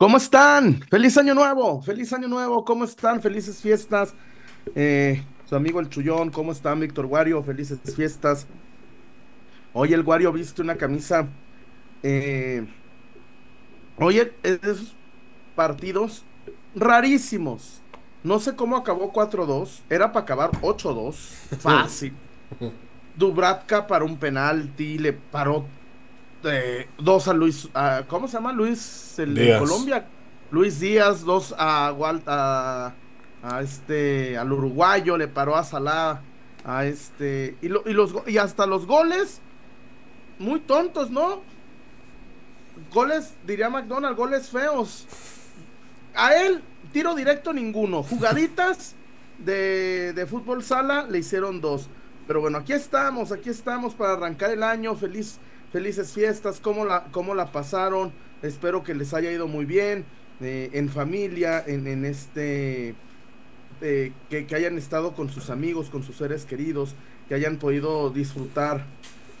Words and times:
¿Cómo 0.00 0.16
están? 0.16 0.80
Feliz 0.88 1.18
año 1.18 1.34
nuevo, 1.34 1.82
feliz 1.82 2.10
año 2.14 2.26
nuevo, 2.26 2.64
¿cómo 2.64 2.84
están? 2.84 3.20
Felices 3.20 3.60
fiestas. 3.60 4.14
Eh, 4.74 5.22
su 5.44 5.54
amigo 5.54 5.78
el 5.78 5.90
Chullón, 5.90 6.30
¿cómo 6.30 6.52
están? 6.52 6.80
Víctor 6.80 7.06
Guario, 7.06 7.42
felices 7.42 7.78
fiestas. 7.94 8.46
Hoy 9.74 9.92
el 9.92 10.02
Guario 10.02 10.32
viste 10.32 10.62
una 10.62 10.76
camisa. 10.76 11.28
Eh, 12.02 12.66
oye, 13.98 14.32
esos 14.42 14.96
partidos 15.54 16.24
rarísimos. 16.74 17.82
No 18.24 18.38
sé 18.38 18.56
cómo 18.56 18.78
acabó 18.78 19.12
4-2. 19.12 19.82
Era 19.90 20.12
para 20.12 20.22
acabar 20.22 20.50
8-2. 20.62 21.12
Fácil. 21.60 22.14
Dubravka 23.16 23.86
para 23.86 24.06
un 24.06 24.16
penalti, 24.16 24.96
le 24.96 25.12
paró 25.12 25.66
eh, 26.44 26.88
dos 26.98 27.28
a 27.28 27.32
Luis, 27.32 27.68
¿cómo 28.08 28.28
se 28.28 28.34
llama 28.34 28.52
Luis? 28.52 29.18
El 29.18 29.34
de 29.34 29.58
Colombia. 29.58 30.06
Luis 30.50 30.80
Díaz, 30.80 31.22
dos 31.22 31.54
a, 31.56 31.94
a, 32.26 32.92
a, 33.42 33.62
este, 33.62 34.36
al 34.36 34.52
uruguayo, 34.52 35.16
le 35.16 35.28
paró 35.28 35.54
a 35.56 35.62
Salah, 35.62 36.22
a 36.64 36.84
este, 36.86 37.56
y, 37.62 37.66
y, 37.66 37.92
los, 37.92 38.14
y 38.26 38.38
hasta 38.38 38.66
los 38.66 38.86
goles, 38.86 39.40
muy 40.38 40.58
tontos, 40.60 41.10
¿no? 41.10 41.42
Goles, 42.92 43.34
diría 43.46 43.70
McDonald, 43.70 44.16
goles 44.16 44.48
feos. 44.48 45.06
A 46.14 46.34
él, 46.34 46.62
tiro 46.92 47.14
directo 47.14 47.52
ninguno. 47.52 48.02
Jugaditas 48.02 48.96
de, 49.38 50.12
de 50.12 50.26
fútbol 50.26 50.64
sala 50.64 51.06
le 51.08 51.18
hicieron 51.18 51.60
dos. 51.60 51.88
Pero 52.26 52.40
bueno, 52.40 52.58
aquí 52.58 52.72
estamos, 52.72 53.32
aquí 53.32 53.50
estamos 53.50 53.94
para 53.94 54.14
arrancar 54.14 54.50
el 54.50 54.62
año. 54.62 54.94
Feliz 54.96 55.38
felices 55.72 56.12
fiestas, 56.12 56.60
cómo 56.60 56.84
la, 56.84 57.04
cómo 57.12 57.34
la 57.34 57.52
pasaron, 57.52 58.12
espero 58.42 58.82
que 58.82 58.94
les 58.94 59.14
haya 59.14 59.30
ido 59.30 59.46
muy 59.46 59.64
bien, 59.64 60.04
eh, 60.40 60.70
en 60.72 60.88
familia, 60.88 61.62
en, 61.66 62.04
este, 62.04 62.94
eh, 63.80 64.12
que, 64.28 64.46
hayan 64.54 64.78
estado 64.78 65.14
con 65.14 65.30
sus 65.30 65.50
amigos, 65.50 65.90
con 65.90 66.02
sus 66.02 66.16
seres 66.16 66.44
queridos, 66.44 66.94
que 67.28 67.34
hayan 67.34 67.58
podido 67.58 68.10
disfrutar 68.10 68.84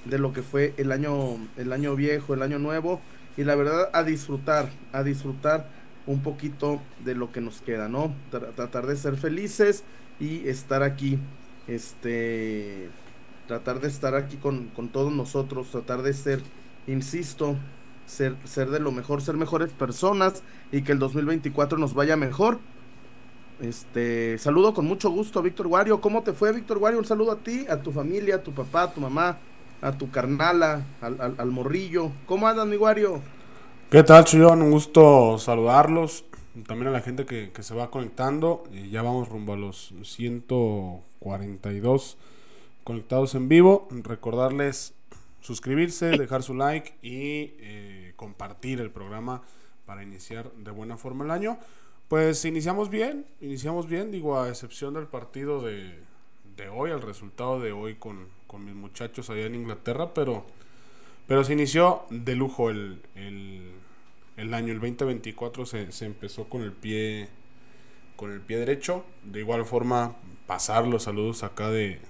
de 0.04 0.18
lo 0.18 0.32
que 0.32 0.42
fue 0.42 0.74
el 0.76 0.92
año, 0.92 1.38
el 1.56 1.72
año 1.72 1.96
viejo, 1.96 2.34
el 2.34 2.42
año 2.42 2.58
nuevo, 2.58 3.00
y 3.36 3.44
la 3.44 3.54
verdad 3.54 3.90
a 3.92 4.02
disfrutar, 4.02 4.70
a 4.92 5.02
disfrutar 5.02 5.68
un 6.06 6.22
poquito 6.22 6.80
de 7.04 7.14
lo 7.14 7.32
que 7.32 7.40
nos 7.40 7.60
queda, 7.60 7.88
¿no? 7.88 8.14
tratar 8.30 8.86
de 8.86 8.96
ser 8.96 9.16
felices 9.16 9.84
y 10.18 10.48
estar 10.48 10.82
aquí, 10.82 11.18
este 11.66 12.88
tratar 13.50 13.80
de 13.80 13.88
estar 13.88 14.14
aquí 14.14 14.36
con, 14.36 14.70
todos 14.92 15.12
nosotros, 15.12 15.72
tratar 15.72 16.02
de 16.02 16.12
ser, 16.12 16.40
insisto, 16.86 17.56
ser, 18.06 18.36
ser 18.44 18.70
de 18.70 18.78
lo 18.78 18.92
mejor, 18.92 19.22
ser 19.22 19.34
mejores 19.34 19.72
personas 19.72 20.44
y 20.70 20.82
que 20.82 20.92
el 20.92 21.00
2024 21.00 21.76
nos 21.76 21.92
vaya 21.92 22.16
mejor. 22.16 22.60
Este, 23.60 24.38
saludo 24.38 24.72
con 24.72 24.86
mucho 24.86 25.10
gusto 25.10 25.40
a 25.40 25.42
Víctor 25.42 25.66
Guario. 25.66 26.00
¿Cómo 26.00 26.22
te 26.22 26.32
fue, 26.32 26.52
Víctor 26.52 26.78
Guario? 26.78 27.00
Un 27.00 27.04
saludo 27.04 27.32
a 27.32 27.38
ti, 27.38 27.66
a 27.68 27.82
tu 27.82 27.90
familia, 27.90 28.36
a 28.36 28.42
tu 28.44 28.52
papá, 28.52 28.82
a 28.82 28.92
tu 28.92 29.00
mamá, 29.00 29.38
a 29.82 29.98
tu 29.98 30.12
carnala, 30.12 30.84
al, 31.00 31.50
morrillo. 31.50 32.12
¿Cómo 32.26 32.46
andas, 32.46 32.68
mi 32.68 32.76
Guario? 32.76 33.20
¿Qué 33.90 34.04
tal, 34.04 34.26
Chuyón? 34.26 34.62
Un 34.62 34.70
gusto 34.70 35.38
saludarlos. 35.38 36.24
También 36.68 36.86
a 36.86 36.92
la 36.92 37.00
gente 37.00 37.26
que, 37.26 37.50
que 37.50 37.64
se 37.64 37.74
va 37.74 37.90
conectando. 37.90 38.62
Y 38.70 38.90
ya 38.90 39.02
vamos 39.02 39.28
rumbo 39.28 39.54
a 39.54 39.56
los 39.56 39.92
142 40.04 42.16
conectados 42.84 43.34
en 43.34 43.48
vivo. 43.48 43.88
Recordarles 43.90 44.94
suscribirse, 45.40 46.10
dejar 46.10 46.42
su 46.42 46.54
like 46.54 46.94
y 47.02 47.54
eh, 47.58 48.12
compartir 48.16 48.80
el 48.80 48.90
programa 48.90 49.42
para 49.86 50.02
iniciar 50.02 50.52
de 50.52 50.70
buena 50.70 50.96
forma 50.96 51.24
el 51.24 51.30
año. 51.30 51.58
Pues 52.08 52.44
iniciamos 52.44 52.90
bien, 52.90 53.26
iniciamos 53.40 53.86
bien, 53.86 54.10
digo, 54.10 54.38
a 54.40 54.48
excepción 54.48 54.94
del 54.94 55.06
partido 55.06 55.62
de, 55.62 55.98
hoy, 56.72 56.90
el 56.90 57.00
resultado 57.00 57.58
de 57.60 57.72
hoy 57.72 57.94
con, 57.94 58.28
mis 58.58 58.74
muchachos 58.74 59.30
allá 59.30 59.46
en 59.46 59.54
Inglaterra, 59.54 60.12
pero, 60.12 60.44
pero 61.26 61.44
se 61.44 61.54
inició 61.54 62.02
de 62.10 62.34
lujo 62.34 62.68
el, 62.68 63.00
el, 64.36 64.54
año, 64.54 64.72
el 64.72 64.80
2024 64.80 65.64
se, 65.66 65.92
se 65.92 66.04
empezó 66.04 66.48
con 66.48 66.62
el 66.62 66.72
pie 66.72 67.28
con 68.16 68.32
el 68.32 68.42
pie 68.42 68.58
derecho, 68.58 69.06
de 69.24 69.40
igual 69.40 69.64
forma 69.64 70.14
pasar 70.46 70.86
los 70.86 71.04
saludos 71.04 71.42
acá 71.42 71.70
de, 71.70 72.00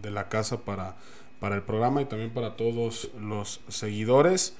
de 0.00 0.10
la 0.10 0.28
casa 0.28 0.60
para, 0.60 0.96
para 1.40 1.56
el 1.56 1.62
programa 1.62 2.02
y 2.02 2.04
también 2.04 2.30
para 2.30 2.56
todos 2.56 3.10
los 3.20 3.60
seguidores. 3.68 4.54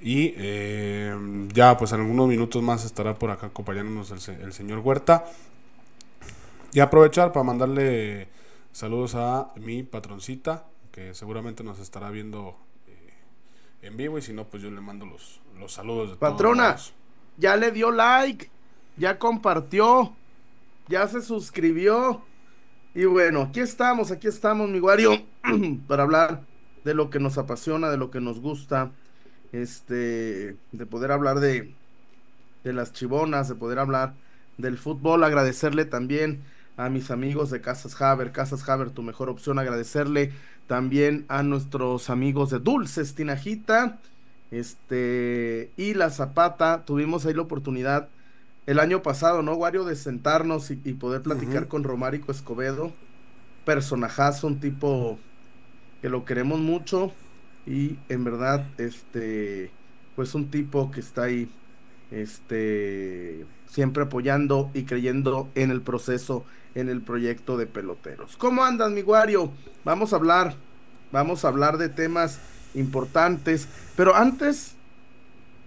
Y 0.00 0.34
eh, 0.36 1.48
ya 1.52 1.76
pues 1.76 1.92
en 1.92 2.00
algunos 2.00 2.28
minutos 2.28 2.62
más 2.62 2.84
estará 2.84 3.18
por 3.18 3.30
acá 3.30 3.48
acompañándonos 3.48 4.28
el, 4.28 4.52
señor 4.52 4.78
Huerta. 4.78 5.24
Y 6.72 6.80
aprovechar 6.80 7.32
para 7.32 7.44
mandarle 7.44 8.28
saludos 8.72 9.14
a 9.14 9.52
mi 9.56 9.82
patroncita, 9.82 10.66
que 10.92 11.14
seguramente 11.14 11.64
nos 11.64 11.80
estará 11.80 12.10
viendo 12.10 12.56
eh, 12.86 13.12
en 13.82 13.96
vivo. 13.96 14.18
Y 14.18 14.22
si 14.22 14.32
no, 14.32 14.44
pues 14.44 14.62
yo 14.62 14.70
le 14.70 14.80
mando 14.80 15.06
los, 15.06 15.40
los 15.58 15.72
saludos. 15.72 16.10
De 16.10 16.16
Patrona, 16.16 16.76
ya 17.36 17.56
le 17.56 17.72
dio 17.72 17.90
like, 17.90 18.50
ya 18.96 19.18
compartió, 19.18 20.14
ya 20.88 21.08
se 21.08 21.22
suscribió. 21.22 22.22
Y 22.98 23.04
bueno, 23.04 23.42
aquí 23.42 23.60
estamos, 23.60 24.10
aquí 24.10 24.26
estamos, 24.26 24.68
mi 24.68 24.80
Guario, 24.80 25.22
para 25.86 26.02
hablar 26.02 26.42
de 26.82 26.94
lo 26.94 27.10
que 27.10 27.20
nos 27.20 27.38
apasiona, 27.38 27.90
de 27.90 27.96
lo 27.96 28.10
que 28.10 28.20
nos 28.20 28.40
gusta, 28.40 28.90
este, 29.52 30.56
de 30.72 30.86
poder 30.86 31.12
hablar 31.12 31.38
de, 31.38 31.72
de 32.64 32.72
las 32.72 32.92
chivonas, 32.92 33.48
de 33.48 33.54
poder 33.54 33.78
hablar 33.78 34.14
del 34.56 34.78
fútbol, 34.78 35.22
agradecerle 35.22 35.84
también 35.84 36.42
a 36.76 36.88
mis 36.88 37.12
amigos 37.12 37.52
de 37.52 37.60
Casas 37.60 38.02
Haber, 38.02 38.32
Casas 38.32 38.68
Haber, 38.68 38.90
tu 38.90 39.04
mejor 39.04 39.28
opción, 39.28 39.60
agradecerle 39.60 40.32
también 40.66 41.24
a 41.28 41.44
nuestros 41.44 42.10
amigos 42.10 42.50
de 42.50 42.58
Dulces 42.58 43.14
Tinajita, 43.14 44.00
este, 44.50 45.70
y 45.76 45.94
La 45.94 46.10
Zapata, 46.10 46.84
tuvimos 46.84 47.26
ahí 47.26 47.34
la 47.34 47.42
oportunidad 47.42 48.08
el 48.68 48.80
año 48.80 49.02
pasado, 49.02 49.40
¿no, 49.40 49.54
Wario? 49.54 49.86
De 49.86 49.96
sentarnos 49.96 50.70
y, 50.70 50.76
poder 50.76 51.22
platicar 51.22 51.68
con 51.68 51.84
Romárico 51.84 52.30
Escobedo. 52.30 52.92
Personajazo, 53.64 54.46
un 54.46 54.60
tipo 54.60 55.18
que 56.02 56.10
lo 56.10 56.26
queremos 56.26 56.60
mucho 56.60 57.10
y 57.66 57.96
en 58.10 58.24
verdad, 58.24 58.66
este, 58.76 59.70
pues 60.16 60.34
un 60.34 60.50
tipo 60.50 60.90
que 60.90 61.00
está 61.00 61.22
ahí, 61.22 61.50
este, 62.10 63.46
siempre 63.70 64.02
apoyando 64.02 64.70
y 64.74 64.82
creyendo 64.82 65.48
en 65.54 65.70
el 65.70 65.80
proceso, 65.80 66.44
en 66.74 66.90
el 66.90 67.00
proyecto 67.00 67.56
de 67.56 67.66
peloteros. 67.66 68.36
¿Cómo 68.36 68.64
andas, 68.64 68.90
mi 68.90 69.00
Wario? 69.00 69.50
Vamos 69.82 70.12
a 70.12 70.16
hablar, 70.16 70.54
vamos 71.10 71.42
a 71.42 71.48
hablar 71.48 71.78
de 71.78 71.88
temas 71.88 72.38
importantes, 72.74 73.66
pero 73.96 74.14
antes 74.14 74.74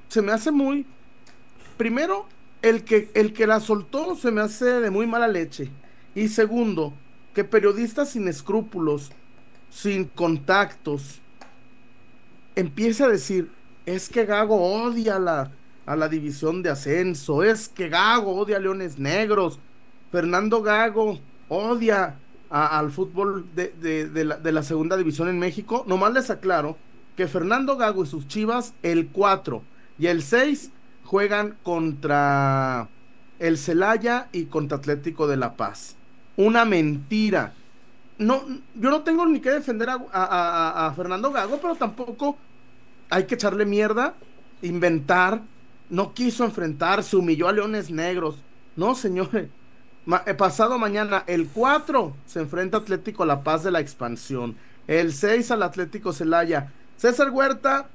se 0.07 0.21
me 0.21 0.33
hace 0.33 0.51
muy, 0.51 0.85
primero, 1.77 2.27
el 2.61 2.83
que, 2.83 3.09
el 3.13 3.33
que 3.33 3.47
la 3.47 3.59
soltó 3.59 4.15
se 4.15 4.31
me 4.31 4.41
hace 4.41 4.65
de 4.65 4.89
muy 4.91 5.07
mala 5.07 5.27
leche. 5.27 5.69
Y 6.13 6.27
segundo, 6.27 6.93
que 7.33 7.43
periodistas 7.43 8.09
sin 8.09 8.27
escrúpulos, 8.27 9.11
sin 9.69 10.05
contactos, 10.05 11.21
empiece 12.55 13.03
a 13.03 13.07
decir, 13.07 13.49
es 13.85 14.09
que 14.09 14.25
Gago 14.25 14.61
odia 14.61 15.15
a 15.15 15.19
la, 15.19 15.51
a 15.85 15.95
la 15.95 16.07
división 16.07 16.61
de 16.61 16.69
ascenso, 16.69 17.43
es 17.43 17.69
que 17.69 17.89
Gago 17.89 18.35
odia 18.35 18.57
a 18.57 18.59
Leones 18.59 18.99
Negros, 18.99 19.59
Fernando 20.11 20.61
Gago 20.61 21.19
odia 21.47 22.17
al 22.49 22.91
fútbol 22.91 23.45
de, 23.55 24.11
la, 24.25 24.35
de 24.35 24.51
la 24.51 24.61
segunda 24.61 24.97
división 24.97 25.29
en 25.29 25.39
México. 25.39 25.85
Nomás 25.87 26.13
les 26.13 26.29
aclaro 26.29 26.77
que 27.15 27.27
Fernando 27.27 27.77
Gago 27.77 28.03
y 28.03 28.07
sus 28.07 28.27
chivas, 28.27 28.73
el 28.83 29.07
4 29.07 29.63
y 29.97 30.07
el 30.07 30.21
6 30.21 30.71
juegan 31.05 31.57
contra 31.63 32.87
el 33.39 33.57
Celaya 33.57 34.29
y 34.31 34.45
contra 34.45 34.77
Atlético 34.77 35.27
de 35.27 35.37
La 35.37 35.55
Paz. 35.55 35.95
Una 36.37 36.63
mentira. 36.63 37.53
No, 38.17 38.43
yo 38.75 38.91
no 38.91 39.01
tengo 39.01 39.25
ni 39.25 39.39
que 39.39 39.49
defender 39.49 39.89
a, 39.89 40.93
Fernando 40.95 41.31
Gago, 41.31 41.59
pero 41.59 41.75
tampoco 41.75 42.37
hay 43.09 43.25
que 43.25 43.35
echarle 43.35 43.65
mierda, 43.65 44.13
inventar. 44.61 45.41
No 45.89 46.13
quiso 46.13 46.45
enfrentarse, 46.45 47.17
humilló 47.17 47.49
a 47.49 47.51
Leones 47.51 47.89
Negros. 47.89 48.37
No, 48.75 48.95
señores. 48.95 49.49
Eh, 50.25 50.33
pasado 50.33 50.79
mañana, 50.79 51.23
el 51.27 51.47
4 51.47 52.15
se 52.25 52.39
enfrenta 52.39 52.77
Atlético 52.77 53.25
La 53.25 53.43
Paz 53.43 53.63
de 53.63 53.71
la 53.71 53.79
expansión. 53.79 54.55
El 54.87 55.13
6 55.13 55.51
al 55.51 55.63
Atlético 55.63 56.13
Celaya. 56.13 56.71
César 56.97 57.31
Huerta, 57.31 57.87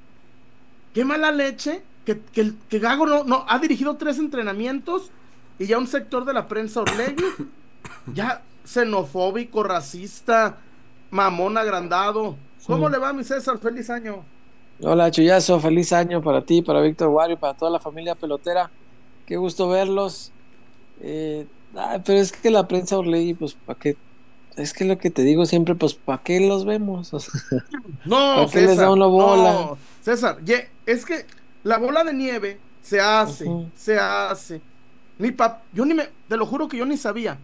qué 0.93 1.05
mala 1.05 1.31
leche 1.31 1.81
que, 2.15 2.79
Gago 2.79 3.05
no, 3.05 3.23
no, 3.23 3.45
ha 3.47 3.59
dirigido 3.59 3.97
tres 3.97 4.17
entrenamientos 4.17 5.11
y 5.59 5.65
ya 5.65 5.77
un 5.77 5.87
sector 5.87 6.23
de 6.23 6.33
la 6.33 6.47
prensa 6.47 6.81
orlegui, 6.81 7.23
ya 8.13 8.43
xenofóbico, 8.63 9.63
racista, 9.63 10.57
mamón 11.11 11.57
agrandado. 11.57 12.35
¿Cómo 12.65 12.89
le 12.89 12.97
va, 12.97 13.13
mi 13.13 13.23
César? 13.23 13.57
Feliz 13.59 13.89
año. 13.89 14.23
Hola, 14.81 15.09
Chuyazo, 15.09 15.59
feliz 15.59 15.91
año 15.93 16.21
para 16.21 16.43
ti, 16.43 16.61
para 16.61 16.81
Víctor 16.81 17.09
Wario, 17.09 17.37
para 17.37 17.53
toda 17.53 17.71
la 17.71 17.79
familia 17.79 18.13
pelotera. 18.13 18.69
qué 19.25 19.37
gusto 19.37 19.69
verlos. 19.69 20.31
Eh, 21.01 21.47
pero 22.05 22.19
es 22.19 22.31
que 22.31 22.49
la 22.49 22.67
prensa 22.67 22.97
Orley, 22.97 23.33
pues, 23.33 23.53
¿para 23.53 23.79
qué? 23.79 23.97
Es 24.55 24.73
que 24.73 24.85
lo 24.85 24.97
que 24.97 25.09
te 25.09 25.23
digo 25.23 25.45
siempre, 25.45 25.75
pues, 25.75 25.93
¿para 25.93 26.21
qué 26.21 26.39
los 26.39 26.65
vemos? 26.65 27.11
no, 28.05 28.35
¿para 28.35 28.47
qué 28.51 28.61
les 28.61 28.77
da 28.77 28.91
una 28.91 29.05
bola? 29.05 29.75
César, 30.01 30.37
es 30.85 31.05
que 31.05 31.25
la 31.67 31.77
bola 31.77 32.03
de 32.05 32.13
nieve 32.13 32.59
se 32.81 33.01
hace, 33.01 33.45
se 33.75 33.99
hace. 33.99 34.61
Mi 35.17 35.31
papá, 35.31 35.63
yo 35.73 35.85
ni 35.85 35.93
me, 35.93 36.07
te 36.29 36.37
lo 36.37 36.45
juro 36.45 36.69
que 36.69 36.77
yo 36.77 36.85
ni 36.85 36.95
sabía. 36.95 37.37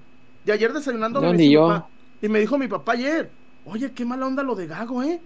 Y 0.46 0.52
ayer 0.52 0.72
desayunando 0.72 1.22
me 1.22 1.34
ni 1.34 1.52
yo. 1.52 1.86
y 2.22 2.30
me 2.30 2.40
dijo 2.40 2.58
mi 2.58 2.70
papá 2.70 2.94
ayer, 2.94 3.30
oye, 3.66 3.92
qué 3.92 4.06
mala 4.06 4.26
onda 4.26 4.42
lo 4.42 4.56
de 4.56 4.68
Gago, 4.68 5.04
¿eh? 5.04 5.20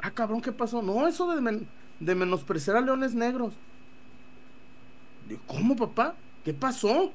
Ah, 0.00 0.10
cabrón, 0.10 0.40
¿qué 0.40 0.50
pasó? 0.50 0.80
No, 0.80 1.06
eso 1.06 1.30
de, 1.30 1.66
de 2.00 2.14
menospreciar 2.14 2.76
a 2.76 2.80
leones 2.80 3.14
negros. 3.14 3.52
Digo, 5.28 5.42
¿cómo, 5.46 5.76
papá? 5.76 6.14
¿Qué 6.42 6.54
pasó? 6.54 7.12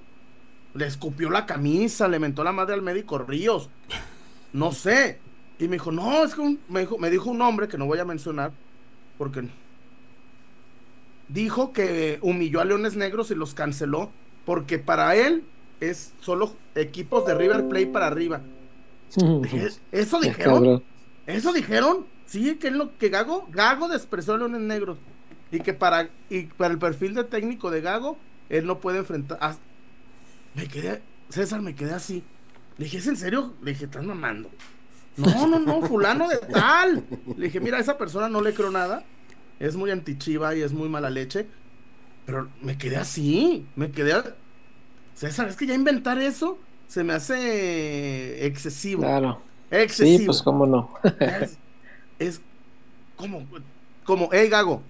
Le 0.75 0.85
escupió 0.85 1.31
la 1.31 1.47
camisa, 1.47 2.07
le 2.07 2.19
mentó 2.19 2.43
la 2.43 2.51
madre 2.51 2.75
al 2.75 2.83
médico 2.83 3.17
Ríos. 3.17 3.71
No 4.53 4.71
sé. 4.71 5.19
Y 5.57 5.67
me 5.67 5.77
dijo, 5.77 5.91
no, 5.91 6.23
es 6.23 6.35
que 6.35 6.57
me, 6.69 6.81
dijo, 6.81 6.99
me 6.99 7.09
dijo 7.09 7.31
un 7.31 7.41
hombre 7.41 7.67
que 7.67 7.79
no 7.79 7.87
voy 7.87 7.97
a 7.97 8.05
mencionar, 8.05 8.51
porque 9.17 9.49
dijo 11.27 11.73
que 11.73 12.19
humilló 12.21 12.61
a 12.61 12.65
Leones 12.65 12.95
Negros 12.95 13.31
y 13.31 13.35
los 13.35 13.53
canceló, 13.53 14.11
porque 14.45 14.79
para 14.79 15.15
él 15.15 15.43
es 15.79 16.13
solo 16.21 16.55
equipos 16.75 17.25
de 17.25 17.35
River 17.35 17.67
Plate 17.67 17.87
para 17.87 18.07
arriba. 18.07 18.41
¿Eso 19.91 20.19
dijeron? 20.19 20.83
¿Eso 21.25 21.53
dijeron? 21.53 22.05
Sí, 22.25 22.55
que 22.55 22.67
es 22.67 22.73
lo 22.73 22.97
que 22.97 23.09
Gago, 23.09 23.47
Gago 23.51 23.87
despreció 23.87 24.33
a 24.33 24.37
Leones 24.37 24.61
Negros. 24.61 24.97
Y 25.51 25.61
que 25.61 25.73
para, 25.73 26.09
y 26.29 26.43
para 26.43 26.73
el 26.73 26.79
perfil 26.79 27.13
de 27.13 27.23
técnico 27.23 27.71
de 27.71 27.81
Gago, 27.81 28.17
él 28.49 28.65
no 28.65 28.79
puede 28.79 28.99
enfrentar. 28.99 29.55
me 30.53 30.67
quedé, 30.67 31.01
César, 31.29 31.61
me 31.61 31.73
quedé 31.73 31.93
así. 31.93 32.23
Le 32.77 32.85
dije, 32.85 32.97
¿es 32.97 33.07
en 33.07 33.15
serio? 33.15 33.53
Le 33.61 33.71
dije, 33.71 33.85
estás 33.85 34.03
mamando. 34.03 34.49
No, 35.15 35.47
no, 35.47 35.59
no, 35.59 35.81
fulano 35.81 36.27
de 36.27 36.37
tal. 36.37 37.03
Le 37.37 37.45
dije, 37.45 37.59
mira, 37.59 37.77
a 37.77 37.81
esa 37.81 37.97
persona 37.97 38.29
no 38.29 38.41
le 38.41 38.53
creo 38.53 38.69
nada. 38.69 39.03
Es 39.59 39.75
muy 39.75 39.91
antichiva 39.91 40.55
y 40.55 40.61
es 40.61 40.73
muy 40.73 40.89
mala 40.89 41.09
leche. 41.09 41.47
Pero 42.25 42.49
me 42.61 42.77
quedé 42.77 42.97
así. 42.97 43.65
Me 43.75 43.91
quedé. 43.91 44.13
César, 45.15 45.47
es 45.47 45.55
que 45.55 45.65
ya 45.65 45.73
inventar 45.73 46.19
eso 46.19 46.59
se 46.87 47.03
me 47.03 47.13
hace 47.13 48.45
excesivo. 48.45 49.03
Claro. 49.03 49.41
Excesivo. 49.69 50.17
Sí, 50.19 50.25
pues 50.25 50.41
cómo 50.41 50.65
no. 50.65 50.93
es, 52.19 52.41
como, 53.15 53.45
como, 54.05 54.29
hey 54.31 54.47
Gago, 54.47 54.81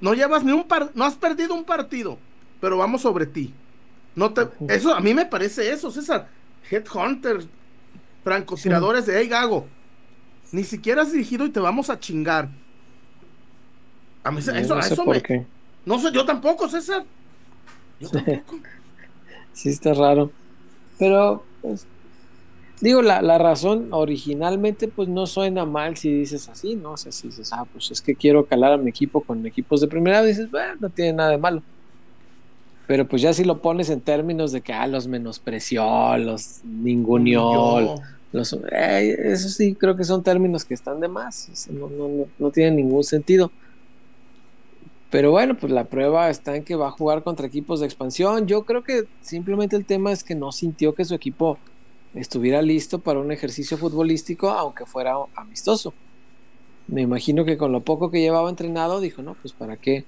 no 0.00 0.14
llevas 0.14 0.44
ni 0.44 0.52
un 0.52 0.64
par, 0.64 0.90
no 0.94 1.04
has 1.04 1.14
perdido 1.14 1.54
un 1.54 1.64
partido, 1.64 2.18
pero 2.60 2.76
vamos 2.76 3.02
sobre 3.02 3.26
ti. 3.26 3.54
No 4.14 4.32
te, 4.32 4.48
eso 4.68 4.94
a 4.94 5.00
mí 5.00 5.14
me 5.14 5.26
parece 5.26 5.70
eso, 5.72 5.90
César. 5.90 6.28
Headhunter, 6.70 7.46
francotiradores 8.22 9.06
de 9.06 9.18
hey 9.18 9.28
Gago, 9.28 9.66
ni 10.52 10.64
siquiera 10.64 11.02
has 11.02 11.12
dirigido 11.12 11.46
y 11.46 11.50
te 11.50 11.60
vamos 11.60 11.88
a 11.88 11.98
chingar. 11.98 12.48
A 14.24 14.30
mí, 14.30 14.40
eso, 14.40 14.52
no 14.52 14.80
eso 14.80 15.04
me, 15.04 15.46
No 15.84 15.98
sé, 15.98 16.10
yo 16.12 16.24
tampoco, 16.24 16.68
César. 16.68 17.04
Yo 18.00 18.08
tampoco. 18.08 18.58
sí, 19.52 19.68
está 19.68 19.94
raro. 19.94 20.32
Pero, 20.98 21.44
pues, 21.60 21.86
Digo, 22.80 23.02
la, 23.02 23.22
la, 23.22 23.38
razón 23.38 23.88
originalmente 23.92 24.88
pues 24.88 25.08
no 25.08 25.26
suena 25.26 25.64
mal 25.64 25.96
si 25.96 26.12
dices 26.12 26.48
así, 26.48 26.74
¿no? 26.74 26.92
O 26.92 26.96
sea, 26.96 27.12
si 27.12 27.28
dices, 27.28 27.50
ah, 27.52 27.64
pues 27.72 27.90
es 27.90 28.02
que 28.02 28.14
quiero 28.14 28.44
calar 28.46 28.72
a 28.72 28.76
mi 28.76 28.90
equipo 28.90 29.22
con 29.22 29.46
equipos 29.46 29.80
de 29.80 29.88
primera, 29.88 30.22
dices, 30.22 30.50
bueno, 30.50 30.74
no 30.80 30.90
tiene 30.90 31.14
nada 31.14 31.30
de 31.30 31.38
malo. 31.38 31.62
Pero 32.86 33.08
pues 33.08 33.22
ya 33.22 33.32
si 33.32 33.44
lo 33.44 33.62
pones 33.62 33.88
en 33.90 34.00
términos 34.00 34.52
de 34.52 34.60
que, 34.60 34.72
ah, 34.72 34.86
los 34.86 35.06
menospreció, 35.06 36.18
los 36.18 36.62
ninguneó, 36.64 38.02
los, 38.32 38.52
eh, 38.72 39.16
eso 39.32 39.48
sí 39.48 39.74
creo 39.76 39.96
que 39.96 40.04
son 40.04 40.22
términos 40.22 40.64
que 40.64 40.74
están 40.74 41.00
de 41.00 41.08
más, 41.08 41.68
no, 41.70 41.88
no, 41.88 42.08
no, 42.08 42.26
no 42.38 42.50
tienen 42.50 42.76
ningún 42.76 43.04
sentido. 43.04 43.50
Pero 45.14 45.30
bueno, 45.30 45.56
pues 45.56 45.72
la 45.72 45.84
prueba 45.84 46.28
está 46.28 46.56
en 46.56 46.64
que 46.64 46.74
va 46.74 46.88
a 46.88 46.90
jugar 46.90 47.22
contra 47.22 47.46
equipos 47.46 47.78
de 47.78 47.86
expansión. 47.86 48.48
Yo 48.48 48.64
creo 48.64 48.82
que 48.82 49.04
simplemente 49.20 49.76
el 49.76 49.84
tema 49.84 50.10
es 50.10 50.24
que 50.24 50.34
no 50.34 50.50
sintió 50.50 50.92
que 50.92 51.04
su 51.04 51.14
equipo 51.14 51.56
estuviera 52.16 52.60
listo 52.62 52.98
para 52.98 53.20
un 53.20 53.30
ejercicio 53.30 53.78
futbolístico, 53.78 54.50
aunque 54.50 54.86
fuera 54.86 55.14
amistoso. 55.36 55.94
Me 56.88 57.02
imagino 57.02 57.44
que 57.44 57.56
con 57.56 57.70
lo 57.70 57.82
poco 57.82 58.10
que 58.10 58.20
llevaba 58.20 58.50
entrenado, 58.50 59.00
dijo, 59.00 59.22
no, 59.22 59.34
pues 59.34 59.54
para 59.54 59.76
qué, 59.76 60.04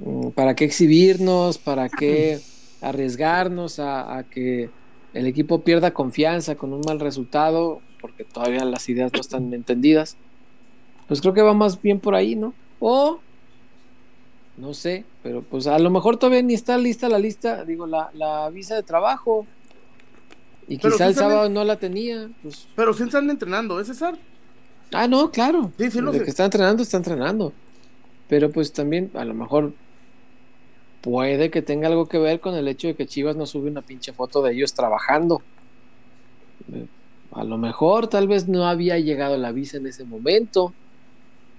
mm, 0.00 0.28
para 0.32 0.54
qué 0.56 0.66
exhibirnos, 0.66 1.56
para 1.56 1.88
qué 1.88 2.38
arriesgarnos 2.82 3.78
a, 3.78 4.26
que 4.30 4.68
el 5.14 5.26
equipo 5.26 5.62
pierda 5.62 5.94
confianza 5.94 6.54
con 6.54 6.74
un 6.74 6.82
mal 6.82 7.00
resultado, 7.00 7.80
porque 7.98 8.24
todavía 8.24 8.66
las 8.66 8.90
ideas 8.90 9.10
no 9.10 9.20
están 9.22 9.54
entendidas. 9.54 10.18
Pues 11.08 11.22
creo 11.22 11.32
que 11.32 11.40
va 11.40 11.54
más 11.54 11.80
bien 11.80 11.98
por 11.98 12.14
ahí, 12.14 12.36
¿no? 12.36 12.52
O, 12.78 13.18
no 14.56 14.74
sé, 14.74 15.04
pero 15.22 15.42
pues 15.42 15.66
a 15.66 15.78
lo 15.78 15.90
mejor 15.90 16.16
todavía 16.16 16.42
ni 16.42 16.54
está 16.54 16.76
lista 16.78 17.08
la 17.08 17.18
lista, 17.18 17.64
digo, 17.64 17.86
la, 17.86 18.10
la 18.14 18.50
visa 18.50 18.74
de 18.74 18.82
trabajo. 18.82 19.46
Y 20.68 20.78
quizá 20.78 21.06
el 21.08 21.14
sábado 21.14 21.48
no 21.48 21.64
la 21.64 21.76
tenía. 21.76 22.30
Pues. 22.42 22.68
Pero 22.76 22.94
sí 22.94 23.02
están 23.04 23.28
entrenando, 23.28 23.80
¿es 23.80 23.88
César? 23.88 24.16
Ah, 24.92 25.08
no, 25.08 25.30
claro. 25.30 25.72
Sí, 25.78 25.90
sí, 25.90 26.00
lo 26.00 26.12
que 26.12 26.18
está 26.18 26.44
entrenando, 26.44 26.82
está 26.82 26.98
entrenando. 26.98 27.52
Pero 28.28 28.50
pues 28.50 28.72
también, 28.72 29.10
a 29.14 29.24
lo 29.24 29.34
mejor 29.34 29.72
puede 31.00 31.50
que 31.50 31.62
tenga 31.62 31.88
algo 31.88 32.06
que 32.06 32.18
ver 32.18 32.40
con 32.40 32.54
el 32.54 32.68
hecho 32.68 32.88
de 32.88 32.94
que 32.94 33.06
Chivas 33.06 33.36
no 33.36 33.46
sube 33.46 33.70
una 33.70 33.82
pinche 33.82 34.12
foto 34.12 34.42
de 34.42 34.52
ellos 34.52 34.74
trabajando. 34.74 35.42
Eh, 36.72 36.86
a 37.32 37.44
lo 37.44 37.58
mejor, 37.58 38.08
tal 38.08 38.28
vez 38.28 38.48
no 38.48 38.66
había 38.66 38.98
llegado 38.98 39.36
la 39.36 39.52
visa 39.52 39.78
en 39.78 39.86
ese 39.86 40.04
momento. 40.04 40.72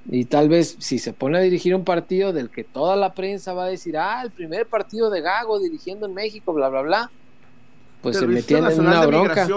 Y 0.09 0.25
tal 0.25 0.50
vez 0.50 0.75
si 0.79 0.99
se 0.99 1.13
pone 1.13 1.37
a 1.37 1.42
dirigir 1.42 1.73
un 1.75 1.85
partido 1.85 2.33
del 2.33 2.49
que 2.49 2.63
toda 2.63 2.95
la 2.95 3.13
prensa 3.13 3.54
va 3.54 3.66
a 3.66 3.69
decir, 3.69 3.97
ah, 3.97 4.21
el 4.23 4.31
primer 4.31 4.68
partido 4.68 5.09
de 5.09 5.21
Gago 5.21 5.59
dirigiendo 5.59 6.06
en 6.06 6.13
México, 6.13 6.54
bla, 6.54 6.69
bla, 6.69 6.81
bla 6.81 7.11
pues 8.04 8.18
se 8.18 8.28
metían 8.28 8.69
en 8.69 8.81
una 8.81 9.06
bronca. 9.06 9.47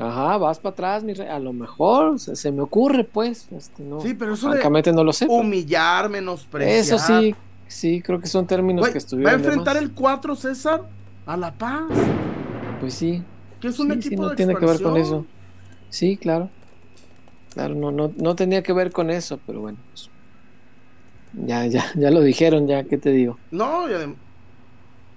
Ajá, 0.00 0.36
vas 0.36 0.58
para 0.58 0.72
atrás, 0.72 1.04
mi 1.04 1.14
rey. 1.14 1.28
A 1.28 1.38
lo 1.38 1.52
mejor 1.52 2.18
se, 2.20 2.52
me 2.52 2.60
ocurre, 2.60 3.04
pues. 3.04 3.48
Este, 3.52 3.82
no, 3.82 4.00
sí, 4.00 4.14
pero 4.14 4.34
eso 4.34 4.50
francamente 4.50 4.92
no 4.92 5.02
lo 5.02 5.12
sé. 5.12 5.26
Humillar, 5.28 6.08
menospreciar. 6.08 6.76
Eso 6.76 6.98
sí, 6.98 7.34
sí, 7.66 8.02
creo 8.02 8.20
que 8.20 8.26
son 8.26 8.46
términos 8.46 8.88
que 8.88 8.98
estuvieron. 8.98 9.32
Va 9.32 9.36
a 9.36 9.40
enfrentar 9.40 9.76
el 9.76 9.92
4 9.92 10.36
César 10.36 10.82
a 11.24 11.36
La 11.36 11.52
Paz. 11.52 11.84
Pues 12.80 12.94
sí. 12.94 13.22
Que 13.60 13.68
es 13.68 13.78
un 13.78 13.90
equipo 13.92 14.22
no 14.22 14.34
tiene 14.34 14.54
que 14.54 14.66
ver 14.66 14.82
con 14.82 14.96
eso. 14.96 15.24
Sí, 15.88 16.16
claro. 16.16 16.50
Claro, 17.52 17.74
no, 17.74 17.90
no, 17.90 18.12
no 18.16 18.34
tenía 18.34 18.62
que 18.62 18.72
ver 18.72 18.92
con 18.92 19.10
eso, 19.10 19.38
pero 19.46 19.60
bueno. 19.60 19.78
Pues, 19.90 20.10
ya, 21.46 21.66
ya, 21.66 21.84
ya 21.94 22.10
lo 22.10 22.20
dijeron, 22.20 22.66
ya, 22.66 22.84
¿qué 22.84 22.98
te 22.98 23.10
digo? 23.10 23.38
No, 23.50 23.88
y 23.88 24.14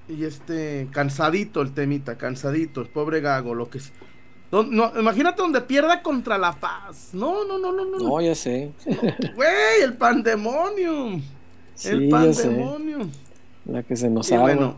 y 0.09 0.25
este, 0.25 0.89
cansadito 0.91 1.61
el 1.61 1.73
temita, 1.73 2.17
cansadito, 2.17 2.81
el 2.81 2.89
pobre 2.89 3.21
Gago, 3.21 3.55
lo 3.55 3.69
que 3.69 3.79
no, 4.51 4.99
imagínate 4.99 5.41
donde 5.41 5.61
pierda 5.61 6.03
contra 6.03 6.37
La 6.37 6.51
Paz. 6.51 7.11
No, 7.13 7.45
no, 7.45 7.57
no, 7.57 7.71
no, 7.71 7.85
no. 7.85 7.97
No, 7.97 8.21
ya 8.21 8.35
sé. 8.35 8.73
Güey, 9.35 9.81
el 9.81 9.93
pandemonium. 9.93 11.21
el 11.85 12.09
pandemonium. 12.09 13.09
La 13.65 13.81
que 13.83 13.95
se 13.95 14.09
nos 14.09 14.29
ha 14.31 14.39
bueno, 14.39 14.75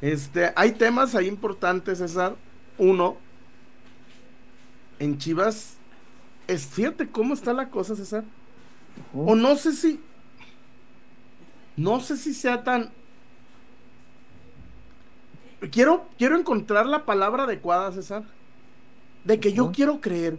este, 0.00 0.52
hay 0.56 0.72
temas 0.72 1.14
ahí 1.14 1.28
importantes, 1.28 1.98
César. 1.98 2.34
Uno, 2.78 3.16
en 4.98 5.16
Chivas, 5.18 5.76
es 6.48 6.66
fíjate 6.66 7.08
cómo 7.08 7.34
está 7.34 7.52
la 7.52 7.70
cosa, 7.70 7.96
César. 7.96 8.24
O 9.14 9.34
no 9.34 9.56
sé 9.56 9.72
si, 9.72 10.00
no 11.76 12.00
sé 12.00 12.16
si 12.16 12.32
sea 12.32 12.64
tan 12.64 12.90
quiero, 15.70 16.06
quiero 16.18 16.38
encontrar 16.38 16.86
la 16.86 17.04
palabra 17.04 17.44
adecuada, 17.44 17.92
César. 17.92 18.24
De 19.24 19.40
que 19.40 19.52
yo 19.52 19.72
quiero 19.72 20.00
creer. 20.00 20.38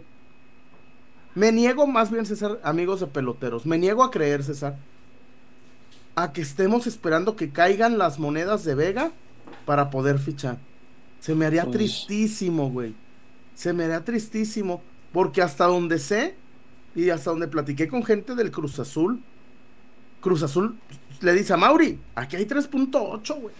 Me 1.34 1.52
niego 1.52 1.86
más 1.86 2.10
bien, 2.10 2.26
César, 2.26 2.58
amigos 2.62 3.00
de 3.00 3.06
peloteros. 3.06 3.66
Me 3.66 3.78
niego 3.78 4.02
a 4.02 4.10
creer, 4.10 4.42
César. 4.42 4.76
A 6.14 6.32
que 6.32 6.40
estemos 6.40 6.86
esperando 6.86 7.36
que 7.36 7.50
caigan 7.50 7.98
las 7.98 8.18
monedas 8.18 8.64
de 8.64 8.74
Vega 8.74 9.12
para 9.66 9.90
poder 9.90 10.18
fichar. 10.18 10.58
Se 11.20 11.34
me 11.34 11.46
haría 11.46 11.70
tristísimo, 11.70 12.70
güey. 12.70 12.94
Se 13.54 13.72
me 13.72 13.84
haría 13.84 14.04
tristísimo. 14.04 14.82
Porque 15.18 15.42
hasta 15.42 15.64
donde 15.64 15.98
sé 15.98 16.36
y 16.94 17.10
hasta 17.10 17.30
donde 17.30 17.48
platiqué 17.48 17.88
con 17.88 18.04
gente 18.04 18.36
del 18.36 18.52
Cruz 18.52 18.78
Azul, 18.78 19.20
Cruz 20.20 20.44
Azul 20.44 20.78
le 21.20 21.32
dice 21.32 21.52
a 21.54 21.56
Mauri, 21.56 21.98
aquí 22.14 22.36
hay 22.36 22.44
3.8, 22.44 23.40
güey. 23.40 23.52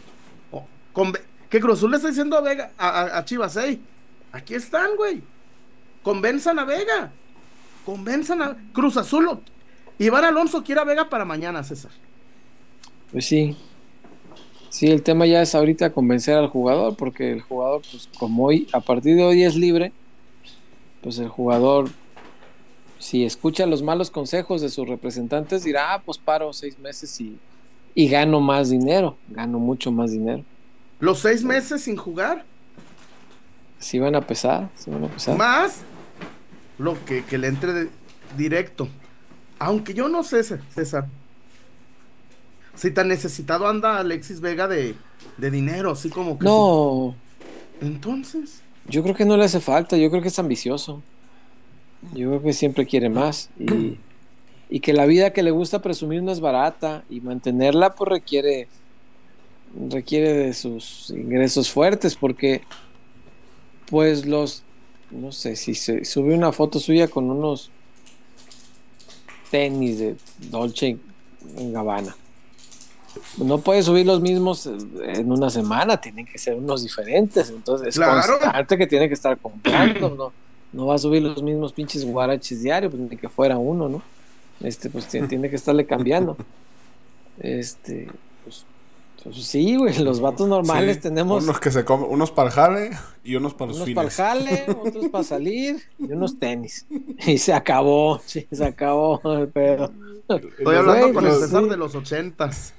con, 0.93 1.13
que 1.51 1.59
Cruz 1.59 1.79
Azul 1.79 1.91
le 1.91 1.97
está 1.97 2.11
diciendo 2.11 2.37
a 2.37 2.43
Vega, 2.43 2.71
a, 2.79 3.25
Chivas, 3.25 3.59
hey, 3.61 3.81
aquí 4.31 4.55
están, 4.55 4.95
güey. 4.97 5.21
Convenzan 6.05 6.61
a 6.61 6.65
Vega. 6.65 7.11
Convenzan 7.85 8.41
a 8.41 8.57
Cruz 8.73 8.97
Azul. 8.97 9.41
Iván 9.99 10.27
Alonso 10.27 10.63
quiere 10.63 10.81
a 10.81 10.85
Vega 10.85 11.09
para 11.09 11.25
mañana, 11.25 11.65
César. 11.65 11.91
Pues 13.11 13.27
sí. 13.27 13.57
Sí, 14.71 14.87
el 14.93 15.03
tema 15.03 15.27
ya 15.27 15.43
es 15.43 15.57
ahorita 15.57 15.93
convencer 15.93 16.37
al 16.37 16.51
jugador, 16.51 16.95
porque 16.95 17.33
el 17.33 17.41
jugador, 17.41 17.83
pues 17.91 18.09
como 18.17 18.45
hoy, 18.45 18.69
a 18.73 18.79
partir 18.79 19.17
de 19.17 19.25
hoy 19.25 19.43
es 19.43 19.57
libre, 19.57 19.93
pues 21.03 21.19
el 21.19 21.29
jugador, 21.29 21.91
si 22.99 23.25
escucha 23.25 23.67
los 23.67 23.83
malos 23.83 24.11
consejos 24.11 24.61
de 24.61 24.69
sus 24.69 24.89
representantes, 24.89 25.65
dirá, 25.65 25.95
ah, 25.95 26.03
pues 26.05 26.19
paro 26.19 26.53
seis 26.53 26.79
meses 26.79 27.21
y, 27.21 27.39
y 27.95 28.09
gano 28.09 28.41
más 28.41 28.71
dinero, 28.71 29.17
gano 29.29 29.59
mucho 29.59 29.93
más 29.93 30.11
dinero. 30.11 30.43
¿Los 31.01 31.21
seis 31.21 31.45
meses 31.45 31.83
sin 31.83 31.97
jugar? 31.97 32.45
Sí 33.79 33.99
van 34.01 34.17
a 34.17 34.21
pesar, 34.23 34.69
sí 34.75 34.91
van 34.91 35.05
a 35.05 35.09
pesar. 35.09 35.37
Más 35.37 35.83
lo 36.79 37.03
que, 37.05 37.25
que 37.25 37.39
le 37.39 37.47
entre 37.49 37.73
de- 37.73 37.91
directo. 38.37 38.89
Aunque 39.61 39.95
yo 39.95 40.09
no 40.09 40.23
sé, 40.25 40.43
César. 40.43 41.07
Si 42.75 42.91
tan 42.93 43.09
necesitado 43.09 43.67
anda 43.67 43.99
Alexis 43.99 44.41
Vega 44.41 44.69
de, 44.69 44.95
de 45.37 45.51
dinero, 45.51 45.93
así 45.93 46.11
como 46.11 46.39
que... 46.39 46.45
No, 46.45 47.15
Entonces... 47.81 48.63
yo 48.89 49.03
creo 49.03 49.15
que 49.15 49.25
no 49.25 49.37
le 49.37 49.45
hace 49.45 49.61
falta, 49.61 49.97
yo 49.97 50.11
creo 50.11 50.23
que 50.23 50.29
es 50.29 50.39
ambicioso. 50.39 51.03
Yo 52.15 52.29
creo 52.29 52.43
que 52.43 52.53
siempre 52.53 52.87
quiere 52.87 53.09
más. 53.09 53.51
Y, 54.71 54.81
que 54.81 54.93
la 54.93 55.07
vida 55.07 55.33
que 55.33 55.43
le 55.43 55.51
gusta 55.51 55.83
presumir 55.83 56.23
no 56.23 56.31
es 56.31 56.41
barata 56.41 57.05
y 57.09 57.21
mantenerla 57.21 57.95
pues 57.95 58.09
requiere 58.11 58.69
requiere 59.91 60.33
de 60.33 60.55
sus 60.55 61.11
ingresos 61.11 61.71
fuertes 61.71 62.17
porque 62.17 62.63
pues 63.91 64.25
los 64.27 64.63
no 65.11 65.33
sé 65.33 65.57
si 65.57 65.75
se 65.75 66.05
sube 66.05 66.35
una 66.35 66.53
foto 66.53 66.81
suya 66.81 67.09
con 67.09 67.31
unos 67.31 67.71
tenis 69.51 69.99
de 69.99 70.17
Dolce 70.51 70.99
en 71.57 71.73
Gabbana 71.73 72.15
no 73.39 73.59
puede 73.59 73.83
subir 73.83 74.07
los 74.07 74.21
mismos 74.21 74.67
en 74.67 75.31
una 75.33 75.51
semana 75.51 76.01
tienen 76.01 76.27
que 76.27 76.39
ser 76.39 76.55
unos 76.55 76.83
diferentes 76.83 77.51
entonces 77.51 77.89
es 77.89 77.95
Claro. 77.97 78.39
constante 78.39 78.77
que 78.79 78.87
tiene 78.87 79.09
que 79.09 79.15
estar 79.15 79.37
comprando 79.39 80.11
no 80.11 80.33
no 80.73 80.87
va 80.87 80.97
a 80.97 80.99
subir 80.99 81.23
los 81.23 81.43
mismos 81.43 81.73
pinches 81.73 82.05
guaraches 82.05 82.63
diarios 82.63 82.93
pues, 82.95 83.11
ni 83.11 83.17
que 83.17 83.29
fuera 83.29 83.57
uno 83.59 83.89
no 83.89 84.03
este 84.61 84.91
pues 84.91 85.07
tiene, 85.07 85.29
tiene 85.29 85.49
que 85.51 85.57
estarle 85.57 85.87
cambiando 85.87 86.37
este 87.41 88.09
pues, 88.45 88.65
pues 89.23 89.37
sí 89.47 89.77
güey 89.77 89.97
los 89.99 90.21
vatos 90.21 90.49
normales 90.49 90.97
Sí, 90.97 91.03
tenemos 91.03 91.45
Unos 91.45 91.61
que 91.61 91.71
se 91.71 91.85
comen, 91.85 92.07
unos 92.11 92.31
para 92.31 92.49
el 92.49 92.55
jale 92.55 92.91
y 93.25 93.35
unos 93.37 93.55
para 93.55 93.69
los 93.73 93.81
unos 93.81 93.91
para 93.95 94.09
el 94.09 94.13
fines. 94.13 94.17
jale, 94.17 94.67
otros 94.89 95.09
para 95.09 95.25
salir 95.25 95.83
y 95.99 96.05
unos 96.13 96.39
tenis. 96.39 96.87
Y 97.27 97.39
se 97.39 97.53
acabó, 97.53 98.21
sí, 98.25 98.47
se 98.51 98.65
acabó 98.65 99.21
el 99.37 99.49
pedo. 99.49 99.93
Estoy 100.29 100.77
hablando 100.77 101.03
Güey, 101.03 101.13
con 101.13 101.25
el 101.27 101.31
pues, 101.31 101.43
César 101.43 101.65
sí. 101.65 101.69
de 101.71 101.77
los 101.77 101.95
ochentas. 101.95 102.75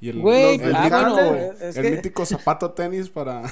Y 0.00 0.10
el, 0.10 0.20
Güey, 0.20 0.58
los 0.58 0.66
del 0.66 0.76
ah, 0.76 0.82
mítico- 0.84 1.12
bueno, 1.12 1.28
güey, 1.30 1.68
es 1.68 1.76
el 1.76 1.82
que- 1.82 1.90
mítico 1.90 2.26
zapato 2.26 2.70
tenis 2.70 3.08
para 3.08 3.42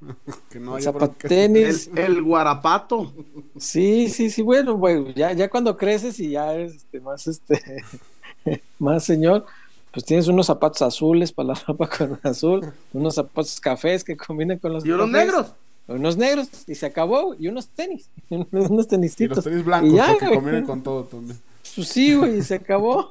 que 0.50 0.58
no 0.60 0.74
haya 0.74 0.90
bronca. 0.90 1.14
El, 1.14 1.20
Zapatenis. 1.22 1.90
el 1.94 2.22
guarapato. 2.22 3.12
Sí, 3.58 4.08
sí, 4.08 4.30
sí, 4.30 4.42
bueno, 4.42 4.74
güey, 4.76 5.14
ya, 5.14 5.32
ya 5.32 5.48
cuando 5.48 5.76
creces 5.76 6.18
y 6.20 6.30
ya 6.30 6.52
eres 6.52 6.74
este, 6.74 7.00
más 7.00 7.26
este 7.26 7.62
más 8.78 9.04
señor, 9.04 9.46
pues 9.92 10.04
tienes 10.04 10.26
unos 10.28 10.46
zapatos 10.46 10.82
azules 10.82 11.30
para 11.32 11.48
la 11.48 11.54
ropa 11.66 11.88
con 11.88 12.18
azul, 12.24 12.72
unos 12.92 13.14
zapatos 13.14 13.60
cafés 13.60 14.02
que 14.04 14.16
combinen 14.16 14.58
con 14.58 14.72
los 14.72 14.84
Y 14.84 14.90
unos 14.90 15.06
cafés, 15.10 15.26
negros. 15.26 15.52
unos 15.86 16.16
negros, 16.16 16.48
y 16.66 16.74
se 16.74 16.86
acabó, 16.86 17.34
y 17.38 17.46
unos 17.48 17.68
tenis, 17.68 18.10
unos 18.30 18.70
Y 18.70 18.74
los 18.76 18.88
tenisitos. 18.88 19.44
tenis 19.44 19.64
blancos 19.64 19.90
Y 19.92 19.96
ya, 19.96 20.08
porque 20.08 20.26
güey. 20.26 20.38
combinan 20.38 20.66
con 20.66 20.82
todo 20.82 21.04
también. 21.04 21.38
Pues 21.76 21.88
sí, 21.88 22.14
güey, 22.14 22.42
se 22.42 22.56
acabó. 22.56 23.10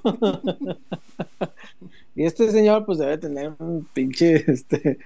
Y 2.16 2.26
este 2.26 2.52
señor, 2.52 2.86
pues 2.86 3.00
debe 3.00 3.18
tener 3.18 3.54
un 3.60 3.88
pinche, 3.94 4.44
este, 4.52 5.00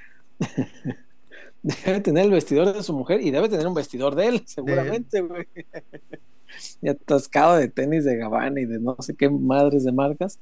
debe 1.63 2.01
tener 2.01 2.25
el 2.25 2.31
vestidor 2.31 2.73
de 2.73 2.83
su 2.83 2.93
mujer 2.93 3.21
y 3.21 3.31
debe 3.31 3.49
tener 3.49 3.67
un 3.67 3.73
vestidor 3.73 4.15
de 4.15 4.27
él, 4.27 4.43
seguramente, 4.45 5.21
güey. 5.21 5.47
y 6.81 6.89
atascado 6.89 7.57
de 7.57 7.67
tenis 7.67 8.05
de 8.05 8.17
Gabbana 8.17 8.59
y 8.61 8.65
de 8.65 8.79
no 8.79 8.95
sé 8.99 9.15
qué 9.15 9.29
madres 9.29 9.83
de 9.83 9.91
marcas. 9.91 10.39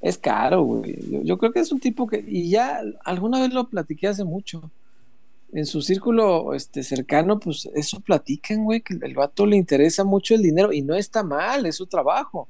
Es 0.00 0.16
caro, 0.16 0.62
güey. 0.62 1.24
Yo, 1.24 1.36
creo 1.38 1.52
que 1.52 1.60
es 1.60 1.72
un 1.72 1.80
tipo 1.80 2.06
que, 2.06 2.24
y 2.26 2.50
ya 2.50 2.80
alguna 3.04 3.40
vez 3.40 3.52
lo 3.52 3.68
platiqué 3.68 4.08
hace 4.08 4.24
mucho. 4.24 4.70
En 5.52 5.66
su 5.66 5.82
círculo 5.82 6.54
este, 6.54 6.82
cercano, 6.82 7.38
pues 7.38 7.68
eso 7.74 8.00
platican, 8.00 8.64
güey, 8.64 8.80
que 8.80 8.94
el 9.02 9.14
vato 9.14 9.44
le 9.44 9.56
interesa 9.56 10.04
mucho 10.04 10.34
el 10.34 10.42
dinero 10.42 10.72
y 10.72 10.80
no 10.80 10.94
está 10.94 11.22
mal, 11.22 11.66
es 11.66 11.76
su 11.76 11.86
trabajo. 11.86 12.48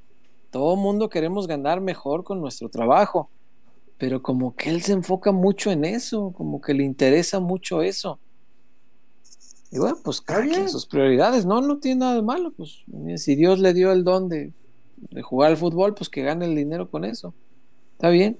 Todo 0.51 0.75
mundo 0.75 1.09
queremos 1.09 1.47
ganar 1.47 1.81
mejor 1.81 2.23
con 2.23 2.39
nuestro 2.39 2.69
trabajo, 2.69 3.29
pero 3.97 4.21
como 4.21 4.55
que 4.55 4.69
él 4.69 4.81
se 4.81 4.93
enfoca 4.93 5.31
mucho 5.31 5.71
en 5.71 5.85
eso, 5.85 6.33
como 6.35 6.61
que 6.61 6.73
le 6.73 6.83
interesa 6.83 7.39
mucho 7.39 7.81
eso. 7.81 8.19
Y 9.71 9.79
bueno, 9.79 9.97
pues 10.03 10.19
cada 10.19 10.45
quien 10.45 10.67
sus 10.67 10.85
prioridades, 10.85 11.45
no, 11.45 11.61
no 11.61 11.77
tiene 11.77 12.01
nada 12.01 12.15
de 12.15 12.21
malo, 12.21 12.51
pues 12.51 12.83
si 13.15 13.35
Dios 13.35 13.59
le 13.59 13.73
dio 13.73 13.93
el 13.93 14.03
don 14.03 14.27
de, 14.27 14.51
de 14.97 15.21
jugar 15.21 15.51
al 15.51 15.57
fútbol, 15.57 15.95
pues 15.95 16.09
que 16.09 16.21
gane 16.21 16.45
el 16.45 16.55
dinero 16.55 16.89
con 16.89 17.05
eso. 17.05 17.33
Está 17.93 18.09
bien. 18.09 18.37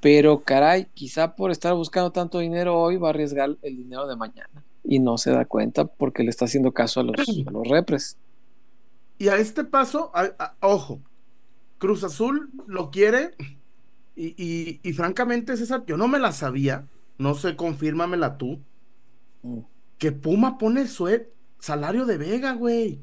Pero 0.00 0.40
caray, 0.40 0.86
quizá 0.94 1.34
por 1.34 1.50
estar 1.50 1.74
buscando 1.74 2.12
tanto 2.12 2.38
dinero 2.38 2.80
hoy 2.80 2.96
va 2.96 3.08
a 3.08 3.10
arriesgar 3.10 3.56
el 3.62 3.76
dinero 3.76 4.06
de 4.06 4.14
mañana 4.14 4.62
y 4.84 5.00
no 5.00 5.18
se 5.18 5.32
da 5.32 5.44
cuenta 5.44 5.84
porque 5.84 6.22
le 6.22 6.30
está 6.30 6.44
haciendo 6.44 6.72
caso 6.72 7.00
a 7.00 7.02
los, 7.02 7.16
a 7.46 7.50
los 7.50 7.66
repres. 7.66 8.16
Y 9.18 9.28
a 9.28 9.36
este 9.36 9.64
paso, 9.64 10.10
a- 10.14 10.30
a- 10.38 10.54
ojo, 10.60 11.00
Cruz 11.78 12.04
Azul 12.04 12.50
lo 12.66 12.90
quiere 12.90 13.32
y, 14.16 14.34
y- 14.42 14.80
y 14.82 14.92
francamente, 14.92 15.56
César, 15.56 15.84
yo 15.86 15.96
no 15.96 16.08
me 16.08 16.18
la 16.18 16.32
sabía, 16.32 16.86
no 17.18 17.34
sé, 17.34 17.56
confírmamela 17.56 18.36
tú, 18.38 18.60
Mm. 19.42 19.60
que 19.98 20.12
Puma 20.12 20.58
pone 20.58 20.82
el 20.82 20.88
salario 21.58 22.04
de 22.06 22.18
Vega, 22.18 22.52
güey. 22.52 23.00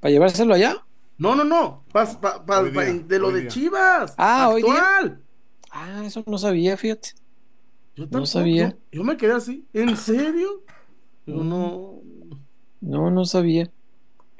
¿Para 0.00 0.12
llevárselo 0.12 0.54
allá? 0.54 0.76
No, 1.18 1.34
no, 1.34 1.44
no, 1.44 1.84
pas- 1.92 2.18
pa- 2.18 2.44
pa- 2.46 2.60
Hoy 2.60 2.70
pa- 2.70 2.84
día, 2.84 3.02
de 3.06 3.18
lo 3.18 3.30
de 3.30 3.42
día. 3.42 3.50
Chivas, 3.50 4.14
Ah, 4.16 4.48
hoy 4.48 4.62
día. 4.62 4.72
actual. 4.72 5.20
Ah, 5.70 6.02
eso 6.04 6.24
no 6.26 6.38
sabía, 6.38 6.76
fíjate. 6.76 7.10
Yo 7.96 8.04
No 8.04 8.10
tampoco, 8.10 8.26
sabía. 8.26 8.70
Yo, 8.70 8.98
yo 9.00 9.04
me 9.04 9.16
quedé 9.16 9.32
así, 9.32 9.66
¿en 9.72 9.96
serio? 9.96 10.64
Yo 11.26 11.44
no. 11.44 12.00
No, 12.80 13.10
no 13.10 13.24
sabía. 13.26 13.70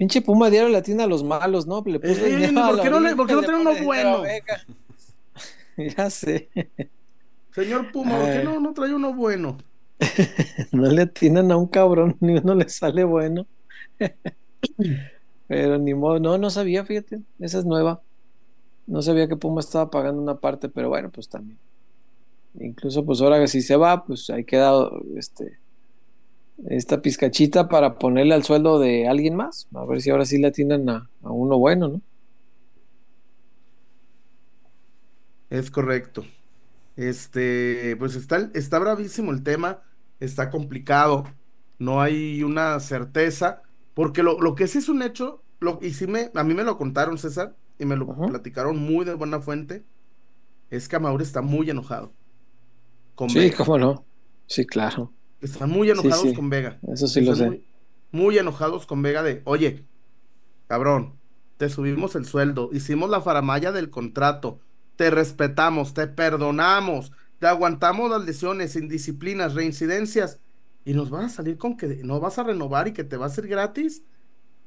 Pinche 0.00 0.22
Puma 0.22 0.48
diario 0.48 0.70
le 0.70 0.80
tiene 0.80 1.02
a 1.02 1.06
los 1.06 1.22
malos, 1.22 1.66
¿no? 1.66 1.82
Le 1.84 2.00
puso 2.00 2.24
Eh, 2.24 2.30
dinero 2.30 2.54
¿por 2.54 2.80
qué 2.80 2.88
no 2.88 3.00
le- 3.00 3.14
por 3.14 3.26
qué 3.26 3.34
no 3.34 3.42
pone 3.42 3.58
uno 3.58 3.84
bueno? 3.84 4.22
Ya 5.76 6.08
sé. 6.08 6.48
Señor 7.54 7.92
Puma, 7.92 8.16
¿por 8.16 8.30
qué 8.30 8.42
no, 8.42 8.58
no 8.60 8.72
trae 8.72 8.94
uno 8.94 9.12
bueno? 9.12 9.58
No 10.72 10.86
le 10.90 11.02
atinan 11.02 11.52
a 11.52 11.58
un 11.58 11.66
cabrón, 11.68 12.16
ni 12.20 12.38
uno 12.38 12.54
le 12.54 12.66
sale 12.70 13.04
bueno. 13.04 13.46
Pero 15.46 15.76
ni 15.76 15.92
modo, 15.92 16.18
no, 16.18 16.38
no 16.38 16.48
sabía, 16.48 16.82
fíjate, 16.86 17.20
esa 17.38 17.58
es 17.58 17.66
nueva. 17.66 18.02
No 18.86 19.02
sabía 19.02 19.28
que 19.28 19.36
Puma 19.36 19.60
estaba 19.60 19.90
pagando 19.90 20.22
una 20.22 20.40
parte, 20.40 20.70
pero 20.70 20.88
bueno, 20.88 21.10
pues 21.10 21.28
también. 21.28 21.60
Incluso 22.54 23.04
pues 23.04 23.20
ahora 23.20 23.38
que 23.38 23.48
si 23.48 23.60
se 23.60 23.76
va, 23.76 24.02
pues 24.02 24.30
ahí 24.30 24.46
queda 24.46 24.72
este 25.18 25.59
esta 26.68 27.02
pizcachita 27.02 27.68
para 27.68 27.98
ponerle 27.98 28.34
al 28.34 28.44
sueldo 28.44 28.78
de 28.78 29.08
alguien 29.08 29.36
más. 29.36 29.68
A 29.74 29.84
ver 29.86 30.00
si 30.02 30.10
ahora 30.10 30.24
sí 30.26 30.38
le 30.38 30.48
atinan 30.48 30.88
a, 30.88 31.10
a 31.22 31.30
uno 31.32 31.58
bueno, 31.58 31.88
¿no? 31.88 32.02
Es 35.48 35.70
correcto. 35.70 36.24
Este, 36.96 37.96
pues 37.98 38.16
está, 38.16 38.50
está 38.54 38.78
bravísimo 38.78 39.32
el 39.32 39.42
tema, 39.44 39.82
está 40.20 40.50
complicado, 40.50 41.24
no 41.78 42.02
hay 42.02 42.42
una 42.44 42.80
certeza, 42.80 43.62
porque 43.94 44.22
lo, 44.22 44.40
lo 44.40 44.54
que 44.56 44.68
sí 44.68 44.78
es 44.78 44.88
un 44.90 45.02
hecho, 45.02 45.46
lo, 45.60 45.78
y 45.82 45.92
sí 45.94 46.06
me, 46.08 46.30
a 46.34 46.44
mí 46.44 46.54
me 46.54 46.64
lo 46.64 46.78
contaron, 46.78 47.18
César, 47.18 47.58
y 47.78 47.86
me 47.86 47.96
lo 47.96 48.06
Ajá. 48.06 48.26
platicaron 48.26 48.78
muy 48.78 49.04
de 49.06 49.14
buena 49.14 49.40
fuente, 49.40 49.86
es 50.70 50.88
que 50.88 50.96
Amauri 50.96 51.24
está 51.24 51.42
muy 51.42 51.70
enojado 51.70 52.16
con 53.14 53.34
Sí, 53.34 53.34
Vega. 53.34 53.56
cómo 53.56 53.78
no. 53.78 54.06
Sí, 54.46 54.66
claro. 54.66 55.14
Están 55.40 55.70
muy 55.70 55.90
enojados 55.90 56.22
sí. 56.22 56.34
con 56.34 56.50
Vega. 56.50 56.78
Eso 56.92 57.06
sí 57.06 57.20
lo 57.22 57.34
sé. 57.34 57.46
Muy, 57.46 57.64
muy 58.12 58.38
enojados 58.38 58.86
con 58.86 59.02
Vega 59.02 59.22
de, 59.22 59.42
oye, 59.44 59.84
cabrón, 60.66 61.14
te 61.56 61.68
subimos 61.68 62.14
el 62.16 62.24
sueldo, 62.24 62.70
hicimos 62.72 63.10
la 63.10 63.20
faramaya 63.20 63.72
del 63.72 63.90
contrato, 63.90 64.60
te 64.96 65.10
respetamos, 65.10 65.94
te 65.94 66.06
perdonamos, 66.06 67.12
te 67.38 67.46
aguantamos 67.46 68.10
las 68.10 68.24
lesiones, 68.24 68.76
indisciplinas, 68.76 69.54
reincidencias, 69.54 70.40
y 70.84 70.94
nos 70.94 71.10
van 71.10 71.26
a 71.26 71.28
salir 71.28 71.58
con 71.58 71.76
que 71.76 71.86
no 72.04 72.20
vas 72.20 72.38
a 72.38 72.42
renovar 72.42 72.88
y 72.88 72.92
que 72.92 73.04
te 73.04 73.16
va 73.16 73.26
a 73.26 73.30
ser 73.30 73.46
gratis. 73.46 74.02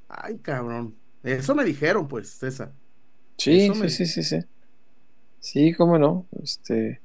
Ay, 0.07 0.37
cabrón. 0.37 0.95
Eso 1.23 1.55
me 1.55 1.63
dijeron, 1.63 2.07
pues, 2.07 2.29
César. 2.29 2.73
Sí, 3.37 3.65
Eso 3.65 3.75
sí, 3.75 3.89
sí, 3.89 4.05
sí, 4.05 4.23
sí. 4.23 4.39
Sí, 5.39 5.73
cómo 5.73 5.97
no. 5.97 6.27
Este, 6.41 7.01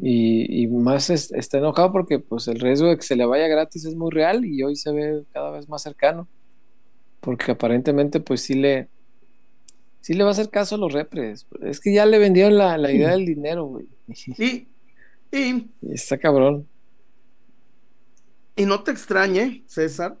y, 0.00 0.64
y 0.64 0.66
más 0.68 1.10
es- 1.10 1.32
está 1.32 1.58
enojado 1.58 1.92
porque 1.92 2.18
pues 2.20 2.48
el 2.48 2.60
riesgo 2.60 2.88
de 2.88 2.96
que 2.96 3.02
se 3.02 3.16
le 3.16 3.26
vaya 3.26 3.48
gratis 3.48 3.84
es 3.86 3.94
muy 3.96 4.10
real 4.10 4.44
y 4.44 4.62
hoy 4.62 4.76
se 4.76 4.92
ve 4.92 5.24
cada 5.32 5.50
vez 5.52 5.68
más 5.68 5.82
cercano. 5.82 6.28
Porque 7.20 7.52
aparentemente 7.52 8.20
pues 8.20 8.42
sí 8.42 8.54
le, 8.54 8.88
sí 10.00 10.14
le 10.14 10.24
va 10.24 10.30
a 10.30 10.32
hacer 10.32 10.50
caso 10.50 10.76
a 10.76 10.78
los 10.78 10.92
repres. 10.92 11.46
Es 11.62 11.80
que 11.80 11.92
ya 11.94 12.06
le 12.06 12.18
vendieron 12.18 12.56
la, 12.58 12.78
la 12.78 12.92
idea 12.92 13.10
del 13.12 13.26
dinero, 13.26 13.66
güey. 13.66 13.88
Y, 14.38 14.68
Y, 15.32 15.70
Está 15.82 16.18
cabrón. 16.18 16.68
y 18.56 18.66
no 18.66 18.82
te 18.82 18.90
extrañe, 18.90 19.64
César, 19.66 20.18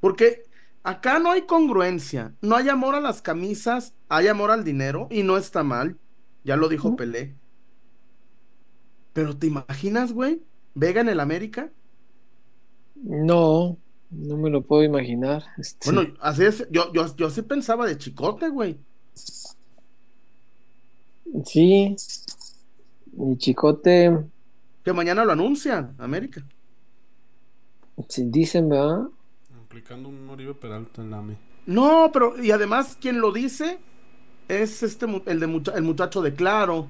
porque 0.00 0.42
acá 0.82 1.18
no 1.18 1.30
hay 1.32 1.42
congruencia, 1.42 2.36
no 2.42 2.56
hay 2.56 2.68
amor 2.68 2.94
a 2.94 3.00
las 3.00 3.22
camisas, 3.22 3.94
hay 4.08 4.28
amor 4.28 4.50
al 4.50 4.64
dinero 4.64 5.08
y 5.10 5.22
no 5.22 5.36
está 5.38 5.62
mal, 5.62 5.98
ya 6.44 6.56
lo 6.56 6.68
dijo. 6.68 6.96
Pelé. 6.96 7.38
Pero 9.14 9.36
¿te 9.38 9.46
imaginas, 9.46 10.12
güey? 10.12 10.42
Vega 10.74 11.00
en 11.00 11.08
el 11.08 11.20
América. 11.20 11.72
No, 12.96 13.78
no 14.10 14.36
me 14.36 14.50
lo 14.50 14.62
puedo 14.62 14.82
imaginar. 14.84 15.44
Este, 15.58 15.90
Bueno, 15.90 16.14
así 16.20 16.44
es, 16.44 16.66
yo, 16.70 16.92
yo, 16.92 17.14
yo 17.16 17.26
así 17.28 17.42
pensaba 17.42 17.86
de 17.86 17.98
chicote, 17.98 18.48
güey. 18.48 18.78
sí. 21.44 21.96
Mi 23.16 23.36
chicote, 23.38 24.10
Que 24.84 24.92
mañana 24.92 25.24
lo 25.24 25.32
anuncian, 25.32 25.96
América. 25.98 26.46
sí, 28.08 28.24
dicen, 28.30 28.68
¿verdad? 28.68 29.08
Aplicando 29.64 30.08
un 30.10 30.28
Oribe 30.28 30.54
Peralta 30.54 31.00
en 31.02 31.10
la 31.10 31.18
AME. 31.18 31.36
No, 31.66 32.10
pero, 32.12 32.42
y 32.42 32.50
además, 32.50 32.96
quien 33.00 33.20
lo 33.20 33.32
dice 33.32 33.78
es 34.48 34.82
este, 34.82 35.06
el, 35.26 35.40
de 35.40 35.46
mucha- 35.46 35.72
el 35.72 35.82
muchacho 35.82 36.20
de 36.22 36.34
Claro. 36.34 36.88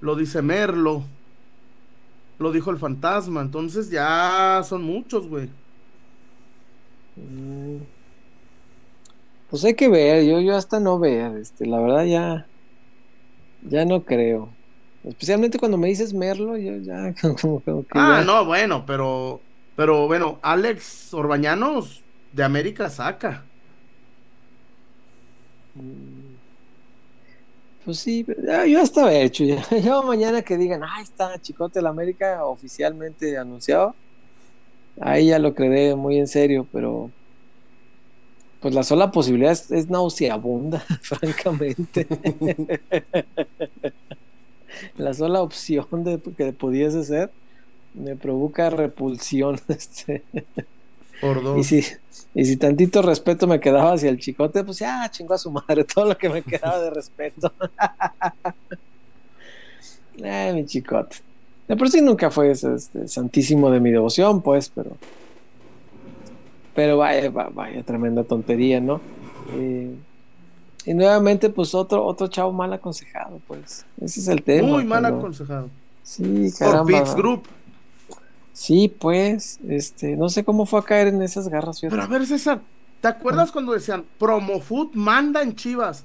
Lo 0.00 0.14
dice 0.14 0.42
Merlo. 0.42 1.04
Lo 2.38 2.52
dijo 2.52 2.70
el 2.70 2.78
fantasma. 2.78 3.40
Entonces 3.40 3.90
ya 3.90 4.62
son 4.64 4.82
muchos, 4.82 5.26
güey. 5.28 5.48
Mm. 7.16 7.78
Pues 9.50 9.64
hay 9.64 9.74
que 9.74 9.88
ver, 9.88 10.24
yo, 10.26 10.40
yo 10.40 10.56
hasta 10.56 10.78
no 10.78 10.98
ver, 10.98 11.38
este, 11.38 11.64
la 11.66 11.80
verdad 11.80 12.04
ya, 12.04 12.46
ya 13.62 13.84
no 13.86 14.04
creo. 14.04 14.50
Especialmente 15.04 15.58
cuando 15.58 15.78
me 15.78 15.88
dices 15.88 16.12
Merlo, 16.12 16.56
yo 16.58 16.76
ya 16.76 17.14
como, 17.40 17.60
como 17.60 17.82
que 17.82 17.88
Ah, 17.94 18.18
ya- 18.20 18.24
no, 18.26 18.44
bueno, 18.44 18.84
pero, 18.86 19.40
pero 19.74 20.06
bueno, 20.06 20.38
Alex 20.42 21.14
Orbañanos 21.14 22.04
de 22.34 22.44
América 22.44 22.90
saca. 22.90 23.44
Pues 27.88 28.00
sí, 28.00 28.26
yo 28.26 29.08
he 29.08 29.22
hecho, 29.22 29.44
ya, 29.44 29.66
ya 29.82 30.02
mañana 30.02 30.42
que 30.42 30.58
digan, 30.58 30.82
ah, 30.84 31.00
está 31.00 31.40
Chicote 31.40 31.80
la 31.80 31.88
América 31.88 32.44
oficialmente 32.44 33.38
anunciado, 33.38 33.94
ahí 35.00 35.28
ya 35.28 35.38
lo 35.38 35.54
creeré 35.54 35.94
muy 35.94 36.18
en 36.18 36.26
serio, 36.26 36.66
pero 36.70 37.10
pues 38.60 38.74
la 38.74 38.82
sola 38.82 39.10
posibilidad 39.10 39.52
es, 39.52 39.70
es 39.70 39.88
nauseabunda, 39.88 40.80
francamente. 41.00 42.06
la 44.98 45.14
sola 45.14 45.40
opción 45.40 46.04
de 46.04 46.20
que 46.36 46.52
pudiese 46.52 47.04
ser 47.04 47.30
me 47.94 48.16
provoca 48.16 48.68
repulsión. 48.68 49.58
Este. 49.68 50.24
Por 51.20 51.42
dos. 51.42 51.58
Y 51.58 51.64
si, 51.64 51.84
y 52.34 52.44
si 52.44 52.56
tantito 52.56 53.02
respeto 53.02 53.46
me 53.46 53.60
quedaba 53.60 53.92
hacia 53.92 54.10
el 54.10 54.18
chicote, 54.18 54.64
pues 54.64 54.78
ya 54.78 55.08
chingó 55.10 55.34
a 55.34 55.38
su 55.38 55.50
madre 55.50 55.84
todo 55.94 56.04
lo 56.06 56.16
que 56.18 56.28
me 56.28 56.42
quedaba 56.42 56.78
de 56.80 56.90
respeto. 56.90 57.52
Ay, 60.24 60.52
mi 60.54 60.66
chicote. 60.66 61.16
De 61.68 61.76
por 61.76 61.90
sí 61.90 62.00
nunca 62.00 62.30
fue 62.30 62.50
ese, 62.50 62.74
este, 62.74 63.06
santísimo 63.08 63.70
de 63.70 63.80
mi 63.80 63.90
devoción, 63.90 64.40
pues, 64.42 64.70
pero. 64.74 64.92
Pero 66.74 66.96
vaya, 66.98 67.30
va- 67.30 67.50
vaya, 67.52 67.82
tremenda 67.82 68.24
tontería, 68.24 68.80
¿no? 68.80 69.00
Eh, 69.52 69.94
y 70.86 70.94
nuevamente, 70.94 71.50
pues 71.50 71.74
otro, 71.74 72.04
otro 72.04 72.28
chavo 72.28 72.52
mal 72.52 72.72
aconsejado, 72.72 73.40
pues. 73.46 73.84
Ese 74.00 74.20
es 74.20 74.28
el 74.28 74.42
tema. 74.42 74.68
Muy 74.68 74.84
mal 74.84 75.04
aconsejado. 75.04 75.68
Sí, 76.02 76.50
Por 76.58 76.68
caramba. 76.70 76.84
Pitts 76.86 77.14
Group. 77.14 77.42
Sí, 78.60 78.88
pues, 78.88 79.60
este, 79.68 80.16
no 80.16 80.28
sé 80.28 80.42
cómo 80.42 80.66
fue 80.66 80.80
a 80.80 80.82
caer 80.82 81.06
en 81.08 81.22
esas 81.22 81.48
garras. 81.48 81.78
fíjate. 81.80 81.94
Pero 81.94 82.02
a 82.02 82.08
ver, 82.18 82.26
César, 82.26 82.60
¿te 83.00 83.06
acuerdas 83.06 83.52
cuando 83.52 83.72
decían 83.72 84.04
Promofood 84.18 84.94
manda 84.94 85.42
en 85.42 85.54
Chivas? 85.54 86.04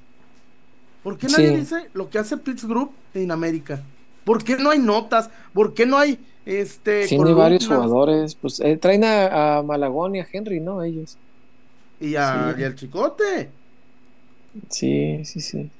¿Por 1.01 1.17
qué 1.17 1.27
nadie 1.29 1.49
Sí. 1.49 1.55
dice 1.55 1.89
lo 1.95 2.11
que 2.11 2.19
hace 2.19 2.37
Pitts 2.37 2.65
Group 2.65 2.91
en 3.15 3.31
América? 3.31 3.81
¿Por 4.23 4.43
qué 4.43 4.55
no 4.57 4.69
hay 4.69 4.77
notas? 4.77 5.31
¿Por 5.51 5.73
qué 5.73 5.87
no 5.87 5.97
hay 5.97 6.19
este 6.45 7.07
Tiene 7.07 7.33
varios 7.33 7.65
columnas? 7.67 7.89
jugadores. 7.89 8.35
Pues 8.35 8.59
eh, 8.59 8.77
traen 8.77 9.03
a, 9.03 9.57
a 9.57 9.63
Malagón 9.63 10.15
y 10.15 10.19
a 10.19 10.27
Henry, 10.31 10.59
¿no? 10.59 10.83
Ellos. 10.83 11.17
Y, 11.99 12.15
a- 12.17 12.53
Sí. 12.55 12.61
y 12.61 12.63
al 12.65 12.75
chicote. 12.75 13.49
Sí, 14.69 15.25
sí, 15.25 15.41
sí. 15.41 15.71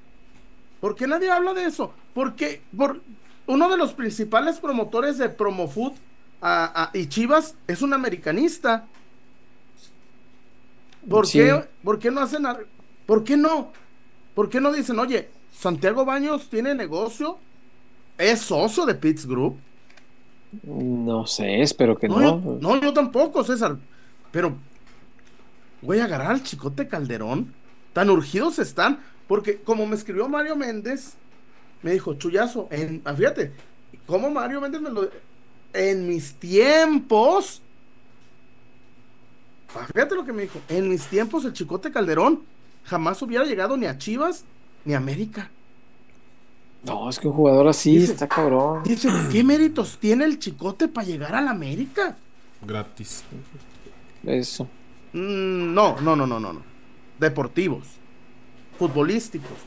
¿Por 0.82 0.96
qué 0.96 1.06
nadie 1.06 1.30
habla 1.30 1.54
de 1.54 1.66
eso? 1.66 1.94
Porque 2.16 2.62
por 2.76 3.02
uno 3.46 3.70
de 3.70 3.78
los 3.78 3.94
principales 3.94 4.58
promotores 4.60 5.20
de 5.20 5.30
Promofood 5.30 5.94
a- 6.46 6.84
a- 6.84 6.98
y 6.98 7.08
Chivas 7.08 7.56
es 7.68 7.82
un 7.82 7.94
americanista. 7.94 8.86
¿Por, 11.10 11.28
Sí. 11.28 11.40
qué, 11.40 11.66
¿Por 11.84 12.00
qué 12.00 12.12
no 12.12 12.22
hacen 12.22 12.44
¿Por 13.06 13.24
qué 13.24 13.36
no? 13.38 13.72
¿Por 14.34 14.50
qué 14.50 14.62
no 14.62 14.72
dicen, 14.72 14.98
oye, 15.00 15.30
Santiago 15.52 16.06
Baños 16.06 16.50
tiene 16.50 16.74
negocio? 16.76 17.38
¿Es 18.18 18.40
socio 18.42 18.86
de 18.86 18.96
Pitts 18.96 19.26
Group? 19.26 19.58
No 20.64 21.26
sé, 21.28 21.62
espero 21.62 21.98
que 21.98 22.08
No, 22.08 22.20
no. 22.20 22.44
yo, 22.44 22.58
no, 22.62 22.82
yo 22.82 22.94
tampoco, 22.94 23.44
César. 23.44 23.78
Pero 24.32 24.56
voy 25.82 26.00
a 26.00 26.06
agarrar 26.06 26.32
al 26.32 26.44
chicote 26.44 26.88
Calderón. 26.88 27.54
Tan 27.94 28.10
urgidos 28.10 28.60
están. 28.60 29.00
Porque 29.28 29.62
como 29.62 29.86
me 29.86 29.96
escribió 29.96 30.28
Mario 30.30 30.56
Méndez, 30.56 31.14
me 31.82 31.92
dijo, 31.92 32.14
chullazo, 32.16 32.68
en, 32.72 33.02
ah, 33.06 33.14
fíjate, 33.14 33.52
como 34.06 34.30
Mario 34.30 34.62
Méndez 34.62 34.82
me 34.82 34.90
lo... 34.90 35.10
En 35.74 36.08
mis 36.08 36.34
tiempos... 36.36 37.62
ah, 39.76 39.86
Fíjate 39.94 40.16
lo 40.16 40.26
que 40.26 40.34
me 40.34 40.44
dijo. 40.44 40.60
En 40.70 40.90
mis 40.90 41.06
tiempos 41.08 41.46
el 41.46 41.54
chicote 41.54 41.92
Calderón 41.92 42.42
jamás 42.86 43.22
hubiera 43.22 43.46
llegado 43.46 43.78
ni 43.78 43.86
a 43.86 43.98
Chivas 43.98 44.44
ni 44.86 44.94
a 44.94 44.98
América. 44.98 45.50
No, 46.84 47.10
es 47.10 47.18
que 47.18 47.28
un 47.28 47.34
jugador 47.34 47.68
así 47.70 47.98
Dice- 47.98 48.12
está 48.14 48.28
cabrón. 48.28 48.84
Dice, 48.84 49.10
¿qué 49.32 49.44
méritos 49.44 49.98
tiene 50.00 50.26
el 50.26 50.38
chicote 50.38 50.88
para 50.90 51.08
llegar 51.08 51.34
a 51.34 51.42
la 51.42 51.52
América? 51.52 52.18
Gratis. 52.62 53.24
Eso. 54.26 54.66
Mm, 55.14 55.74
No, 55.74 56.00
no, 56.02 56.16
no, 56.16 56.28
no, 56.28 56.40
no, 56.40 56.54
no. 56.54 56.62
Deportivos. 57.20 57.88
Futbolísticos. 58.78 59.58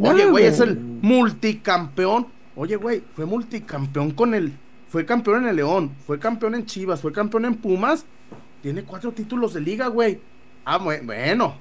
Oye, 0.00 0.26
güey, 0.26 0.46
es 0.46 0.58
el 0.60 0.76
multicampeón. 0.78 2.26
Oye, 2.56 2.76
güey, 2.76 3.02
fue 3.14 3.24
multicampeón 3.24 4.10
con 4.12 4.34
el. 4.34 4.52
Fue 4.88 5.04
campeón 5.04 5.42
en 5.44 5.50
el 5.50 5.56
León, 5.56 5.92
fue 6.06 6.18
campeón 6.18 6.54
en 6.54 6.64
Chivas, 6.66 7.00
fue 7.00 7.12
campeón 7.12 7.44
en 7.44 7.54
Pumas. 7.56 8.06
Tiene 8.62 8.82
cuatro 8.82 9.12
títulos 9.12 9.54
de 9.54 9.60
liga, 9.60 9.88
güey. 9.88 10.18
Ah, 10.64 10.78
bue- 10.78 11.04
bueno. 11.04 11.54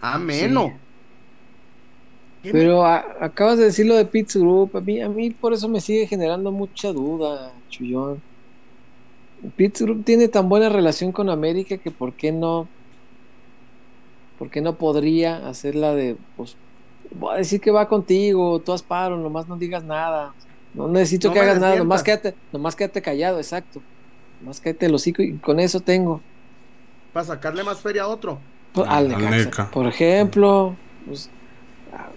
Ameno. 0.00 0.72
¿Qué 2.42 2.52
me- 2.52 2.58
Pero 2.60 2.84
a- 2.84 3.04
acabas 3.20 3.58
de 3.58 3.64
decir 3.64 3.86
lo 3.86 3.96
de 3.96 4.04
Pitts 4.04 4.36
Group. 4.36 4.76
A 4.76 4.80
mí, 4.80 5.00
a 5.00 5.08
mí 5.08 5.30
por 5.30 5.52
eso 5.52 5.68
me 5.68 5.80
sigue 5.80 6.06
generando 6.06 6.52
mucha 6.52 6.92
duda, 6.92 7.52
Chullón. 7.68 8.20
Pitts 9.56 9.82
Group 9.82 10.04
tiene 10.04 10.28
tan 10.28 10.48
buena 10.48 10.68
relación 10.68 11.10
con 11.10 11.30
América 11.30 11.78
que 11.78 11.90
por 11.90 12.12
qué 12.12 12.32
no. 12.32 12.68
¿Por 14.38 14.50
qué 14.50 14.60
no 14.60 14.76
podría 14.76 15.48
hacerla 15.48 15.94
de. 15.94 16.16
Pues, 16.36 16.56
voy 17.18 17.34
a 17.34 17.38
decir 17.38 17.60
que 17.60 17.70
va 17.72 17.88
contigo, 17.88 18.60
tú 18.60 18.72
haz 18.72 18.82
paro, 18.82 19.16
nomás 19.16 19.48
no 19.48 19.56
digas 19.56 19.82
nada. 19.82 20.32
No 20.74 20.88
necesito 20.88 21.28
No 21.28 21.34
que 21.34 21.40
me 21.40 21.46
hagas 21.46 21.60
nada, 21.60 21.76
nomás 21.76 22.02
quédate, 22.02 22.34
nomás 22.52 22.76
quédate 22.76 23.02
callado, 23.02 23.38
exacto. 23.38 23.80
Nomás 24.40 24.60
quédate 24.60 24.86
el 24.86 24.94
hocico 24.94 25.22
y 25.22 25.34
con 25.38 25.58
eso 25.60 25.80
tengo. 25.80 26.20
Para 27.12 27.26
sacarle 27.26 27.64
más 27.64 27.80
feria 27.80 28.02
a 28.02 28.08
otro. 28.08 28.38
Pues, 28.72 28.86
Al- 28.88 29.08
Necaxa. 29.08 29.30
Neca. 29.30 29.70
Por 29.70 29.86
ejemplo, 29.86 30.76
pues, 31.06 31.30
ah, 31.92 32.10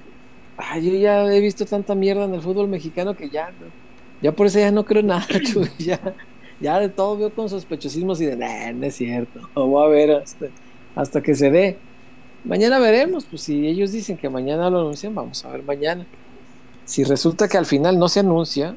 ah, 0.58 0.78
yo 0.78 0.94
ya 0.94 1.24
he 1.34 1.40
visto 1.40 1.66
tanta 1.66 1.96
mierda 1.96 2.26
en 2.26 2.34
el 2.36 2.42
fútbol 2.42 2.68
mexicano 2.68 3.16
que 3.16 3.30
ya, 3.30 3.52
ya 4.22 4.32
por 4.34 4.48
eso 4.48 4.60
ya 4.60 4.72
no 4.72 4.86
creo 4.86 5.02
nada, 5.02 5.26
Chuy, 5.44 5.70
ya, 5.80 6.00
ya 6.60 6.78
de 6.80 6.90
todo 6.90 7.18
veo 7.18 7.34
con 7.34 7.50
sospechosismos 7.50 8.22
y 8.22 8.26
de, 8.26 8.36
"Nah, 8.36 8.72
no 8.74 8.86
es 8.86 8.96
cierto, 8.96 9.40
voy 9.56 9.84
a 9.84 9.88
ver 9.88 10.12
hasta, 10.12 10.48
hasta 10.96 11.22
que 11.22 11.34
se 11.34 11.50
dé. 11.50 11.78
Mañana 12.44 12.78
veremos, 12.80 13.26
pues 13.26 13.44
si 13.44 13.66
ellos 13.68 13.92
dicen 13.92 14.18
que 14.18 14.30
mañana 14.30 14.70
lo 14.70 14.82
anuncian, 14.82 15.16
vamos 15.16 15.44
a 15.46 15.50
ver 15.50 15.64
mañana. 15.64 16.06
Si 16.91 17.06
resulta 17.06 17.47
que 17.47 17.58
al 17.58 17.65
final 17.65 17.97
no 17.97 18.10
se 18.10 18.19
anuncia, 18.19 18.75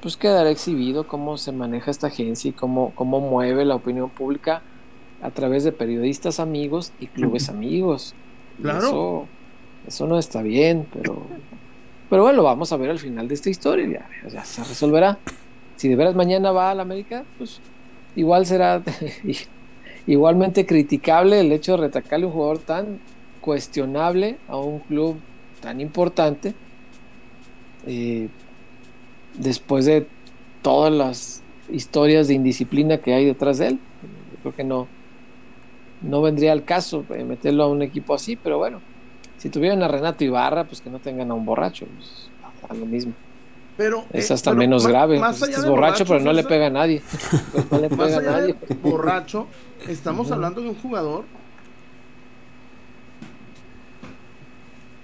pues 0.00 0.16
quedará 0.16 0.50
exhibido 0.50 1.08
cómo 1.08 1.36
se 1.36 1.50
maneja 1.50 1.90
esta 1.90 2.06
agencia 2.06 2.50
y 2.50 2.52
cómo, 2.52 2.92
cómo 2.94 3.18
mueve 3.18 3.64
la 3.64 3.74
opinión 3.74 4.08
pública 4.08 4.62
a 5.20 5.32
través 5.32 5.64
de 5.64 5.72
periodistas 5.72 6.38
amigos 6.38 6.92
y 7.00 7.08
clubes 7.08 7.48
amigos. 7.48 8.14
Claro. 8.62 8.78
Eso, 8.78 9.26
eso 9.88 10.06
no 10.06 10.16
está 10.16 10.42
bien, 10.42 10.86
pero, 10.92 11.26
pero 12.08 12.22
bueno, 12.22 12.44
vamos 12.44 12.72
a 12.72 12.76
ver 12.76 12.88
al 12.88 13.00
final 13.00 13.26
de 13.26 13.34
esta 13.34 13.50
historia, 13.50 14.06
ya, 14.22 14.28
ya 14.28 14.44
se 14.44 14.62
resolverá. 14.62 15.18
Si 15.74 15.88
de 15.88 15.96
veras 15.96 16.14
mañana 16.14 16.52
va 16.52 16.70
a 16.70 16.74
la 16.76 16.82
América, 16.82 17.24
pues 17.36 17.60
igual 18.14 18.46
será 18.46 18.80
igualmente 20.06 20.66
criticable 20.66 21.40
el 21.40 21.50
hecho 21.50 21.72
de 21.72 21.78
retacarle 21.78 22.26
un 22.26 22.32
jugador 22.32 22.58
tan 22.58 23.00
cuestionable 23.40 24.38
a 24.46 24.56
un 24.56 24.78
club 24.78 25.16
tan 25.60 25.80
importante 25.80 26.54
eh, 27.86 28.28
después 29.38 29.86
de 29.86 30.06
todas 30.62 30.92
las 30.92 31.42
historias 31.70 32.28
de 32.28 32.34
indisciplina 32.34 32.98
que 32.98 33.14
hay 33.14 33.24
detrás 33.24 33.58
de 33.58 33.68
él. 33.68 33.78
Yo 34.32 34.38
creo 34.42 34.54
que 34.54 34.64
no, 34.64 34.88
no 36.02 36.22
vendría 36.22 36.52
al 36.52 36.64
caso 36.64 37.04
meterlo 37.26 37.64
a 37.64 37.68
un 37.68 37.82
equipo 37.82 38.14
así, 38.14 38.36
pero 38.36 38.58
bueno, 38.58 38.80
si 39.38 39.48
tuvieran 39.50 39.82
a 39.82 39.88
Renato 39.88 40.24
Ibarra, 40.24 40.64
pues 40.64 40.80
que 40.80 40.90
no 40.90 40.98
tengan 40.98 41.30
a 41.30 41.34
un 41.34 41.44
borracho, 41.44 41.86
pues, 41.86 42.28
a 42.68 42.74
lo 42.74 42.86
mismo. 42.86 43.12
Pero, 43.76 44.04
es 44.12 44.30
eh, 44.30 44.34
hasta 44.34 44.50
pero 44.50 44.58
menos 44.58 44.86
grave. 44.86 45.18
más 45.18 45.38
Pues, 45.38 45.48
allá 45.50 45.58
es 45.58 45.64
de 45.64 45.70
borracho, 45.70 46.04
pero 46.04 46.20
no 46.24 46.32
le 46.32 46.44
pega 46.44 46.66
a 46.66 46.70
nadie. 46.70 47.00
No 47.70 47.78
le 47.78 47.88
pega 47.88 48.18
a 48.18 48.20
nadie. 48.20 48.54
borracho, 48.82 49.46
estamos 49.88 50.30
hablando 50.30 50.60
de 50.60 50.68
un 50.68 50.74
jugador 50.74 51.24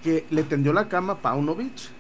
que 0.03 0.25
le 0.31 0.43
tendió 0.43 0.73
la 0.73 0.89
cama 0.89 1.15
a 1.15 1.17
Paunovic, 1.17 1.91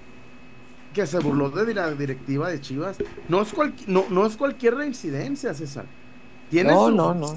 que 0.96 1.06
se 1.06 1.18
burló 1.18 1.50
de 1.50 1.74
la 1.74 1.90
directiva 1.92 2.48
de 2.48 2.58
Chivas. 2.58 2.96
No 3.28 3.42
es, 3.42 3.54
cualqui- 3.54 3.86
no, 3.86 4.06
no 4.08 4.24
es 4.24 4.34
cualquier 4.34 4.76
reincidencia, 4.76 5.52
César. 5.52 5.84
Tiene, 6.48 6.72
No, 6.72 6.86
sus, 6.86 6.94
no, 6.94 7.14
no. 7.14 7.34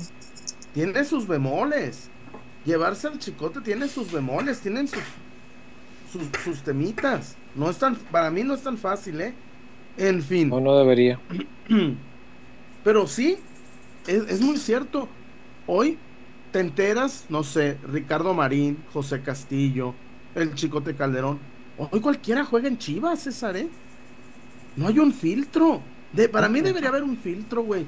tiene 0.74 1.04
sus 1.04 1.28
bemoles. 1.28 2.10
Llevarse 2.64 3.08
al 3.10 3.20
chicote 3.20 3.60
tiene 3.60 3.90
sus 3.90 4.12
bemoles, 4.14 4.62
tienen 4.62 4.88
sus, 4.88 5.04
sus, 6.10 6.22
sus 6.42 6.64
temitas. 6.64 7.36
No 7.54 7.70
es 7.70 7.78
tan, 7.78 7.96
para 7.96 8.32
mí 8.32 8.44
no 8.44 8.54
es 8.54 8.64
tan 8.64 8.78
fácil, 8.78 9.20
¿eh? 9.20 9.34
En 9.98 10.24
fin. 10.24 10.48
No, 10.50 10.62
no 10.62 10.78
debería. 10.78 11.20
Pero 12.84 13.08
sí, 13.08 13.38
es, 14.08 14.24
es 14.30 14.40
muy 14.42 14.56
cierto. 14.58 15.10
Hoy 15.68 15.98
te 16.54 16.62
enteras, 16.62 17.26
no 17.28 17.44
sé, 17.44 17.78
Ricardo 17.84 18.34
Marín, 18.34 18.78
José 18.94 19.22
Castillo, 19.22 19.96
el 20.34 20.56
Chicote 20.56 20.96
Calderón. 20.96 21.40
Hoy 21.92 22.02
cualquiera 22.02 22.44
juega 22.44 22.68
en 22.68 22.78
Chivas, 22.78 23.22
César, 23.22 23.56
¿eh? 23.56 23.70
No 24.76 24.88
hay 24.88 25.00
un 25.00 25.14
filtro. 25.14 25.82
De, 26.14 26.28
para 26.28 26.50
mí 26.50 26.62
debería 26.62 26.90
haber 26.90 27.04
un 27.04 27.18
filtro, 27.18 27.64
güey. 27.64 27.86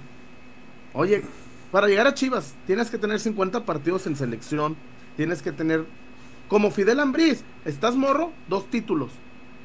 Oye, 0.94 1.24
para 1.72 1.88
llegar 1.88 2.08
a 2.08 2.14
Chivas 2.14 2.56
tienes 2.66 2.90
que 2.90 2.98
tener 2.98 3.20
50 3.20 3.66
partidos 3.66 4.08
en 4.08 4.16
selección. 4.16 4.76
Tienes 5.18 5.42
que 5.42 5.52
tener, 5.52 5.86
como 6.48 6.72
Fidel 6.72 7.00
Ambriz, 7.00 7.44
estás 7.66 7.96
morro, 7.96 8.32
dos 8.48 8.70
títulos. 8.70 9.12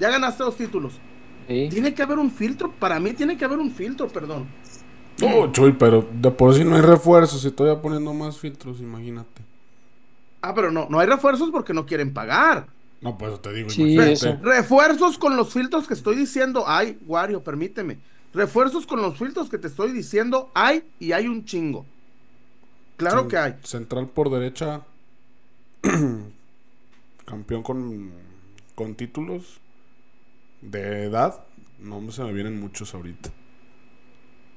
Ya 0.00 0.10
ganaste 0.10 0.42
dos 0.42 0.56
títulos. 0.56 0.94
Sí. 1.48 1.68
Tiene 1.70 1.94
que 1.94 2.02
haber 2.02 2.18
un 2.18 2.30
filtro. 2.30 2.72
Para 2.72 2.98
mí 2.98 3.12
tiene 3.12 3.36
que 3.36 3.44
haber 3.44 3.58
un 3.58 3.70
filtro, 3.70 4.08
perdón. 4.08 4.46
No, 5.20 5.50
Chuy, 5.52 5.72
pero 5.72 6.06
de 6.12 6.30
por 6.30 6.54
sí 6.54 6.64
no 6.64 6.76
hay 6.76 6.82
refuerzos 6.82 7.44
y 7.44 7.50
todavía 7.50 7.80
poniendo 7.80 8.12
más 8.12 8.38
filtros, 8.38 8.80
imagínate. 8.80 9.42
Ah, 10.42 10.54
pero 10.54 10.70
no, 10.70 10.86
no 10.90 10.98
hay 10.98 11.06
refuerzos 11.06 11.50
porque 11.50 11.72
no 11.72 11.86
quieren 11.86 12.12
pagar. 12.12 12.66
No, 13.00 13.18
pues 13.18 13.40
te 13.42 13.52
digo, 13.52 13.70
Sí, 13.70 13.98
eso. 13.98 14.38
Refuerzos 14.42 15.18
con 15.18 15.36
los 15.36 15.52
filtros 15.52 15.86
que 15.86 15.94
estoy 15.94 16.16
diciendo, 16.16 16.64
hay, 16.66 16.98
Wario, 17.06 17.42
permíteme. 17.42 17.98
Refuerzos 18.32 18.86
con 18.86 19.00
los 19.00 19.18
filtros 19.18 19.48
que 19.48 19.58
te 19.58 19.68
estoy 19.68 19.92
diciendo, 19.92 20.50
hay 20.54 20.82
y 20.98 21.12
hay 21.12 21.26
un 21.28 21.44
chingo. 21.44 21.86
Claro 22.96 23.28
que 23.28 23.36
hay. 23.36 23.54
Central 23.62 24.08
por 24.08 24.30
derecha. 24.30 24.82
campeón 27.26 27.62
con, 27.62 28.12
con 28.74 28.94
títulos 28.94 29.60
de 30.62 31.04
edad. 31.04 31.44
No 31.78 32.10
se 32.10 32.22
me 32.22 32.32
vienen 32.32 32.58
muchos 32.58 32.94
ahorita. 32.94 33.30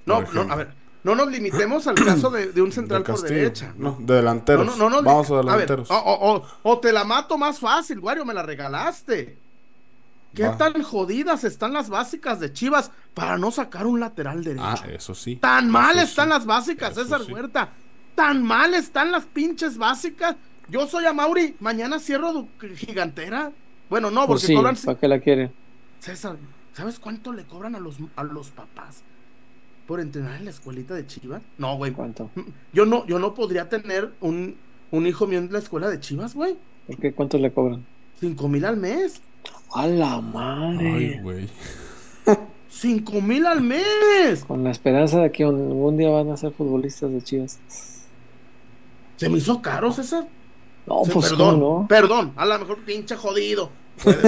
No, 0.06 0.22
no, 0.22 0.42
a 0.52 0.56
ver, 0.56 0.74
no 1.04 1.16
nos 1.16 1.30
limitemos 1.32 1.88
al 1.88 1.96
caso 1.96 2.30
de, 2.30 2.52
de 2.52 2.62
un 2.62 2.72
central 2.74 3.04
De 3.04 3.12
por 3.14 3.22
derecha. 3.22 3.74
No, 3.78 3.98
de 4.00 4.16
delanteros. 4.16 4.66
No, 4.66 4.76
no, 4.76 4.90
no, 4.90 5.02
no, 5.02 5.04
Vamos 5.04 5.32
a 5.32 5.38
delanteros. 5.38 5.90
o, 5.92 5.96
o- 5.98 6.36
o- 6.38 6.46
o 6.64 6.80
te 6.80 6.92
la 6.92 7.04
mato 7.04 7.38
más 7.38 7.60
fácil, 7.60 8.00
Wario, 8.00 8.26
me 8.26 8.34
la 8.34 8.44
regalaste. 8.44 9.38
¿Qué 10.34 10.44
Va. 10.44 10.58
tan 10.58 10.84
jodidas 10.84 11.44
están 11.44 11.74
las 11.74 11.90
básicas 11.90 12.40
de 12.40 12.54
Chivas 12.54 12.92
para 13.16 13.38
no 13.38 13.50
sacar 13.50 13.88
un 13.88 14.00
lateral 14.00 14.44
derecho? 14.44 14.64
Ah, 14.64 14.84
eso 14.94 15.16
sí. 15.16 15.38
Tan 15.38 15.70
mal 15.70 15.98
están 15.98 16.26
sí. 16.28 16.30
las 16.30 16.46
básicas, 16.46 16.92
Eso 16.92 17.04
César 17.04 17.22
sí. 17.26 17.34
Huerta. 17.34 17.70
Tan 18.14 18.44
mal 18.44 18.74
están 18.76 19.12
las 19.12 19.26
pinches 19.26 19.78
básicas. 19.78 20.36
Yo 20.68 20.86
soy 20.88 21.06
a 21.08 21.14
Mauri, 21.14 21.56
mañana 21.60 21.98
cierro 21.98 22.48
gigantera. 22.76 23.52
Bueno, 23.90 24.12
no, 24.12 24.28
Pues 24.28 24.42
porque 24.42 24.48
sí, 24.48 24.56
cobran. 24.56 24.76
¿para 24.86 25.00
qué 25.00 25.08
la 25.08 25.20
quieren? 25.20 25.52
César, 26.00 26.38
¿sabes 26.74 27.00
cuánto 27.00 27.34
le 27.34 27.46
cobran 27.46 27.74
a 27.76 27.80
los, 27.80 27.96
a 28.16 28.24
los 28.24 28.52
papás 28.52 29.02
por 29.90 30.00
entrenar 30.00 30.36
en 30.38 30.46
la 30.46 30.52
escuelita 30.52 30.94
de 30.94 31.08
Chivas? 31.08 31.42
No, 31.58 31.76
güey. 31.78 31.92
¿Cuánto? 31.92 32.30
Yo 32.74 32.86
no, 32.86 33.08
yo 33.08 33.18
no 33.18 33.34
podría 33.34 33.68
tener 33.70 34.12
un, 34.22 34.56
un 34.92 35.08
hijo 35.08 35.26
mío 35.26 35.40
en 35.40 35.52
la 35.52 35.58
escuela 35.58 35.90
de 35.90 36.00
Chivas, 36.00 36.36
güey. 36.36 36.56
¿Por 36.86 36.98
qué? 36.98 37.12
¿Cuánto 37.12 37.40
le 37.40 37.52
cobran? 37.52 37.84
Cinco 38.20 38.48
mil 38.48 38.64
al 38.66 38.78
mes. 38.78 39.20
¡A 39.74 39.88
la 39.88 40.22
madre! 40.22 40.94
Ay, 41.16 41.20
güey. 41.24 41.50
Cinco 42.70 43.20
mil 43.20 43.48
al 43.48 43.62
mes. 43.62 44.46
Con 44.48 44.64
la 44.64 44.70
esperanza 44.70 45.20
de 45.22 45.32
que 45.32 45.44
un- 45.44 45.56
algún 45.72 45.98
día 45.98 46.10
van 46.12 46.30
a 46.30 46.38
ser 46.38 46.52
futbolistas 46.52 47.12
de 47.12 47.22
Chivas. 47.24 47.60
Se 49.18 49.28
me 49.28 49.40
hizo 49.40 49.60
caro, 49.60 49.92
César. 49.92 50.28
No, 50.86 51.02
Sí, 51.04 51.12
pues 51.14 51.30
perdón, 51.30 51.60
¿cómo 51.60 51.80
no. 51.82 51.88
perdón, 51.88 52.34
a 52.36 52.46
lo 52.46 52.60
mejor 52.60 52.78
pinche 52.86 53.16
jodido. 53.16 53.72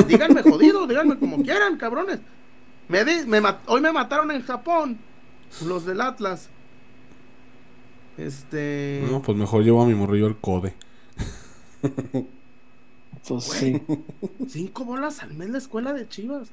Díganme 0.08 0.42
jodido, 0.42 0.86
díganme 0.88 1.18
como 1.20 1.38
quieran, 1.44 1.78
cabrones. 1.78 2.20
Me 2.88 3.06
di- 3.06 3.26
me 3.28 3.40
hoy 3.68 3.80
me 3.80 3.92
mataron 3.92 4.32
en 4.32 4.42
Japón, 4.42 4.98
los 5.66 5.86
del 5.86 6.02
Atlas. 6.02 6.50
Este. 8.18 9.06
No, 9.10 9.22
pues 9.22 9.38
mejor 9.38 9.64
llevo 9.64 9.82
a 9.82 9.86
mi 9.86 9.96
morrillo 9.96 10.28
al 10.28 10.38
code. 10.38 10.74
Pues 13.28 13.44
sí. 13.46 13.82
Cinco 14.48 14.84
bolas 14.86 15.22
al 15.24 15.34
mes 15.34 15.50
la 15.50 15.58
escuela 15.58 15.94
de 15.94 16.08
Chivas. 16.08 16.50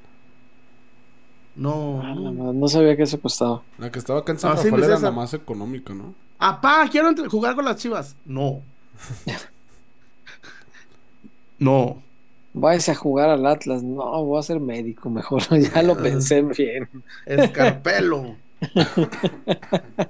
No. 1.55 2.01
Ah, 2.03 2.13
no. 2.15 2.67
sabía 2.67 2.95
que 2.95 3.03
eso 3.03 3.19
costaba. 3.19 3.63
La 3.77 3.91
que 3.91 3.99
estaba 3.99 4.19
acá 4.19 4.31
en 4.31 4.39
San 4.39 4.51
Ah, 4.53 4.57
sí, 4.57 4.69
Rafael 4.69 4.81
mi 4.81 4.87
era 4.87 4.99
la 4.99 5.11
más 5.11 5.33
económica, 5.33 5.93
¿no? 5.93 6.13
Apá, 6.37 6.87
quiero 6.89 7.09
entre- 7.09 7.27
jugar 7.27 7.55
con 7.55 7.65
las 7.65 7.77
Chivas. 7.77 8.15
No. 8.25 8.61
no. 11.57 12.01
Váyase 12.53 12.91
a 12.91 12.95
jugar 12.95 13.29
al 13.29 13.45
Atlas. 13.45 13.83
No, 13.83 14.23
voy 14.23 14.39
a 14.39 14.43
ser 14.43 14.59
médico 14.59 15.09
mejor. 15.09 15.41
ya 15.73 15.81
lo 15.83 15.97
pensé 16.01 16.41
bien. 16.41 16.89
Escarpelo. 17.25 18.35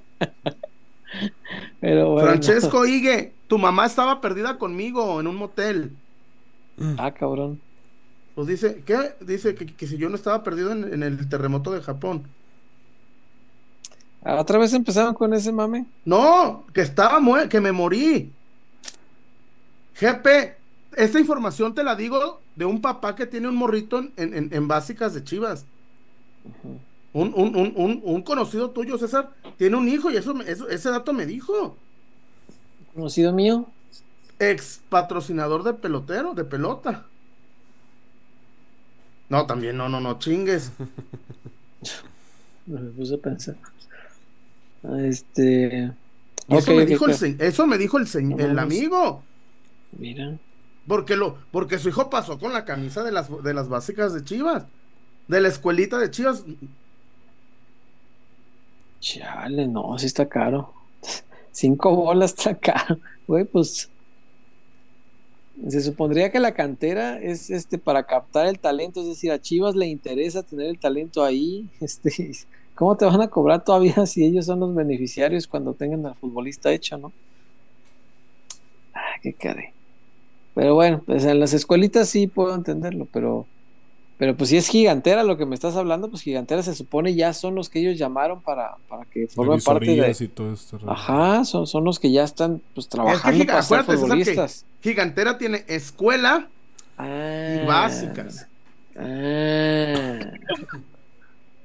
Pero 1.82 2.12
bueno. 2.12 2.28
Francesco 2.30 2.86
Igue, 2.86 3.34
tu 3.48 3.58
mamá 3.58 3.86
estaba 3.86 4.22
perdida 4.22 4.58
conmigo 4.58 5.20
en 5.20 5.28
un 5.28 5.36
motel. 5.36 5.92
Ah, 6.98 7.12
cabrón. 7.12 7.60
Pues 8.36 8.48
dice, 8.48 8.84
¿qué? 8.86 9.16
Dice 9.22 9.56
que, 9.56 9.66
que 9.66 9.88
si 9.88 9.98
yo 9.98 10.10
no 10.10 10.16
estaba 10.16 10.44
perdido 10.44 10.72
en, 10.72 10.94
en 10.94 11.04
el 11.04 11.28
terremoto 11.30 11.72
de 11.72 11.82
Japón. 11.82 12.24
Ah, 14.24 14.36
¿Otra 14.36 14.58
vez 14.58 14.74
empezaron 14.74 15.14
con 15.14 15.34
ese 15.34 15.52
mame? 15.52 15.86
No, 16.06 16.66
que 16.74 16.82
estaba 16.82 17.20
mue- 17.20 17.48
que 17.50 17.60
me 17.62 17.72
morí. 17.72 18.32
Jefe, 19.96 20.56
esta 20.96 21.20
información 21.20 21.74
te 21.74 21.84
la 21.84 21.96
digo 21.96 22.42
de 22.56 22.66
un 22.66 22.82
papá 22.82 23.16
que 23.16 23.26
tiene 23.26 23.48
un 23.48 23.56
morrito 23.56 24.00
en, 24.00 24.12
en- 24.18 24.50
en 24.54 24.68
básicas 24.68 25.14
de 25.14 25.24
Chivas. 25.24 25.66
Un, 26.64 26.80
un- 27.14 27.34
un- 27.36 27.74
un- 27.76 28.02
un 28.04 28.22
conocido 28.22 28.70
tuyo, 28.72 28.98
César, 28.98 29.32
tiene 29.58 29.76
un 29.78 29.88
hijo 29.88 30.12
y 30.12 30.18
eso, 30.18 30.40
eso- 30.42 30.70
ese 30.70 30.90
dato 30.90 31.14
me 31.14 31.26
dijo. 31.26 31.78
¿Conocido 32.94 33.34
mío? 33.34 33.68
Ex 34.40 34.82
patrocinador 34.90 35.64
de 35.64 35.74
pelotero, 35.74 36.34
de 36.34 36.44
pelota. 36.46 37.06
No, 39.30 39.46
también, 39.46 39.78
no, 39.78 39.90
no, 39.90 40.00
no, 40.00 40.18
chingues. 40.20 40.72
Me 42.66 42.80
puse 42.92 43.16
a 43.16 43.18
pensar. 43.18 43.56
Ah, 44.84 45.00
Este. 45.02 45.92
Eso 46.48 46.74
me 46.74 46.86
dijo 46.86 47.06
el, 47.06 47.12
ok. 47.12 47.18
se- 47.18 47.36
eso 47.40 47.68
me 47.68 47.78
dijo 47.78 47.98
el, 48.00 48.08
No 48.30 48.38
el 48.40 48.58
amigo. 48.58 49.24
Mira. 49.98 50.38
Porque 50.88 51.16
lo, 51.16 51.38
porque 51.52 51.78
su 51.78 51.90
hijo 51.90 52.10
pasó 52.10 52.40
con 52.40 52.54
la 52.54 52.66
camisa 52.66 53.04
de 53.04 53.12
las, 53.12 53.30
de 53.44 53.54
las 53.54 53.70
básicas 53.70 54.14
de 54.14 54.24
Chivas. 54.24 54.66
De 55.28 55.42
la 55.42 55.48
escuelita 55.48 56.00
de 56.00 56.10
Chivas. 56.10 56.44
Chale, 59.00 59.68
no, 59.68 59.98
sí 59.98 60.06
está 60.06 60.28
caro. 60.28 60.74
Cinco 61.52 61.96
bolas 61.96 62.32
está 62.32 62.56
caro. 62.56 63.00
Güey, 63.28 63.46
pues. 63.46 63.90
Se 65.68 65.82
supondría 65.82 66.32
que 66.32 66.40
la 66.40 66.54
cantera 66.54 67.20
es 67.20 67.50
este 67.50 67.78
para 67.78 68.04
captar 68.04 68.48
el 68.48 68.60
talento, 68.60 69.02
es 69.02 69.08
decir, 69.08 69.30
a 69.32 69.42
Chivas 69.42 69.76
le 69.76 69.88
interesa 69.88 70.42
tener 70.42 70.68
el 70.68 70.80
talento 70.80 71.24
ahí. 71.24 71.68
Este, 71.82 72.32
¿cómo 72.76 72.96
te 72.96 73.06
van 73.06 73.22
a 73.22 73.28
cobrar 73.28 73.64
todavía 73.64 74.06
si 74.06 74.24
ellos 74.24 74.46
son 74.46 74.62
los 74.62 74.74
beneficiarios 74.74 75.48
cuando 75.48 75.74
tengan 75.74 76.06
al 76.06 76.16
futbolista 76.16 76.72
hecho, 76.72 76.98
no? 76.98 77.12
Ah, 78.94 79.20
qué 79.22 79.34
caray. 79.34 79.74
Pero 80.56 80.76
bueno, 80.76 81.04
pues 81.06 81.26
en 81.26 81.40
las 81.40 81.54
escuelitas 81.54 82.10
sí 82.10 82.28
puedo 82.28 82.56
entenderlo, 82.56 83.08
pero 83.12 83.46
pero 84.20 84.36
pues 84.38 84.50
si 84.52 84.58
es 84.58 84.68
gigantera 84.68 85.24
lo 85.24 85.36
que 85.38 85.48
me 85.48 85.56
estás 85.56 85.76
hablando, 85.76 86.10
pues 86.12 86.22
gigantera 86.22 86.62
se 86.62 86.76
supone 86.76 87.16
ya 87.16 87.34
son 87.34 87.56
los 87.56 87.70
que 87.70 87.80
ellos 87.80 87.98
llamaron 87.98 88.42
para, 88.42 88.76
para 88.88 89.06
que 89.06 89.28
formen 89.28 89.60
parte 89.62 89.86
de, 89.96 90.16
y 90.20 90.28
todo 90.28 90.54
esto. 90.54 90.78
Ajá, 90.86 91.44
son, 91.46 91.66
son 91.66 91.84
los 91.86 91.98
que 92.00 92.12
ya 92.12 92.24
están 92.26 92.62
pues 92.76 92.88
trabajando 92.88 93.44
giga- 93.44 93.54
para 93.54 93.62
ser 93.64 93.80
acuérdate, 93.80 93.98
César, 93.98 94.18
que- 94.18 94.24
futbolistas. 94.26 94.66
Gigantera 94.84 95.38
tiene 95.40 95.64
escuela 95.68 96.48
Ah, 96.98 97.60
y 97.64 97.66
básicas. 97.66 98.46
Ah, 98.98 100.20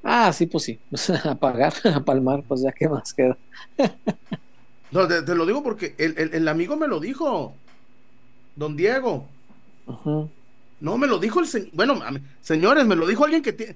Ah, 0.06 0.32
sí, 0.32 0.46
pues 0.46 0.64
sí. 0.64 0.78
a 1.24 1.34
pagar, 1.34 1.72
a 1.92 2.00
palmar, 2.00 2.42
pues 2.46 2.60
ya 2.62 2.72
qué 2.72 2.88
más 2.88 3.12
queda. 3.12 3.36
No, 4.90 5.08
te, 5.08 5.22
te 5.22 5.34
lo 5.34 5.44
digo 5.44 5.60
porque 5.64 5.96
el, 5.98 6.16
el- 6.16 6.34
el 6.34 6.46
amigo 6.46 6.76
me 6.76 6.86
lo 6.86 7.00
dijo. 7.00 7.52
Don 8.54 8.76
Diego. 8.76 9.26
Ujú. 9.88 10.30
No, 10.84 10.98
me 10.98 11.06
lo 11.06 11.18
dijo 11.18 11.40
el 11.40 11.46
señor. 11.46 11.70
Bueno, 11.72 11.94
mí- 11.94 12.20
señores, 12.42 12.84
me 12.86 12.94
lo 12.94 13.06
dijo 13.06 13.24
alguien 13.24 13.42
que 13.42 13.52
tiene. 13.54 13.74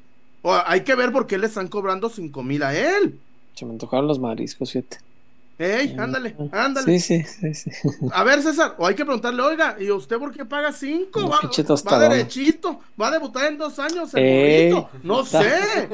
hay 0.67 0.83
que 0.83 0.95
ver 0.95 1.11
por 1.11 1.27
qué 1.27 1.39
le 1.39 1.47
están 1.47 1.69
cobrando 1.69 2.11
cinco 2.11 2.43
mil 2.43 2.63
a 2.63 2.77
él. 2.79 3.19
Se 3.55 3.65
me 3.65 3.73
antojaron 3.73 4.07
los 4.07 4.19
mariscos, 4.19 4.71
fíjate. 4.73 4.99
Ey, 5.61 5.97
ándale, 5.99 6.37
ándale. 6.53 7.01
Sí, 7.01 7.25
sí, 7.25 7.53
sí, 7.53 7.71
sí. 7.73 7.89
A 8.13 8.23
ver, 8.23 8.41
César, 8.43 8.77
o 8.79 8.87
hay 8.87 8.95
que 8.95 9.05
preguntarle, 9.05 9.43
oiga, 9.43 9.77
¿y 9.81 9.91
usted 9.91 10.17
por 10.19 10.33
qué 10.33 10.45
paga 10.45 10.71
cinco? 10.71 11.19
Un 11.25 11.31
Va, 11.33 11.41
va 11.91 11.99
derechito, 11.99 12.79
va 13.01 13.09
a 13.09 13.11
debutar 13.11 13.47
en 13.51 13.59
dos 13.59 13.77
años 13.81 14.15
el 14.15 14.23
Ey. 14.23 14.87
No 15.03 15.23
está- 15.23 15.43
sé. 15.43 15.89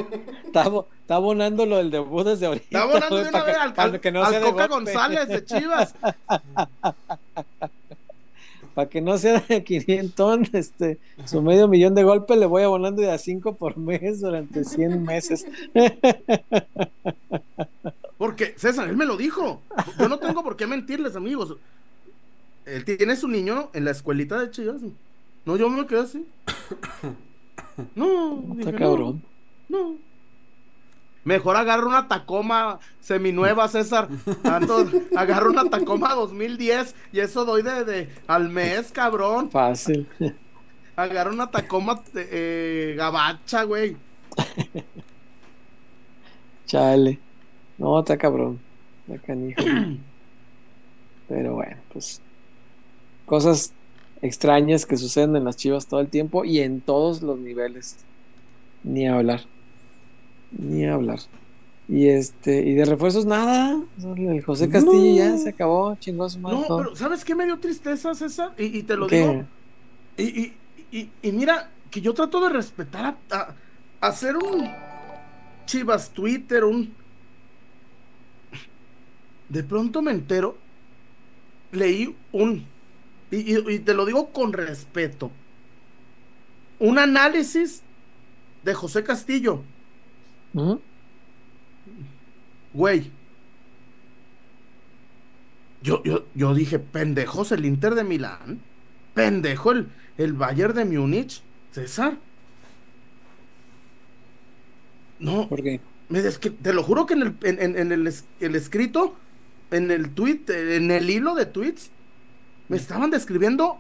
Está, 0.45 0.65
está 1.01 1.15
abonando 1.15 1.65
lo 1.65 1.79
del 1.79 1.91
debut 1.91 2.27
desde 2.27 2.45
ahorita. 2.47 2.67
Está 2.67 2.85
güey, 2.85 3.23
de 3.23 3.29
una 3.31 3.45
vez 3.45 3.57
al, 3.57 3.73
para 3.73 3.93
al- 3.93 4.01
que 4.01 4.13
no 4.13 4.23
al 4.25 4.31
sea 4.33 4.41
de 4.41 4.51
Coca. 4.51 4.67
González 4.67 5.29
de 5.29 5.45
Chivas. 5.47 5.95
Para 8.75 8.89
que 8.89 9.01
no 9.01 9.17
sea 9.19 9.41
de 9.41 9.63
500, 9.65 10.55
este, 10.55 10.99
su 11.25 11.41
medio 11.43 11.69
millón 11.69 11.95
de 11.95 12.03
golpes 12.03 12.37
le 12.37 12.47
voy 12.47 12.63
abonando 12.63 13.03
de 13.03 13.11
a 13.11 13.19
5 13.19 13.55
por 13.57 13.77
mes 13.77 14.21
durante 14.21 14.65
100 14.65 15.03
meses. 15.03 15.47
Porque, 18.19 18.55
César, 18.57 18.89
él 18.89 18.97
me 18.97 19.05
lo 19.07 19.17
dijo. 19.17 19.61
Yo 19.99 20.09
no 20.09 20.19
tengo 20.19 20.43
por 20.43 20.57
qué 20.57 20.67
mentirles, 20.67 21.15
amigos. 21.17 21.57
Él 22.65 22.85
tiene 22.85 23.17
su 23.17 23.29
niño 23.29 23.71
en 23.75 23.85
la 23.85 23.91
escuelita 23.91 24.41
de 24.41 24.51
Chivas. 24.51 24.81
No, 25.45 25.57
yo 25.57 25.69
me 25.69 25.87
quedé 25.87 26.01
así. 26.01 26.27
No, 27.97 28.39
Está 28.53 28.55
dije, 28.55 28.73
no, 28.73 28.79
cabrón. 28.79 29.23
No. 29.69 29.97
Mejor 31.25 31.57
agarro 31.57 31.89
una 31.89 32.07
Tacoma 32.07 32.79
seminueva, 33.01 33.67
César. 33.69 34.09
Ando, 34.45 34.87
agarro 35.17 35.51
una 35.51 35.65
Tacoma 35.65 36.15
2010 36.15 36.95
y 37.13 37.21
eso 37.21 37.45
doy 37.45 37.63
de, 37.63 37.85
de- 37.85 38.09
al 38.27 38.51
mes, 38.51 38.93
cabrón. 38.93 39.51
Fácil. 39.51 40.07
Agarro 40.97 41.33
una 41.33 41.51
Tacoma 41.51 42.03
eh, 42.15 42.95
gabacha, 42.97 43.65
güey. 43.65 43.97
Chale. 46.67 47.19
No, 47.79 47.99
está 48.01 48.17
cabrón. 48.17 48.61
Está 49.09 49.27
canijo. 49.27 49.63
Pero 51.29 51.55
bueno, 51.55 51.77
pues. 51.93 52.21
Cosas 53.27 53.73
extrañas 54.23 54.85
que 54.87 54.97
suceden 54.97 55.37
en 55.37 55.45
las 55.45 55.57
chivas 55.57 55.87
todo 55.87 56.01
el 56.01 56.09
tiempo 56.09 56.45
y 56.45 56.61
en 56.61 56.81
todos 56.81 57.23
los 57.23 57.39
niveles. 57.39 57.97
Ni 58.83 59.07
hablar. 59.09 59.41
Ni 60.59 60.85
hablar. 60.87 61.21
Y 61.89 62.09
este, 62.09 62.63
y 62.63 62.75
de 62.75 62.85
refuerzos 62.87 63.27
nada. 63.27 63.79
El 64.17 64.43
José 64.43 64.69
Castillo 64.71 65.17
ya 65.17 65.37
se 65.37 65.51
acabó, 65.51 65.97
chingó 65.97 66.29
su 66.31 66.39
madre 66.39 66.59
No, 66.59 66.65
todo. 66.65 66.79
pero 66.79 66.97
¿sabes 66.97 67.25
qué 67.25 67.35
me 67.35 67.45
dio 67.45 67.59
tristeza, 67.59 68.15
César? 68.15 68.53
Y, 68.57 68.79
y 68.79 68.83
te 68.85 68.97
lo 68.97 69.07
¿Qué? 69.07 69.19
digo. 69.21 69.45
Y, 70.17 70.23
y, 70.23 70.55
y, 70.93 71.11
y 71.23 71.33
mira, 71.33 71.71
que 71.91 72.01
yo 72.01 72.15
trato 72.15 72.41
de 72.41 72.49
respetar 72.49 73.05
a, 73.05 73.17
a- 73.37 73.55
a 74.01 74.07
hacer 74.07 74.37
un 74.37 74.67
Chivas 75.67 76.11
Twitter, 76.11 76.65
un. 76.65 76.93
De 79.49 79.63
pronto 79.63 80.03
me 80.03 80.11
entero, 80.13 80.57
leí 81.73 82.15
un. 82.33 82.65
Y, 83.31 83.55
y- 83.57 83.75
y 83.75 83.79
te 83.81 83.95
lo 83.95 84.07
digo 84.07 84.31
con 84.31 84.53
respeto. 84.53 85.31
Un 86.79 86.99
análisis 86.99 87.83
de 88.63 88.75
José 88.75 89.05
Castillo. 89.05 89.63
Güey. 92.73 93.11
Yo, 95.83 96.03
yo, 96.05 96.25
yo 96.35 96.55
dije, 96.55 96.79
pendejos 96.79 97.53
el 97.53 97.65
Inter 97.65 97.95
de 97.95 98.05
Milán. 98.05 98.61
Pendejo 99.15 99.73
el, 99.73 99.89
el 100.17 100.33
Bayern 100.33 100.75
de 100.75 100.85
Múnich. 100.85 101.43
César. 101.73 102.17
No, 105.19 105.49
¿Por 105.49 105.63
qué? 105.63 105.81
me 106.09 106.21
te 106.23 106.73
lo 106.73 106.83
juro 106.83 107.07
que 107.07 107.15
en 107.15 107.23
el, 107.23 107.35
en, 107.43 107.61
en- 107.63 107.79
en 107.79 107.93
el, 107.93 108.07
es- 108.07 108.25
el 108.41 108.55
escrito, 108.57 109.15
en 109.71 109.91
el 109.91 110.11
tweet, 110.11 110.43
en 110.49 110.91
el 110.91 111.09
hilo 111.09 111.35
de 111.35 111.47
tweets, 111.47 111.91
me 112.69 112.77
estaban 112.77 113.11
describiendo 113.11 113.79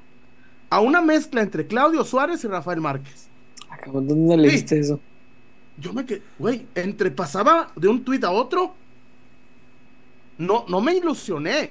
a 0.70 0.80
una 0.80 1.00
mezcla 1.00 1.42
entre 1.42 1.66
Claudio 1.66 2.04
Suárez 2.04 2.44
y 2.44 2.48
Rafael 2.48 2.80
Márquez. 2.80 3.28
¿Dónde 3.86 4.36
leíste 4.36 4.78
eso? 4.78 5.00
Yo 5.76 5.92
me 5.92 6.04
quedé, 6.06 6.22
güey, 6.38 6.66
entre 6.74 7.10
pasaba 7.10 7.72
de 7.76 7.88
un 7.88 8.04
tuit 8.04 8.22
a 8.24 8.30
otro. 8.30 8.74
No, 10.38 10.64
no 10.68 10.80
me 10.80 10.94
ilusioné. 10.96 11.70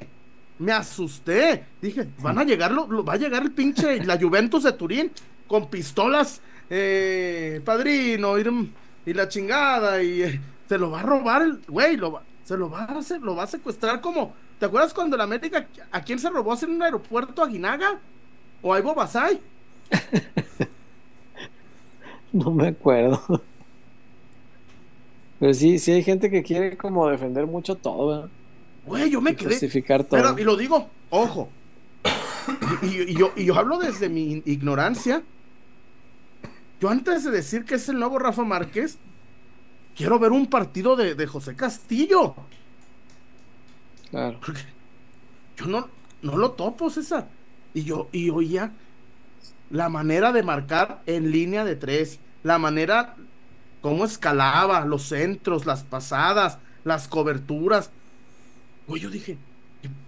Me 0.59 0.71
asusté. 0.71 1.65
Dije, 1.81 2.07
van 2.19 2.39
a 2.39 2.43
llegar, 2.43 2.71
lo, 2.71 2.87
lo- 2.87 3.03
va 3.03 3.13
a 3.13 3.17
llegar 3.17 3.43
el 3.43 3.51
pinche, 3.51 4.03
la 4.05 4.17
Juventus 4.19 4.63
de 4.63 4.71
Turín 4.73 5.11
con 5.47 5.69
pistolas, 5.69 6.41
eh, 6.69 7.61
padrino, 7.65 8.39
y, 8.39 8.71
y 9.05 9.13
la 9.13 9.27
chingada, 9.27 10.01
y 10.01 10.23
eh, 10.23 10.41
se 10.67 10.77
lo 10.77 10.89
va 10.91 11.01
a 11.01 11.03
robar 11.03 11.41
el, 11.41 11.61
güey, 11.67 11.97
lo 11.97 12.13
va, 12.13 12.23
se 12.43 12.57
lo 12.57 12.69
va 12.69 12.83
a 12.85 12.97
hacer, 12.99 13.21
lo 13.21 13.35
va 13.35 13.43
a 13.43 13.47
secuestrar 13.47 13.99
como, 14.01 14.37
¿te 14.57 14.65
acuerdas 14.65 14.93
cuando 14.93 15.17
la 15.17 15.25
América, 15.25 15.67
a 15.91 16.01
quién 16.03 16.17
se 16.19 16.29
robó 16.29 16.57
en 16.61 16.71
un 16.71 16.81
aeropuerto 16.83 17.43
a 17.43 17.47
Guinaga? 17.47 17.99
¿O 18.61 18.73
a 18.73 18.79
Ivo 18.79 18.95
Basay? 18.95 19.41
No 22.31 22.51
me 22.51 22.67
acuerdo. 22.69 23.43
Pero 25.43 25.53
sí, 25.53 25.77
sí 25.77 25.91
hay 25.91 26.03
gente 26.03 26.32
que 26.32 26.41
quiere 26.41 26.77
como 26.77 27.06
defender 27.10 27.45
mucho 27.45 27.75
todo, 27.75 28.08
¿verdad? 28.08 28.29
Güey, 28.86 29.10
yo 29.10 29.19
me 29.19 29.32
Y 29.32 29.36
quedé. 29.36 29.49
justificar 29.49 30.06
todo. 30.06 30.12
Pero, 30.12 30.39
y 30.39 30.43
lo 30.45 30.56
digo, 30.56 30.88
ojo. 31.10 31.49
Y, 32.82 32.86
y- 32.86 33.01
y 33.10 33.13
yo, 33.15 33.34
y 33.36 33.43
yo 33.43 33.53
hablo 33.60 33.77
desde 33.77 34.08
mi 34.08 34.41
ignorancia. 34.45 35.21
Yo 36.79 36.88
antes 36.88 37.25
de 37.25 37.32
decir 37.32 37.65
que 37.65 37.75
es 37.75 37.89
el 37.89 37.99
nuevo 37.99 38.19
Rafa 38.19 38.45
Márquez, 38.45 38.97
quiero 39.97 40.17
ver 40.17 40.32
un 40.32 40.47
partido 40.47 40.95
de, 40.95 41.13
de 41.13 41.27
José 41.27 41.58
Castillo. 41.58 42.36
Claro. 44.12 44.39
Porque 44.45 44.62
yo 45.58 45.65
no, 45.65 45.89
no 46.21 46.38
lo 46.38 46.51
topo, 46.51 46.89
César. 46.89 47.27
Y 47.73 47.84
yo, 47.84 48.08
y 48.13 48.29
oía 48.29 48.71
la 49.69 49.89
manera 49.89 50.32
de 50.32 50.41
marcar 50.41 51.01
en 51.06 51.32
línea 51.32 51.65
de 51.65 51.75
tres, 51.75 52.21
la 52.43 52.60
manera 52.60 53.17
cómo 53.84 54.06
escalaba, 54.06 54.86
los 54.86 55.04
centros, 55.04 55.67
las 55.67 55.84
pasadas, 55.84 56.60
las 56.86 57.08
coberturas. 57.10 57.91
Güey, 58.88 59.02
yo 59.04 59.12
dije, 59.12 59.38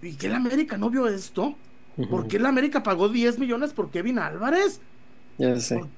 ¿y, 0.02 0.16
qué 0.16 0.26
el 0.28 0.34
América 0.34 0.78
no 0.78 0.90
vio 0.90 1.06
esto? 1.08 1.56
¿Por 2.10 2.28
qué 2.28 2.38
el 2.38 2.46
América 2.46 2.82
pagó 2.82 3.08
10 3.08 3.38
millones 3.38 3.72
por 3.74 3.90
Kevin 3.90 4.18
Álvarez? 4.18 4.82
Ya 5.38 5.60
sé. 5.60 5.76
¿Por, 5.78 5.88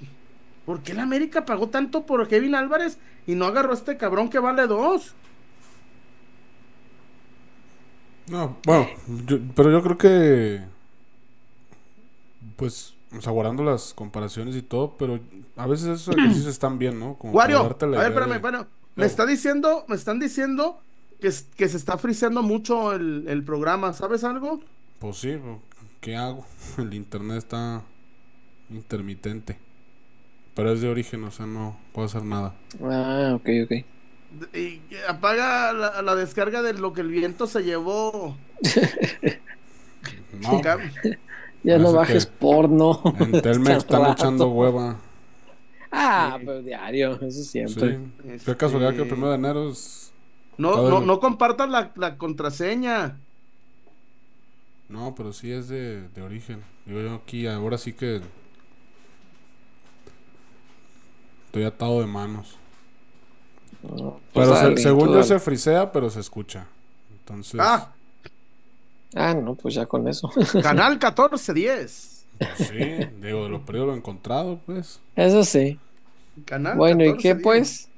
por 0.67 0.83
qué 0.83 0.93
el 0.93 1.01
América 1.01 1.47
pagó 1.47 1.69
tanto 1.71 2.07
por 2.07 2.29
Kevin 2.29 2.55
Álvarez 2.57 2.99
y 3.27 3.35
no 3.37 3.47
agarró 3.47 3.73
a 3.73 3.75
este 3.75 3.97
cabrón 3.97 4.31
que 4.31 4.41
vale 4.41 4.67
dos? 4.67 5.17
No, 8.29 8.59
bueno, 8.64 8.88
yo- 9.27 9.38
pero 9.55 9.71
yo 9.73 9.83
creo 9.83 9.99
que. 9.99 10.64
Pues, 12.57 12.95
o 13.16 13.21
sea, 13.21 13.33
guardando 13.33 13.62
las 13.64 13.94
comparaciones 13.94 14.55
y 14.57 14.62
todo, 14.62 14.97
pero 14.99 15.21
a 15.57 15.66
veces 15.66 15.88
esos 16.01 16.16
ejercicios 16.18 16.47
están 16.47 16.79
bien, 16.79 16.99
¿no? 16.99 17.14
Como 17.16 17.33
Wario, 17.33 17.61
a 17.61 17.62
ver, 17.62 17.73
espérame, 18.09 18.33
de- 18.35 18.38
bueno, 18.38 18.66
me 18.97 19.07
está 19.07 19.27
diciendo, 19.27 19.85
me 19.88 19.97
están 19.97 20.18
diciendo 20.18 20.81
que, 21.21 21.29
es- 21.29 21.47
que 21.57 21.68
se 21.68 21.77
está 21.77 21.99
friseando 21.99 22.42
mucho 22.42 22.92
el, 22.92 23.25
el 23.29 23.42
programa, 23.44 23.92
¿sabes 23.92 24.25
algo? 24.25 24.61
Pues 24.99 25.16
sí, 25.18 25.38
¿qué 26.01 26.16
hago? 26.16 26.44
El 26.79 26.92
internet 26.94 27.38
está 27.38 27.83
intermitente. 28.71 29.59
Pero 30.55 30.73
es 30.73 30.81
de 30.81 30.88
origen, 30.88 31.23
o 31.23 31.31
sea, 31.31 31.47
no 31.47 31.79
puedo 31.92 32.07
hacer 32.07 32.25
nada. 32.25 32.55
Ah, 32.83 33.33
ok, 33.37 33.49
ok. 33.64 33.73
Y 34.57 34.81
apaga 35.09 35.73
la, 35.73 36.03
la 36.03 36.14
descarga 36.16 36.62
de 36.62 36.75
lo 36.75 36.92
que 36.92 37.01
el 37.01 37.09
viento 37.09 37.47
se 37.47 37.62
llevó. 37.62 38.37
No, 40.40 40.61
Ya 41.68 41.78
no 41.78 41.92
bajes 41.92 42.26
porno. 42.26 43.00
en 43.20 43.33
Telmex 43.42 43.78
están 43.78 44.00
rato. 44.02 44.12
echando 44.12 44.48
hueva. 44.48 44.96
Ah, 45.90 46.37
Sí. 46.38 46.44
pero 46.46 46.62
diario, 46.62 47.20
eso 47.20 47.42
siempre. 47.42 47.96
Sí. 47.96 48.28
Este- 48.28 48.52
Qué 48.52 48.57
casualidad 48.57 48.94
que 48.94 49.02
el 49.02 49.09
primero 49.09 49.31
de 49.31 49.37
enero 49.37 49.68
es. 49.70 50.12
No, 50.57 50.88
no, 50.88 50.98
el- 50.98 51.07
no 51.07 51.20
compartas 51.20 51.68
la, 51.68 51.92
la 51.96 52.16
contraseña. 52.18 53.16
No, 54.88 55.14
pero 55.14 55.33
sí 55.33 55.52
es 55.52 55.68
de, 55.68 56.09
de 56.09 56.22
origen. 56.22 56.62
Digo 56.87 57.00
yo 57.00 57.14
aquí, 57.14 57.46
ahora 57.46 57.76
sí 57.78 57.92
que. 57.92 58.20
Estoy 61.46 61.64
atado 61.64 62.00
de 62.00 62.07
manos. 62.07 62.57
No, 63.83 64.20
pues 64.33 64.48
Pero 64.48 64.57
se- 64.76 64.83
según 64.83 65.12
yo 65.12 65.22
se 65.22 65.38
frisea, 65.38 65.92
pero 65.92 66.11
se 66.11 66.20
escucha. 66.20 66.66
Entonces. 67.12 67.61
Ah, 67.62 67.92
Ah, 69.14 69.35
no, 69.35 69.55
pues 69.55 69.75
ya 69.75 69.87
con 69.87 70.07
eso. 70.09 70.31
canal 70.62 70.92
1410. 70.92 72.27
pues 72.38 72.68
sí, 72.68 72.75
digo, 73.21 73.44
de 73.44 73.49
lo 73.49 73.64
perdido 73.64 73.87
lo 73.87 73.94
encontrado, 73.94 74.61
pues. 74.66 75.01
Eso 75.16 75.44
sí. 75.44 75.79
Canal 76.44 76.77
Bueno, 76.77 77.05
¿y 77.05 77.16
qué 77.16 77.35
1410. 77.35 77.42
pues? 77.42 77.88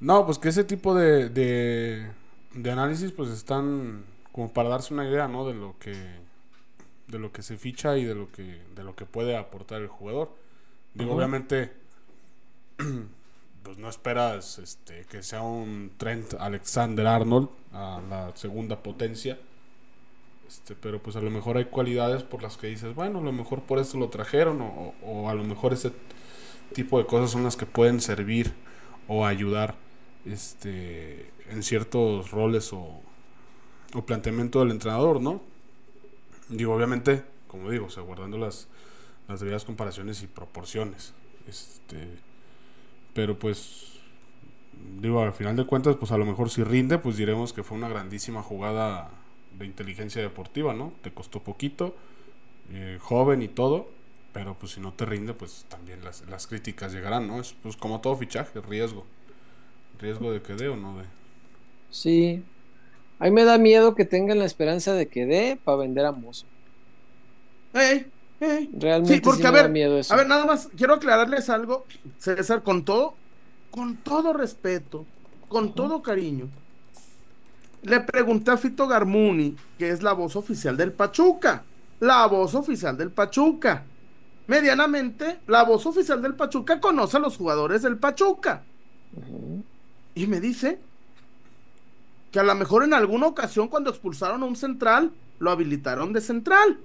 No, 0.00 0.24
pues 0.26 0.38
que 0.38 0.48
ese 0.48 0.64
tipo 0.64 0.94
de, 0.94 1.28
de, 1.28 2.10
de 2.54 2.70
análisis 2.70 3.12
pues 3.12 3.30
están 3.30 4.04
como 4.32 4.52
para 4.52 4.68
darse 4.68 4.94
una 4.94 5.08
idea, 5.08 5.28
¿no? 5.28 5.46
De 5.46 5.54
lo 5.54 5.76
que 5.78 5.94
de 7.08 7.18
lo 7.18 7.32
que 7.32 7.42
se 7.42 7.56
ficha 7.56 7.96
y 7.96 8.04
de 8.04 8.14
lo 8.14 8.30
que 8.30 8.60
de 8.74 8.84
lo 8.84 8.94
que 8.94 9.06
puede 9.06 9.36
aportar 9.36 9.80
el 9.82 9.88
jugador. 9.88 10.30
Digo, 10.94 11.14
obviamente 11.14 11.72
pues 13.62 13.78
no 13.78 13.88
esperas 13.88 14.58
este 14.58 15.04
que 15.06 15.22
sea 15.22 15.42
un 15.42 15.92
Trent 15.96 16.34
Alexander 16.38 17.06
Arnold 17.06 17.48
a 17.72 18.00
la 18.08 18.36
segunda 18.36 18.82
potencia. 18.82 19.38
Este, 20.48 20.74
pero 20.74 21.02
pues 21.02 21.14
a 21.16 21.20
lo 21.20 21.30
mejor 21.30 21.58
hay 21.58 21.66
cualidades 21.66 22.22
por 22.22 22.42
las 22.42 22.56
que 22.56 22.68
dices, 22.68 22.94
bueno, 22.94 23.18
a 23.18 23.22
lo 23.22 23.32
mejor 23.32 23.62
por 23.62 23.78
eso 23.78 23.98
lo 23.98 24.08
trajeron 24.08 24.62
o, 24.62 24.94
o 25.04 25.28
a 25.28 25.34
lo 25.34 25.44
mejor 25.44 25.74
ese 25.74 25.92
tipo 26.72 26.98
de 26.98 27.06
cosas 27.06 27.30
son 27.30 27.44
las 27.44 27.56
que 27.56 27.66
pueden 27.66 28.00
servir 28.00 28.54
o 29.08 29.26
ayudar 29.26 29.74
este 30.24 31.30
en 31.50 31.62
ciertos 31.62 32.30
roles 32.30 32.72
o, 32.72 33.00
o 33.94 34.02
planteamiento 34.06 34.60
del 34.60 34.70
entrenador, 34.70 35.20
¿no? 35.20 35.42
Digo, 36.48 36.74
obviamente, 36.74 37.24
como 37.46 37.70
digo, 37.70 37.88
o 37.94 38.02
guardando 38.04 38.38
las, 38.38 38.68
las 39.28 39.40
debidas 39.40 39.64
comparaciones 39.64 40.22
y 40.22 40.26
proporciones. 40.26 41.14
Este, 41.46 42.08
pero 43.14 43.38
pues, 43.38 44.00
digo, 45.00 45.22
al 45.22 45.32
final 45.32 45.56
de 45.56 45.64
cuentas, 45.64 45.96
pues 45.96 46.10
a 46.12 46.18
lo 46.18 46.24
mejor 46.24 46.50
si 46.50 46.62
rinde, 46.64 46.98
pues 46.98 47.16
diremos 47.16 47.52
que 47.52 47.62
fue 47.62 47.76
una 47.76 47.88
grandísima 47.88 48.42
jugada 48.42 49.10
de 49.52 49.66
inteligencia 49.66 50.22
deportiva, 50.22 50.74
¿no? 50.74 50.92
Te 51.02 51.12
costó 51.12 51.42
poquito, 51.42 51.96
eh, 52.70 52.98
joven 53.00 53.42
y 53.42 53.48
todo, 53.48 53.90
pero 54.32 54.58
pues 54.58 54.72
si 54.72 54.80
no 54.80 54.94
te 54.94 55.06
rinde, 55.06 55.34
pues 55.34 55.66
también 55.68 56.04
las, 56.04 56.22
las 56.28 56.46
críticas 56.46 56.92
llegarán, 56.92 57.28
¿no? 57.28 57.40
Es 57.40 57.54
pues 57.62 57.76
como 57.76 58.00
todo 58.00 58.16
fichaje, 58.16 58.60
riesgo. 58.62 59.06
Riesgo 59.98 60.32
de 60.32 60.42
que 60.42 60.54
dé 60.54 60.68
o 60.68 60.76
no 60.76 60.98
dé. 60.98 61.04
Sí, 61.90 62.50
a 63.18 63.26
mí 63.26 63.30
me 63.32 63.44
da 63.44 63.58
miedo 63.58 63.94
que 63.96 64.04
tengan 64.06 64.38
la 64.40 64.46
esperanza 64.46 64.94
de 64.94 65.10
que 65.10 65.26
dé 65.26 65.60
para 65.64 65.78
vender 65.78 66.06
a 66.06 66.12
Mozo. 66.12 66.48
Ey, 67.72 68.12
ey. 68.40 68.70
Realmente 68.72 69.20
Sí, 69.20 69.20
porque 69.20 69.46
sí 69.46 69.46
a 69.46 69.50
me 69.50 69.58
da 69.58 69.68
ver, 69.68 69.68
miedo 69.68 69.98
eso. 69.98 70.14
a 70.14 70.16
ver, 70.16 70.26
nada 70.26 70.46
más 70.46 70.68
quiero 70.76 70.94
aclararles 70.94 71.48
algo, 71.50 71.86
César, 72.18 72.62
con 72.62 72.84
todo, 72.84 73.20
con 73.70 74.02
todo 74.02 74.32
respeto, 74.32 75.10
con 75.48 75.74
todo 75.74 76.02
cariño. 76.02 76.52
Le 77.82 78.00
pregunté 78.00 78.50
a 78.50 78.56
Fito 78.56 78.86
Garmuni, 78.86 79.56
que 79.78 79.90
es 79.90 80.02
la 80.02 80.12
voz 80.12 80.36
oficial 80.36 80.76
del 80.76 80.92
Pachuca, 80.92 81.62
la 82.00 82.26
voz 82.26 82.54
oficial 82.54 82.96
del 82.96 83.10
Pachuca. 83.10 83.84
Medianamente, 84.46 85.40
la 85.46 85.62
voz 85.62 85.86
oficial 85.86 86.22
del 86.22 86.34
Pachuca 86.34 86.80
conoce 86.80 87.18
a 87.18 87.20
los 87.20 87.36
jugadores 87.36 87.82
del 87.82 87.98
Pachuca. 87.98 88.62
Y 90.14 90.26
me 90.26 90.40
dice 90.40 90.80
que 92.32 92.40
a 92.40 92.42
lo 92.42 92.54
mejor 92.54 92.84
en 92.84 92.94
alguna 92.94 93.26
ocasión 93.26 93.68
cuando 93.68 93.90
expulsaron 93.90 94.42
a 94.42 94.46
un 94.46 94.56
central, 94.56 95.12
lo 95.38 95.50
habilitaron 95.50 96.12
de 96.12 96.20
central. 96.20 96.78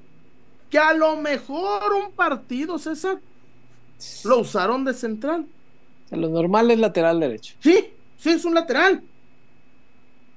Que 0.70 0.78
a 0.78 0.94
lo 0.94 1.16
mejor 1.18 1.94
un 1.94 2.12
partido, 2.12 2.78
César, 2.78 3.20
lo 4.26 4.40
usaron 4.40 4.84
de 4.86 4.94
central. 4.94 5.46
Sea, 6.10 6.18
lo 6.18 6.30
normal 6.30 6.72
es 6.72 6.80
lateral 6.80 7.20
derecho. 7.20 7.56
Sí, 7.60 7.94
sí, 8.18 8.32
es 8.32 8.46
un 8.46 8.54
lateral. 8.54 9.04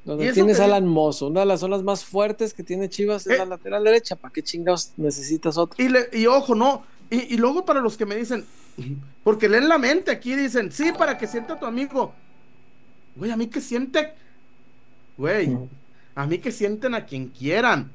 ¿Y 0.07 0.09
Donde 0.09 0.33
tienes 0.33 0.61
Alan 0.61 0.87
Mozo, 0.87 1.27
una 1.27 1.41
de 1.41 1.47
las 1.47 1.59
zonas 1.61 1.83
más 1.83 2.05
fuertes 2.05 2.55
que 2.55 2.63
tiene 2.63 2.89
Chivas 2.89 3.27
es 3.27 3.33
Eh. 3.35 3.39
la 3.39 3.45
lateral 3.45 3.83
derecha. 3.83 4.15
¿Para 4.15 4.33
qué 4.33 4.41
chingados 4.41 4.93
necesitas 4.97 5.59
otra? 5.59 5.85
Y, 5.85 5.89
le- 5.89 6.09
y 6.13 6.27
ojo, 6.27 6.55
no. 6.55 6.85
Y, 7.11 7.35
y 7.35 7.37
luego 7.39 7.65
para 7.65 7.81
los 7.81 7.97
que 7.97 8.07
me 8.07 8.15
dicen, 8.15 8.45
porque 9.25 9.49
leen 9.49 9.69
la 9.69 9.79
mente 9.79 10.13
aquí, 10.13 10.37
dicen, 10.37 10.71
sí, 10.71 10.93
para 10.97 11.19
que 11.19 11.27
sienta 11.27 11.59
tu 11.59 11.67
amigo. 11.67 12.13
Güey, 13.17 13.33
a 13.33 13.37
mí 13.37 13.49
que 13.49 13.61
siente. 13.61 14.13
Güey, 15.19 15.57
a 16.15 16.27
mí 16.27 16.39
que 16.39 16.53
sienten 16.53 16.95
a 16.95 17.05
quien 17.05 17.29
quieran. 17.29 17.91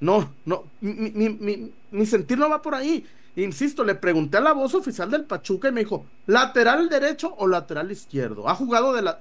No, 0.00 0.32
no, 0.44 0.64
mi, 0.80 0.92
mi- 1.10 1.30
mi- 1.30 1.72
mi 1.90 2.06
sentir 2.06 2.38
no 2.38 2.48
va 2.48 2.62
por 2.62 2.76
ahí. 2.76 3.04
Insisto, 3.36 3.82
le 3.82 3.96
pregunté 3.96 4.36
a 4.36 4.40
la 4.40 4.52
voz 4.52 4.74
oficial 4.74 5.10
del 5.10 5.24
Pachuca 5.24 5.68
y 5.68 5.72
me 5.72 5.80
dijo, 5.80 6.06
¿lateral 6.26 6.88
derecho 6.88 7.34
o 7.38 7.48
lateral 7.48 7.90
izquierdo? 7.90 8.48
¿Ha 8.48 8.54
jugado 8.54 8.92
de 8.92 9.02
la... 9.02 9.18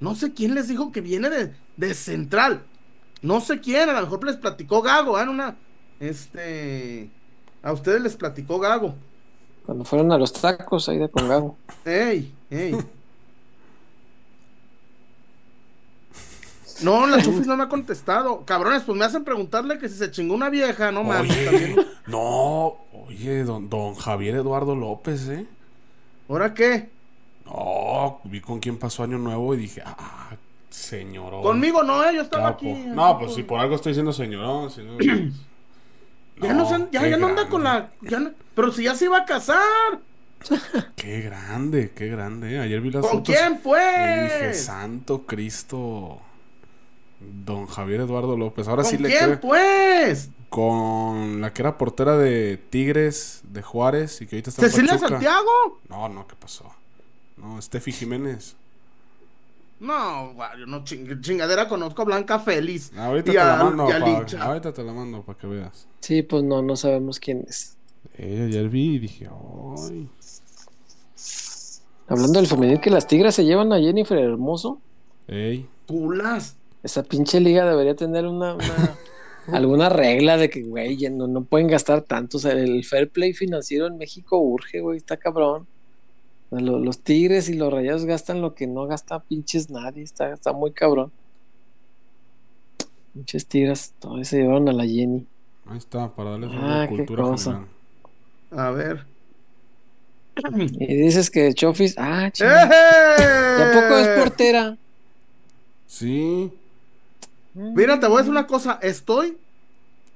No 0.00 0.14
sé 0.14 0.32
quién 0.32 0.54
les 0.54 0.68
dijo 0.68 0.90
que 0.90 1.00
viene 1.00 1.30
de, 1.30 1.54
de 1.76 1.94
central. 1.94 2.62
No 3.22 3.40
sé 3.40 3.60
quién, 3.60 3.88
a 3.90 3.92
lo 3.92 4.00
mejor 4.00 4.24
les 4.24 4.36
platicó 4.36 4.82
Gago, 4.82 5.18
¿eh? 5.18 5.22
En 5.22 5.28
una... 5.28 5.56
Este... 6.00 7.10
A 7.62 7.72
ustedes 7.72 8.00
les 8.00 8.16
platicó 8.16 8.58
Gago. 8.58 8.94
Cuando 9.66 9.84
fueron 9.84 10.10
a 10.10 10.18
los 10.18 10.32
tacos 10.32 10.88
ahí 10.88 10.96
de 10.98 11.10
Congago. 11.10 11.56
Ey, 11.84 12.34
ey. 12.50 12.74
No, 16.82 17.06
la 17.06 17.22
Chufis 17.22 17.46
no 17.46 17.58
me 17.58 17.64
ha 17.64 17.68
contestado. 17.68 18.46
Cabrones, 18.46 18.84
pues 18.84 18.96
me 18.96 19.04
hacen 19.04 19.22
preguntarle 19.22 19.78
que 19.78 19.90
si 19.90 19.96
se 19.96 20.10
chingó 20.10 20.34
una 20.34 20.48
vieja, 20.48 20.90
no 20.90 21.04
mames. 21.04 21.76
No, 22.06 22.78
oye, 23.06 23.44
don, 23.44 23.68
don 23.68 23.94
Javier 23.94 24.36
Eduardo 24.36 24.74
López, 24.74 25.28
¿eh? 25.28 25.46
¿Ahora 26.26 26.54
qué? 26.54 26.88
No, 27.50 28.20
vi 28.24 28.40
con 28.40 28.60
quién 28.60 28.78
pasó 28.78 29.02
Año 29.02 29.18
Nuevo 29.18 29.54
y 29.54 29.58
dije, 29.58 29.82
ah, 29.84 30.30
señorón. 30.70 31.42
Conmigo 31.42 31.82
no, 31.82 32.02
eh, 32.04 32.14
yo 32.14 32.22
estaba 32.22 32.50
capo. 32.52 32.70
aquí. 32.70 32.84
No, 32.86 33.18
pues 33.18 33.34
si 33.34 33.42
por 33.42 33.58
algo 33.60 33.74
estoy 33.74 33.90
diciendo 33.92 34.12
señorón. 34.12 34.70
si 34.70 34.82
no, 34.82 34.96
pues, 34.98 35.32
Ya 36.40 36.54
no, 36.54 36.68
se- 36.68 36.88
ya, 36.92 37.00
qué 37.02 37.10
ya 37.10 37.16
no 37.16 37.26
anda 37.28 37.48
con 37.48 37.64
la. 37.64 37.90
ya 38.02 38.20
no- 38.20 38.30
pero 38.54 38.72
si 38.72 38.84
ya 38.84 38.94
se 38.94 39.06
iba 39.06 39.18
a 39.18 39.24
casar. 39.24 39.60
Qué 40.96 41.20
grande, 41.20 41.92
qué 41.94 42.06
grande. 42.08 42.54
¿eh? 42.54 42.60
Ayer 42.60 42.80
vi 42.80 42.90
las 42.90 43.02
¿Con 43.02 43.10
fotos 43.18 43.34
quién, 43.34 43.52
y 43.52 43.56
dije, 43.56 43.60
pues? 43.62 44.64
santo 44.64 45.26
Cristo. 45.26 46.18
Don 47.20 47.66
Javier 47.66 48.00
Eduardo 48.00 48.38
López. 48.38 48.66
Ahora 48.66 48.82
sí 48.84 48.96
¿Con 48.96 49.02
le 49.02 49.08
quién, 49.10 49.24
creo. 49.24 49.40
pues? 49.40 50.30
Con 50.48 51.42
la 51.42 51.52
que 51.52 51.60
era 51.60 51.76
portera 51.76 52.16
de 52.16 52.56
Tigres, 52.56 53.42
de 53.44 53.60
Juárez 53.62 54.22
y 54.22 54.26
que 54.26 54.36
ahorita 54.36 54.48
está 54.50 54.62
en 54.64 54.70
¿Cecilia 54.70 54.92
Pachuca. 54.92 55.08
Santiago? 55.10 55.80
No, 55.90 56.08
no, 56.08 56.26
¿qué 56.26 56.36
pasó? 56.36 56.72
No, 57.40 57.60
Steffi 57.60 57.92
Jiménez. 57.92 58.54
No, 59.80 60.34
yo 60.58 60.66
no 60.66 60.84
ching- 60.84 61.20
chingadera 61.22 61.66
conozco 61.66 62.02
a 62.02 62.04
Blanca 62.04 62.38
Félix. 62.38 62.92
Ahorita 62.96 63.30
Y 63.30 63.34
te 63.34 63.38
la 63.38 63.56
mando, 63.56 63.88
y 63.88 63.92
a 64.36 64.42
ahorita 64.44 64.72
te 64.74 64.82
la 64.84 64.92
mando 64.92 65.22
para 65.22 65.38
que 65.38 65.46
veas. 65.46 65.86
Sí, 66.00 66.22
pues 66.22 66.44
no, 66.44 66.60
no 66.62 66.76
sabemos 66.76 67.18
quién 67.18 67.44
es. 67.48 67.76
Eh, 68.18 68.44
ayer 68.48 68.68
vi 68.68 68.96
y 68.96 68.98
dije, 68.98 69.28
ay. 69.88 70.08
Hablando 72.08 72.40
del 72.40 72.48
femenil, 72.48 72.80
que 72.80 72.90
las 72.90 73.06
tigras 73.06 73.34
se 73.34 73.44
llevan 73.44 73.72
a 73.72 73.78
Jennifer 73.78 74.18
Hermoso. 74.18 74.80
Ey, 75.28 75.66
Culas. 75.86 76.56
Esa 76.82 77.02
pinche 77.02 77.40
liga 77.40 77.64
debería 77.64 77.94
tener 77.94 78.26
una, 78.26 78.54
una- 78.54 78.96
alguna 79.56 79.88
regla 79.88 80.36
de 80.36 80.50
que, 80.50 80.62
güey, 80.62 80.96
ya 80.96 81.08
no, 81.10 81.26
no 81.26 81.44
pueden 81.44 81.68
gastar 81.68 82.02
tanto. 82.02 82.36
O 82.36 82.40
sea, 82.40 82.52
el 82.52 82.84
fair 82.84 83.08
play 83.10 83.32
financiero 83.32 83.86
en 83.86 83.96
México 83.96 84.38
urge, 84.38 84.80
güey, 84.80 84.98
está 84.98 85.16
cabrón. 85.16 85.66
Los 86.50 86.98
tigres 87.00 87.48
y 87.48 87.54
los 87.54 87.72
rayados 87.72 88.04
gastan 88.04 88.40
lo 88.40 88.54
que 88.54 88.66
no 88.66 88.86
gasta 88.86 89.20
pinches 89.20 89.70
nadie. 89.70 90.02
Está, 90.02 90.32
está 90.32 90.52
muy 90.52 90.72
cabrón. 90.72 91.12
Pinches 93.14 93.46
tigras, 93.46 93.92
todavía 93.98 94.24
se 94.24 94.38
llevaron 94.38 94.68
a 94.68 94.72
la 94.72 94.84
Jenny. 94.84 95.26
ahí 95.66 95.78
está, 95.78 96.08
para 96.14 96.30
darles 96.30 96.50
Ah, 96.52 96.86
qué 96.88 96.96
cultura 96.96 97.36
general. 97.36 97.66
A 98.50 98.70
ver. 98.70 99.06
Y 100.56 100.96
dices 100.96 101.30
que 101.30 101.52
Chofis, 101.54 101.94
ah, 101.98 102.30
chingada. 102.32 102.64
¡Eh! 103.18 103.58
Tampoco 103.58 103.98
es 103.98 104.08
portera. 104.18 104.76
Sí, 105.86 106.52
Mira, 107.54 107.98
te 107.98 108.06
voy 108.06 108.16
a 108.16 108.18
decir 108.18 108.30
una 108.30 108.46
cosa. 108.46 108.78
Estoy. 108.80 109.36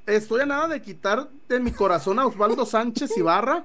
Estoy 0.07 0.43
a 0.43 0.47
nada 0.47 0.69
de 0.69 0.81
quitar 0.83 1.29
de 1.49 1.61
mi 1.61 1.73
corazón 1.73 2.19
a 2.19 2.27
Osvaldo 2.27 2.65
Sánchez 2.67 3.17
Ibarra. 3.17 3.65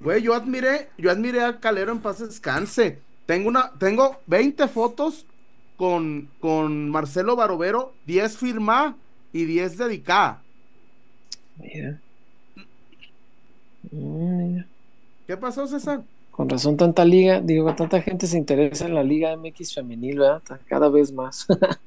Güey, 0.00 0.22
yo 0.22 0.34
admiré, 0.34 0.90
yo 0.96 1.10
admiré 1.10 1.42
a 1.42 1.58
Calero 1.60 1.92
en 1.92 2.00
paz 2.00 2.18
descanse. 2.20 3.02
Tengo 3.26 3.48
una, 3.48 3.72
tengo 3.78 4.22
20 4.26 4.68
fotos 4.68 5.26
con, 5.76 6.30
con 6.40 6.88
Marcelo 6.90 7.36
Barovero, 7.36 7.94
10 8.06 8.36
firma 8.38 8.96
y 9.32 9.44
10 9.44 9.76
dedicada. 9.78 10.42
Mira. 11.56 12.00
Mm, 13.90 14.36
mira. 14.52 14.68
¿Qué 15.26 15.36
pasó, 15.36 15.66
César? 15.66 16.04
Con 16.30 16.48
razón 16.48 16.76
tanta 16.76 17.04
liga, 17.04 17.40
digo, 17.40 17.74
tanta 17.74 18.00
gente 18.02 18.26
se 18.26 18.38
interesa 18.38 18.86
en 18.86 18.94
la 18.94 19.02
Liga 19.02 19.36
MX 19.36 19.74
femenil, 19.74 20.18
¿verdad? 20.20 20.42
Cada 20.66 20.88
vez 20.88 21.12
más. 21.12 21.46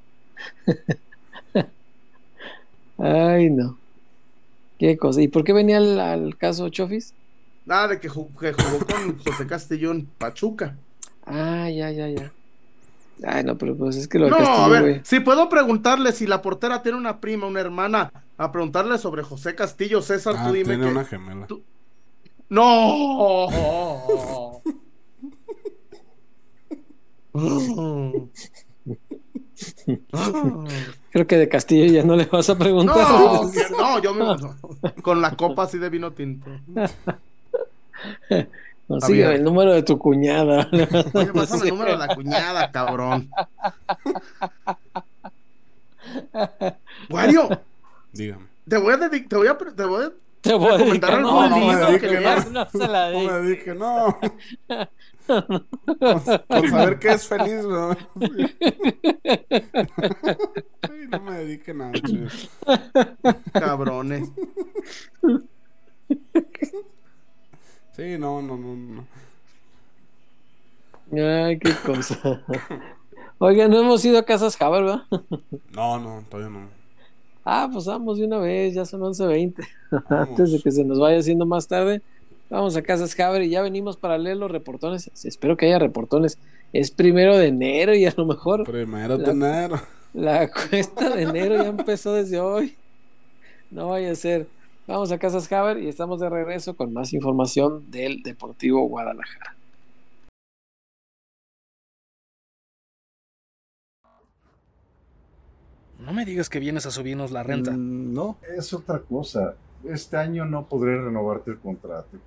Ay, 2.97 3.49
no. 3.49 3.82
Qué 4.78 4.97
cosa. 4.97 5.22
¿Y 5.22 5.28
por 5.30 5.43
qué 5.45 5.53
venía 5.53 5.78
al, 5.78 5.97
al 5.99 6.38
caso 6.38 6.68
Chofis? 6.70 7.16
Nada 7.66 7.88
de 7.89 7.99
que, 7.99 8.09
ju- 8.09 8.30
que 8.39 8.53
jugó 8.53 8.86
con 8.86 9.18
José 9.26 9.47
Castellón 9.47 10.07
Pachuca. 10.18 10.78
Ah, 11.26 11.70
ya, 11.70 11.91
ya, 11.91 12.07
ya. 12.09 12.32
Ay, 13.24 13.43
no, 13.43 13.55
pero 13.57 13.78
pues 13.78 13.95
es 13.97 14.07
que 14.07 14.18
lo 14.18 14.30
No, 14.30 14.38
a 14.38 14.68
ver, 14.68 15.01
si 15.05 15.20
puedo 15.20 15.47
preguntarle 15.47 16.12
si 16.12 16.26
la 16.26 16.41
portera 16.41 16.82
tiene 16.82 16.97
una 16.97 17.20
prima, 17.20 17.45
una 17.45 17.59
hermana, 17.59 18.12
a 18.38 18.51
preguntarle 18.51 18.97
sobre 18.97 19.22
José 19.22 19.53
Castillo, 19.53 20.01
César, 20.01 20.36
ah, 20.39 20.47
tú 20.47 20.53
dime 20.53 20.70
tiene 20.70 20.86
que... 20.86 20.91
una 20.91 21.05
gemela. 21.05 21.45
tú- 21.45 21.62
¡No! 22.49 23.47
Creo 31.12 31.28
que 31.28 31.38
de 31.38 31.49
Castillo 31.49 31.86
ya 31.91 32.03
no 32.03 32.16
le 32.16 32.26
vas 32.26 32.49
a 32.49 32.57
preguntar. 32.57 32.95
No, 32.97 33.43
no, 33.78 33.99
yo 34.01 34.14
me, 34.14 34.26
con 35.01 35.22
la 35.22 35.36
copa 35.36 35.64
así 35.64 35.78
de 35.78 35.89
vino 35.89 36.12
tinto. 36.14 36.49
Consigue 38.88 39.36
el 39.36 39.43
número 39.43 39.74
de 39.74 39.84
tu 39.84 39.97
cuñada. 39.97 40.68
Oye, 41.14 41.28
pásame 41.34 41.64
el 41.64 41.70
número 41.76 41.91
de 41.91 41.97
la 41.97 42.14
cuñada, 42.14 42.72
cabrón. 42.72 43.30
Wario, 47.10 47.49
Dígame. 48.12 48.47
te 48.68 48.78
voy 48.78 48.93
a 48.93 48.97
dedicar, 48.97 49.30
te 49.30 49.36
voy 49.38 49.47
a, 49.47 49.58
te 49.58 49.86
voy 49.86 50.04
a 50.06 50.12
Te 50.41 50.54
voy 50.54 50.74
a 50.74 50.78
dedicar 50.78 51.14
algún 51.14 51.32
no, 51.34 51.49
No, 51.49 51.49
no 51.49 51.56
me 51.58 51.72
libro 51.74 51.88
dedique, 51.88 52.08
que 52.10 52.20
no. 52.20 52.49
no 52.49 52.70
se 52.70 52.88
la 52.88 53.12
No 53.12 53.20
di. 53.20 53.28
me 53.28 53.41
dije, 53.49 53.76
no. 53.76 54.18
Con 56.47 56.70
saber 56.70 56.99
que 56.99 57.12
es 57.12 57.28
feliz, 57.28 57.64
¿no? 57.64 57.95
No 61.12 61.20
me 61.22 61.32
dedique 61.38 61.74
nada, 61.74 61.93
cabrones. 63.54 64.30
Sí, 68.02 68.18
no, 68.18 68.41
no, 68.41 68.58
no, 68.58 68.76
no. 68.76 69.06
Ay, 71.45 71.60
qué 71.60 71.72
cosa. 71.86 72.41
Oigan, 73.38 73.70
no 73.70 73.80
hemos 73.80 74.04
ido 74.06 74.18
a 74.18 74.24
Casas 74.26 74.60
Haber, 74.62 74.84
¿verdad? 74.84 75.04
No, 75.72 75.99
no, 75.99 76.24
todavía 76.30 76.49
no. 76.60 76.68
Ah, 77.45 77.70
pues 77.72 77.86
vamos 77.86 78.18
de 78.18 78.26
una 78.26 78.38
vez, 78.39 78.74
ya 78.74 78.86
son 78.86 79.02
11.20. 79.02 79.54
Vamos. 79.91 80.30
Antes 80.30 80.52
de 80.52 80.60
que 80.62 80.72
se 80.72 80.84
nos 80.84 80.99
vaya 80.99 81.20
haciendo 81.20 81.45
más 81.45 81.68
tarde, 81.68 82.02
vamos 82.49 82.76
a 82.76 82.82
Casas 82.82 83.20
Haber 83.20 83.43
y 83.43 83.49
ya 83.49 83.62
venimos 83.62 83.97
para 83.97 84.18
leer 84.18 84.38
los 84.38 84.49
reportones. 84.49 85.12
Espero 85.24 85.58
que 85.58 85.68
haya 85.68 85.78
reportones. 85.80 86.38
Es 86.74 86.89
primero 86.91 87.38
de 87.38 87.47
enero 87.47 87.93
y 87.95 88.06
a 88.06 88.14
lo 88.18 88.26
mejor 88.26 88.64
Primero 88.64 89.18
La- 89.18 89.24
tener. 89.26 89.72
la 90.14 90.49
cuesta 90.49 91.10
de 91.10 91.24
enero 91.24 91.56
ya 91.58 91.68
empezó 91.70 92.14
desde 92.14 92.39
hoy. 92.39 92.76
No 93.70 93.89
vaya 93.89 94.12
a 94.12 94.16
ser. 94.16 94.47
Vamos 94.92 95.10
a 95.14 95.18
Casas 95.18 95.50
Haber 95.54 95.78
y 95.78 95.88
estamos 95.88 96.20
de 96.20 96.30
regreso 96.30 96.76
con 96.76 96.92
más 96.92 97.14
información 97.14 97.89
del 97.89 98.24
Deportivo 98.24 98.86
Guadalajara. 98.89 99.56
No 105.98 106.12
me 106.12 106.26
digas 106.26 106.50
que 106.50 106.60
vienes 106.60 106.86
a 106.86 106.92
subirnos 106.92 107.32
la 107.32 107.42
renta. 107.42 107.72
Mm, 107.72 108.14
No, 108.14 108.38
Es 108.58 108.74
otra 108.74 109.00
cosa. 109.00 109.54
Este 109.86 110.18
año 110.18 110.44
no 110.44 110.66
podré 110.66 111.02
renovarte 111.02 111.52
el 111.52 111.60
contrato. 111.60 112.18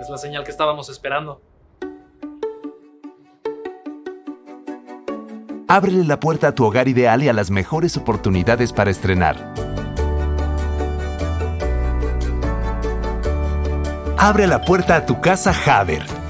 es 0.00 0.08
la 0.08 0.16
señal 0.16 0.42
que 0.42 0.50
estábamos 0.50 0.88
esperando. 0.88 1.42
Ábrele 5.68 6.04
la 6.04 6.18
puerta 6.18 6.48
a 6.48 6.54
tu 6.54 6.64
hogar 6.64 6.88
ideal 6.88 7.22
y 7.22 7.28
a 7.28 7.34
las 7.34 7.50
mejores 7.50 7.96
oportunidades 7.98 8.72
para 8.72 8.90
estrenar. 8.90 9.63
Abre 14.24 14.46
la 14.46 14.62
puerta 14.62 14.96
a 14.96 15.04
tu 15.04 15.20
casa 15.20 15.52
Haber. 15.52 16.23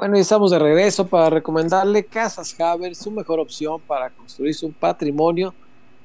Bueno, 0.00 0.16
y 0.16 0.20
estamos 0.20 0.50
de 0.50 0.58
regreso 0.58 1.06
para 1.06 1.28
recomendarle 1.28 2.06
Casas 2.06 2.58
Haber, 2.58 2.94
su 2.94 3.10
mejor 3.10 3.38
opción 3.38 3.82
para 3.86 4.08
construir 4.08 4.54
su 4.54 4.72
patrimonio. 4.72 5.52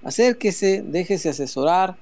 Acérquese, 0.03 0.83
déjese 0.85 1.29
asesorar, 1.29 1.95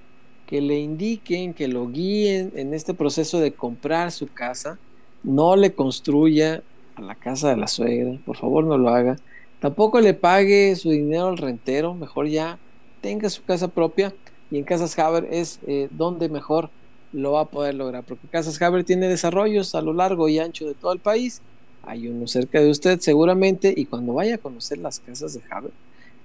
que 0.48 0.60
le 0.60 0.80
indiquen, 0.80 1.54
que 1.54 1.68
lo 1.68 1.88
guíen 1.88 2.52
en 2.56 2.74
este 2.74 2.96
proceso 2.96 3.40
de 3.40 3.54
comprar 3.54 4.12
su 4.12 4.26
casa. 4.26 4.80
No 5.22 5.56
le 5.56 5.76
construya 5.76 6.64
a 6.96 7.02
la 7.04 7.14
casa 7.14 7.50
de 7.50 7.58
la 7.58 7.68
suegra, 7.68 8.18
por 8.26 8.38
favor 8.38 8.64
no 8.64 8.76
lo 8.76 8.90
haga. 8.90 9.18
Tampoco 9.60 10.02
le 10.02 10.16
pague 10.16 10.76
su 10.76 10.90
dinero 10.90 11.28
al 11.28 11.38
rentero, 11.38 11.94
mejor 11.94 12.26
ya 12.26 12.58
tenga 13.02 13.30
su 13.30 13.44
casa 13.44 13.68
propia 13.68 14.16
y 14.50 14.58
en 14.58 14.64
Casas 14.64 14.98
Haber 14.98 15.28
es 15.30 15.60
eh, 15.68 15.90
donde 15.92 16.28
mejor 16.28 16.72
lo 17.12 17.34
va 17.34 17.42
a 17.42 17.46
poder 17.46 17.76
lograr, 17.76 18.04
porque 18.04 18.28
Casas 18.30 18.60
Haber 18.60 18.84
tiene 18.84 19.08
desarrollos 19.08 19.76
a 19.76 19.82
lo 19.84 19.94
largo 19.94 20.28
y 20.28 20.40
ancho 20.40 20.66
de 20.66 20.74
todo 20.74 20.92
el 20.92 21.00
país 21.00 21.44
hay 21.84 22.08
uno 22.08 22.28
cerca 22.28 22.60
de 22.60 22.70
usted 22.70 23.00
seguramente 23.00 23.74
y 23.76 23.86
cuando 23.86 24.14
vaya 24.14 24.36
a 24.36 24.40
conocer 24.40 24.78
las 24.78 25.00
casas 25.00 25.34
de 25.34 25.42
Haber, 25.50 25.72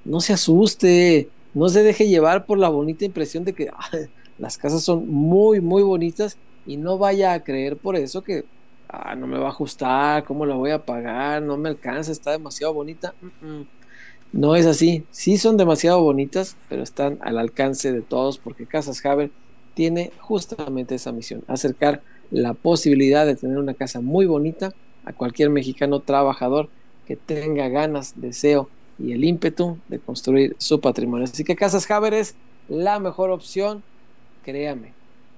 no 0.04 0.20
se 0.20 0.32
asuste, 0.32 1.28
no 1.54 1.68
se 1.68 1.82
deje 1.82 2.08
llevar 2.08 2.46
por 2.46 2.58
la 2.58 2.68
bonita 2.68 3.04
impresión 3.04 3.44
de 3.44 3.52
que 3.52 3.68
ah, 3.72 3.90
las 4.38 4.56
casas 4.56 4.82
son 4.82 5.08
muy, 5.08 5.60
muy 5.60 5.82
bonitas 5.82 6.38
y 6.66 6.76
no 6.76 6.98
vaya 6.98 7.32
a 7.32 7.42
creer 7.42 7.76
por 7.76 7.96
eso 7.96 8.22
que 8.22 8.44
ah, 8.88 9.14
no 9.16 9.26
me 9.26 9.38
va 9.38 9.46
a 9.46 9.50
ajustar, 9.50 10.24
cómo 10.24 10.46
la 10.46 10.54
voy 10.54 10.70
a 10.70 10.84
pagar, 10.84 11.42
no 11.42 11.56
me 11.56 11.68
alcanza, 11.68 12.12
está 12.12 12.30
demasiado 12.30 12.72
bonita. 12.72 13.14
No 14.30 14.56
es 14.56 14.66
así, 14.66 15.04
sí 15.10 15.38
son 15.38 15.56
demasiado 15.56 16.02
bonitas, 16.02 16.56
pero 16.68 16.82
están 16.82 17.18
al 17.22 17.38
alcance 17.38 17.92
de 17.92 18.02
todos 18.02 18.38
porque 18.38 18.66
Casas 18.66 19.04
Haber 19.04 19.30
tiene 19.74 20.12
justamente 20.20 20.94
esa 20.94 21.12
misión, 21.12 21.42
acercar 21.48 22.02
la 22.30 22.52
posibilidad 22.52 23.24
de 23.24 23.36
tener 23.36 23.58
una 23.58 23.74
casa 23.74 24.00
muy 24.00 24.26
bonita 24.26 24.74
a 25.08 25.12
cualquier 25.14 25.48
mexicano 25.48 26.00
trabajador 26.00 26.68
que 27.06 27.16
tenga 27.16 27.68
ganas, 27.68 28.12
deseo 28.16 28.68
y 28.98 29.12
el 29.12 29.24
ímpetu 29.24 29.78
de 29.88 29.98
construir 29.98 30.54
su 30.58 30.80
patrimonio. 30.80 31.24
Así 31.24 31.44
que 31.44 31.56
Casas 31.56 31.90
Haber 31.90 32.12
es 32.12 32.34
la 32.68 32.98
mejor 32.98 33.30
opción, 33.30 33.82
créame, 34.44 34.92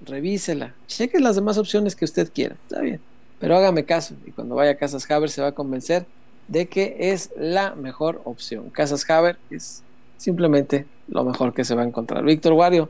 revísela, 0.05 0.75
cheque 0.87 1.19
las 1.19 1.37
demás 1.37 1.57
opciones 1.57 1.95
que 1.95 2.03
usted 2.03 2.31
quiera, 2.33 2.55
está 2.63 2.81
bien, 2.81 2.99
pero 3.39 3.55
hágame 3.55 3.85
caso 3.85 4.15
y 4.25 4.31
cuando 4.31 4.55
vaya 4.55 4.71
a 4.71 4.75
Casas 4.75 5.09
Haber 5.09 5.29
se 5.29 5.41
va 5.41 5.49
a 5.49 5.53
convencer 5.53 6.05
de 6.49 6.67
que 6.67 6.97
es 6.99 7.31
la 7.37 7.75
mejor 7.75 8.21
opción. 8.25 8.69
Casas 8.71 9.09
Haber 9.09 9.37
es 9.49 9.83
simplemente 10.17 10.85
lo 11.07 11.23
mejor 11.23 11.53
que 11.53 11.63
se 11.63 11.75
va 11.75 11.83
a 11.83 11.85
encontrar. 11.85 12.25
Víctor 12.25 12.53
Wario, 12.53 12.89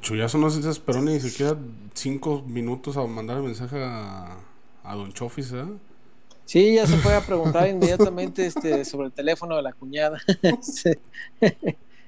Chuyazo 0.00 0.38
no 0.38 0.48
se 0.48 0.68
esperó 0.70 1.02
ni 1.02 1.20
siquiera 1.20 1.56
cinco 1.92 2.42
minutos 2.46 2.96
a 2.96 3.06
mandar 3.06 3.36
el 3.36 3.42
mensaje 3.42 3.82
a, 3.82 4.38
a 4.88 4.94
Don 4.94 5.12
Chofis, 5.12 5.52
¿eh? 5.52 5.64
Sí, 6.44 6.74
ya 6.76 6.86
se 6.86 6.96
fue 6.96 7.14
a 7.14 7.20
preguntar 7.20 7.68
inmediatamente 7.68 8.46
este, 8.46 8.84
sobre 8.86 9.08
el 9.08 9.12
teléfono 9.12 9.56
de 9.56 9.62
la 9.62 9.72
cuñada. 9.72 10.18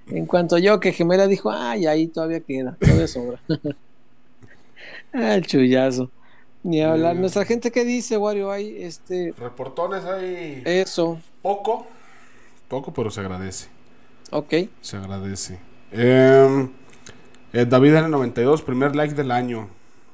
En 0.06 0.26
cuanto 0.26 0.58
yo 0.58 0.80
que 0.80 0.92
Gemela 0.92 1.28
dijo, 1.28 1.52
ay, 1.52 1.86
ahí 1.86 2.08
todavía 2.08 2.40
queda, 2.40 2.76
todavía 2.80 3.06
sobra. 3.06 3.40
ah, 5.12 5.34
el 5.36 5.46
chullazo. 5.46 6.10
Ni 6.64 6.82
hablar. 6.82 7.14
Nuestra 7.14 7.44
gente 7.44 7.70
que 7.70 7.84
dice, 7.84 8.16
Wario, 8.16 8.50
hay 8.50 8.82
este, 8.82 9.32
Reportones 9.38 10.04
hay 10.04 10.62
eso, 10.64 11.20
poco. 11.42 11.86
Poco, 12.66 12.92
pero 12.92 13.10
se 13.10 13.20
agradece. 13.20 13.68
ok. 14.32 14.54
Se 14.80 14.96
agradece. 14.96 15.60
Eh, 15.92 16.68
eh, 17.52 17.64
David 17.64 17.94
N92, 17.94 18.62
primer 18.62 18.96
like 18.96 19.14
del 19.14 19.30
año. 19.30 19.68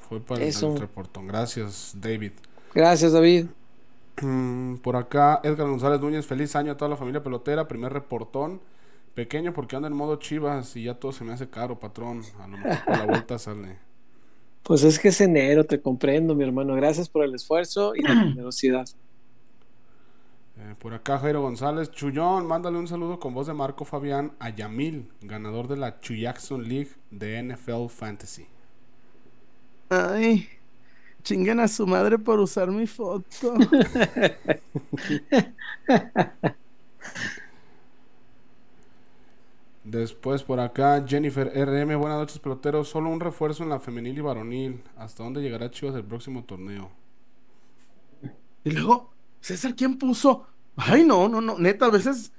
Fue 0.07 0.19
para 0.21 0.41
el- 0.41 0.49
Eso. 0.49 0.73
el 0.73 0.79
reportón. 0.79 1.27
Gracias, 1.27 1.93
David. 1.95 2.33
Gracias, 2.77 3.11
David. 3.11 3.47
Mm, 4.21 4.75
por 4.75 4.97
acá, 4.97 5.41
Edgar 5.43 5.67
González 5.67 5.99
Núñez, 5.99 6.27
feliz 6.27 6.55
año 6.55 6.73
a 6.73 6.77
toda 6.77 6.89
la 6.89 6.95
familia 6.95 7.23
pelotera, 7.23 7.67
primer 7.67 7.91
reportón. 7.91 8.61
Pequeño 9.15 9.51
porque 9.51 9.75
anda 9.75 9.87
en 9.87 9.95
modo 9.95 10.17
chivas 10.17 10.75
y 10.75 10.83
ya 10.83 10.93
todo 10.93 11.11
se 11.11 11.23
me 11.23 11.33
hace 11.33 11.49
caro, 11.49 11.79
patrón. 11.79 12.21
A 12.39 12.47
lo 12.47 12.59
mejor 12.59 12.85
por 12.85 12.97
la 12.99 13.05
vuelta 13.07 13.39
sale. 13.39 13.79
Pues 14.61 14.83
es 14.83 14.99
que 14.99 15.07
es 15.07 15.19
enero, 15.21 15.63
te 15.63 15.81
comprendo, 15.81 16.35
mi 16.35 16.43
hermano. 16.43 16.75
Gracias 16.75 17.09
por 17.09 17.25
el 17.25 17.33
esfuerzo 17.33 17.95
y 17.95 18.03
la 18.03 18.15
generosidad. 18.29 18.87
Eh, 20.57 20.75
por 20.77 20.93
acá 20.93 21.17
Jairo 21.17 21.41
González, 21.41 21.89
Chullón, 21.89 22.45
mándale 22.45 22.77
un 22.77 22.87
saludo 22.87 23.19
con 23.19 23.33
voz 23.33 23.47
de 23.47 23.55
Marco 23.55 23.85
Fabián 23.85 24.33
a 24.37 24.51
Yamil, 24.51 25.09
ganador 25.21 25.67
de 25.67 25.77
la 25.77 25.99
Chuyaxon 25.99 26.69
League 26.69 26.91
de 27.09 27.41
NFL 27.41 27.87
Fantasy. 27.89 28.45
Ay, 29.89 30.47
chinguen 31.27 31.59
a 31.59 31.67
su 31.67 31.85
madre 31.85 32.17
por 32.17 32.39
usar 32.39 32.71
mi 32.71 32.87
foto. 32.87 33.53
Después 39.83 40.43
por 40.43 40.61
acá 40.61 41.03
Jennifer 41.05 41.47
RM, 41.47 41.97
buenas 41.99 42.19
noches 42.19 42.39
peloteros, 42.39 42.87
solo 42.87 43.09
un 43.09 43.19
refuerzo 43.19 43.63
en 43.63 43.69
la 43.69 43.79
femenil 43.79 44.17
y 44.17 44.21
varonil. 44.21 44.83
¿Hasta 44.95 45.23
dónde 45.23 45.41
llegará 45.41 45.69
Chivas 45.69 45.95
el 45.95 46.05
próximo 46.05 46.45
torneo? 46.45 46.91
Y 48.63 48.71
luego, 48.71 49.11
César, 49.41 49.75
¿quién 49.75 49.97
puso? 49.97 50.47
Ay, 50.77 51.03
no, 51.03 51.27
no, 51.27 51.41
no, 51.41 51.57
neta, 51.57 51.87
a 51.87 51.89
veces 51.89 52.31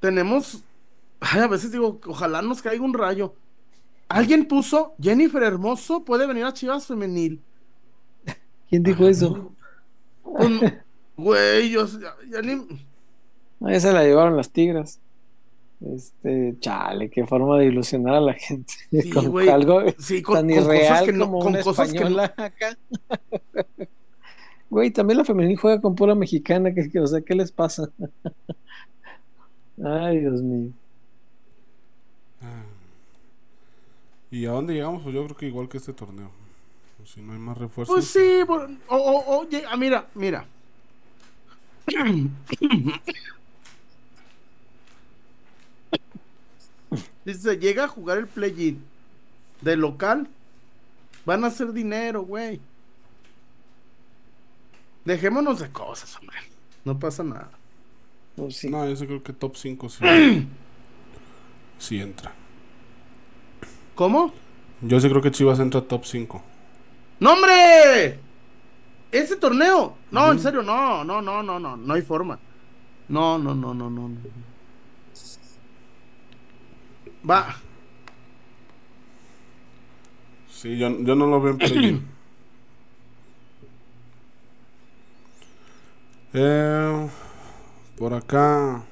tenemos, 0.00 0.64
ay, 1.20 1.40
a 1.42 1.46
veces 1.46 1.70
digo, 1.70 2.00
ojalá 2.06 2.42
nos 2.42 2.60
caiga 2.60 2.84
un 2.84 2.94
rayo. 2.94 3.36
Alguien 4.08 4.46
puso, 4.46 4.94
Jennifer 5.00 5.42
Hermoso 5.44 6.04
puede 6.04 6.26
venir 6.26 6.44
a 6.44 6.52
Chivas 6.52 6.86
Femenil. 6.86 7.40
¿Quién 8.72 8.82
dijo 8.82 9.06
eso? 9.06 9.52
Pues, 10.24 10.72
Güey, 11.14 11.70
yo 11.70 11.86
ya, 11.86 12.14
ya 12.30 12.40
ni... 12.40 12.54
Ah, 13.60 13.74
esa 13.74 13.92
la 13.92 14.02
llevaron 14.02 14.34
las 14.34 14.50
tigras. 14.50 14.98
Este, 15.94 16.56
chale, 16.58 17.10
qué 17.10 17.26
forma 17.26 17.58
de 17.58 17.66
ilusionar 17.66 18.14
a 18.14 18.20
la 18.20 18.32
gente. 18.32 18.72
Sí, 18.90 19.10
con 19.10 19.28
güey. 19.28 19.50
algo 19.50 19.82
Sí, 19.98 20.22
con, 20.22 20.36
tan 20.36 20.46
con 20.48 20.56
cosas 20.56 20.74
irreal 20.74 21.04
que 21.04 21.12
no, 21.12 21.24
como 21.26 21.38
con 21.40 21.52
una 21.52 21.62
cosas 21.62 21.92
que 21.92 22.00
no- 22.08 22.22
acá. 22.22 22.78
Güey, 24.70 24.90
también 24.90 25.18
la 25.18 25.24
femenil 25.26 25.58
juega 25.58 25.82
con 25.82 25.94
pura 25.94 26.14
mexicana, 26.14 26.72
que, 26.72 26.88
que- 26.88 27.00
o 27.00 27.06
sea, 27.06 27.20
¿qué 27.20 27.34
les 27.34 27.52
pasa? 27.52 27.90
Ay, 29.84 30.20
Dios 30.20 30.40
mío. 30.40 30.70
Ah. 32.40 32.64
¿Y 34.30 34.46
a 34.46 34.50
dónde 34.52 34.72
llegamos? 34.72 35.02
Pues 35.02 35.14
yo 35.14 35.24
creo 35.26 35.36
que 35.36 35.46
igual 35.46 35.68
que 35.68 35.76
este 35.76 35.92
torneo. 35.92 36.30
Si 37.04 37.20
no 37.20 37.32
hay 37.32 37.38
más 37.38 37.58
refuerzos. 37.58 37.94
Pues 37.94 38.06
sí, 38.06 38.44
por- 38.46 38.70
o, 38.88 38.96
o- 38.96 39.38
oye, 39.40 39.64
ah, 39.68 39.76
mira, 39.76 40.06
mira. 40.14 40.46
Dice, 47.24 47.56
llega 47.58 47.84
a 47.84 47.88
jugar 47.88 48.18
el 48.18 48.26
play-in 48.26 48.82
de 49.60 49.76
local, 49.76 50.28
van 51.24 51.44
a 51.44 51.48
hacer 51.48 51.72
dinero, 51.72 52.22
güey. 52.22 52.60
Dejémonos 55.04 55.60
de 55.60 55.70
cosas, 55.70 56.16
hombre. 56.18 56.36
No 56.84 56.98
pasa 56.98 57.22
nada. 57.22 57.50
Pues 58.36 58.56
sí. 58.56 58.68
No, 58.70 58.88
yo 58.88 58.96
sí 58.96 59.06
creo 59.06 59.22
que 59.22 59.32
top 59.32 59.56
5 59.56 59.88
sí. 59.88 60.04
sí 61.78 62.00
entra. 62.00 62.32
¿Cómo? 63.94 64.32
Yo 64.80 64.98
sí 65.00 65.08
creo 65.08 65.22
que 65.22 65.30
Chivas 65.30 65.60
entra 65.60 65.80
top 65.82 66.04
5. 66.04 66.42
¡No, 67.22 67.34
hombre! 67.34 68.18
Ese 69.12 69.36
torneo. 69.36 69.96
No, 70.10 70.32
en 70.32 70.40
serio, 70.40 70.60
no, 70.60 71.04
no, 71.04 71.22
no, 71.22 71.40
no, 71.40 71.60
no, 71.60 71.76
no 71.76 71.94
hay 71.94 72.02
forma. 72.02 72.36
No, 73.08 73.38
no, 73.38 73.54
no, 73.54 73.72
no, 73.72 73.88
no. 73.88 74.10
Va. 77.28 77.54
Sí, 80.48 80.76
yo, 80.76 80.88
yo 80.98 81.14
no 81.14 81.26
lo 81.28 81.40
veo 81.40 81.52
en 81.52 81.58
play 81.58 82.02
eh, 86.32 87.08
Por 87.98 88.14
acá. 88.14 88.82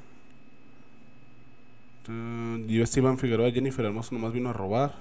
Eh, 2.08 2.64
y 2.68 2.80
este 2.80 3.00
Iván 3.00 3.18
Figueroa, 3.18 3.50
Jennifer 3.50 3.86
Hermoso 3.86 4.14
nomás 4.14 4.32
vino 4.32 4.50
a 4.50 4.52
robar. 4.52 4.94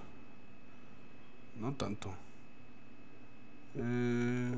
No 1.59 1.73
tanto. 1.73 2.11
Eh, 3.77 4.51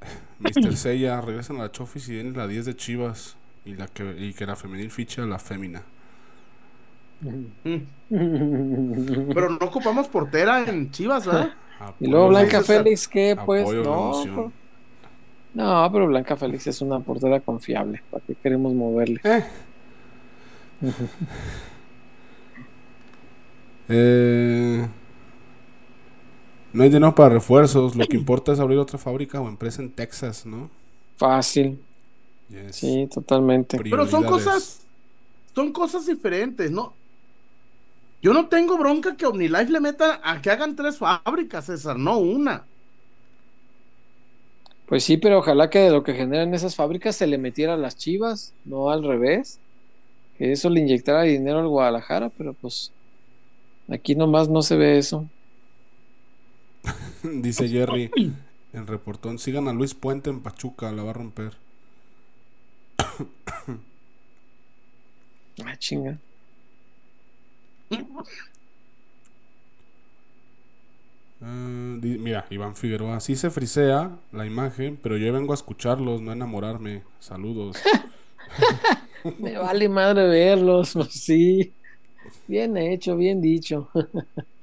Mr. 0.38 0.76
Seiya, 0.76 1.20
regresan 1.20 1.56
a 1.56 1.62
la 1.64 1.72
Chofis 1.72 2.08
y 2.08 2.16
den 2.16 2.36
la 2.36 2.46
10 2.46 2.66
de 2.66 2.76
Chivas. 2.76 3.36
Y, 3.64 3.74
la 3.74 3.86
que, 3.86 4.14
y 4.18 4.32
que 4.32 4.46
la 4.46 4.56
femenil 4.56 4.90
ficha 4.90 5.22
a 5.22 5.26
la 5.26 5.38
fémina. 5.38 5.82
Mm. 7.20 7.76
Pero 9.34 9.50
no 9.50 9.58
ocupamos 9.66 10.08
portera 10.08 10.64
en 10.68 10.90
Chivas, 10.90 11.26
¿verdad? 11.26 11.52
Y 12.00 12.08
luego 12.08 12.28
Blanca. 12.28 12.62
Félix, 12.62 13.06
¿qué? 13.06 13.36
Pues 13.44 13.64
no. 13.72 14.12
pero- 14.24 14.52
No, 15.54 15.88
pero 15.92 16.06
Blanca 16.08 16.36
Félix 16.36 16.66
es 16.66 16.80
una 16.80 16.98
portera 17.00 17.38
confiable. 17.40 18.02
¿Para 18.10 18.24
qué 18.24 18.34
queremos 18.34 18.72
moverle? 18.74 19.20
Eh. 19.24 19.44
Eh, 23.90 24.86
no 26.72 26.82
hay 26.82 26.88
dinero 26.88 27.14
para 27.14 27.30
refuerzos. 27.30 27.96
Lo 27.96 28.06
que 28.06 28.16
importa 28.16 28.52
es 28.52 28.60
abrir 28.60 28.78
otra 28.78 28.98
fábrica 28.98 29.40
o 29.40 29.48
empresa 29.48 29.82
en 29.82 29.90
Texas, 29.90 30.46
¿no? 30.46 30.70
Fácil. 31.16 31.80
Yes. 32.48 32.76
Sí, 32.76 33.08
totalmente. 33.12 33.78
Pero 33.78 34.06
son 34.06 34.24
cosas, 34.24 34.80
son 35.54 35.72
cosas 35.72 36.06
diferentes, 36.06 36.70
¿no? 36.70 36.94
Yo 38.20 38.32
no 38.32 38.48
tengo 38.48 38.76
bronca 38.76 39.16
que 39.16 39.26
OmniLife 39.26 39.70
le 39.70 39.80
meta 39.80 40.20
a 40.24 40.42
que 40.42 40.50
hagan 40.50 40.74
tres 40.74 40.98
fábricas, 40.98 41.66
César, 41.66 41.96
no 41.98 42.18
una. 42.18 42.64
Pues 44.86 45.04
sí, 45.04 45.18
pero 45.18 45.38
ojalá 45.38 45.68
que 45.70 45.80
de 45.80 45.90
lo 45.90 46.02
que 46.02 46.14
generan 46.14 46.54
esas 46.54 46.74
fábricas 46.74 47.14
se 47.14 47.26
le 47.26 47.38
metiera 47.38 47.74
a 47.74 47.76
las 47.76 47.96
chivas, 47.96 48.54
no 48.64 48.90
al 48.90 49.04
revés. 49.04 49.60
Que 50.36 50.52
eso 50.52 50.70
le 50.70 50.80
inyectara 50.80 51.22
dinero 51.22 51.58
al 51.58 51.68
Guadalajara, 51.68 52.30
pero 52.30 52.54
pues 52.54 52.90
aquí 53.88 54.14
nomás 54.14 54.48
no 54.48 54.62
se 54.62 54.76
ve 54.76 54.98
eso. 54.98 55.28
Dice 57.22 57.68
Jerry 57.68 58.10
en 58.72 58.86
reportón. 58.86 59.38
Sigan 59.38 59.68
a 59.68 59.72
Luis 59.72 59.94
Puente 59.94 60.30
en 60.30 60.40
Pachuca, 60.40 60.92
la 60.92 61.02
va 61.02 61.10
a 61.10 61.14
romper. 61.14 61.56
Ah, 65.64 65.74
chinga. 65.76 66.16
Eh, 71.40 72.18
mira, 72.18 72.46
Iván 72.50 72.74
Figueroa, 72.74 73.16
así 73.16 73.36
se 73.36 73.50
frisea 73.50 74.18
la 74.32 74.46
imagen, 74.46 74.98
pero 75.02 75.16
yo 75.16 75.32
vengo 75.32 75.52
a 75.52 75.54
escucharlos, 75.54 76.20
no 76.20 76.30
a 76.30 76.34
enamorarme. 76.34 77.02
Saludos. 77.20 77.76
Me 79.38 79.58
vale 79.58 79.88
madre 79.88 80.26
verlos, 80.28 80.92
pues 80.94 81.12
sí. 81.12 81.72
Bien 82.46 82.76
hecho, 82.76 83.16
bien 83.16 83.40
dicho. 83.40 83.90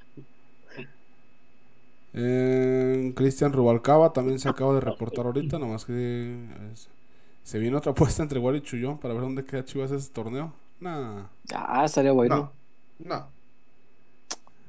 Eh, 2.16 3.12
Cristian 3.16 3.52
Rubalcaba 3.54 4.12
también 4.14 4.40
se 4.40 4.48
acaba 4.50 4.74
de 4.74 4.80
reportar 4.82 5.26
ahorita, 5.26 5.58
nomás 5.60 5.84
que 5.86 6.46
es- 6.72 6.90
se 7.44 7.58
viene 7.60 7.76
otra 7.78 7.92
apuesta 7.94 8.22
entre 8.24 8.40
Guaro 8.40 8.58
y 8.58 8.62
Chullón 8.62 8.98
para 8.98 9.14
ver 9.14 9.22
dónde 9.24 9.44
queda 9.46 9.64
Chivas 9.66 9.92
ese 9.92 10.10
torneo. 10.12 10.54
Nah. 10.80 11.24
Ah, 11.52 11.84
estaría 11.84 12.12
bueno. 12.12 12.44
No, 12.44 12.52
no, 12.98 13.28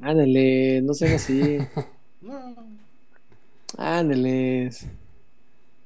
Ándale, 0.02 0.82
no 0.84 0.94
sean 0.94 1.14
así. 1.14 1.58
no. 2.22 2.56
Ándale. 3.78 4.70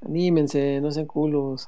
Anímense, 0.06 0.80
no 0.82 0.92
sean 0.92 1.06
culos. 1.08 1.68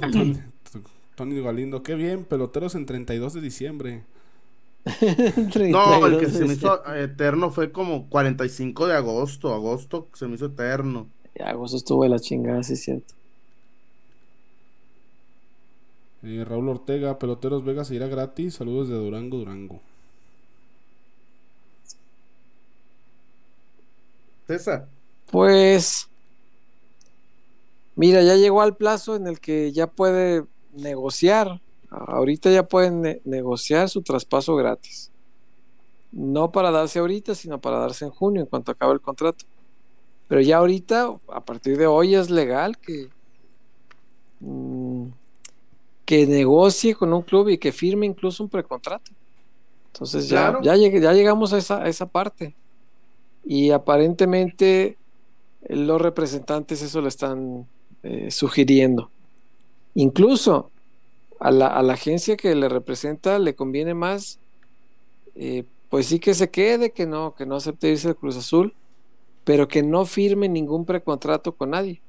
Tony, 0.00 0.38
Tony 1.14 1.40
Galindo, 1.42 1.82
qué 1.82 1.94
bien, 1.94 2.24
peloteros 2.24 2.74
en 2.74 2.86
32 2.86 3.34
de 3.34 3.40
diciembre. 3.40 4.04
No, 5.68 6.06
el 6.06 6.18
que 6.18 6.26
32 6.26 6.32
se 6.32 6.44
me 6.44 6.48
de 6.48 6.54
hizo 6.54 6.94
eterno 6.94 7.50
fue 7.50 7.70
como 7.72 8.08
45 8.08 8.86
de 8.88 8.94
agosto, 8.94 9.54
agosto 9.54 10.08
se 10.12 10.26
me 10.26 10.34
hizo 10.34 10.46
eterno. 10.46 11.08
Agosto 11.40 11.76
estuvo 11.76 12.02
de 12.02 12.10
la 12.10 12.18
chingada, 12.18 12.62
sí 12.62 12.74
es 12.74 12.82
cierto. 12.82 13.14
Eh, 16.22 16.44
Raúl 16.44 16.68
Ortega, 16.68 17.18
peloteros 17.18 17.64
Vegas 17.64 17.88
se 17.88 17.96
irá 17.96 18.06
gratis. 18.06 18.54
Saludos 18.54 18.88
de 18.88 18.94
Durango, 18.94 19.38
Durango. 19.38 19.80
César, 24.46 24.88
Pues, 25.30 26.08
mira, 27.96 28.22
ya 28.22 28.36
llegó 28.36 28.62
al 28.62 28.76
plazo 28.76 29.16
en 29.16 29.26
el 29.26 29.40
que 29.40 29.72
ya 29.72 29.86
puede 29.86 30.44
negociar. 30.72 31.60
Ahorita 31.94 32.50
ya 32.50 32.62
pueden 32.62 33.02
ne- 33.02 33.20
negociar 33.24 33.88
su 33.90 34.00
traspaso 34.02 34.56
gratis. 34.56 35.10
No 36.10 36.50
para 36.50 36.70
darse 36.70 36.98
ahorita, 36.98 37.34
sino 37.34 37.60
para 37.60 37.78
darse 37.78 38.04
en 38.06 38.10
junio, 38.10 38.40
en 38.42 38.46
cuanto 38.46 38.72
acabe 38.72 38.94
el 38.94 39.00
contrato. 39.00 39.44
Pero 40.28 40.40
ya 40.40 40.56
ahorita, 40.58 41.14
a 41.28 41.40
partir 41.44 41.76
de 41.76 41.86
hoy, 41.86 42.14
es 42.14 42.30
legal 42.30 42.78
que, 42.78 43.10
mm, 44.40 45.06
que 46.04 46.26
negocie 46.26 46.94
con 46.94 47.12
un 47.12 47.22
club 47.22 47.48
y 47.50 47.58
que 47.58 47.72
firme 47.72 48.06
incluso 48.06 48.42
un 48.42 48.48
precontrato. 48.48 49.10
Entonces 49.92 50.28
ya, 50.28 50.50
Claro. 50.50 50.62
ya, 50.62 50.74
lleg- 50.76 51.00
ya 51.00 51.12
llegamos 51.12 51.52
a 51.52 51.58
esa, 51.58 51.82
a 51.82 51.88
esa 51.88 52.06
parte. 52.06 52.54
Y 53.44 53.70
aparentemente 53.70 54.96
los 55.68 56.00
representantes 56.00 56.80
eso 56.82 57.00
lo 57.00 57.08
están 57.08 57.66
eh, 58.02 58.30
sugiriendo. 58.30 59.10
Incluso 59.94 60.70
a 61.42 61.50
la, 61.50 61.66
a 61.66 61.82
la 61.82 61.94
agencia 61.94 62.36
que 62.36 62.54
le 62.54 62.68
representa 62.68 63.38
le 63.40 63.54
conviene 63.56 63.94
más, 63.94 64.38
eh, 65.34 65.64
pues 65.90 66.06
sí 66.06 66.20
que 66.20 66.34
se 66.34 66.50
quede, 66.50 66.92
que 66.92 67.04
no, 67.06 67.34
que 67.34 67.46
no 67.46 67.56
acepte 67.56 67.88
irse 67.90 68.08
al 68.08 68.16
Cruz 68.16 68.36
Azul, 68.36 68.74
pero 69.44 69.66
que 69.66 69.82
no 69.82 70.06
firme 70.06 70.48
ningún 70.48 70.86
precontrato 70.86 71.56
con 71.56 71.70
nadie. 71.70 72.00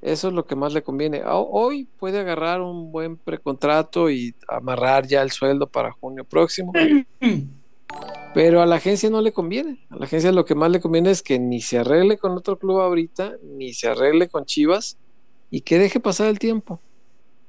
Eso 0.00 0.28
es 0.28 0.34
lo 0.34 0.46
que 0.46 0.54
más 0.54 0.72
le 0.72 0.82
conviene. 0.82 1.24
Ho- 1.24 1.48
Hoy 1.50 1.88
puede 1.98 2.20
agarrar 2.20 2.60
un 2.60 2.92
buen 2.92 3.16
precontrato 3.16 4.10
y 4.10 4.34
amarrar 4.46 5.06
ya 5.08 5.22
el 5.22 5.32
sueldo 5.32 5.66
para 5.66 5.90
junio 5.90 6.24
próximo. 6.24 6.72
Pero 8.34 8.60
a 8.60 8.66
la 8.66 8.76
agencia 8.76 9.10
no 9.10 9.22
le 9.22 9.32
conviene. 9.32 9.84
A 9.90 9.96
la 9.96 10.04
agencia 10.04 10.30
lo 10.30 10.44
que 10.44 10.54
más 10.54 10.70
le 10.70 10.80
conviene 10.80 11.10
es 11.10 11.22
que 11.22 11.38
ni 11.38 11.60
se 11.60 11.78
arregle 11.78 12.18
con 12.18 12.32
otro 12.32 12.58
club 12.58 12.80
ahorita, 12.80 13.34
ni 13.42 13.72
se 13.72 13.88
arregle 13.88 14.28
con 14.28 14.44
Chivas 14.44 14.98
y 15.50 15.62
que 15.62 15.78
deje 15.78 15.98
pasar 15.98 16.28
el 16.28 16.38
tiempo 16.38 16.80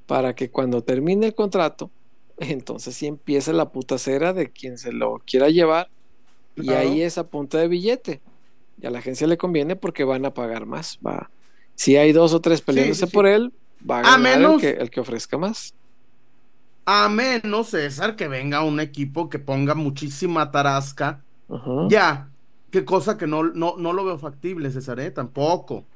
para 0.08 0.36
que 0.36 0.52
cuando 0.52 0.84
termine 0.84 1.28
el 1.28 1.36
contrato, 1.36 1.94
entonces 2.40 2.96
sí 2.98 3.08
empiece 3.08 3.54
la 3.54 3.72
putacera 3.74 4.34
de 4.34 4.52
quien 4.54 4.80
se 4.80 4.94
lo 4.94 5.20
quiera 5.28 5.50
llevar 5.52 5.92
y 6.56 6.74
ahí 6.74 7.02
es 7.02 7.18
a 7.18 7.30
punta 7.30 7.60
de 7.60 7.68
billete. 7.70 8.24
Y 8.82 8.88
a 8.88 8.92
la 8.92 9.00
agencia 9.00 9.28
le 9.28 9.38
conviene 9.38 9.76
porque 9.78 10.04
van 10.06 10.26
a 10.26 10.34
pagar 10.36 10.66
más. 10.68 11.00
Va. 11.06 11.32
Si 11.76 11.98
hay 11.98 12.14
dos 12.14 12.34
o 12.34 12.42
tres 12.42 12.62
peleándose 12.62 13.08
sí. 13.08 13.08
por 13.08 13.28
él, 13.28 13.54
va 13.90 14.00
a 14.02 14.04
A 14.04 14.18
ganar 14.18 14.42
el, 14.42 14.56
menos- 14.56 14.58
que, 14.58 14.72
el 14.72 14.90
que 14.92 15.02
ofrezca 15.02 15.38
más. 15.38 15.76
A 16.86 17.10
menos, 17.10 17.70
César, 17.72 18.16
que 18.16 18.28
venga 18.30 18.64
un 18.64 18.80
equipo 18.80 19.30
que 19.30 19.40
ponga 19.40 19.76
muchísima 19.76 20.52
tarasca. 20.52 21.26
Ya, 21.86 22.34
qué 22.72 22.86
cosa 22.86 23.18
que 23.18 23.28
no, 23.28 23.44
no, 23.44 23.76
no 23.78 23.94
lo 23.94 24.06
veo 24.06 24.18
factible, 24.20 24.72
César, 24.72 25.00
¿eh? 25.02 25.12
Tampoco. 25.12 25.90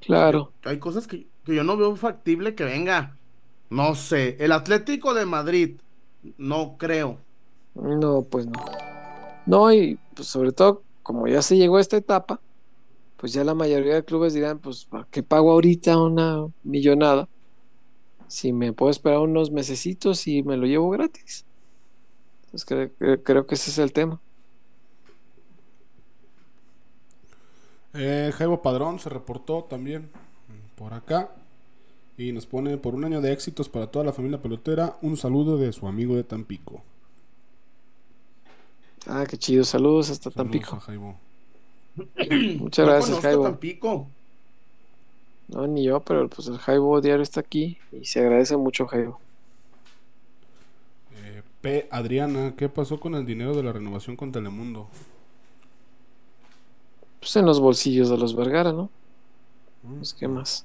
Claro. 0.00 0.54
Hay 0.64 0.78
cosas 0.78 1.06
que, 1.06 1.31
que 1.44 1.54
yo 1.54 1.64
no 1.64 1.76
veo 1.76 1.96
factible 1.96 2.54
que 2.54 2.64
venga. 2.64 3.18
No 3.70 3.94
sé, 3.94 4.36
el 4.40 4.52
Atlético 4.52 5.14
de 5.14 5.26
Madrid, 5.26 5.80
no 6.38 6.76
creo. 6.78 7.18
No, 7.74 8.22
pues 8.30 8.46
no. 8.46 8.60
No, 9.46 9.72
y 9.72 9.98
pues 10.14 10.28
sobre 10.28 10.52
todo, 10.52 10.84
como 11.02 11.26
ya 11.28 11.42
se 11.42 11.56
llegó 11.56 11.78
a 11.78 11.80
esta 11.80 11.96
etapa, 11.96 12.40
pues 13.16 13.32
ya 13.32 13.44
la 13.44 13.54
mayoría 13.54 13.94
de 13.96 14.04
clubes 14.04 14.34
dirán, 14.34 14.60
pues, 14.60 14.86
¿para 14.86 15.06
qué 15.10 15.22
pago 15.22 15.52
ahorita 15.52 15.98
una 15.98 16.46
millonada? 16.62 17.28
Si 18.28 18.52
me 18.52 18.72
puedo 18.72 18.90
esperar 18.90 19.20
unos 19.20 19.50
mesecitos 19.52 20.26
y 20.26 20.42
me 20.42 20.56
lo 20.56 20.66
llevo 20.66 20.90
gratis. 20.90 21.46
Entonces 22.46 22.66
cre- 22.68 22.92
cre- 22.98 23.22
creo 23.24 23.46
que 23.46 23.54
ese 23.56 23.70
es 23.70 23.78
el 23.78 23.92
tema. 23.92 24.20
Eh, 27.94 28.32
Jaibo 28.34 28.62
Padrón 28.62 28.98
se 28.98 29.08
reportó 29.10 29.64
también 29.64 30.10
por 30.76 30.94
acá 30.94 31.30
y 32.16 32.32
nos 32.32 32.46
pone 32.46 32.76
por 32.78 32.94
un 32.94 33.04
año 33.04 33.20
de 33.20 33.32
éxitos 33.32 33.68
para 33.68 33.88
toda 33.88 34.04
la 34.04 34.12
familia 34.12 34.40
pelotera. 34.42 34.98
Un 35.02 35.16
saludo 35.16 35.58
de 35.58 35.72
su 35.72 35.86
amigo 35.88 36.16
de 36.16 36.24
Tampico. 36.24 36.82
Ah, 39.06 39.26
qué 39.28 39.36
chido. 39.38 39.64
Saludos 39.64 40.10
hasta 40.10 40.30
Saludos 40.30 40.70
Tampico. 40.70 40.76
a 40.76 40.80
Jaibo. 40.80 41.20
Muchas 42.58 42.86
No 42.86 42.86
gracias, 42.86 43.20
Jaibo. 43.20 43.42
Tampico. 43.42 44.08
No, 45.48 45.66
ni 45.66 45.84
yo, 45.84 46.00
pero 46.00 46.28
pues 46.28 46.48
el 46.48 46.58
Jaibo 46.58 47.00
diario 47.00 47.22
está 47.22 47.40
aquí 47.40 47.78
y 47.92 48.04
se 48.06 48.20
agradece 48.20 48.56
mucho, 48.56 48.86
Jaibo. 48.86 49.20
Eh, 51.10 51.42
P. 51.60 51.88
Adriana, 51.90 52.54
¿qué 52.56 52.68
pasó 52.68 52.98
con 53.00 53.14
el 53.14 53.24
dinero 53.26 53.54
de 53.54 53.62
la 53.62 53.72
renovación 53.72 54.16
con 54.16 54.32
Telemundo? 54.32 54.88
Pues 57.20 57.36
en 57.36 57.46
los 57.46 57.60
bolsillos 57.60 58.10
de 58.10 58.18
los 58.18 58.34
Vergara, 58.36 58.72
¿no? 58.72 58.90
Pues 59.82 60.14
qué 60.14 60.28
más. 60.28 60.64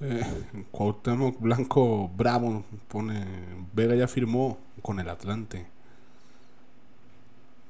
Eh, 0.00 0.22
Cuauhtémoc 0.70 1.40
Blanco 1.40 2.08
Bravo 2.08 2.64
pone 2.88 3.24
Vega 3.72 3.94
ya 3.94 4.08
firmó 4.08 4.58
con 4.82 4.98
el 5.00 5.08
Atlante. 5.08 5.66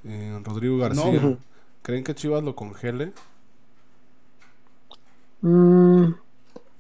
Eh, 0.04 0.40
Rodrigo 0.44 0.78
García, 0.78 1.20
No. 1.20 1.38
¿creen 1.82 2.04
que 2.04 2.14
Chivas 2.14 2.42
lo 2.44 2.54
congele? 2.54 3.12
Mm, 5.40 6.14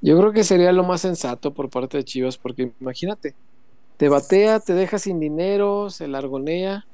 yo 0.02 0.18
creo 0.18 0.32
que 0.32 0.44
sería 0.44 0.72
lo 0.72 0.84
más 0.84 1.00
sensato 1.02 1.52
por 1.54 1.70
parte 1.70 1.98
de 1.98 2.04
Chivas, 2.04 2.38
porque 2.38 2.72
imagínate, 2.80 3.34
te 3.96 4.08
batea, 4.08 4.60
te 4.60 4.74
deja 4.74 4.98
sin 4.98 5.20
dinero, 5.20 5.90
se 5.90 6.08
largonea 6.08 6.86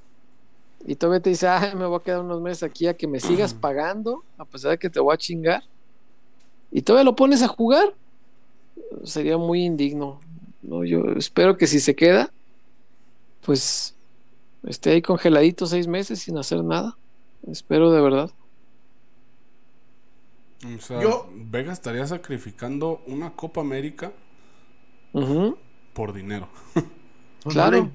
y 0.86 0.94
todavía 0.96 1.20
te 1.20 1.30
dice, 1.30 1.46
ay, 1.48 1.74
me 1.74 1.86
voy 1.86 1.98
a 1.98 2.02
quedar 2.02 2.20
unos 2.20 2.40
meses 2.40 2.62
aquí 2.62 2.86
a 2.86 2.96
que 2.96 3.06
me 3.06 3.20
sigas 3.20 3.54
pagando, 3.54 4.24
a 4.38 4.44
pesar 4.44 4.72
de 4.72 4.78
que 4.78 4.90
te 4.90 5.00
voy 5.00 5.14
a 5.14 5.18
chingar, 5.18 5.62
y 6.70 6.82
todavía 6.82 7.04
lo 7.04 7.16
pones 7.16 7.42
a 7.42 7.48
jugar. 7.48 7.94
Sería 9.04 9.36
muy 9.36 9.64
indigno. 9.64 10.20
No, 10.62 10.84
yo 10.84 11.02
espero 11.16 11.56
que 11.56 11.66
si 11.66 11.80
se 11.80 11.94
queda, 11.94 12.32
pues 13.44 13.94
esté 14.64 14.90
ahí 14.90 15.02
congeladito 15.02 15.66
seis 15.66 15.86
meses 15.86 16.20
sin 16.20 16.38
hacer 16.38 16.62
nada. 16.64 16.96
Espero 17.50 17.90
de 17.90 18.00
verdad. 18.00 18.30
O 20.76 20.80
sea, 20.80 21.00
Yo- 21.00 21.28
Vega 21.34 21.72
estaría 21.72 22.06
sacrificando 22.06 23.00
una 23.06 23.34
Copa 23.34 23.60
América 23.62 24.12
por 25.94 26.12
dinero. 26.12 26.48
Claro. 27.44 27.90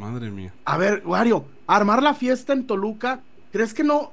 Madre 0.00 0.30
mía. 0.30 0.54
A 0.64 0.78
ver, 0.78 1.02
Wario, 1.04 1.44
armar 1.66 2.02
la 2.02 2.14
fiesta 2.14 2.54
en 2.54 2.66
Toluca, 2.66 3.20
¿crees 3.52 3.74
que 3.74 3.84
no? 3.84 4.10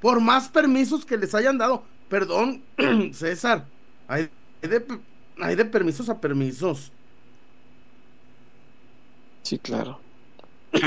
Por 0.00 0.20
más 0.20 0.48
permisos 0.48 1.04
que 1.04 1.16
les 1.16 1.34
hayan 1.34 1.58
dado, 1.58 1.82
perdón, 2.08 2.62
César, 3.12 3.66
hay 4.06 4.30
de, 4.62 4.86
hay 5.40 5.56
de 5.56 5.64
permisos 5.64 6.08
a 6.08 6.20
permisos. 6.20 6.92
Sí, 9.42 9.58
claro. 9.58 10.00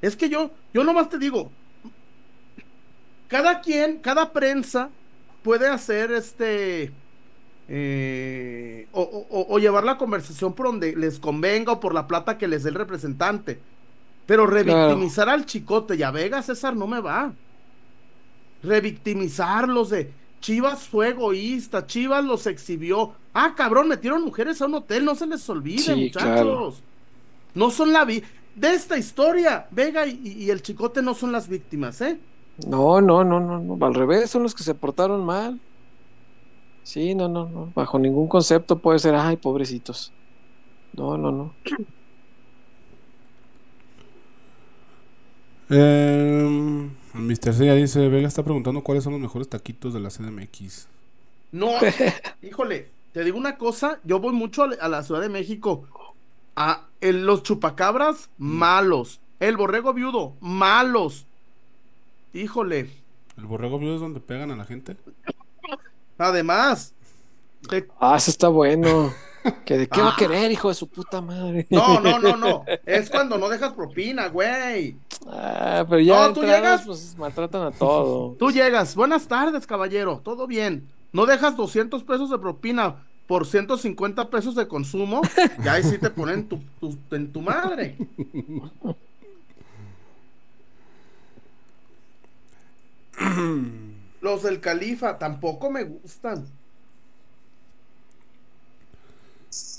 Es 0.00 0.16
que 0.16 0.28
yo, 0.28 0.50
yo 0.74 0.82
nomás 0.82 1.10
te 1.10 1.16
digo, 1.16 1.52
cada 3.28 3.60
quien, 3.60 3.98
cada 3.98 4.32
prensa 4.32 4.88
puede 5.44 5.68
hacer 5.68 6.10
este, 6.10 6.90
eh, 7.68 8.86
o, 8.92 9.00
o- 9.02 9.26
o- 9.40 9.54
o 9.54 9.58
llevar 9.58 9.84
la 9.84 9.96
conversación 9.98 10.52
por 10.54 10.66
donde 10.66 10.94
les 10.96 11.18
convenga 11.18 11.72
o 11.72 11.80
por 11.80 11.94
la 11.94 12.06
plata 12.06 12.36
que 12.38 12.48
les 12.48 12.62
dé 12.64 12.70
el 12.70 12.74
representante. 12.76 13.60
Pero 14.26 14.46
revictimizar 14.46 15.28
al 15.28 15.46
chicote 15.46 15.96
y 15.96 16.02
a 16.02 16.10
Vega, 16.10 16.42
César, 16.42 16.76
no 16.76 16.86
me 16.86 17.00
va. 17.00 17.32
Revictimizarlos 18.62 19.90
de 19.90 20.12
Chivas 20.40 20.86
fue 20.88 21.08
egoísta, 21.10 21.86
Chivas 21.86 22.24
los 22.24 22.46
exhibió. 22.46 23.12
Ah, 23.34 23.54
cabrón, 23.56 23.88
metieron 23.88 24.22
mujeres 24.24 24.60
a 24.62 24.66
un 24.66 24.74
hotel, 24.74 25.04
no 25.04 25.14
se 25.14 25.26
les 25.26 25.48
olvide, 25.48 25.78
Sí, 25.82 25.94
muchachos. 25.94 26.22
claro. 26.32 26.74
No 27.54 27.70
son 27.70 27.92
la 27.92 28.04
vi 28.04 28.22
de 28.54 28.74
esta 28.74 28.96
historia. 28.98 29.66
Vega 29.70 30.06
y, 30.06 30.20
y 30.24 30.50
el 30.50 30.62
chicote 30.62 31.02
no 31.02 31.14
son 31.14 31.32
las 31.32 31.48
víctimas, 31.48 32.00
¿eh? 32.00 32.18
No, 32.66 33.00
no, 33.00 33.24
no, 33.24 33.40
no, 33.40 33.58
no, 33.58 33.86
al 33.86 33.94
revés, 33.94 34.30
son 34.30 34.42
los 34.42 34.54
que 34.54 34.62
se 34.62 34.74
portaron 34.74 35.24
mal. 35.24 35.58
Sí, 36.82 37.14
no, 37.14 37.28
no, 37.28 37.48
no, 37.48 37.72
bajo 37.74 37.98
ningún 37.98 38.28
concepto 38.28 38.80
puede 38.80 38.98
ser, 38.98 39.14
ay, 39.14 39.36
pobrecitos. 39.36 40.16
No, 40.92 41.16
no, 41.18 41.32
no. 41.32 41.58
Eh, 45.68 46.90
Mr. 47.14 47.52
Seiya 47.54 47.74
dice, 47.74 48.08
Vega 48.08 48.28
está 48.28 48.42
preguntando 48.44 48.82
cuáles 48.84 49.04
son 49.04 49.14
los 49.14 49.22
mejores 49.22 49.48
taquitos 49.48 49.94
de 49.94 50.00
la 50.00 50.10
CDMX. 50.10 50.88
No, 51.50 51.72
híjole, 52.40 52.94
te 53.12 53.24
digo 53.24 53.38
una 53.38 53.58
cosa, 53.58 54.00
yo 54.04 54.20
voy 54.20 54.32
mucho 54.34 54.64
a, 54.64 54.70
a 54.80 54.88
la 54.88 55.02
Ciudad 55.02 55.20
de 55.20 55.28
México. 55.28 55.88
A 56.56 56.90
el- 57.00 57.26
los 57.26 57.42
chupacabras, 57.42 58.30
malos. 58.38 59.22
El 59.40 59.56
borrego 59.56 59.92
viudo, 59.94 60.36
malos. 60.40 61.26
Híjole. 62.32 62.90
¿El 63.36 63.44
borrego 63.44 63.78
viudo 63.78 63.96
es 63.96 64.00
donde 64.00 64.20
pegan 64.20 64.50
a 64.52 64.56
la 64.56 64.64
gente? 64.64 64.96
Además, 66.18 66.92
Ah, 68.00 68.16
eso 68.16 68.30
está 68.30 68.48
bueno. 68.48 69.12
¿Que 69.64 69.76
¿De 69.78 69.88
qué 69.88 70.00
va 70.00 70.08
Ah. 70.10 70.12
a 70.14 70.16
querer, 70.16 70.50
hijo 70.52 70.68
de 70.68 70.74
su 70.74 70.88
puta 70.88 71.20
madre? 71.20 71.66
no, 71.70 72.00
no, 72.00 72.18
no, 72.18 72.36
no. 72.36 72.64
Es 72.86 73.08
cuando 73.10 73.38
no 73.38 73.48
dejas 73.48 73.72
propina, 73.72 74.28
güey. 74.28 74.96
Ah, 75.28 75.84
pero 75.88 76.00
ya 76.00 76.28
No, 76.28 76.32
tú 76.34 76.42
llegas- 76.42 76.82
pues 76.86 77.16
maltratan 77.16 77.62
a 77.62 77.70
todo. 77.70 78.34
Tú 78.38 78.50
llegas, 78.50 78.94
buenas 78.96 79.26
tardes, 79.28 79.66
caballero, 79.66 80.20
todo 80.24 80.46
bien. 80.46 80.88
No 81.12 81.26
dejas 81.26 81.56
200 81.56 82.02
pesos 82.04 82.30
de 82.30 82.38
propina 82.38 82.96
por 83.26 83.46
150 83.46 84.28
pesos 84.30 84.54
de 84.56 84.66
consumo, 84.68 85.22
y 85.64 85.68
ahí 85.68 85.82
sí 85.84 85.98
te 85.98 86.10
ponen 86.10 86.48
tu, 86.48 86.58
tu- 86.80 86.98
en 87.14 87.32
tu 87.32 87.40
madre. 87.40 87.96
Los 94.22 94.42
del 94.42 94.60
califa 94.60 95.18
tampoco 95.18 95.70
me 95.70 95.84
gustan. 95.84 96.46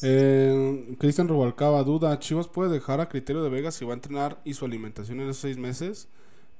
Eh, 0.04 0.96
Cristian 1.00 1.28
Rubalcaba 1.28 1.84
duda, 1.84 2.20
¿Chivas 2.20 2.48
puede 2.48 2.70
dejar 2.72 3.02
a 3.02 3.10
criterio 3.10 3.44
de 3.44 3.50
Vega 3.50 3.72
si 3.72 3.86
va 3.86 3.94
a 3.94 3.96
entrenar 3.96 4.40
y 4.44 4.54
su 4.54 4.66
alimentación 4.66 5.20
en 5.22 5.30
esos 5.30 5.38
seis 5.42 5.58
meses? 5.58 6.10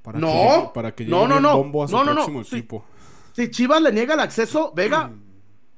Para 0.02 0.18
No, 0.18 0.28
que 0.28 0.70
para 0.74 0.94
que 0.94 1.04
no, 1.06 1.26
llegue 1.26 1.28
no, 1.28 1.40
no, 1.40 1.58
bombo 1.58 1.84
a 1.84 1.88
su 1.88 1.96
no, 1.96 2.04
no, 2.04 2.14
no, 2.14 2.14
próximo 2.14 2.40
equipo. 2.42 2.84
Si 3.32 3.50
Chivas 3.50 3.82
le 3.82 3.92
niega 3.92 4.14
el 4.14 4.20
acceso, 4.20 4.72
Vega, 4.74 5.12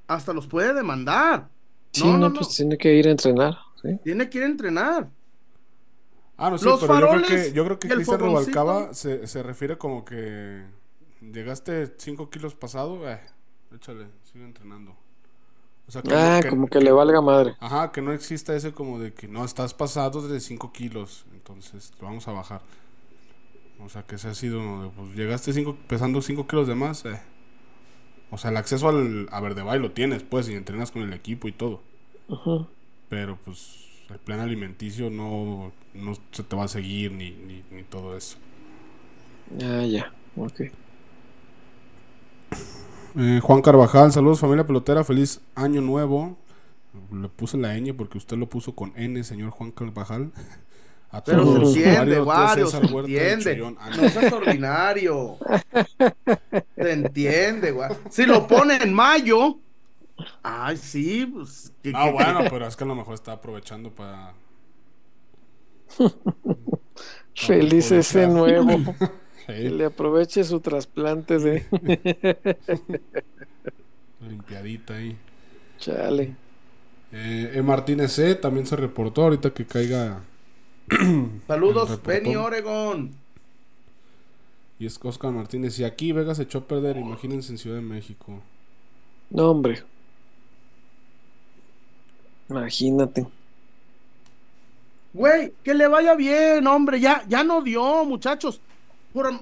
hasta 0.09 0.33
los 0.33 0.47
puede 0.47 0.75
demandar. 0.75 1.51
Sí, 1.93 2.03
No, 2.05 2.19
no, 2.19 2.29
no, 2.29 2.31
no. 2.31 2.35
pues 2.39 2.49
tiene 2.51 2.79
que 2.79 2.95
ir 2.95 3.09
a 3.09 3.11
entrenar. 3.13 3.59
¿sí? 3.83 3.99
Tiene 4.03 4.29
que 4.31 4.39
ir 4.39 4.45
a 4.45 4.47
entrenar. 4.47 5.11
Ah, 6.39 6.51
no, 6.51 6.59
sí, 6.59 6.65
Los 6.65 6.79
pero 6.79 6.95
yo 6.95 7.09
creo 7.09 7.23
faroles 7.23 7.29
que, 7.29 7.53
yo 7.53 7.65
creo 7.65 7.79
que 7.79 7.89
el 7.89 7.95
Cristian. 7.95 8.21
Rubalcaba 8.21 8.93
se, 8.95 9.27
se 9.27 9.43
refiere 9.43 9.79
como 9.79 10.05
que 10.05 10.65
llegaste 11.33 11.95
5 11.99 12.31
kilos 12.31 12.55
pasado, 12.55 13.09
eh, 13.11 13.21
échale, 13.75 14.09
sigue 14.25 14.45
entrenando. 14.45 14.97
O 15.89 15.93
sea, 15.93 16.03
Ah, 16.11 16.41
como 16.49 16.69
que 16.69 16.81
le 16.81 16.91
valga 16.93 17.21
madre. 17.21 17.57
Ajá, 17.59 17.93
que 17.93 18.01
no 18.03 18.13
exista 18.13 18.55
ese 18.57 18.73
como 18.73 18.99
de 18.99 19.13
que 19.13 19.29
no 19.29 19.45
estás 19.45 19.75
pasado 19.75 20.27
de 20.27 20.41
5 20.41 20.73
kilos, 20.73 21.27
entonces 21.33 21.93
lo 22.01 22.07
vamos 22.07 22.29
a 22.29 22.33
bajar. 22.33 22.63
O 23.79 23.89
sea, 23.89 24.03
que 24.07 24.19
se 24.19 24.29
ha 24.29 24.35
sido, 24.35 24.93
pues 24.97 25.15
llegaste 25.15 25.53
cinco, 25.53 25.77
pesando 25.87 26.23
5 26.23 26.47
kilos 26.47 26.67
de 26.67 26.75
más, 26.75 27.05
eh. 27.05 27.21
O 28.31 28.39
sea, 28.39 28.51
el 28.51 28.57
acceso 28.57 28.89
al, 28.89 29.29
a 29.31 29.41
Verdebay 29.41 29.79
lo 29.81 29.93
tienes, 29.93 30.23
pues, 30.23 30.49
y 30.49 30.55
entrenas 30.55 30.91
con 30.91 31.03
el 31.03 31.13
equipo 31.13 31.49
y 31.49 31.53
todo. 31.53 31.83
Ujú. 32.29 32.67
Pero, 33.09 33.39
pues, 33.45 34.05
el 34.11 34.19
plan 34.19 34.41
alimenticio 34.41 35.11
no, 35.11 35.73
no 35.95 36.15
se 36.33 36.43
te 36.43 36.57
va 36.57 36.65
a 36.65 36.69
seguir 36.69 37.13
ni, 37.13 37.31
ni, 37.31 37.65
ni 37.71 37.83
todo 37.85 38.17
eso. 38.17 38.39
Ah, 39.63 39.83
ya. 39.85 40.13
Ok. 40.37 40.61
Eh, 43.19 43.41
Juan 43.43 43.63
Carvajal, 43.63 44.13
saludos 44.13 44.41
familia 44.41 44.67
pelotera, 44.67 45.03
feliz 45.05 45.41
año 45.55 45.81
nuevo. 45.81 46.37
Le 47.13 47.29
puse 47.29 47.57
la 47.57 47.75
ñ 47.79 47.95
porque 47.95 48.19
usted 48.19 48.37
lo 48.37 48.49
puso 48.49 48.75
con 48.75 48.93
N, 48.97 49.23
señor 49.25 49.51
Juan 49.51 49.71
Carvajal. 49.71 50.33
A 51.11 51.23
Pero 51.23 51.45
todos 51.45 51.73
se 51.73 51.87
los 51.87 52.75
entiende, 52.75 53.43
se 53.43 53.51
entiende. 53.53 53.79
Ah, 53.81 53.91
No 53.97 54.03
es 54.03 54.17
extraordinario. 54.17 55.37
Se 56.77 56.93
entiende, 56.93 57.71
güey. 57.71 57.91
Si 58.11 58.27
lo 58.27 58.47
pone 58.47 58.77
en 58.83 58.93
mayo. 58.93 59.57
Ay, 60.43 60.77
sí, 60.77 61.25
pues. 61.27 61.73
Ah, 61.95 62.11
bueno, 62.11 62.41
pero 62.51 62.67
es 62.67 62.75
que 62.75 62.85
a 62.85 62.87
lo 62.89 62.97
mejor 62.97 63.15
está 63.15 63.33
aprovechando 63.33 63.91
para. 63.91 64.35
Feliz 67.35 67.93
ese 67.93 68.27
nuevo. 68.27 68.95
Que 69.47 69.71
le 69.71 69.85
aproveche 69.85 70.43
su 70.43 70.61
trasplante 70.61 71.39
de. 71.39 71.65
limpiadita 74.29 74.95
ahí. 74.95 75.17
Chale. 75.79 76.35
Eh, 77.13 77.53
E. 77.55 77.63
Martínez 77.63 78.13
C. 78.13 78.35
también 78.35 78.67
se 78.67 78.77
reportó 78.77 79.23
ahorita 79.23 79.51
que 79.51 79.65
caiga. 79.65 80.23
Saludos, 81.47 82.03
Benny. 82.03 82.35
Oregon. 82.35 83.13
Y 84.79 84.87
es 84.87 84.99
Oscar 85.03 85.33
Martínez. 85.33 85.79
Y 85.79 85.85
aquí 85.85 86.13
Vega 86.13 86.35
se 86.35 86.43
echó 86.43 86.59
a 86.59 86.65
perder, 86.67 86.97
imagínense 86.97 87.53
en 87.53 87.59
Ciudad 87.59 87.77
de 87.77 87.83
México. 87.83 88.41
No, 89.31 89.51
hombre. 89.51 89.83
Imagínate. 92.49 93.27
Güey, 95.13 95.53
que 95.63 95.73
le 95.73 95.89
vaya 95.89 96.15
bien, 96.15 96.67
hombre. 96.67 97.01
Ya, 97.01 97.25
ya 97.27 97.43
no 97.43 97.63
dio, 97.63 98.05
muchachos. 98.05 98.61
Por- 99.17 99.41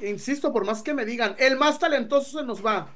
Insisto, 0.00 0.50
por 0.50 0.64
más 0.64 0.82
que 0.82 0.94
me 0.94 1.04
digan, 1.04 1.36
el 1.38 1.56
más 1.58 1.78
talentoso 1.78 2.38
se 2.40 2.46
nos 2.46 2.64
va. 2.64 2.88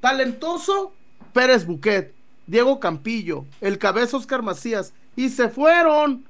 Talentoso, 0.00 0.92
Pérez 1.32 1.66
Buquet, 1.66 2.14
Diego 2.46 2.78
Campillo, 2.78 3.44
el 3.60 3.78
cabeza 3.78 4.16
Oscar 4.16 4.42
Macías. 4.42 4.92
Y 5.16 5.28
se 5.30 5.48
fueron. 5.48 6.24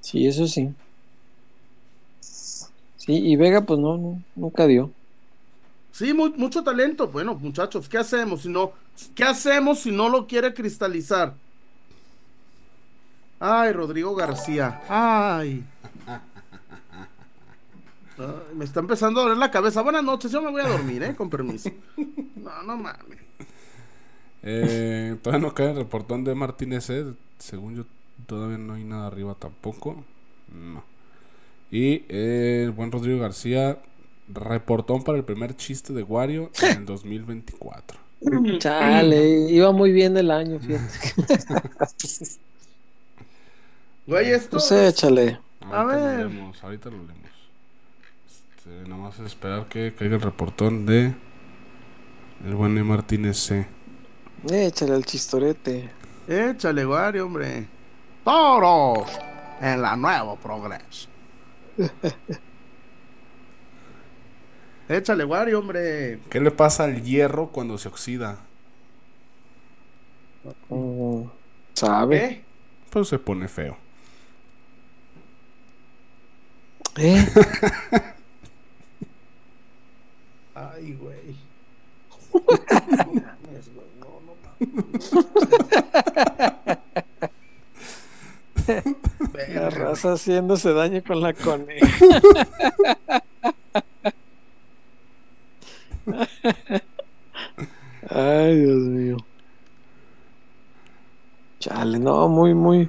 Sí, 0.00 0.26
eso 0.26 0.48
sí. 0.48 0.74
Sí, 2.20 3.12
y 3.12 3.36
Vega, 3.36 3.60
pues 3.60 3.78
no, 3.78 3.96
no 3.96 4.22
nunca 4.34 4.66
dio. 4.66 4.90
Sí, 5.92 6.12
mu- 6.12 6.34
mucho 6.36 6.64
talento. 6.64 7.06
Bueno, 7.06 7.34
muchachos, 7.36 7.88
¿qué 7.88 7.98
hacemos 7.98 8.42
si 8.42 8.48
no, 8.48 8.72
qué 9.14 9.22
hacemos 9.22 9.78
si 9.80 9.92
no 9.92 10.08
lo 10.08 10.26
quiere 10.26 10.52
cristalizar? 10.52 11.34
Ay, 13.38 13.72
Rodrigo 13.72 14.16
García. 14.16 14.82
Ay. 14.88 15.62
Me 18.54 18.64
está 18.64 18.80
empezando 18.80 19.20
a 19.20 19.24
doler 19.24 19.38
la 19.38 19.50
cabeza. 19.50 19.82
Buenas 19.82 20.04
noches, 20.04 20.30
yo 20.30 20.40
me 20.40 20.50
voy 20.50 20.62
a 20.62 20.68
dormir, 20.68 21.02
¿eh? 21.02 21.14
Con 21.14 21.28
permiso. 21.28 21.70
No, 22.36 22.62
no 22.62 22.76
mames. 22.76 23.18
Eh, 24.42 25.16
todavía 25.22 25.48
no 25.48 25.54
cae 25.54 25.70
el 25.70 25.76
reportón 25.76 26.22
de 26.24 26.34
Martínez 26.34 26.84
C. 26.84 27.04
Según 27.38 27.74
yo, 27.74 27.84
todavía 28.26 28.58
no 28.58 28.74
hay 28.74 28.84
nada 28.84 29.08
arriba 29.08 29.34
tampoco. 29.38 30.04
No. 30.54 30.84
Y 31.70 32.04
eh, 32.08 32.62
el 32.66 32.70
buen 32.70 32.92
Rodrigo 32.92 33.18
García, 33.18 33.78
reportón 34.28 35.02
para 35.02 35.18
el 35.18 35.24
primer 35.24 35.56
chiste 35.56 35.92
de 35.92 36.02
Wario 36.02 36.50
en 36.62 36.78
el 36.78 36.86
2024. 36.86 37.98
Chale, 38.58 39.50
iba 39.50 39.72
muy 39.72 39.92
bien 39.92 40.16
el 40.16 40.30
año, 40.30 40.60
fíjate. 40.60 40.94
Güey, 44.06 44.30
esto. 44.30 44.58
Pues 44.58 44.70
échale. 44.70 45.40
Ahorita 45.60 45.96
ver. 45.96 46.20
lo 46.20 46.28
leemos, 46.28 46.62
ahorita 46.62 46.90
lo 46.90 46.98
leemos. 46.98 47.30
Este, 48.66 48.88
nada 48.88 49.00
más 49.00 49.18
es 49.20 49.26
esperar 49.26 49.66
que 49.66 49.94
caiga 49.94 50.16
el 50.16 50.22
reportón 50.22 50.86
de 50.86 51.14
el 52.44 52.54
buen 52.56 52.76
E. 52.76 52.82
Martínez 52.82 53.38
C. 53.38 53.66
Échale 54.50 54.94
al 54.94 55.04
chistorete. 55.04 55.88
Échale, 56.26 56.84
Wario, 56.84 57.26
hombre. 57.26 57.68
Toros 58.24 59.08
en 59.60 59.82
la 59.82 59.94
Nuevo 59.94 60.34
Progreso. 60.36 61.08
Échale, 64.88 65.24
Wario, 65.24 65.60
hombre. 65.60 66.18
¿Qué 66.28 66.40
le 66.40 66.50
pasa 66.50 66.84
al 66.84 67.02
hierro 67.04 67.52
cuando 67.52 67.78
se 67.78 67.86
oxida? 67.86 68.40
Mm, 70.68 71.22
¿Sabe? 71.72 72.18
¿Qué? 72.18 72.44
Pues 72.90 73.08
se 73.08 73.20
pone 73.20 73.46
feo. 73.46 73.76
¿Eh? 76.96 77.26
Ay, 80.56 80.94
güey. 80.94 81.36
No 82.32 82.40
mames, 82.46 83.66
güey, 83.74 83.90
no, 84.00 84.08
no 84.26 84.32
mames. 84.42 85.12
La 89.54 89.70
raza 89.70 90.12
haciéndose 90.14 90.72
daño 90.72 91.02
con 91.06 91.20
la 91.20 91.32
coneja. 91.34 91.86
Ay, 98.08 98.58
Dios 98.60 98.78
mío. 98.78 99.16
Chale, 101.58 101.98
no, 101.98 102.28
muy, 102.28 102.54
muy. 102.54 102.88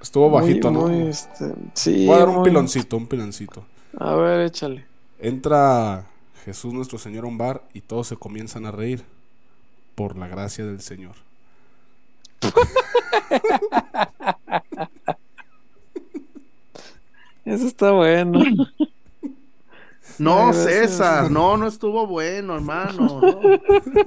Estuvo 0.00 0.30
muy, 0.30 0.40
bajito, 0.40 0.70
¿no? 0.70 0.82
muy, 0.88 1.08
este, 1.08 1.52
sí. 1.74 2.06
Voy 2.06 2.16
a 2.16 2.18
dar 2.20 2.28
un 2.28 2.36
muy- 2.36 2.44
piloncito, 2.44 2.96
un 2.96 3.06
piloncito. 3.06 3.64
A 3.98 4.14
ver, 4.14 4.46
échale. 4.46 4.86
Entra 5.18 6.06
Jesús 6.44 6.74
nuestro 6.74 6.98
Señor 6.98 7.24
a 7.24 7.28
un 7.28 7.38
bar 7.38 7.62
y 7.72 7.80
todos 7.80 8.08
se 8.08 8.16
comienzan 8.16 8.66
a 8.66 8.70
reír 8.70 9.02
por 9.94 10.16
la 10.16 10.28
gracia 10.28 10.66
del 10.66 10.80
Señor. 10.80 11.14
Eso 17.44 17.66
está 17.66 17.92
bueno. 17.92 18.42
No. 20.18 20.52
César, 20.52 21.30
no, 21.30 21.56
no 21.56 21.66
estuvo 21.66 22.06
bueno, 22.06 22.54
hermano. 22.54 23.20
no. 23.20 23.40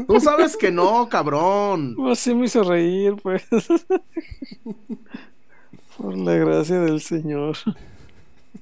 Tú 0.06 0.20
sabes 0.20 0.56
que 0.56 0.72
no, 0.72 1.10
cabrón. 1.10 1.96
Pues 1.96 2.20
sí 2.20 2.34
me 2.34 2.46
hizo 2.46 2.64
reír, 2.64 3.16
pues. 3.22 3.44
Por 5.98 6.18
la 6.18 6.34
gracia 6.36 6.80
del 6.80 7.02
Señor. 7.02 7.58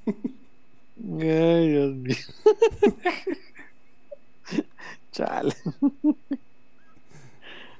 Ay, 0.07 1.69
Dios 1.69 1.95
mío. 1.95 2.15
Chale. 5.15 5.55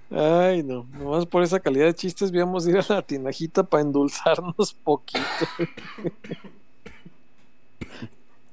Ay, 0.10 0.64
no. 0.64 0.88
Nomás 0.94 1.26
por 1.26 1.44
esa 1.44 1.60
calidad 1.60 1.88
de 1.88 1.94
chistes, 1.94 2.32
íbamos 2.34 2.66
a 2.66 2.70
ir 2.70 2.78
a 2.78 2.86
la 2.88 3.02
tinajita 3.02 3.64
para 3.64 3.84
endulzarnos 3.84 4.74
poquito. 4.84 5.22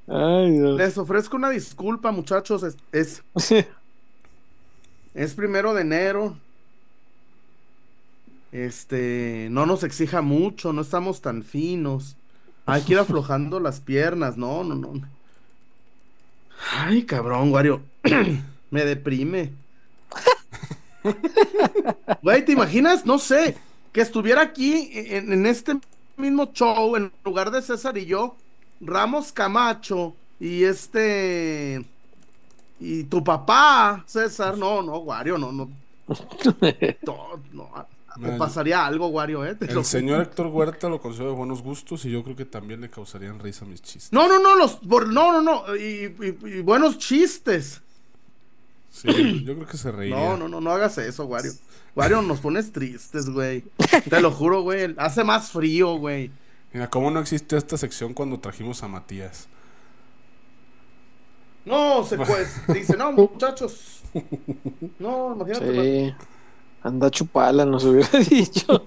Ay, 0.09 0.51
Dios. 0.51 0.77
Les 0.77 0.99
ofrezco 0.99 1.37
una 1.37 1.51
disculpa, 1.51 2.11
muchachos. 2.11 2.65
Es, 2.65 2.77
es, 2.91 3.23
es 5.15 5.35
primero 5.35 5.75
de 5.75 5.83
enero. 5.83 6.37
Este, 8.51 9.47
no 9.53 9.65
nos 9.65 9.85
exija 9.85 10.23
mucho, 10.23 10.73
no 10.73 10.83
estamos 10.83 11.21
tan 11.21 11.45
finos. 11.45 12.17
Hay 12.67 12.83
que 12.83 12.95
ir 12.95 12.99
aflojando 12.99 13.61
las 13.61 13.81
piernas, 13.81 14.37
no, 14.37 14.65
no, 14.65 14.75
no. 14.75 14.93
Ay, 16.73 17.05
cabrón, 17.05 17.53
Wario. 17.53 17.83
Me 18.73 18.85
deprime. 18.85 19.53
Güey, 22.23 22.45
¿te 22.45 22.53
imaginas? 22.53 23.05
No 23.05 23.19
sé, 23.19 23.57
que 23.93 24.01
estuviera 24.01 24.41
aquí 24.41 24.91
en, 24.95 25.33
en 25.33 25.47
este 25.47 25.75
mismo 26.17 26.51
show, 26.53 26.97
en 26.97 27.13
lugar 27.25 27.51
de 27.51 27.61
César 27.63 27.99
y 27.99 28.07
yo, 28.07 28.35
Ramos 28.81 29.33
Camacho 29.33 30.15
y 30.41 30.65
este 30.65 31.85
y 32.81 33.05
tu 33.05 33.23
papá, 33.23 34.03
César, 34.07 34.57
no, 34.57 34.83
no, 34.83 34.99
Wario, 34.99 35.39
no, 35.39 35.53
no. 35.53 35.71
No, 37.05 37.41
no, 37.53 37.71
me 38.17 38.27
Mira, 38.27 38.39
pasaría 38.39 38.85
algo, 38.85 39.07
Wario, 39.09 39.45
¿eh? 39.45 39.55
Te 39.55 39.67
lo 39.73 39.81
El 39.81 39.85
señor 39.87 40.21
Héctor 40.23 40.47
Huerta 40.49 40.89
lo 40.89 41.01
considero 41.01 41.31
de 41.31 41.37
buenos 41.37 41.63
gustos 41.63 42.05
y 42.05 42.11
yo 42.11 42.23
creo 42.23 42.37
que 42.37 42.45
también 42.45 42.81
le 42.81 42.91
causarían 42.91 43.39
risa 43.39 43.65
mis 43.65 43.81
chistes. 43.83 44.13
No, 44.13 44.29
no, 44.29 44.39
no, 44.39 44.55
los, 44.57 44.77
por- 44.77 45.09
no, 45.09 45.33
no, 45.33 45.43
no, 45.43 45.77
y, 45.77 46.15
y- 46.21 46.47
y 46.59 46.61
buenos 46.61 46.99
chistes. 46.99 47.81
Sí, 48.93 49.43
yo 49.43 49.55
creo 49.55 49.67
que 49.67 49.79
se 49.79 49.91
reiría. 49.91 50.15
No, 50.15 50.37
no, 50.37 50.49
no, 50.49 50.61
no 50.61 50.71
hagas 50.71 50.99
eso, 50.99 51.25
Wario. 51.25 51.53
Wario, 51.97 52.21
nos 52.21 52.41
pones 52.41 52.73
tristes, 52.73 53.31
güey. 53.31 53.65
Te 54.09 54.21
lo 54.21 54.31
juro, 54.31 54.61
güey. 54.61 54.95
Hace 54.99 55.25
más 55.25 55.51
frío, 55.51 55.97
güey. 55.97 56.31
Mira, 56.75 56.91
¿cómo 56.91 57.11
no 57.11 57.19
existe 57.19 57.57
esta 57.57 57.79
sección 57.79 58.13
cuando 58.13 58.39
trajimos 58.39 58.83
a 58.83 58.89
Matías? 58.89 59.49
No, 61.65 62.05
se 62.05 62.19
pues, 62.19 62.61
dice, 62.69 62.97
no, 62.97 63.13
muchachos. 63.13 64.03
No, 64.99 65.35
imagínate. 65.37 66.11
Sí. 66.11 66.15
Anda 66.83 67.11
chupala, 67.11 67.65
nos 67.65 67.85
hubiera 67.85 68.19
dicho. 68.29 68.83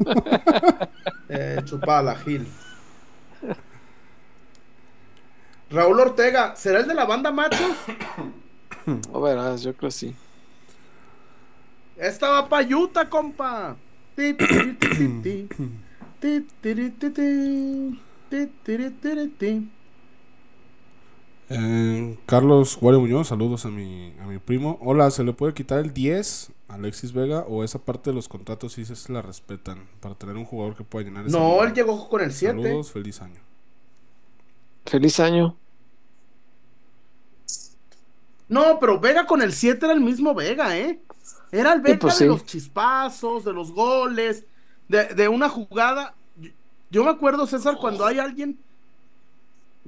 Eh, 1.30 1.62
chupala, 1.66 2.16
Gil. 2.16 2.47
Raúl 5.72 5.99
Ortega, 5.99 6.56
¿será 6.56 6.80
el 6.82 6.88
de 6.88 6.93
la 6.93 7.06
banda 7.06 7.32
machos? 7.32 7.76
No 9.12 9.22
verás, 9.22 9.62
yo 9.64 9.76
creo 9.76 9.90
que 9.90 9.92
sí. 9.96 10.16
Esta 12.10 12.30
va 12.30 12.48
pa' 12.50 12.62
Utah, 12.82 13.06
compa. 13.10 13.76
Eh, 21.50 22.18
Carlos 22.26 22.76
Guario 22.80 23.02
Muñoz, 23.02 23.28
saludos 23.28 23.66
a 23.66 23.70
mi, 23.70 24.14
a 24.20 24.26
mi 24.26 24.40
primo. 24.40 24.80
Hola, 24.82 25.12
¿se 25.12 25.24
le 25.24 25.34
puede 25.34 25.54
quitar 25.54 25.80
el 25.80 25.94
10 25.94 26.52
a 26.68 26.74
Alexis 26.76 27.14
Vega 27.14 27.46
o 27.48 27.64
esa 27.64 27.80
parte 27.86 28.10
de 28.10 28.16
los 28.16 28.28
contratos 28.28 28.74
sí 28.74 28.84
se 28.86 29.14
la 29.14 29.22
respetan 29.22 29.88
para 30.00 30.16
tener 30.16 30.36
un 30.38 30.46
jugador 30.46 30.76
que 30.76 30.84
pueda 30.84 31.06
llenar 31.06 31.28
ese 31.28 31.40
No, 31.40 31.40
lugar? 31.42 31.68
él 31.68 31.74
llegó 31.74 32.08
con 32.10 32.22
el 32.22 32.32
7. 32.34 32.56
Saludos, 32.62 32.92
feliz 32.92 33.22
año. 33.22 33.42
Feliz 34.86 35.20
año. 35.20 35.60
No, 38.48 38.80
pero 38.80 39.00
Vega 39.00 39.26
con 39.26 39.41
el 39.41 39.54
7 39.54 39.86
era 39.86 39.93
el 39.93 40.02
mismo 40.02 40.34
Vega, 40.36 40.78
¿eh? 40.78 41.00
Era 41.52 41.74
el 41.74 41.82
Vega 41.82 42.00
pues 42.00 42.20
de 42.20 42.26
sí. 42.26 42.28
los 42.28 42.46
chispazos, 42.46 43.43
de 43.46 43.54
los 43.54 43.72
goles, 43.72 44.43
de, 44.88 45.06
de 45.16 45.28
una 45.28 45.50
jugada. 45.50 46.14
Yo, 46.39 46.52
yo 46.91 47.04
me 47.04 47.10
acuerdo, 47.12 47.48
César, 47.48 47.78
cuando 47.80 48.06
hay 48.06 48.20
alguien. 48.20 48.58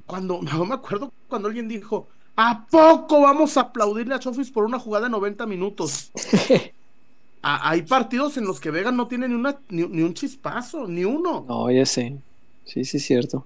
Cuando. 0.06 0.40
No 0.42 0.64
me 0.64 0.74
acuerdo 0.74 1.12
cuando 1.28 1.48
alguien 1.48 1.68
dijo. 1.68 2.08
¿A 2.36 2.66
poco 2.66 3.20
vamos 3.22 3.56
a 3.56 3.62
aplaudirle 3.62 4.14
a 4.14 4.20
Chofis 4.20 4.50
por 4.52 4.64
una 4.64 4.78
jugada 4.78 5.06
de 5.06 5.10
90 5.10 5.44
minutos? 5.46 6.10
A- 7.42 7.70
hay 7.70 7.82
partidos 7.82 8.36
en 8.36 8.44
los 8.44 8.60
que 8.60 8.70
Vega 8.70 8.90
no 8.92 9.06
tiene 9.08 9.28
ni, 9.28 9.34
una, 9.34 9.56
ni, 9.68 9.86
ni 9.86 10.02
un 10.02 10.14
chispazo, 10.14 10.86
ni 10.88 11.04
uno. 11.04 11.44
No, 11.48 11.70
ya 11.70 11.84
sé. 11.86 12.16
Sí, 12.64 12.84
sí, 12.84 12.96
es 12.98 13.04
cierto. 13.04 13.44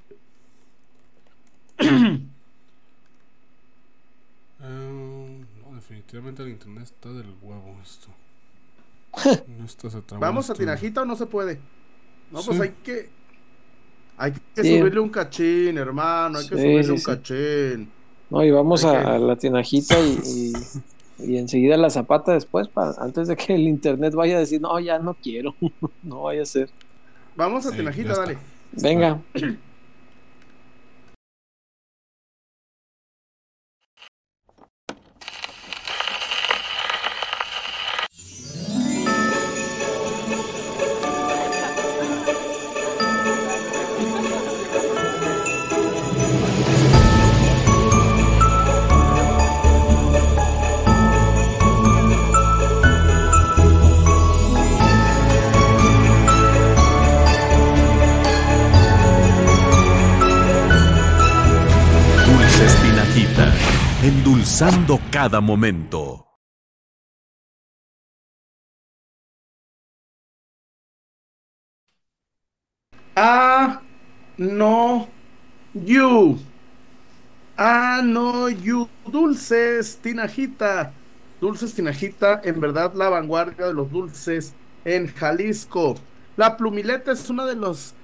No, 1.80 2.18
definitivamente 6.12 6.42
el 6.42 6.48
internet 6.50 6.84
está 6.84 7.08
del 7.10 7.32
huevo 7.42 7.74
esto. 7.82 8.08
No, 9.58 9.64
esto 9.64 9.90
se 9.90 10.00
trabó 10.02 10.20
¿Vamos 10.20 10.48
a 10.48 10.52
esto. 10.52 10.62
Tinajita 10.62 11.02
o 11.02 11.04
no 11.04 11.16
se 11.16 11.26
puede? 11.26 11.58
No, 12.30 12.42
pues 12.42 12.60
hay 12.60 12.70
que. 12.82 13.08
Hay 14.16 14.32
que 14.54 14.62
Sí. 14.62 14.78
subirle 14.78 15.00
un 15.00 15.08
cachín, 15.10 15.76
hermano. 15.78 16.38
Hay 16.38 16.48
que 16.48 16.56
Sí, 16.56 16.62
subirle 16.62 16.84
sí, 16.84 16.90
un 16.90 16.98
sí. 16.98 17.04
cachín. 17.04 17.90
No, 18.30 18.42
y 18.44 18.50
vamos 18.50 18.84
a, 18.84 18.92
que- 18.92 18.96
a 19.08 19.18
la 19.18 19.36
tinajita 19.36 19.98
y, 20.00 20.18
y, 20.24 20.52
y 21.32 21.36
enseguida 21.38 21.76
la 21.76 21.90
zapata 21.90 22.32
después, 22.32 22.68
para, 22.68 22.92
antes 23.02 23.28
de 23.28 23.36
que 23.36 23.54
el 23.54 23.62
internet 23.62 24.14
vaya 24.14 24.36
a 24.36 24.40
decir, 24.40 24.60
no, 24.60 24.78
ya 24.80 24.98
no 24.98 25.14
quiero. 25.14 25.54
no 26.02 26.22
vaya 26.22 26.42
a 26.42 26.46
ser. 26.46 26.70
Vamos 27.36 27.66
a 27.66 27.70
Sí, 27.70 27.76
Tinajita, 27.78 28.14
dale. 28.16 28.38
Venga. 28.72 29.20
cada 65.10 65.40
momento. 65.40 66.26
Ah, 73.14 73.80
no, 74.36 75.08
you. 75.74 76.38
Ah, 77.56 78.00
no, 78.02 78.48
you. 78.48 78.88
Dulces, 79.06 79.98
Tinajita. 80.02 80.92
Dulces, 81.40 81.74
Tinajita, 81.74 82.40
en 82.42 82.60
verdad 82.60 82.94
la 82.94 83.10
vanguardia 83.10 83.66
de 83.66 83.74
los 83.74 83.90
dulces 83.92 84.54
en 84.84 85.06
Jalisco. 85.06 85.94
La 86.36 86.56
plumileta 86.56 87.12
es 87.12 87.30
una 87.30 87.46
de 87.46 87.54
los 87.54 87.94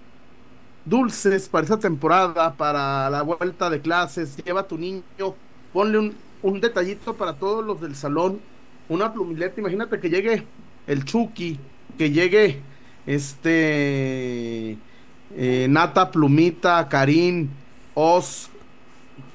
dulces 0.85 1.49
para 1.49 1.65
esta 1.65 1.79
temporada, 1.79 2.55
para 2.55 3.11
la 3.11 3.23
vuelta 3.23 3.69
de 3.71 3.81
clases. 3.81 4.37
Lleva 4.37 4.61
a 4.61 4.69
tu 4.69 4.79
niño, 4.79 5.35
ponle 5.73 5.99
un, 5.99 6.28
un 6.43 6.61
detallito 6.61 7.15
para 7.15 7.35
todos 7.35 7.65
los 7.65 7.81
del 7.81 7.95
salón. 7.95 8.41
Una 8.89 9.13
plumileta, 9.13 9.61
imagínate 9.61 10.01
que 10.01 10.09
llegue 10.09 10.45
el 10.87 11.05
Chucky, 11.05 11.59
que 11.97 12.11
llegue 12.11 12.61
este 13.07 14.79
eh, 15.37 15.67
Nata, 15.69 16.11
Plumita, 16.11 16.89
Karim, 16.89 17.49
Oz, 17.95 18.49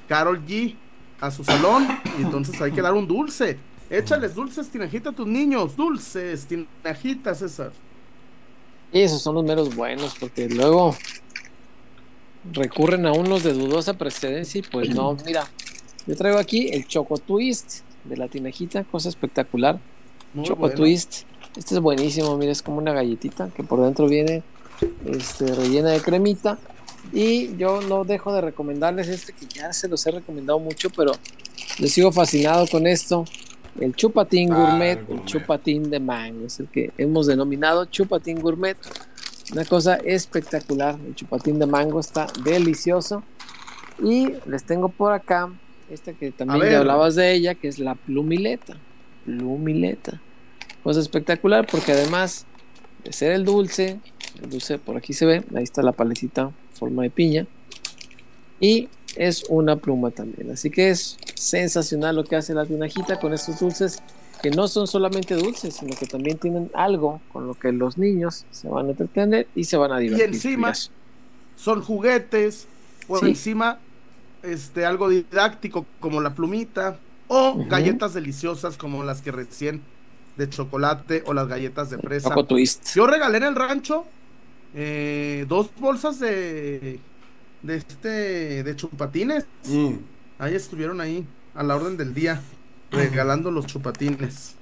Carol 0.08 0.44
G 0.44 0.74
a 1.20 1.30
su 1.30 1.44
salón 1.44 1.86
y 2.18 2.22
entonces 2.22 2.60
hay 2.60 2.72
que 2.72 2.82
dar 2.82 2.94
un 2.94 3.06
dulce. 3.06 3.58
Échales 3.90 4.34
dulces, 4.34 4.70
tinajita 4.70 5.10
a 5.10 5.12
tus 5.12 5.26
niños, 5.26 5.76
dulces, 5.76 6.46
tinajita, 6.46 7.34
César. 7.34 7.72
Y 8.92 9.00
esos 9.00 9.22
son 9.22 9.34
los 9.34 9.44
meros 9.44 9.74
buenos, 9.74 10.14
porque 10.18 10.48
luego 10.48 10.96
recurren 12.52 13.06
a 13.06 13.12
unos 13.12 13.42
de 13.42 13.52
dudosa 13.52 13.94
precedencia 13.94 14.58
y 14.58 14.62
pues 14.62 14.94
no, 14.94 15.16
mira, 15.24 15.46
yo 16.06 16.16
traigo 16.16 16.38
aquí 16.38 16.68
el 16.72 16.86
Choco 16.86 17.18
Twist 17.18 17.80
de 18.04 18.16
la 18.16 18.28
tinajita, 18.28 18.84
cosa 18.84 19.08
espectacular. 19.08 19.78
Muy 20.34 20.44
Choco 20.44 20.60
bueno. 20.62 20.74
Twist. 20.74 21.22
Este 21.56 21.74
es 21.74 21.80
buenísimo, 21.80 22.36
mira, 22.36 22.52
es 22.52 22.62
como 22.62 22.78
una 22.78 22.92
galletita 22.92 23.48
que 23.54 23.62
por 23.62 23.80
dentro 23.80 24.08
viene 24.08 24.42
este, 25.06 25.54
rellena 25.54 25.90
de 25.90 26.00
cremita. 26.00 26.58
Y 27.12 27.56
yo 27.56 27.80
no 27.82 28.04
dejo 28.04 28.32
de 28.32 28.40
recomendarles 28.40 29.08
este 29.08 29.32
que 29.34 29.46
ya 29.46 29.72
se 29.72 29.88
los 29.88 30.04
he 30.06 30.10
recomendado 30.10 30.58
mucho, 30.58 30.90
pero 30.90 31.12
les 31.78 31.92
sigo 31.92 32.10
fascinado 32.12 32.66
con 32.66 32.86
esto. 32.86 33.24
El 33.78 33.94
chupatín 33.94 34.52
Ah, 34.52 34.56
gourmet, 34.56 34.98
el 35.08 35.10
el 35.10 35.20
gourmet. 35.20 35.24
chupatín 35.24 35.90
de 35.90 36.00
mango, 36.00 36.46
es 36.46 36.60
el 36.60 36.68
que 36.68 36.92
hemos 36.98 37.26
denominado 37.26 37.84
chupatín 37.86 38.40
gourmet. 38.40 38.76
Una 39.52 39.64
cosa 39.64 39.96
espectacular, 39.96 40.98
el 41.06 41.14
chupatín 41.14 41.58
de 41.58 41.66
mango 41.66 42.00
está 42.00 42.26
delicioso. 42.42 43.22
Y 44.02 44.34
les 44.46 44.64
tengo 44.64 44.88
por 44.88 45.12
acá, 45.12 45.52
esta 45.94 46.12
que 46.12 46.30
también 46.32 46.70
ya 46.70 46.78
hablabas 46.80 47.14
de 47.14 47.32
ella, 47.32 47.54
que 47.54 47.68
es 47.68 47.78
la 47.78 47.94
plumileta. 47.94 48.76
Plumileta. 49.24 50.20
Cosa 50.82 51.00
espectacular 51.00 51.66
porque 51.66 51.92
además 51.92 52.46
de 53.04 53.12
ser 53.12 53.32
el 53.32 53.44
dulce, 53.44 53.98
el 54.42 54.50
dulce 54.50 54.78
por 54.78 54.96
aquí 54.96 55.12
se 55.12 55.24
ve, 55.26 55.44
ahí 55.54 55.62
está 55.64 55.82
la 55.82 55.92
paletita 55.92 56.50
forma 56.74 57.02
de 57.02 57.10
piña. 57.10 57.46
Y 58.60 58.88
es 59.16 59.44
una 59.48 59.76
pluma 59.76 60.10
también. 60.10 60.50
Así 60.50 60.70
que 60.70 60.90
es 60.90 61.16
sensacional 61.34 62.16
lo 62.16 62.24
que 62.24 62.36
hace 62.36 62.54
la 62.54 62.66
tinajita 62.66 63.18
con 63.18 63.32
estos 63.32 63.60
dulces 63.60 64.02
que 64.42 64.50
no 64.50 64.68
son 64.68 64.86
solamente 64.86 65.34
dulces, 65.34 65.74
sino 65.76 65.94
que 65.96 66.04
también 66.06 66.36
tienen 66.38 66.70
algo 66.74 67.20
con 67.32 67.46
lo 67.46 67.54
que 67.54 67.72
los 67.72 67.96
niños 67.96 68.44
se 68.50 68.68
van 68.68 68.86
a 68.88 68.90
entretener 68.90 69.46
y 69.54 69.64
se 69.64 69.76
van 69.78 69.92
a 69.92 69.98
divertir. 69.98 70.34
encima, 70.34 70.74
Fíjate. 70.74 70.92
Son 71.56 71.82
juguetes, 71.82 72.66
Sí. 73.06 73.26
encima 73.26 73.78
este, 74.44 74.84
algo 74.86 75.08
didáctico 75.08 75.86
como 76.00 76.20
la 76.20 76.34
plumita, 76.34 76.98
o 77.28 77.64
galletas 77.68 78.14
deliciosas 78.14 78.76
como 78.76 79.02
las 79.02 79.22
que 79.22 79.32
recién 79.32 79.82
de 80.36 80.48
chocolate 80.48 81.22
o 81.26 81.32
las 81.34 81.48
galletas 81.48 81.90
de 81.90 81.98
fresa. 81.98 82.28
Choco 82.28 82.44
twist. 82.44 82.94
Yo 82.94 83.06
regalé 83.06 83.38
en 83.38 83.44
el 83.44 83.54
rancho 83.54 84.04
eh, 84.74 85.46
dos 85.48 85.70
bolsas 85.78 86.18
de 86.20 86.98
de 87.62 87.76
este 87.76 88.62
de 88.62 88.76
chupatines. 88.76 89.46
Mm. 89.66 89.94
Ahí 90.38 90.54
estuvieron 90.54 91.00
ahí 91.00 91.24
a 91.54 91.62
la 91.62 91.76
orden 91.76 91.96
del 91.96 92.12
día. 92.14 92.40
regalando 92.90 93.50
los 93.50 93.66
chupatines. 93.66 94.54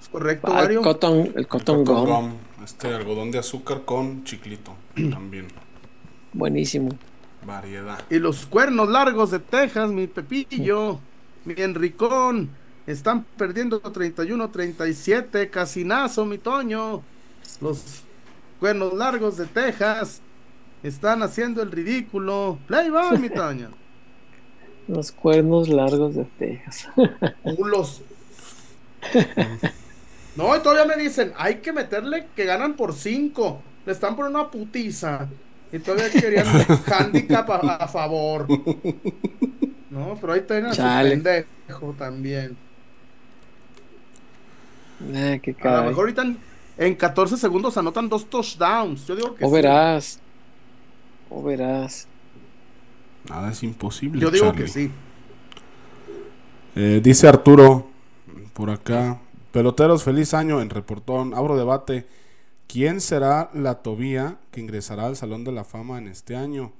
¿Es 0.00 0.08
correcto, 0.08 0.48
Ah, 0.52 0.64
el 0.64 0.80
cotton, 0.80 1.32
el 1.34 1.46
cotton 1.48 1.84
Cotton 1.84 2.06
gum. 2.06 2.06
gum, 2.08 2.32
Este 2.64 2.88
algodón 2.94 3.30
de 3.30 3.38
azúcar 3.38 3.84
con 3.84 4.24
chiclito. 4.24 4.74
También. 5.10 5.46
Buenísimo. 6.36 6.90
Variedad. 7.46 7.98
Y 8.10 8.18
los 8.18 8.44
cuernos 8.44 8.90
largos 8.90 9.30
de 9.30 9.38
Texas, 9.38 9.90
mi 9.90 10.06
Pepillo, 10.06 11.00
mi 11.46 11.54
Enricón, 11.56 12.50
están 12.86 13.24
perdiendo 13.38 13.82
31-37, 13.82 15.48
casinazo, 15.48 16.26
mi 16.26 16.36
Toño. 16.36 17.02
Los 17.62 18.02
cuernos 18.60 18.92
largos 18.92 19.38
de 19.38 19.46
Texas 19.46 20.20
están 20.82 21.22
haciendo 21.22 21.62
el 21.62 21.72
ridículo. 21.72 22.58
Play 22.66 22.90
va, 22.90 23.12
mi 23.12 23.30
Toño. 23.34 23.70
Los 24.88 25.12
cuernos 25.12 25.68
largos 25.68 26.16
de 26.16 26.24
Texas. 26.38 26.88
Culos. 27.56 28.02
No, 30.34 30.54
y 30.54 30.60
todavía 30.60 30.84
me 30.84 31.02
dicen, 31.02 31.32
hay 31.38 31.56
que 31.56 31.72
meterle 31.72 32.26
que 32.36 32.44
ganan 32.44 32.74
por 32.74 32.92
5. 32.92 33.62
Le 33.86 33.92
están 33.92 34.16
poniendo 34.16 34.40
una 34.40 34.50
putiza. 34.50 35.28
Y 35.72 35.78
todavía 35.80 36.14
querían 36.14 36.46
handicap 36.86 37.50
a, 37.50 37.76
a 37.76 37.88
favor. 37.88 38.52
No, 39.88 40.18
pero 40.20 40.32
ahí 40.32 40.42
tienen 40.46 40.66
a 40.80 40.90
pendejo 41.00 41.94
también. 41.98 42.58
Qué 45.42 45.56
A 45.62 45.76
lo 45.76 45.82
mejor 45.84 46.04
ahorita 46.04 46.22
en, 46.22 46.38
en 46.76 46.94
14 46.96 47.36
segundos 47.36 47.76
anotan 47.76 48.08
dos 48.08 48.28
touchdowns. 48.30 49.06
Yo 49.06 49.16
digo 49.16 49.34
que 49.34 49.46
O 49.46 49.48
sí. 49.48 49.52
verás. 49.52 50.20
O 51.28 51.42
verás. 51.42 52.08
Nada 53.28 53.50
es 53.52 53.62
imposible. 53.62 54.20
Yo 54.20 54.30
digo 54.30 54.52
Charlie. 54.52 54.64
que 54.64 54.68
sí. 54.68 54.92
Eh, 56.74 57.00
dice 57.02 57.28
Arturo 57.28 57.88
por 58.52 58.70
acá. 58.70 59.20
Peloteros, 59.52 60.04
feliz 60.04 60.34
año 60.34 60.60
en 60.60 60.70
reportón. 60.70 61.34
Abro 61.34 61.56
debate. 61.56 62.06
¿Quién 62.66 63.00
será 63.00 63.50
la 63.54 63.82
Tobía 63.82 64.38
que 64.50 64.60
ingresará 64.60 65.06
al 65.06 65.16
Salón 65.16 65.44
de 65.44 65.52
la 65.52 65.64
Fama 65.64 65.98
en 65.98 66.08
este 66.08 66.36
año? 66.36 66.72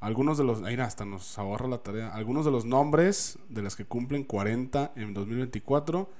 Algunos 0.00 0.36
de 0.36 0.44
los. 0.44 0.62
Ahí 0.62 0.74
hasta 0.76 1.04
nos 1.06 1.38
ahorra 1.38 1.66
la 1.66 1.78
tarea. 1.78 2.08
Algunos 2.14 2.44
de 2.44 2.50
los 2.50 2.64
nombres 2.66 3.38
de 3.48 3.62
las 3.62 3.74
que 3.74 3.86
cumplen 3.86 4.24
40 4.24 4.92
en 4.96 5.14
2024: 5.14 6.10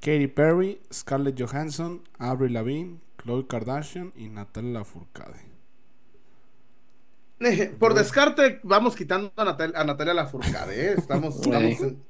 Katy 0.00 0.26
Perry, 0.28 0.80
Scarlett 0.92 1.40
Johansson, 1.40 2.02
Avril 2.18 2.52
Lavigne, 2.52 2.98
Khloe 3.16 3.46
Kardashian 3.46 4.12
y 4.14 4.28
Natalia 4.28 4.72
Lafourcade. 4.72 5.40
Por 7.78 7.94
descarte, 7.94 8.60
vamos 8.62 8.94
quitando 8.94 9.32
a, 9.36 9.44
Natal- 9.44 9.74
a 9.74 9.84
Natalia 9.84 10.14
Lafourcade. 10.14 10.90
¿eh? 10.90 10.94
Estamos, 10.98 11.36
estamos 11.40 11.80
en- 11.80 12.02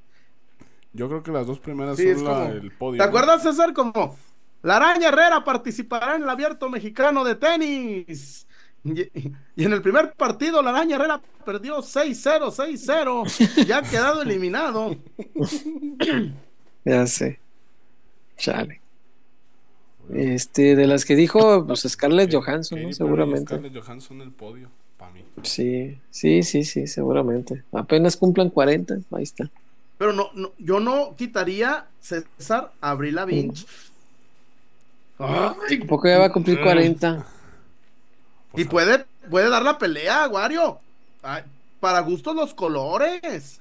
Yo 0.93 1.09
creo 1.09 1.23
que 1.23 1.31
las 1.33 1.47
dos 1.47 1.61
primeras 1.61 1.97
Sí, 1.97 2.13
son 2.15 2.25
la- 2.25 2.31
como- 2.33 2.49
el 2.55 2.73
podio. 2.73 2.99
¿Te 3.03 3.09
acuerdas, 3.09 3.43
César? 3.43 3.73
Como 3.73 4.17
la 4.65 4.77
araña 4.77 5.09
Herrera 5.09 5.45
participará 5.45 6.17
en 6.17 6.23
el 6.23 6.29
abierto 6.31 6.71
mexicano 6.71 7.23
de 7.23 7.35
tenis. 7.35 8.47
Y, 8.83 9.03
y 9.57 9.65
en 9.65 9.73
el 9.73 9.83
primer 9.83 10.13
partido, 10.15 10.63
la 10.63 10.71
araña 10.71 10.97
Herrera 10.97 11.21
perdió 11.45 11.79
6-0, 11.79 12.51
6-0. 12.51 13.67
Ya 13.67 13.79
ha 13.79 13.83
quedado 13.83 14.23
eliminado. 14.23 14.97
Ya 16.85 17.07
sé. 17.07 17.39
Chale. 18.39 18.81
Este, 20.13 20.77
de 20.77 20.87
las 20.87 21.05
que 21.05 21.15
dijo, 21.15 21.67
pues 21.67 21.83
Scarlett 21.83 22.33
Johansson, 22.35 22.83
¿no? 22.83 22.93
Seguramente. 22.93 23.55
Scarlett 23.55 23.83
Johansson 23.83 24.21
el 24.23 24.33
podio. 24.33 24.71
Para 24.99 25.13
mí. 25.13 25.25
Sí, 25.43 25.99
sí, 26.11 26.43
sí, 26.43 26.65
sí, 26.65 26.87
seguramente. 26.87 27.65
Apenas 27.73 28.17
cumplan 28.17 28.51
40, 28.51 28.99
ahí 29.13 29.23
está. 29.23 29.51
Pero 29.99 30.13
no, 30.13 30.31
no, 30.35 30.53
yo 30.59 30.81
no 30.81 31.15
quitaría 31.17 31.87
César 32.01 32.73
Abril 32.81 33.15
Lavigne. 33.15 33.55
Ay, 35.27 35.79
Tampoco 35.79 36.09
ya 36.09 36.19
va 36.19 36.27
a 36.27 36.33
cumplir 36.33 36.61
40. 36.63 37.25
y 38.57 38.65
puede, 38.65 39.05
puede 39.31 39.49
dar 39.49 39.63
la 39.63 39.79
pelea, 39.79 40.29
Wario. 40.29 40.79
Ay, 41.23 41.43
para 41.81 42.01
gustos 42.01 42.35
los 42.37 42.55
colores. 42.55 43.61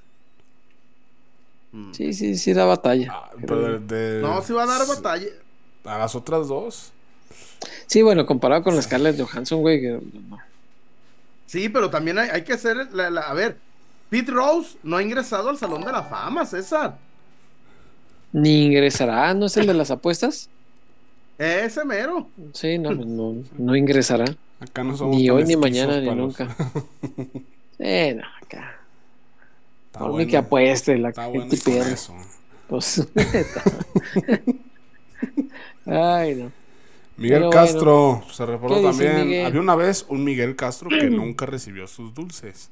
Sí, 1.92 2.12
sí, 2.12 2.36
sí 2.36 2.52
da 2.52 2.64
batalla. 2.64 3.08
Ah, 3.12 3.30
pero 3.40 3.78
de- 3.80 3.96
de- 3.96 4.22
No, 4.22 4.40
si 4.42 4.52
va 4.52 4.62
a 4.62 4.66
dar 4.66 4.86
batalla. 4.86 5.26
A 5.84 5.98
las 5.98 6.14
otras 6.14 6.46
dos. 6.48 6.92
Sí, 7.86 8.02
bueno, 8.02 8.24
comparado 8.26 8.62
con 8.62 8.76
la 8.76 8.82
Scarlett 8.82 9.20
Johansson, 9.20 9.60
güey, 9.60 9.80
que 9.80 9.98
no. 10.28 10.38
Sí, 11.46 11.68
pero 11.68 11.90
también 11.90 12.18
hay, 12.18 12.28
hay 12.30 12.42
que 12.44 12.52
hacer. 12.52 12.88
la- 12.92 13.10
la- 13.10 13.22
a 13.22 13.34
ver, 13.34 13.56
Pete 14.08 14.30
Rose 14.30 14.76
no 14.84 14.96
ha 14.96 15.02
ingresado 15.02 15.50
al 15.50 15.58
Salón 15.58 15.82
de 15.84 15.90
la 15.92 16.02
Fama, 16.04 16.46
César. 16.46 16.96
ni 18.32 18.66
ingresará, 18.66 19.32
¿no 19.34 19.46
es 19.46 19.56
el 19.56 19.66
de 19.66 19.74
las 19.74 19.90
apuestas? 19.90 20.48
Ese 21.38 21.84
mero. 21.84 22.28
Sí, 22.52 22.78
no, 22.78 22.92
no, 22.92 23.36
no 23.58 23.76
ingresará. 23.76 24.24
Acá 24.60 24.84
no 24.84 24.96
somos 24.96 25.16
Ni 25.16 25.28
hoy, 25.30 25.44
ni 25.44 25.56
mañana, 25.56 26.00
ni 26.00 26.14
nunca. 26.14 26.54
Sí, 27.76 28.14
no, 28.14 28.22
acá. 28.40 28.78
Está 29.86 29.98
Por 29.98 30.08
mí 30.10 30.14
bueno, 30.14 30.30
que 30.30 30.36
apueste, 30.36 30.96
la 30.96 31.08
Está 31.08 31.26
bueno 31.26 31.50
gente 31.50 31.78
eso. 31.80 32.14
Pues. 32.68 33.04
Ay, 35.86 36.36
no. 36.36 36.52
Miguel 37.16 37.40
Pero 37.40 37.50
Castro 37.50 38.22
se 38.32 38.46
reportó 38.46 38.80
¿Qué 38.80 38.86
dice 38.88 39.04
también. 39.06 39.26
Miguel? 39.28 39.46
Había 39.46 39.60
una 39.60 39.74
vez 39.74 40.06
un 40.08 40.22
Miguel 40.24 40.54
Castro 40.54 40.88
que 40.88 41.04
nunca 41.10 41.46
recibió 41.46 41.88
sus 41.88 42.14
dulces. 42.14 42.70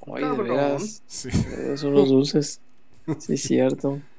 Oye, 0.00 0.24
de 0.26 0.42
veras, 0.42 1.02
Sí. 1.06 1.28
esos 1.28 1.80
son 1.80 1.92
los 1.94 2.08
dulces. 2.08 2.60
Sí, 3.18 3.34
es 3.34 3.42
cierto. 3.42 4.00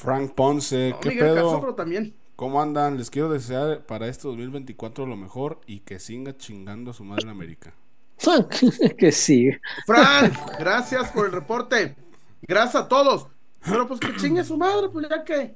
Frank 0.00 0.32
Ponce, 0.34 0.90
No, 0.90 1.00
¿qué 1.00 1.10
Miguel 1.10 1.34
pedo? 1.34 1.74
también. 1.74 2.14
¿Cómo 2.34 2.62
andan? 2.62 2.96
Les 2.96 3.10
quiero 3.10 3.28
desear 3.28 3.84
para 3.84 4.08
este 4.08 4.26
2024 4.28 5.04
lo 5.04 5.14
mejor 5.16 5.60
y 5.66 5.80
que 5.80 5.98
siga 5.98 6.34
chingando 6.38 6.92
a 6.92 6.94
su 6.94 7.04
madre 7.04 7.24
en 7.24 7.28
América. 7.28 7.74
que 8.98 9.12
sí. 9.12 9.50
Frank, 9.84 10.32
gracias 10.58 11.10
por 11.12 11.26
el 11.26 11.32
reporte. 11.32 11.96
Gracias 12.42 12.84
a 12.84 12.88
todos. 12.88 13.26
Pero 13.62 13.86
pues 13.86 14.00
que 14.00 14.16
chingue 14.16 14.42
su 14.42 14.56
madre, 14.56 14.88
pues 14.88 15.06
ya 15.08 15.22
que. 15.22 15.54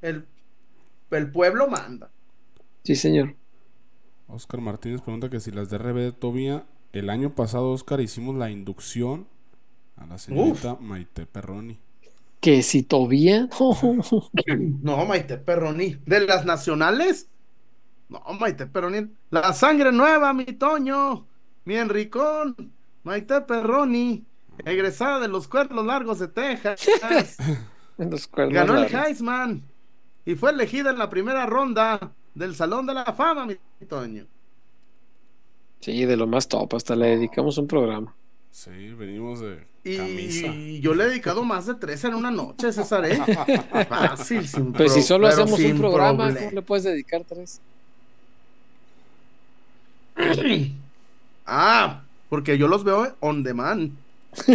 El, 0.00 0.28
el 1.10 1.32
pueblo 1.32 1.66
manda. 1.66 2.10
Sí, 2.84 2.94
señor. 2.94 3.34
Oscar 4.28 4.60
Martínez 4.60 5.00
pregunta 5.02 5.28
que 5.28 5.40
si 5.40 5.50
las 5.50 5.70
de 5.70 5.78
RB 5.78 5.96
de 5.96 6.12
Tobía, 6.12 6.66
el 6.92 7.10
año 7.10 7.34
pasado, 7.34 7.72
Oscar, 7.72 8.00
hicimos 8.00 8.36
la 8.36 8.50
inducción 8.50 9.26
a 9.96 10.06
la 10.06 10.18
señorita 10.18 10.76
Maite 10.80 11.26
Perroni. 11.26 11.78
Que 12.44 12.62
si 12.62 12.82
Tobía. 12.82 13.48
No, 14.82 15.06
Maite 15.06 15.38
Perroni. 15.38 15.96
¿De 16.04 16.20
las 16.20 16.44
nacionales? 16.44 17.30
No, 18.10 18.20
Maite 18.38 18.66
Perroni. 18.66 19.10
La 19.30 19.54
sangre 19.54 19.90
nueva, 19.90 20.34
mi 20.34 20.44
Toño. 20.44 21.26
Mi 21.64 21.76
Enricón. 21.76 22.54
Maite 23.02 23.40
Perroni. 23.40 24.26
Egresada 24.62 25.20
de 25.20 25.28
los 25.28 25.48
cuernos 25.48 25.86
largos 25.86 26.18
de 26.18 26.28
Texas. 26.28 26.86
Los 27.96 28.26
cuernos 28.26 28.54
Ganó 28.54 28.76
el. 28.76 28.94
Heisman. 28.94 29.62
Y 30.26 30.34
fue 30.34 30.50
elegida 30.50 30.90
en 30.90 30.98
la 30.98 31.08
primera 31.08 31.46
ronda 31.46 32.12
del 32.34 32.54
Salón 32.54 32.84
de 32.84 32.92
la 32.92 33.14
Fama, 33.14 33.46
mi 33.46 33.56
Toño. 33.88 34.26
Sí, 35.80 36.04
de 36.04 36.16
lo 36.18 36.26
más 36.26 36.46
top. 36.46 36.74
Hasta 36.74 36.94
le 36.94 37.16
dedicamos 37.16 37.56
un 37.56 37.68
programa. 37.68 38.14
Sí, 38.50 38.92
venimos 38.92 39.40
de 39.40 39.66
Y 39.84 39.96
camisa. 39.98 40.46
yo 40.80 40.94
le 40.94 41.04
he 41.04 41.08
dedicado 41.08 41.44
más 41.44 41.66
de 41.66 41.74
tres 41.74 42.02
en 42.04 42.14
una 42.14 42.30
noche, 42.30 42.72
César, 42.72 43.04
¿eh? 43.04 43.18
Fácil, 43.88 44.48
sin 44.48 44.72
Pues 44.72 44.94
si 44.94 45.02
solo 45.02 45.26
hacemos 45.26 45.52
un 45.52 45.56
sin 45.58 45.76
programa, 45.78 46.24
problema. 46.24 46.40
¿cómo 46.40 46.50
le 46.52 46.62
puedes 46.62 46.84
dedicar 46.84 47.22
tres? 47.28 47.60
Ah, 51.46 52.00
porque 52.30 52.56
yo 52.56 52.68
los 52.68 52.84
veo 52.84 53.14
on 53.20 53.42
demand. 53.42 53.92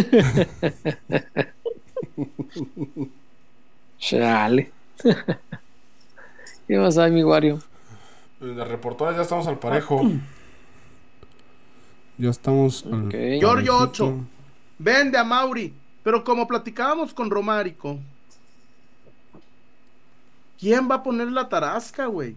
Chale. 3.98 4.72
¿Qué 6.66 6.76
más 6.78 6.98
hay, 6.98 7.10
mi 7.12 7.22
Wario? 7.22 7.60
De 8.40 8.64
reportores 8.64 9.16
ya 9.16 9.22
estamos 9.22 9.46
al 9.46 9.58
parejo. 9.58 10.02
Ya 12.18 12.28
estamos 12.28 12.84
al 12.84 13.06
Ok. 13.06 13.14
Giorgio 13.40 13.78
parejito. 13.78 14.04
8. 14.04 14.24
Vende 14.80 15.18
a 15.18 15.24
Mauri. 15.24 15.74
Pero 16.02 16.24
como 16.24 16.48
platicábamos 16.48 17.12
con 17.12 17.30
Romárico, 17.30 17.98
¿quién 20.58 20.90
va 20.90 20.96
a 20.96 21.02
poner 21.02 21.30
la 21.30 21.48
tarasca, 21.48 22.06
güey? 22.06 22.34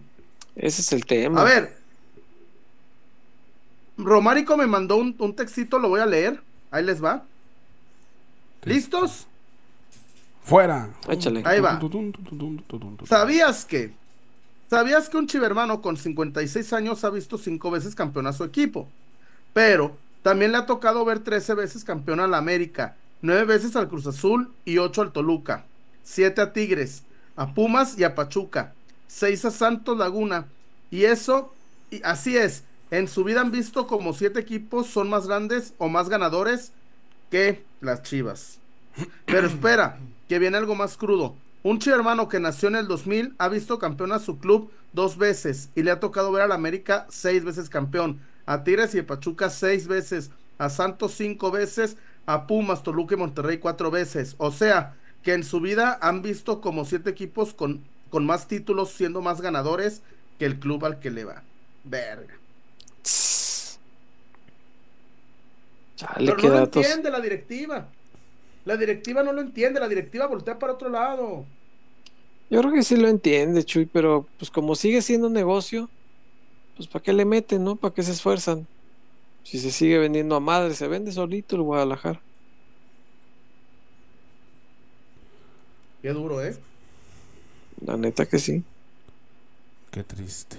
Ese 0.54 0.82
es 0.82 0.92
el 0.92 1.06
tema. 1.06 1.40
A 1.40 1.44
ver. 1.44 1.78
Romárico 3.96 4.56
me 4.58 4.66
mandó 4.66 4.96
un, 4.96 5.16
un 5.18 5.34
textito, 5.34 5.78
lo 5.78 5.88
voy 5.88 6.00
a 6.00 6.06
leer. 6.06 6.42
Ahí 6.70 6.84
les 6.84 7.02
va. 7.02 7.24
¿Listos? 8.64 9.26
Fuera. 10.42 10.90
Échale. 11.08 11.42
Ahí 11.46 11.60
va. 11.60 11.80
¿Sabías 13.04 13.64
que? 13.64 13.94
¿Sabías 14.68 15.08
que 15.08 15.16
un 15.16 15.26
chivermano 15.26 15.80
con 15.80 15.96
56 15.96 16.72
años 16.74 17.04
ha 17.04 17.10
visto 17.10 17.38
cinco 17.38 17.70
veces 17.70 17.94
campeón 17.94 18.26
a 18.26 18.32
su 18.34 18.44
equipo? 18.44 18.86
Pero 19.54 19.96
También 20.24 20.52
le 20.52 20.56
ha 20.56 20.64
tocado 20.64 21.04
ver 21.04 21.18
13 21.18 21.52
veces 21.52 21.84
campeón 21.84 22.18
al 22.18 22.32
América, 22.32 22.96
9 23.20 23.44
veces 23.44 23.76
al 23.76 23.90
Cruz 23.90 24.06
Azul 24.06 24.50
y 24.64 24.78
8 24.78 25.02
al 25.02 25.12
Toluca, 25.12 25.66
7 26.02 26.40
a 26.40 26.52
Tigres, 26.54 27.02
a 27.36 27.52
Pumas 27.52 27.98
y 27.98 28.04
a 28.04 28.14
Pachuca, 28.14 28.72
6 29.08 29.44
a 29.44 29.50
Santos 29.50 29.98
Laguna. 29.98 30.46
Y 30.90 31.04
eso, 31.04 31.52
así 32.04 32.38
es, 32.38 32.64
en 32.90 33.06
su 33.06 33.22
vida 33.22 33.42
han 33.42 33.50
visto 33.50 33.86
como 33.86 34.14
7 34.14 34.40
equipos 34.40 34.86
son 34.86 35.10
más 35.10 35.26
grandes 35.26 35.74
o 35.76 35.90
más 35.90 36.08
ganadores 36.08 36.72
que 37.30 37.62
las 37.82 38.02
Chivas. 38.02 38.60
Pero 39.26 39.46
espera, 39.46 39.98
que 40.26 40.38
viene 40.38 40.56
algo 40.56 40.74
más 40.74 40.96
crudo. 40.96 41.36
Un 41.62 41.78
hermano 41.84 42.30
que 42.30 42.40
nació 42.40 42.70
en 42.70 42.76
el 42.76 42.88
2000 42.88 43.34
ha 43.36 43.48
visto 43.50 43.78
campeón 43.78 44.12
a 44.12 44.20
su 44.20 44.38
club 44.38 44.70
dos 44.94 45.18
veces 45.18 45.68
y 45.74 45.82
le 45.82 45.90
ha 45.90 46.00
tocado 46.00 46.32
ver 46.32 46.44
al 46.44 46.52
América 46.52 47.06
seis 47.10 47.44
veces 47.44 47.68
campeón, 47.68 48.20
a 48.46 48.64
Tigres 48.64 48.94
y 48.94 49.00
a 49.00 49.06
Pachuca 49.06 49.50
seis 49.50 49.86
veces, 49.88 50.30
a 50.58 50.70
Santos 50.70 51.14
cinco 51.14 51.50
veces, 51.50 51.96
a 52.26 52.46
Pumas, 52.46 52.82
Toluca 52.82 53.14
y 53.14 53.18
Monterrey 53.18 53.58
cuatro 53.58 53.90
veces. 53.90 54.34
O 54.38 54.50
sea, 54.52 54.96
que 55.22 55.34
en 55.34 55.44
su 55.44 55.60
vida 55.60 55.98
han 56.02 56.22
visto 56.22 56.60
como 56.60 56.84
siete 56.84 57.10
equipos 57.10 57.54
con, 57.54 57.88
con 58.10 58.26
más 58.26 58.48
títulos 58.48 58.90
siendo 58.92 59.22
más 59.22 59.40
ganadores 59.40 60.02
que 60.38 60.46
el 60.46 60.58
club 60.60 60.84
al 60.84 61.00
que 61.00 61.10
le 61.10 61.24
va. 61.24 61.46
Verga. 61.82 62.40
Chale, 65.96 66.32
Pero 66.32 66.38
no 66.38 66.48
lo 66.48 66.58
datos. 66.60 66.60
entiende 66.60 67.10
la 67.10 67.20
directiva. 67.20 67.96
La 68.64 68.76
directiva 68.76 69.22
no 69.24 69.32
lo 69.32 69.40
entiende, 69.42 69.80
la 69.80 69.88
directiva 69.88 70.26
voltea 70.26 70.58
para 70.58 70.74
otro 70.74 70.88
lado. 70.90 71.52
Yo 72.50 72.60
creo 72.60 72.72
que 72.72 72.82
sí 72.82 72.96
lo 72.96 73.08
entiende, 73.08 73.64
Chuy, 73.64 73.86
pero 73.86 74.30
pues 74.38 74.50
como 74.50 74.74
sigue 74.76 75.02
siendo 75.02 75.28
negocio, 75.30 75.90
pues 76.76 76.88
¿para 76.88 77.02
qué 77.02 77.12
le 77.12 77.24
meten, 77.24 77.64
no? 77.64 77.76
¿Para 77.76 77.94
qué 77.94 78.02
se 78.02 78.12
esfuerzan? 78.12 78.66
Si 79.42 79.58
se 79.58 79.70
sigue 79.70 79.98
vendiendo 79.98 80.36
a 80.36 80.40
madre, 80.40 80.74
se 80.74 80.88
vende 80.88 81.12
solito 81.12 81.56
el 81.56 81.62
Guadalajara. 81.62 82.20
Qué 86.02 86.10
duro, 86.10 86.42
¿eh? 86.44 86.56
La 87.80 87.96
neta 87.96 88.26
que 88.26 88.38
sí. 88.38 88.62
Qué 89.90 90.02
triste. 90.02 90.56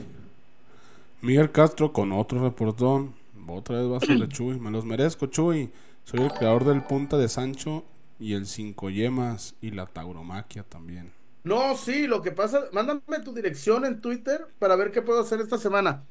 Miguel 1.21 1.51
Castro 1.51 1.91
con 1.91 2.11
otro 2.11 2.41
reportón. 2.43 3.13
Otra 3.47 3.79
vez 3.79 3.89
vas 3.89 4.07
de 4.07 4.27
Chuy. 4.27 4.59
Me 4.59 4.71
los 4.71 4.85
merezco, 4.85 5.27
Chuy. 5.27 5.71
Soy 6.03 6.21
el 6.21 6.31
creador 6.31 6.65
del 6.65 6.83
punta 6.83 7.17
de 7.17 7.27
Sancho 7.27 7.83
y 8.19 8.33
el 8.33 8.45
cinco 8.45 8.89
yemas 8.89 9.55
y 9.61 9.71
la 9.71 9.87
tauromaquia 9.87 10.63
también. 10.63 11.14
No, 11.45 11.75
sí, 11.77 12.07
lo 12.07 12.21
que 12.21 12.31
pasa, 12.31 12.65
mándame 12.73 13.19
tu 13.23 13.33
dirección 13.33 13.85
en 13.85 14.01
Twitter 14.01 14.47
para 14.59 14.75
ver 14.75 14.91
qué 14.91 15.01
puedo 15.01 15.21
hacer 15.21 15.39
esta 15.39 15.57
semana. 15.57 16.03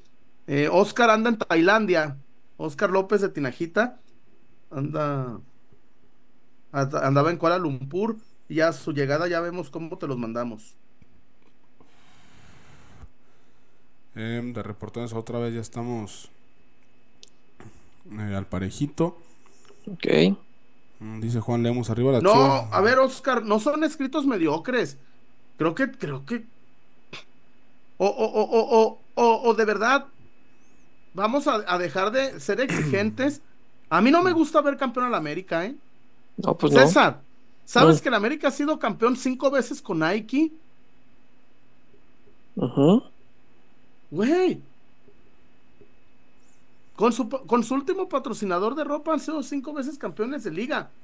Eh, 0.47 0.69
Oscar 0.71 1.11
anda 1.11 1.29
en 1.29 1.39
Tailandia. 1.39 2.17
Oscar 2.57 2.91
López 2.91 3.21
de 3.21 3.29
Tinajita 3.29 3.99
anda 4.71 5.41
anda- 6.73 7.07
andaba 7.07 7.31
en 7.31 7.37
Kuala 7.37 7.59
Lumpur 7.59 8.17
y 8.49 8.61
a 8.61 8.73
su 8.73 8.93
llegada 8.93 9.27
ya 9.29 9.41
vemos 9.41 9.71
cómo 9.71 9.99
te 9.99 10.07
los 10.07 10.17
mandamos. 10.19 10.77
Em, 14.15 14.53
de 14.53 14.63
reportones 14.63 15.13
otra 15.13 15.41
vez 15.41 15.55
ya 15.55 15.61
estamos 15.61 16.31
eh, 18.13 18.35
al 18.37 18.47
parejito. 18.47 19.19
Ok. 19.91 20.37
Mm, 21.01 21.21
Dice 21.21 21.41
Juan 21.41 21.63
Lemos 21.65 21.91
arriba 21.91 22.13
la 22.13 22.21
No, 22.21 22.33
a 22.73 22.81
ver, 22.81 22.99
Oscar, 23.01 23.43
no 23.45 23.59
son 23.59 23.83
escritos 23.83 24.27
mediocres. 24.27 24.99
Creo 25.57 25.75
que, 25.75 25.91
creo 25.93 26.25
que. 26.27 26.47
O, 27.97 28.07
o, 28.07 28.27
o, 28.43 28.61
o, 28.81 28.99
o, 29.15 29.27
o- 29.49 29.55
de 29.55 29.65
verdad, 29.65 30.07
vamos 31.13 31.47
a, 31.49 31.55
a 31.73 31.79
dejar 31.79 32.11
de 32.11 32.41
ser 32.41 32.61
exigentes. 32.61 33.43
A 33.91 34.01
mí 34.01 34.11
no 34.11 34.23
me 34.23 34.33
gusta 34.33 34.61
ver 34.63 34.77
campeón 34.77 35.07
al 35.07 35.15
América, 35.15 35.65
¿eh? 35.67 35.77
No, 36.37 36.57
pues 36.57 36.73
no. 36.73 36.97
César, 36.97 37.23
¿sabes 37.65 38.01
No. 38.01 38.03
que 38.03 38.09
el 38.09 38.15
América 38.15 38.49
ha 38.49 38.53
sido 38.53 38.79
campeón 38.79 39.17
cinco 39.17 39.51
veces 39.51 39.83
con 39.83 40.01
Nike? 40.01 40.53
Ajá. 42.57 43.13
Güey. 44.11 44.65
Con 46.95 47.13
su, 47.13 47.29
con 47.29 47.65
su 47.65 47.75
último 47.75 48.09
patrocinador 48.09 48.75
de 48.77 48.85
ropa 48.85 49.13
han 49.13 49.21
sido 49.21 49.43
cinco 49.43 49.73
veces 49.73 49.99
campeones 49.99 50.45
de 50.45 50.51
liga. 50.53 50.95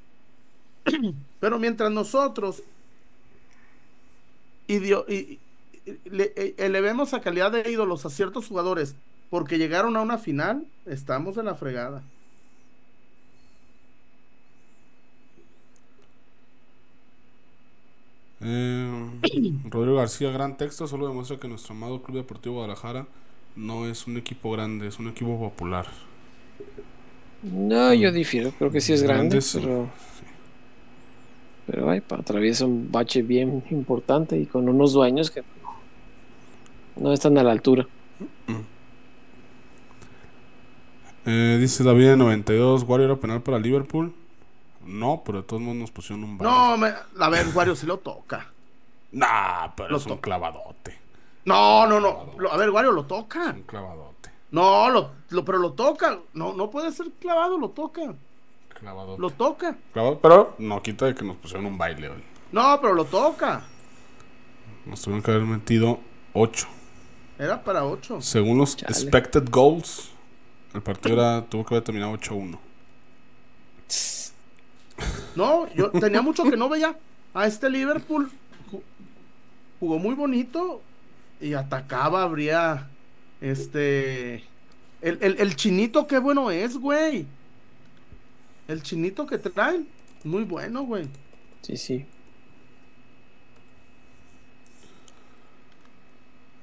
Pero 1.40 1.58
mientras 1.58 1.90
nosotros 1.90 2.64
y- 4.76 5.14
y- 5.14 5.40
le- 6.04 6.32
e- 6.36 6.54
elevemos 6.58 7.14
a 7.14 7.20
calidad 7.20 7.52
de 7.52 7.70
ídolos 7.70 8.06
a 8.06 8.10
ciertos 8.10 8.46
jugadores 8.48 8.96
porque 9.30 9.58
llegaron 9.58 9.96
a 9.96 10.02
una 10.02 10.18
final, 10.18 10.66
estamos 10.86 11.36
en 11.38 11.46
la 11.46 11.54
fregada. 11.54 12.02
Eh, 18.40 19.10
Rodrigo 19.64 19.96
García, 19.98 20.30
gran 20.30 20.56
texto, 20.56 20.86
solo 20.86 21.06
demuestra 21.08 21.38
que 21.38 21.48
nuestro 21.48 21.74
amado 21.74 22.02
Club 22.02 22.18
Deportivo 22.18 22.56
Guadalajara 22.56 23.06
no 23.56 23.86
es 23.86 24.06
un 24.06 24.16
equipo 24.16 24.50
grande, 24.52 24.86
es 24.88 24.98
un 24.98 25.08
equipo 25.08 25.38
popular. 25.38 25.86
No, 27.42 27.92
yo 27.94 28.12
difiero. 28.12 28.52
Creo 28.52 28.70
que 28.70 28.80
sí 28.80 28.92
es 28.92 29.02
grande, 29.02 29.40
Grande, 29.40 29.40
sí. 29.40 29.60
Pero. 31.70 31.90
Ay, 31.90 32.02
atraviesa 32.10 32.64
un 32.66 32.90
bache 32.90 33.22
bien 33.22 33.62
importante 33.70 34.38
y 34.38 34.46
con 34.46 34.68
unos 34.68 34.92
dueños 34.92 35.30
que 35.30 35.42
no 36.96 37.12
están 37.12 37.38
a 37.38 37.42
la 37.42 37.52
altura. 37.52 37.86
Eh, 41.26 41.58
dice 41.60 41.84
David 41.84 42.08
de 42.08 42.16
92, 42.16 42.84
Wario 42.84 43.06
era 43.06 43.16
penal 43.16 43.42
para 43.42 43.58
Liverpool. 43.58 44.12
No, 44.86 45.22
pero 45.24 45.38
de 45.42 45.44
todos 45.46 45.60
modos 45.62 45.76
nos 45.76 45.90
pusieron 45.90 46.24
un 46.24 46.38
baile. 46.38 46.52
No, 46.54 46.76
me- 46.76 46.92
a 47.18 47.28
ver, 47.28 47.46
Wario 47.54 47.76
sí 47.76 47.86
lo 47.86 47.98
toca. 47.98 48.50
Nah, 49.12 49.68
pero 49.76 49.90
Lo 49.90 49.96
es 49.98 50.04
un 50.04 50.08
toca. 50.10 50.22
clavadote. 50.22 50.96
No, 51.44 51.86
no, 51.86 52.00
no. 52.00 52.32
Lo- 52.38 52.52
a 52.52 52.56
ver, 52.56 52.70
Wario 52.70 52.92
lo 52.92 53.04
toca. 53.04 53.50
Un 53.54 53.62
clavadote. 53.64 54.30
No, 54.50 54.88
lo, 54.90 55.10
lo- 55.28 55.44
pero 55.44 55.58
lo 55.58 55.72
toca. 55.72 56.18
No, 56.32 56.54
no 56.54 56.70
puede 56.70 56.90
ser 56.92 57.10
clavado, 57.20 57.58
lo 57.58 57.68
toca. 57.70 58.14
Lo 58.82 59.30
toca. 59.30 59.76
Clavado- 59.92 60.18
pero 60.20 60.54
no 60.58 60.82
quita 60.82 61.06
de 61.06 61.14
que 61.14 61.24
nos 61.24 61.36
pusieron 61.36 61.66
un 61.66 61.76
baile 61.78 62.08
hoy. 62.08 62.22
No, 62.52 62.78
pero 62.80 62.94
lo 62.94 63.04
toca. 63.04 63.62
Nos 64.86 65.02
tuvieron 65.02 65.22
que 65.22 65.30
haber 65.30 65.42
metido 65.44 66.00
8. 66.32 66.66
Era 67.38 67.62
para 67.62 67.84
8. 67.84 68.20
Según 68.20 68.58
los 68.58 68.76
Chale. 68.76 68.90
expected 68.92 69.48
goals, 69.50 70.10
el 70.74 70.82
partido 70.82 71.14
era, 71.20 71.44
tuvo 71.46 71.64
que 71.64 71.74
haber 71.74 71.84
terminado 71.84 72.12
8-1. 72.12 72.58
No, 75.34 75.72
yo 75.74 75.90
tenía 75.90 76.22
mucho 76.22 76.44
que 76.44 76.56
no 76.56 76.68
veía 76.68 76.96
a 77.34 77.46
este 77.46 77.70
Liverpool. 77.70 78.30
Ju- 78.70 78.82
Jugó 79.78 79.98
muy 79.98 80.14
bonito 80.14 80.82
y 81.40 81.54
atacaba, 81.54 82.22
habría 82.22 82.88
este. 83.40 84.44
El, 85.00 85.18
el- 85.22 85.36
el 85.40 85.56
chinito, 85.56 86.06
qué 86.06 86.18
bueno 86.18 86.50
es, 86.50 86.76
güey. 86.76 87.26
El 88.70 88.84
chinito 88.84 89.26
que 89.26 89.36
traen, 89.36 89.88
muy 90.22 90.44
bueno, 90.44 90.84
güey. 90.84 91.08
Sí, 91.60 91.76
sí. 91.76 92.06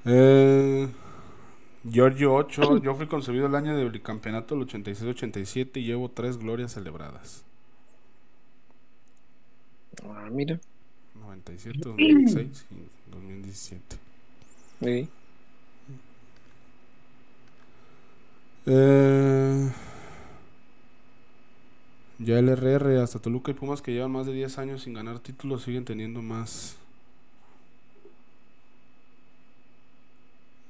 Eh, 0.06 0.88
Giorgio 1.84 2.34
8, 2.34 2.78
yo 2.82 2.94
fui 2.94 3.08
concebido 3.08 3.46
el 3.46 3.54
año 3.54 3.76
del 3.76 4.00
campeonato 4.00 4.54
del 4.54 4.66
86-87 4.66 5.82
y 5.82 5.84
llevo 5.84 6.10
tres 6.10 6.38
glorias 6.38 6.72
celebradas. 6.72 7.44
Ah, 10.02 10.30
mira. 10.30 10.58
97, 11.14 11.78
2006 11.78 12.66
y 12.70 13.10
2017. 13.10 13.96
Sí. 14.80 15.08
Eh, 18.64 19.70
ya 22.18 22.38
el 22.38 22.48
RR, 22.48 23.00
hasta 23.00 23.20
Toluca 23.20 23.50
y 23.50 23.54
Pumas 23.54 23.80
que 23.80 23.92
llevan 23.92 24.10
más 24.10 24.26
de 24.26 24.32
10 24.32 24.58
años 24.58 24.82
sin 24.82 24.94
ganar 24.94 25.20
títulos 25.20 25.62
siguen 25.62 25.84
teniendo 25.84 26.20
más. 26.20 26.76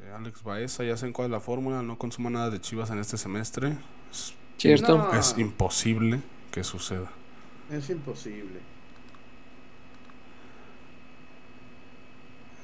Eh, 0.02 0.12
Alex 0.14 0.42
Baeza, 0.42 0.84
ya 0.84 0.96
saben 0.96 1.12
cuál 1.12 1.26
es 1.26 1.32
la 1.32 1.40
fórmula, 1.40 1.82
no 1.82 1.96
consuma 1.96 2.28
nada 2.28 2.50
de 2.50 2.60
Chivas 2.60 2.90
en 2.90 2.98
este 2.98 3.16
semestre. 3.16 3.78
Es, 4.10 4.34
Cierto. 4.58 4.98
No. 4.98 5.12
es 5.12 5.36
imposible 5.38 6.20
que 6.50 6.64
suceda. 6.64 7.10
Es 7.70 7.88
imposible. 7.88 8.60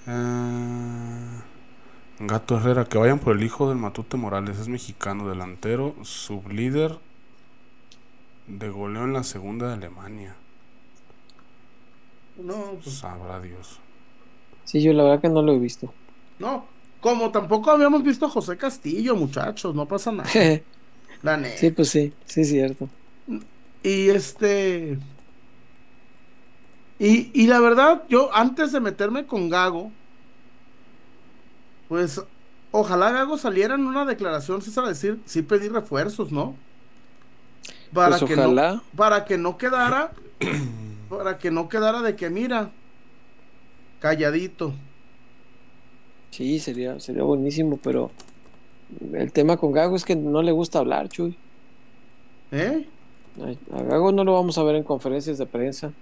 Eh, 0.06 1.40
Gato 2.20 2.58
Herrera, 2.58 2.84
que 2.84 2.98
vayan 2.98 3.18
por 3.18 3.34
el 3.34 3.42
hijo 3.42 3.68
del 3.68 3.78
Matute 3.78 4.18
Morales, 4.18 4.58
es 4.58 4.68
mexicano, 4.68 5.28
delantero, 5.28 5.94
sublíder 6.02 6.98
de 8.46 8.68
goleo 8.70 9.04
en 9.04 9.12
la 9.12 9.24
segunda 9.24 9.68
de 9.68 9.74
Alemania. 9.74 10.36
No, 12.36 12.78
pues, 12.82 12.96
Sabrá 12.98 13.40
Dios. 13.40 13.80
Sí, 14.64 14.82
yo 14.82 14.92
la 14.92 15.04
verdad 15.04 15.20
que 15.20 15.28
no 15.28 15.42
lo 15.42 15.52
he 15.54 15.58
visto. 15.58 15.94
no. 16.38 16.72
Como 17.00 17.30
tampoco 17.30 17.70
habíamos 17.70 18.02
visto 18.02 18.24
a 18.24 18.30
José 18.30 18.56
Castillo, 18.56 19.14
muchachos, 19.14 19.74
no 19.74 19.86
pasa 19.86 20.10
nada. 20.10 20.30
La 21.22 21.36
neta. 21.36 21.58
Sí, 21.58 21.70
pues 21.70 21.90
sí, 21.90 22.14
sí 22.24 22.40
es 22.42 22.48
cierto. 22.48 22.88
Y 23.82 24.08
este. 24.08 24.98
Y, 26.98 27.30
y 27.34 27.46
la 27.46 27.60
verdad, 27.60 28.04
yo 28.08 28.34
antes 28.34 28.72
de 28.72 28.80
meterme 28.80 29.26
con 29.26 29.48
Gago, 29.48 29.92
pues 31.88 32.20
ojalá 32.70 33.10
Gago 33.10 33.38
saliera 33.38 33.74
en 33.74 33.86
una 33.86 34.04
declaración, 34.04 34.62
César, 34.62 34.84
a 34.84 34.88
decir, 34.88 35.20
sí 35.26 35.42
pedí 35.42 35.68
refuerzos, 35.68 36.32
¿no? 36.32 36.60
Para 37.94 38.18
Pues 38.18 38.24
que 38.24 38.34
ojalá. 38.34 38.74
no, 38.74 38.82
para 38.96 39.24
que 39.24 39.38
no 39.38 39.56
quedara, 39.56 40.12
para 41.08 41.38
que 41.38 41.50
no 41.50 41.68
quedara 41.68 42.02
de 42.02 42.16
que 42.16 42.28
mira, 42.28 42.70
calladito. 44.00 44.74
Sí, 46.30 46.58
sería, 46.58 46.98
sería 47.00 47.22
buenísimo, 47.22 47.78
pero 47.82 48.10
el 49.12 49.32
tema 49.32 49.56
con 49.56 49.72
Gago 49.72 49.96
es 49.96 50.04
que 50.04 50.16
no 50.16 50.42
le 50.42 50.52
gusta 50.52 50.80
hablar, 50.80 51.08
Chuy. 51.08 51.36
¿Eh? 52.50 52.86
A 53.72 53.82
Gago 53.82 54.12
no 54.12 54.24
lo 54.24 54.34
vamos 54.34 54.58
a 54.58 54.64
ver 54.64 54.76
en 54.76 54.82
conferencias 54.82 55.38
de 55.38 55.46
prensa. 55.46 55.92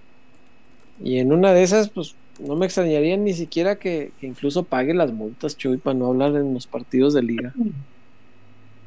Y 1.03 1.17
en 1.19 1.31
una 1.31 1.53
de 1.53 1.63
esas, 1.63 1.89
pues 1.89 2.15
no 2.39 2.55
me 2.55 2.65
extrañaría 2.65 3.17
ni 3.17 3.33
siquiera 3.33 3.77
que, 3.77 4.11
que 4.19 4.27
incluso 4.27 4.63
pague 4.63 4.93
las 4.93 5.11
multas, 5.11 5.57
Chuy, 5.57 5.77
para 5.77 5.95
no 5.95 6.07
hablar 6.07 6.35
en 6.35 6.53
los 6.53 6.67
partidos 6.67 7.13
de 7.13 7.21
liga. 7.23 7.53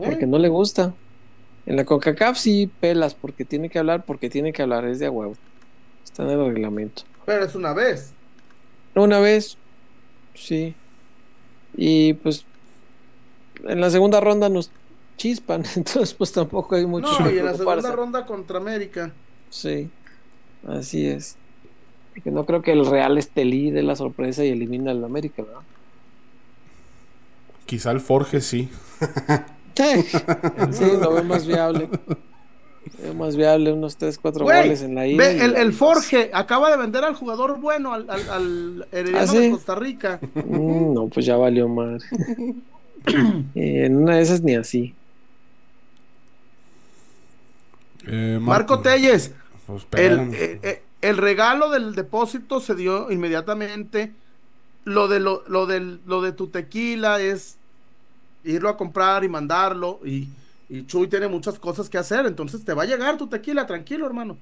¿Eh? 0.00 0.04
Porque 0.04 0.26
no 0.26 0.38
le 0.38 0.48
gusta. 0.48 0.94
En 1.66 1.76
la 1.76 1.84
CONCACAF 1.84 2.38
sí 2.38 2.70
pelas 2.80 3.14
porque 3.14 3.44
tiene 3.44 3.68
que 3.68 3.78
hablar, 3.78 4.04
porque 4.04 4.30
tiene 4.30 4.52
que 4.52 4.62
hablar, 4.62 4.84
es 4.86 5.00
de 5.00 5.06
a 5.06 5.10
huevo. 5.10 5.34
Está 6.04 6.22
en 6.22 6.30
el 6.30 6.46
reglamento. 6.46 7.02
Pero 7.24 7.44
es 7.44 7.54
una 7.56 7.74
vez. 7.74 8.12
Una 8.94 9.18
vez, 9.18 9.58
sí. 10.34 10.74
Y 11.76 12.14
pues 12.14 12.46
en 13.64 13.80
la 13.80 13.90
segunda 13.90 14.20
ronda 14.20 14.48
nos 14.48 14.70
chispan, 15.16 15.64
entonces 15.76 16.14
pues 16.14 16.32
tampoco 16.32 16.76
hay 16.76 16.86
mucho 16.86 17.08
No, 17.18 17.28
que 17.28 17.34
y 17.34 17.38
en 17.38 17.46
la 17.46 17.54
segunda 17.54 17.92
ronda 17.92 18.24
contra 18.26 18.58
América. 18.58 19.12
Sí, 19.50 19.90
así 20.68 21.06
es. 21.06 21.36
Porque 22.14 22.30
no 22.30 22.46
creo 22.46 22.62
que 22.62 22.72
el 22.72 22.86
Real 22.86 23.18
Estelí 23.18 23.70
dé 23.70 23.82
la 23.82 23.96
sorpresa 23.96 24.44
y 24.44 24.48
elimine 24.50 24.90
al 24.90 25.04
América, 25.04 25.42
¿verdad? 25.42 25.60
Quizá 27.66 27.90
el 27.90 28.00
Forge 28.00 28.40
sí. 28.40 28.70
Sí, 30.72 30.84
lo 31.00 31.12
veo 31.12 31.24
más 31.24 31.46
viable. 31.46 31.88
Veo 32.98 33.14
más 33.14 33.36
viable 33.36 33.72
unos 33.72 33.96
3, 33.96 34.18
4 34.18 34.44
Güey, 34.44 34.62
goles 34.62 34.82
en 34.82 34.94
la 34.94 35.06
ida. 35.06 35.18
ve, 35.24 35.44
el, 35.44 35.56
el 35.56 35.72
Forge 35.72 36.30
acaba 36.32 36.70
de 36.70 36.76
vender 36.76 37.04
al 37.04 37.14
jugador 37.14 37.58
bueno, 37.60 37.92
al, 37.92 38.08
al, 38.10 38.28
al 38.30 38.88
Herediano 38.92 39.18
¿Ah, 39.18 39.26
sí? 39.26 39.38
de 39.38 39.50
Costa 39.50 39.74
Rica. 39.74 40.20
Mm, 40.34 40.94
no, 40.94 41.08
pues 41.08 41.26
ya 41.26 41.36
valió 41.36 41.68
madre. 41.68 42.04
Eh, 43.54 43.84
en 43.86 43.96
una 43.98 44.16
de 44.16 44.22
esas 44.22 44.42
ni 44.42 44.56
así. 44.56 44.92
Eh, 48.06 48.38
Marco 48.40 48.80
Telles, 48.80 49.32
Pues, 49.66 49.86
el, 49.92 50.34
eh, 50.34 50.60
eh, 50.62 50.82
el 51.02 51.16
regalo 51.16 51.70
del 51.70 51.94
depósito 51.94 52.60
se 52.60 52.74
dio 52.74 53.10
inmediatamente. 53.10 54.12
Lo 54.84 55.08
de, 55.08 55.20
lo, 55.20 55.42
lo 55.48 55.66
del, 55.66 56.00
lo 56.06 56.22
de 56.22 56.32
tu 56.32 56.48
tequila 56.48 57.20
es 57.20 57.55
irlo 58.46 58.68
a 58.68 58.76
comprar 58.76 59.24
y 59.24 59.28
mandarlo. 59.28 60.00
Y, 60.04 60.28
y 60.68 60.86
Chuy 60.86 61.08
tiene 61.08 61.28
muchas 61.28 61.58
cosas 61.58 61.88
que 61.88 61.98
hacer. 61.98 62.26
Entonces 62.26 62.64
te 62.64 62.74
va 62.74 62.84
a 62.84 62.86
llegar 62.86 63.16
tu 63.18 63.28
tequila, 63.28 63.66
tranquilo, 63.66 64.06
hermano. 64.06 64.38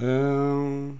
Eh, 0.00 0.94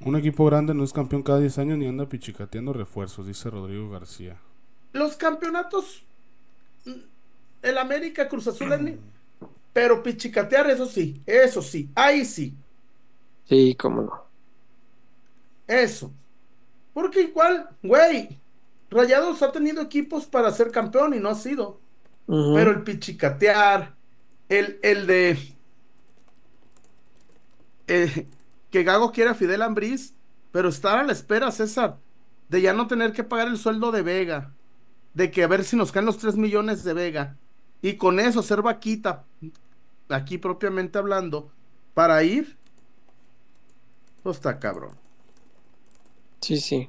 un 0.00 0.16
equipo 0.16 0.44
grande 0.46 0.74
no 0.74 0.84
es 0.84 0.92
campeón 0.92 1.22
cada 1.22 1.40
10 1.40 1.58
años 1.58 1.78
ni 1.78 1.86
anda 1.86 2.06
pichicateando 2.06 2.72
refuerzos, 2.72 3.26
dice 3.26 3.50
Rodrigo 3.50 3.90
García. 3.90 4.38
Los 4.92 5.16
campeonatos, 5.16 6.02
el 7.62 7.78
América, 7.78 8.28
Cruz 8.28 8.48
Azul, 8.48 8.98
pero 9.72 10.02
pichicatear, 10.02 10.70
eso 10.70 10.86
sí, 10.86 11.22
eso 11.26 11.62
sí, 11.62 11.88
ahí 11.94 12.24
sí. 12.24 12.54
Sí, 13.48 13.74
cómo 13.78 14.02
no. 14.02 14.24
Eso. 15.66 16.12
Porque 16.92 17.22
igual, 17.22 17.68
güey, 17.82 18.38
Rayados 18.90 19.42
ha 19.42 19.52
tenido 19.52 19.82
equipos 19.82 20.26
para 20.26 20.50
ser 20.50 20.70
campeón 20.70 21.14
y 21.14 21.20
no 21.20 21.28
ha 21.28 21.34
sido. 21.34 21.80
Pero 22.26 22.70
el 22.70 22.82
pichicatear, 22.82 23.94
el, 24.48 24.78
el 24.82 25.06
de 25.06 25.38
eh, 27.88 28.28
que 28.70 28.84
Gago 28.84 29.10
quiere 29.10 29.30
a 29.30 29.34
Fidel 29.34 29.62
Ambriz, 29.62 30.14
pero 30.52 30.68
estar 30.68 30.98
a 30.98 31.02
la 31.02 31.12
espera, 31.12 31.50
César, 31.50 31.98
de 32.48 32.60
ya 32.60 32.72
no 32.72 32.86
tener 32.86 33.12
que 33.12 33.24
pagar 33.24 33.48
el 33.48 33.58
sueldo 33.58 33.90
de 33.90 34.02
Vega, 34.02 34.52
de 35.14 35.32
que 35.32 35.42
a 35.42 35.48
ver 35.48 35.64
si 35.64 35.76
nos 35.76 35.90
caen 35.90 36.06
los 36.06 36.18
3 36.18 36.36
millones 36.36 36.84
de 36.84 36.94
Vega, 36.94 37.36
y 37.82 37.94
con 37.94 38.20
eso 38.20 38.42
ser 38.42 38.62
vaquita, 38.62 39.24
aquí 40.08 40.38
propiamente 40.38 40.98
hablando, 40.98 41.50
para 41.94 42.22
ir, 42.22 42.56
pues 44.22 44.36
está 44.36 44.60
cabrón. 44.60 44.99
Sí, 46.40 46.58
sí. 46.58 46.88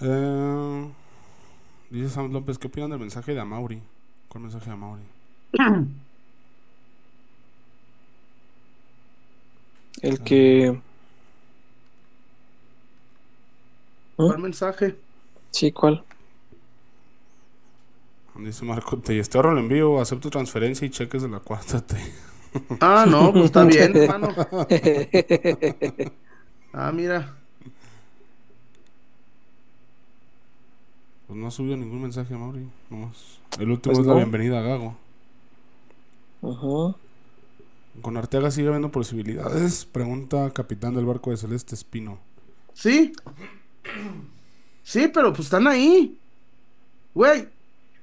Eh, 0.00 0.90
dice 1.90 2.08
Sam 2.08 2.32
López, 2.32 2.58
¿qué 2.58 2.68
opinan 2.68 2.90
del 2.90 3.00
mensaje 3.00 3.34
de 3.34 3.40
Amauri? 3.40 3.82
¿Cuál 4.28 4.42
mensaje 4.42 4.66
de 4.66 4.72
Amauri? 4.72 5.02
El 10.02 10.20
que. 10.20 10.80
¿Cuál 14.16 14.38
mensaje? 14.38 14.96
Sí, 15.50 15.72
¿cuál? 15.72 16.04
Dice 18.36 18.64
Marco 18.64 18.96
te 18.98 19.20
ahorro 19.34 19.52
el 19.52 19.58
envío, 19.58 20.00
acepto 20.00 20.30
transferencia 20.30 20.86
y 20.86 20.90
cheques 20.90 21.22
de 21.22 21.28
la 21.28 21.40
cuarta 21.40 21.84
T. 21.84 21.96
Ah, 22.80 23.06
no, 23.08 23.32
pues 23.32 23.46
está 23.46 23.64
bien, 23.64 23.96
hermano. 23.96 24.28
Ah, 26.72 26.90
mira. 26.92 27.36
Pues 31.26 31.38
no 31.38 31.46
ha 31.46 31.50
subido 31.50 31.76
ningún 31.76 32.02
mensaje 32.02 32.34
Mauri. 32.34 32.66
nomás. 32.88 33.38
El 33.58 33.70
último 33.70 33.94
Pues 33.94 33.98
es 34.00 34.06
la 34.06 34.14
bienvenida 34.14 34.58
a 34.58 34.62
Gago. 34.62 34.96
Ajá. 36.42 36.96
Con 38.02 38.16
Arteaga 38.16 38.50
sigue 38.50 38.68
habiendo 38.68 38.90
posibilidades. 38.90 39.84
Pregunta 39.84 40.50
capitán 40.50 40.94
del 40.94 41.04
barco 41.04 41.30
de 41.30 41.36
Celeste 41.36 41.74
Espino. 41.74 42.18
Sí. 42.72 43.12
Sí, 44.82 45.08
pero 45.12 45.32
pues 45.32 45.46
están 45.46 45.66
ahí. 45.66 46.16
Güey. 47.14 47.48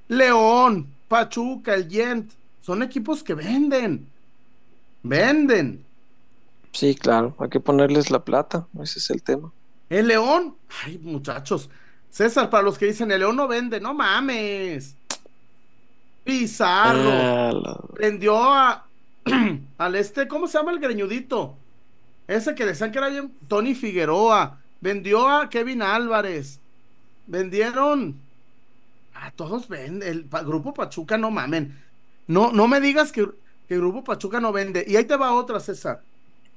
León, 0.08 0.86
Pachuca, 1.08 1.74
el 1.74 1.90
Gent. 1.90 2.32
Son 2.62 2.82
equipos 2.82 3.22
que 3.22 3.34
venden. 3.34 4.06
Venden. 5.08 5.84
Sí, 6.72 6.94
claro. 6.94 7.34
Hay 7.38 7.48
que 7.48 7.60
ponerles 7.60 8.10
la 8.10 8.24
plata. 8.24 8.66
Ese 8.82 8.98
es 8.98 9.10
el 9.10 9.22
tema. 9.22 9.50
El 9.88 10.08
León. 10.08 10.54
Ay, 10.84 10.98
muchachos. 10.98 11.70
César, 12.10 12.50
para 12.50 12.62
los 12.62 12.78
que 12.78 12.86
dicen 12.86 13.10
el 13.10 13.20
León 13.20 13.36
no 13.36 13.48
vende, 13.48 13.80
no 13.80 13.94
mames. 13.94 14.94
Pizarro. 16.24 17.10
Ah, 17.10 17.52
la- 17.52 17.80
Vendió 17.98 18.36
a. 18.36 18.84
al 19.78 19.94
este, 19.94 20.28
¿cómo 20.28 20.46
se 20.46 20.58
llama 20.58 20.72
el 20.72 20.78
greñudito? 20.80 21.56
Ese 22.26 22.54
que 22.54 22.66
decían 22.66 22.92
que 22.92 22.98
era 22.98 23.08
bien. 23.08 23.32
Tony 23.48 23.74
Figueroa. 23.74 24.58
Vendió 24.80 25.28
a 25.28 25.48
Kevin 25.48 25.82
Álvarez. 25.82 26.60
Vendieron. 27.26 28.16
A 29.14 29.30
todos 29.32 29.68
venden. 29.68 30.06
El 30.08 30.24
pa- 30.26 30.42
grupo 30.42 30.74
Pachuca, 30.74 31.16
no 31.18 31.30
mamen. 31.30 31.76
No, 32.26 32.52
no 32.52 32.68
me 32.68 32.80
digas 32.80 33.10
que, 33.10 33.26
que 33.68 33.74
el 33.74 33.80
grupo 33.80 34.02
Pachuca 34.02 34.40
no 34.40 34.50
vende. 34.52 34.84
Y 34.88 34.96
ahí 34.96 35.04
te 35.04 35.16
va 35.16 35.34
otra, 35.34 35.60
César. 35.60 36.02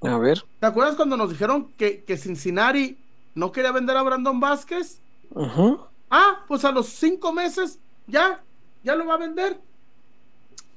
A 0.02 0.18
ver. 0.18 0.44
¿Te 0.60 0.66
acuerdas 0.66 0.96
cuando 0.96 1.18
nos 1.18 1.30
dijeron 1.30 1.72
que, 1.78 2.04
que 2.04 2.18
Cincinnati 2.18 2.98
no 3.36 3.52
quería 3.52 3.72
vender 3.72 3.98
a 3.98 4.02
Brandon 4.02 4.40
Vázquez? 4.40 5.00
Ajá. 5.36 5.78
Ah, 6.10 6.44
pues 6.48 6.66
a 6.66 6.72
los 6.72 6.88
cinco 6.88 7.32
meses 7.32 7.78
ya, 8.08 8.42
ya 8.84 8.96
lo 8.96 9.06
va 9.06 9.16
a 9.16 9.18
vender. 9.18 9.60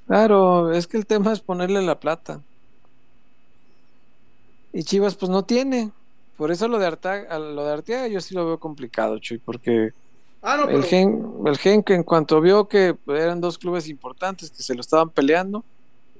Claro, 0.06 0.72
es 0.72 0.86
que 0.86 0.96
el 0.98 1.06
tema 1.06 1.32
es 1.32 1.40
ponerle 1.40 1.80
la 1.82 1.98
plata. 1.98 2.40
Y 4.72 4.82
Chivas, 4.82 5.14
pues 5.14 5.30
no 5.30 5.44
tiene. 5.44 5.90
Por 6.36 6.50
eso 6.50 6.68
lo 6.68 6.78
de 6.78 6.86
Arteaga, 6.86 7.38
lo 7.38 7.64
de 7.64 7.72
Arteaga 7.72 8.08
yo 8.08 8.20
sí 8.20 8.34
lo 8.34 8.44
veo 8.44 8.58
complicado, 8.58 9.18
Chuy, 9.18 9.38
porque 9.38 9.92
Ah, 10.42 10.56
no, 10.58 10.66
pero. 10.66 10.76
el 10.78 10.84
gen, 10.84 11.32
el 11.46 11.56
gen 11.56 11.82
que 11.82 11.94
en 11.94 12.02
cuanto 12.02 12.40
vio 12.40 12.68
que 12.68 12.96
eran 13.06 13.40
dos 13.40 13.56
clubes 13.56 13.88
importantes 13.88 14.50
que 14.50 14.62
se 14.62 14.74
lo 14.74 14.82
estaban 14.82 15.08
peleando, 15.08 15.64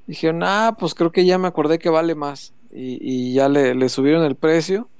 dijeron, 0.07 0.43
ah, 0.45 0.77
pues 0.79 0.95
creo 0.95 1.13
que 1.13 1.25
ya 1.27 1.39
me 1.39 1.49
acordé 1.49 1.79
que 1.79 1.91
vale 1.91 2.15
más. 2.15 2.55
Y, 2.71 2.99
y 3.01 3.35
ya 3.35 3.49
le, 3.49 3.75
le 3.75 3.89
subieron 3.89 4.25
el 4.25 4.37
precio. 4.37 4.91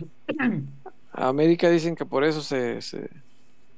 A 1.13 1.29
América 1.29 1.71
dicen 1.71 1.97
que 1.97 2.07
por 2.07 2.25
eso 2.25 2.43
se, 2.43 2.83
se, 2.83 3.11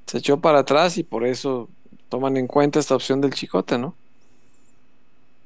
se 0.06 0.18
echó 0.18 0.40
para 0.40 0.60
atrás 0.60 0.98
y 0.98 1.04
por 1.04 1.26
eso 1.26 1.70
toman 2.08 2.36
en 2.36 2.46
cuenta 2.48 2.80
esta 2.80 2.96
opción 2.96 3.20
del 3.20 3.34
Chicote, 3.34 3.78
¿no? 3.78 3.98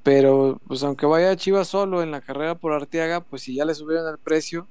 Pero, 0.02 0.61
pues 0.66 0.82
aunque 0.82 1.07
vaya 1.07 1.36
Chivas 1.36 1.69
solo 1.69 2.02
en 2.02 2.11
la 2.11 2.23
carrera 2.23 2.55
por 2.59 2.73
Arteaga, 2.73 3.20
pues 3.23 3.43
si 3.43 3.55
ya 3.55 3.65
le 3.66 3.74
subieron 3.74 4.09
el 4.09 4.19
precio, 4.19 4.70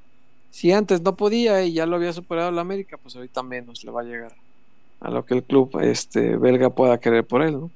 si 0.49 0.71
antes 0.71 1.01
no 1.01 1.15
podía 1.17 1.63
y 1.63 1.73
ya 1.73 1.85
lo 1.85 1.97
había 1.97 2.13
superado 2.13 2.51
la 2.51 2.61
América, 2.61 2.97
pues 2.97 3.15
ahorita 3.15 3.43
menos 3.43 3.83
le 3.83 3.91
va 3.91 4.01
a 4.01 4.03
llegar 4.05 4.35
a 5.01 5.11
lo 5.11 5.25
que 5.25 5.35
el 5.35 5.45
club 5.45 5.79
este 5.81 6.37
belga 6.37 6.71
pueda 6.75 6.99
querer 6.99 7.25
por 7.27 7.41
él, 7.43 7.53
¿no? 7.53 7.73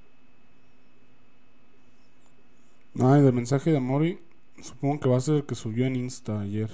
Ay, 2.99 3.21
del 3.23 3.33
mensaje 3.33 3.71
de 3.71 3.77
Amori, 3.77 4.19
supongo 4.61 4.99
que 4.99 5.09
va 5.09 5.17
a 5.17 5.21
ser 5.21 5.35
el 5.35 5.45
que 5.45 5.55
subió 5.55 5.87
en 5.87 5.95
Insta 5.95 6.39
ayer. 6.39 6.69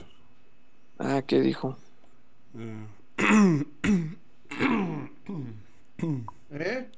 Ah, 0.98 1.22
¿qué 1.26 1.40
dijo? 1.40 1.78
Eh, 2.58 2.86
¿Eh? 6.52 6.90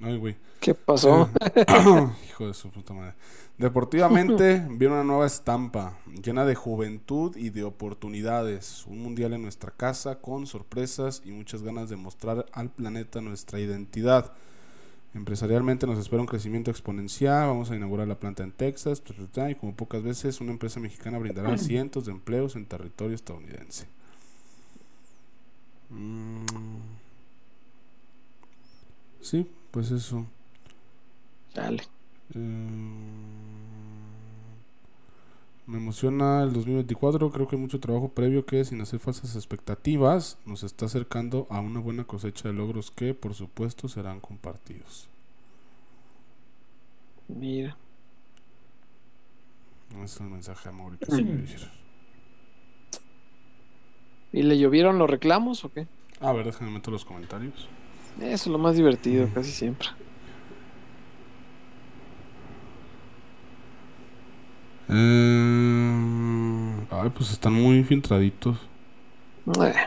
Ay, 0.00 0.16
güey. 0.16 0.36
¿Qué 0.60 0.74
pasó? 0.74 1.28
Hijo 2.28 2.46
de 2.46 2.54
su 2.54 2.70
puta 2.70 2.94
madre. 2.94 3.14
Deportivamente, 3.58 4.66
vi 4.70 4.86
una 4.86 5.04
nueva 5.04 5.26
estampa 5.26 5.98
llena 6.22 6.46
de 6.46 6.54
juventud 6.54 7.36
y 7.36 7.50
de 7.50 7.64
oportunidades. 7.64 8.86
Un 8.86 9.02
mundial 9.02 9.34
en 9.34 9.42
nuestra 9.42 9.70
casa 9.70 10.20
con 10.20 10.46
sorpresas 10.46 11.20
y 11.24 11.30
muchas 11.30 11.62
ganas 11.62 11.90
de 11.90 11.96
mostrar 11.96 12.46
al 12.52 12.70
planeta 12.70 13.20
nuestra 13.20 13.60
identidad. 13.60 14.32
Empresarialmente 15.16 15.86
nos 15.86 15.98
espera 15.98 16.20
un 16.20 16.28
crecimiento 16.28 16.70
exponencial. 16.70 17.48
Vamos 17.48 17.70
a 17.70 17.76
inaugurar 17.76 18.06
la 18.06 18.18
planta 18.20 18.42
en 18.42 18.52
Texas. 18.52 19.02
Y 19.48 19.54
como 19.54 19.74
pocas 19.74 20.02
veces, 20.02 20.42
una 20.42 20.52
empresa 20.52 20.78
mexicana 20.78 21.18
brindará 21.18 21.56
cientos 21.58 22.04
de 22.04 22.12
empleos 22.12 22.54
en 22.54 22.66
territorio 22.66 23.14
estadounidense. 23.14 23.86
Mm. 25.88 26.44
Sí, 29.22 29.50
pues 29.70 29.90
eso. 29.90 30.26
Dale. 31.54 31.82
Eh, 32.34 33.65
Me 35.66 35.78
emociona 35.78 36.44
el 36.44 36.52
2024. 36.52 37.30
Creo 37.32 37.48
que 37.48 37.56
hay 37.56 37.62
mucho 37.62 37.80
trabajo 37.80 38.08
previo 38.08 38.46
que, 38.46 38.64
sin 38.64 38.80
hacer 38.80 39.00
falsas 39.00 39.34
expectativas, 39.34 40.38
nos 40.46 40.62
está 40.62 40.86
acercando 40.86 41.48
a 41.50 41.60
una 41.60 41.80
buena 41.80 42.04
cosecha 42.04 42.48
de 42.48 42.54
logros 42.54 42.92
que, 42.92 43.14
por 43.14 43.34
supuesto, 43.34 43.88
serán 43.88 44.20
compartidos. 44.20 45.08
Mira. 47.26 47.76
Ese 49.90 50.04
es 50.04 50.20
el 50.20 50.28
mensaje 50.28 50.64
de 50.64 50.74
amor 50.74 50.98
que 50.98 51.06
se 51.06 51.22
me 51.22 51.36
dice. 51.36 51.68
¿Y 54.32 54.42
le 54.42 54.58
llovieron 54.58 54.98
los 54.98 55.10
reclamos 55.10 55.64
o 55.64 55.72
qué? 55.72 55.88
A 56.20 56.32
ver, 56.32 56.46
déjame 56.46 56.70
meter 56.70 56.92
los 56.92 57.04
comentarios. 57.04 57.68
Eso 58.20 58.24
es 58.24 58.46
lo 58.46 58.58
más 58.58 58.76
divertido, 58.76 59.28
casi 59.34 59.50
siempre. 59.50 59.88
Eh, 64.88 66.86
ay, 66.90 67.10
pues 67.10 67.30
están 67.32 67.54
muy 67.54 67.82
filtraditos. 67.84 68.58
Eh, 69.46 69.86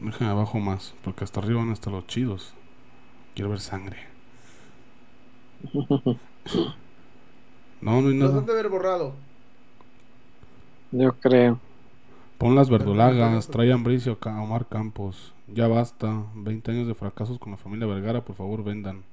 Déjame 0.00 0.30
abajo 0.30 0.58
más, 0.58 0.94
porque 1.02 1.24
hasta 1.24 1.40
arriba 1.40 1.60
van 1.60 1.68
a 1.68 1.74
estar 1.74 1.92
los 1.92 2.06
chidos. 2.06 2.54
Quiero 3.34 3.50
ver 3.50 3.60
sangre. 3.60 3.98
No, 7.80 8.02
no 8.02 8.08
hay 8.08 8.14
Los 8.18 8.32
nada. 8.32 8.40
han 8.40 8.46
de 8.46 8.52
haber 8.52 8.68
borrado. 8.68 9.14
yo 10.90 11.12
creo. 11.20 11.60
Pon 12.38 12.54
las 12.54 12.70
verdolagas, 12.70 13.50
trae 13.50 13.72
a 13.72 13.74
Ambricio 13.74 14.18
a 14.22 14.42
Omar 14.42 14.66
Campos. 14.68 15.34
Ya 15.48 15.68
basta. 15.68 16.24
20 16.34 16.70
años 16.70 16.86
de 16.88 16.94
fracasos 16.94 17.38
con 17.38 17.52
la 17.52 17.58
familia 17.58 17.86
Vergara, 17.86 18.24
por 18.24 18.36
favor, 18.36 18.64
vendan. 18.64 19.04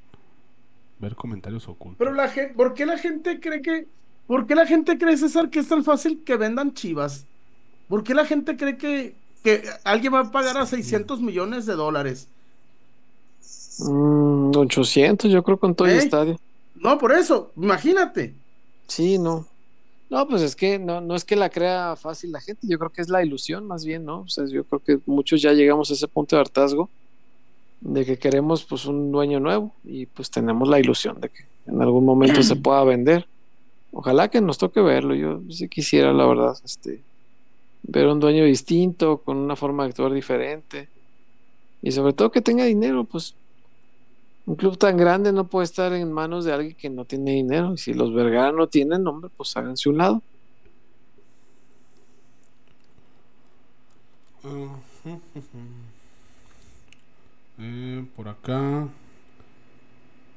Ver 1.03 1.15
comentarios 1.17 1.67
ocultos. 1.67 1.97
Pero 1.97 2.13
la 2.13 2.29
gente, 2.29 2.53
¿por 2.53 2.73
qué 2.73 2.85
la 2.85 2.97
gente 2.97 3.41
cree 3.41 3.61
que, 3.61 3.87
por 4.25 4.47
qué 4.47 4.55
la 4.55 4.65
gente 4.65 4.97
cree, 4.97 5.17
César, 5.17 5.49
que 5.49 5.59
es 5.59 5.67
tan 5.67 5.83
fácil 5.83 6.23
que 6.23 6.37
vendan 6.37 6.73
chivas? 6.73 7.25
¿Por 7.89 8.05
qué 8.05 8.13
la 8.13 8.25
gente 8.25 8.55
cree 8.55 8.77
que, 8.77 9.13
que 9.43 9.63
alguien 9.83 10.13
va 10.13 10.21
a 10.21 10.31
pagar 10.31 10.57
a 10.57 10.65
600 10.65 11.19
millones 11.19 11.65
de 11.65 11.73
dólares? 11.73 12.29
Mm, 13.79 14.55
800, 14.55 15.29
yo 15.29 15.43
creo, 15.43 15.59
con 15.59 15.75
todo 15.75 15.89
el 15.89 15.97
estadio. 15.97 16.39
No, 16.75 16.97
por 16.97 17.11
eso, 17.11 17.51
imagínate. 17.57 18.33
Sí, 18.87 19.17
no. 19.17 19.45
No, 20.09 20.25
pues 20.25 20.41
es 20.41 20.55
que 20.55 20.79
no, 20.79 21.01
no 21.01 21.15
es 21.15 21.25
que 21.25 21.35
la 21.35 21.49
crea 21.49 21.97
fácil 21.97 22.31
la 22.31 22.39
gente, 22.39 22.65
yo 22.65 22.79
creo 22.79 22.91
que 22.91 23.01
es 23.01 23.09
la 23.09 23.25
ilusión 23.25 23.67
más 23.67 23.83
bien, 23.83 24.05
¿no? 24.05 24.21
O 24.21 24.29
sea, 24.29 24.45
yo 24.45 24.63
creo 24.63 24.79
que 24.79 24.99
muchos 25.05 25.41
ya 25.41 25.51
llegamos 25.51 25.91
a 25.91 25.95
ese 25.95 26.07
punto 26.07 26.37
de 26.37 26.39
hartazgo 26.39 26.89
de 27.83 28.05
que 28.05 28.17
queremos 28.17 28.63
pues 28.63 28.85
un 28.85 29.11
dueño 29.11 29.39
nuevo 29.39 29.73
y 29.83 30.05
pues 30.05 30.31
tenemos 30.31 30.67
la 30.69 30.79
ilusión 30.79 31.19
de 31.19 31.29
que 31.29 31.45
en 31.67 31.81
algún 31.81 32.05
momento 32.05 32.41
se 32.41 32.55
pueda 32.57 32.83
vender. 32.83 33.27
Ojalá 33.91 34.29
que 34.29 34.41
nos 34.41 34.57
toque 34.57 34.81
verlo, 34.81 35.13
yo 35.13 35.41
sí 35.49 35.67
quisiera, 35.67 36.13
la 36.13 36.25
verdad, 36.25 36.57
este, 36.63 37.01
ver 37.83 38.07
un 38.07 38.19
dueño 38.19 38.45
distinto, 38.45 39.17
con 39.17 39.37
una 39.37 39.55
forma 39.55 39.83
de 39.83 39.89
actuar 39.89 40.13
diferente 40.13 40.87
y 41.81 41.91
sobre 41.91 42.13
todo 42.13 42.31
que 42.31 42.41
tenga 42.41 42.63
dinero, 42.63 43.03
pues 43.03 43.35
un 44.45 44.55
club 44.55 44.77
tan 44.77 44.95
grande 44.95 45.33
no 45.33 45.47
puede 45.47 45.65
estar 45.65 45.91
en 45.93 46.11
manos 46.11 46.45
de 46.45 46.53
alguien 46.53 46.75
que 46.75 46.89
no 46.89 47.03
tiene 47.05 47.31
dinero. 47.31 47.73
Y 47.73 47.77
si 47.77 47.93
los 47.93 48.13
Vergara 48.13 48.53
no 48.53 48.67
tienen, 48.67 49.05
hombre, 49.05 49.29
pues 49.35 49.55
háganse 49.57 49.89
un 49.89 49.97
lado. 49.97 50.21
Eh, 57.59 58.05
por 58.15 58.27
acá. 58.27 58.87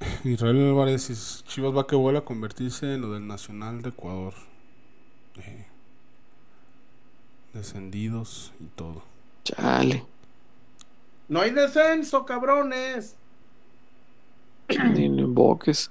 Israel 0.24 0.68
Álvarez 0.68 1.44
Chivas 1.46 1.76
va 1.76 1.86
que 1.86 1.96
vuela 1.96 2.20
a 2.20 2.24
convertirse 2.24 2.94
en 2.94 3.00
lo 3.00 3.12
del 3.12 3.26
Nacional 3.26 3.82
de 3.82 3.88
Ecuador. 3.90 4.34
Eh, 5.38 5.66
descendidos 7.54 8.52
y 8.60 8.66
todo. 8.76 9.02
Chale. 9.44 10.04
No 11.28 11.40
hay 11.40 11.50
descenso, 11.50 12.24
cabrones. 12.24 13.16
Ni 14.68 15.08
lo 15.08 15.22
invoques. 15.22 15.90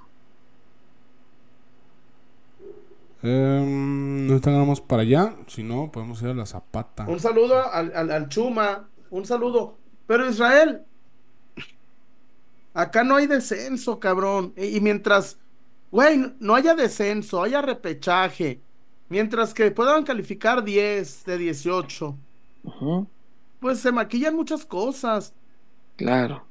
Eh, 3.23 3.63
no 3.65 4.39
tengamos 4.39 4.81
para 4.81 5.01
allá, 5.01 5.35
si 5.47 5.63
no, 5.63 5.91
podemos 5.91 6.21
ir 6.21 6.27
a 6.29 6.33
la 6.35 6.45
Zapata. 6.45 7.05
Un 7.07 7.19
saludo 7.19 7.67
al, 7.71 7.91
al, 7.95 8.11
al 8.11 8.29
Chuma, 8.29 8.87
un 9.09 9.25
saludo. 9.25 9.77
Pero 10.05 10.29
Israel, 10.29 10.85
acá 12.75 13.05
no 13.05 13.17
hay 13.17 13.27
descenso, 13.27 13.99
cabrón. 14.01 14.53
Y, 14.57 14.77
y 14.77 14.81
mientras, 14.81 15.39
güey, 15.91 16.35
no 16.39 16.55
haya 16.55 16.75
descenso, 16.75 17.43
haya 17.43 17.61
repechaje, 17.63 18.61
mientras 19.09 19.53
que 19.55 19.71
puedan 19.71 20.03
calificar 20.05 20.63
10 20.65 21.25
de 21.25 21.37
18, 21.39 22.19
Ujú, 22.63 23.07
pues 23.59 23.79
se 23.81 23.91
maquillan 23.91 24.35
muchas 24.35 24.65
cosas. 24.65 25.33
Claro. 25.97 26.47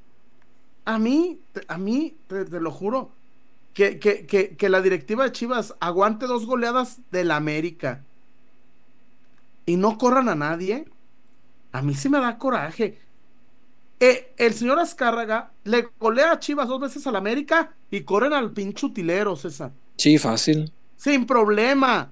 A 0.86 0.98
mí, 0.98 1.40
a 1.68 1.78
mí, 1.78 2.16
te, 2.26 2.44
te 2.44 2.60
lo 2.60 2.70
juro, 2.70 3.10
que, 3.74 3.98
que, 4.00 4.26
que, 4.26 4.56
que 4.56 4.68
la 4.70 4.82
directiva 4.82 5.24
de 5.24 5.32
Chivas 5.32 5.74
aguante 5.80 6.26
dos 6.26 6.46
goleadas 6.46 7.00
del 7.10 7.30
América 7.32 8.04
y 9.66 9.76
no 9.76 9.98
corran 9.98 10.28
a 10.28 10.34
nadie, 10.34 10.86
a 11.72 11.82
mí 11.82 11.94
sí 11.94 12.08
me 12.10 12.20
da 12.20 12.38
coraje. 12.38 12.98
Eh, 14.00 14.32
el 14.36 14.54
señor 14.54 14.78
Azcárraga 14.80 15.50
le 15.64 15.88
golea 15.98 16.32
a 16.32 16.38
Chivas 16.38 16.68
dos 16.68 16.80
veces 16.80 17.06
al 17.06 17.16
América 17.16 17.72
y 17.90 18.02
corren 18.02 18.32
al 18.32 18.50
pinche 18.52 18.86
utilero, 18.86 19.36
César. 19.36 19.70
Sí, 19.96 20.18
fácil. 20.18 20.72
Sin 20.96 21.26
problema. 21.26 22.10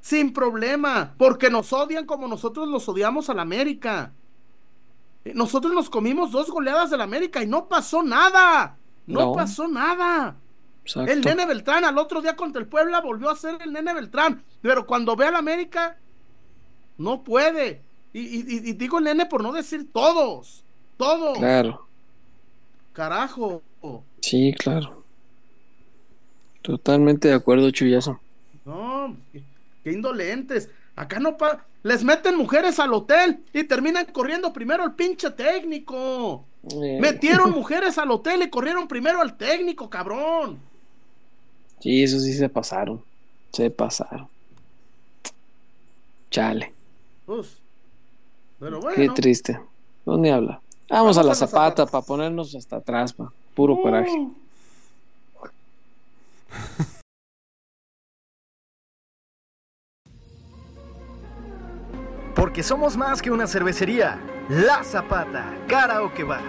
Sin 0.00 0.32
problema. 0.32 1.14
Porque 1.18 1.50
nos 1.50 1.72
odian 1.72 2.06
como 2.06 2.26
nosotros 2.28 2.66
los 2.68 2.88
odiamos 2.88 3.28
al 3.30 3.38
América. 3.40 4.12
Eh, 5.24 5.32
Nosotros 5.34 5.72
nos 5.74 5.88
comimos 5.90 6.32
dos 6.32 6.50
goleadas 6.50 6.90
del 6.90 7.00
América 7.02 7.42
y 7.42 7.46
no 7.46 7.66
pasó 7.68 8.02
nada. 8.02 8.76
No, 9.06 9.20
No. 9.20 9.32
pasó 9.34 9.68
nada. 9.68 10.34
Exacto. 10.84 11.12
El 11.12 11.20
nene 11.20 11.46
Beltrán 11.46 11.84
al 11.84 11.98
otro 11.98 12.20
día 12.22 12.34
contra 12.34 12.60
el 12.60 12.66
Puebla 12.66 13.00
volvió 13.00 13.30
a 13.30 13.36
ser 13.36 13.58
el 13.62 13.72
nene 13.72 13.94
Beltrán. 13.94 14.42
Pero 14.62 14.84
cuando 14.86 15.14
ve 15.14 15.26
al 15.26 15.36
América, 15.36 15.96
no 16.98 17.22
puede. 17.22 17.82
Y- 18.12 18.68
y 18.68 18.72
digo 18.72 18.98
el 18.98 19.04
nene 19.04 19.26
por 19.26 19.42
no 19.42 19.52
decir 19.52 19.92
todos. 19.92 20.61
Todos. 21.02 21.38
Claro. 21.38 21.86
Carajo. 22.92 23.62
Sí, 24.20 24.54
claro. 24.58 25.02
Totalmente 26.62 27.28
de 27.28 27.34
acuerdo, 27.34 27.70
Chuyazo. 27.70 28.20
No, 28.64 29.16
qué, 29.32 29.42
qué 29.82 29.92
indolentes. 29.92 30.70
Acá 30.94 31.18
no 31.18 31.36
pa 31.36 31.64
les 31.82 32.04
meten 32.04 32.36
mujeres 32.36 32.78
al 32.78 32.92
hotel 32.92 33.40
y 33.52 33.64
terminan 33.64 34.06
corriendo 34.06 34.52
primero 34.52 34.84
al 34.84 34.94
pinche 34.94 35.30
técnico. 35.30 36.44
Eh, 36.70 36.98
Metieron 37.00 37.50
mujeres 37.54 37.98
al 37.98 38.10
hotel 38.12 38.42
y 38.42 38.50
corrieron 38.50 38.86
primero 38.86 39.20
al 39.20 39.36
técnico, 39.36 39.90
cabrón. 39.90 40.58
Sí, 41.80 42.04
eso 42.04 42.20
sí 42.20 42.32
se 42.34 42.48
pasaron. 42.48 43.02
Se 43.52 43.68
pasaron. 43.70 44.28
Chale. 46.30 46.72
Pues, 47.26 47.56
pero 48.60 48.78
Qué 48.80 48.86
bueno. 48.86 49.14
triste. 49.14 49.58
Ni 50.06 50.30
habla. 50.30 50.60
Vamos, 50.92 51.16
Vamos 51.16 51.18
a 51.18 51.22
la 51.22 51.34
zapata 51.34 51.86
para 51.86 52.04
ponernos 52.04 52.54
hasta 52.54 52.76
atrás, 52.76 53.14
pa. 53.14 53.32
Puro 53.54 53.72
Uh, 53.72 53.82
coraje. 53.82 54.28
Porque 62.34 62.62
somos 62.62 62.96
más 62.96 63.22
que 63.22 63.30
una 63.30 63.46
cervecería. 63.46 64.20
La 64.50 64.84
Zapata 64.84 65.54
Karaoke 65.66 66.24
Bar. 66.24 66.42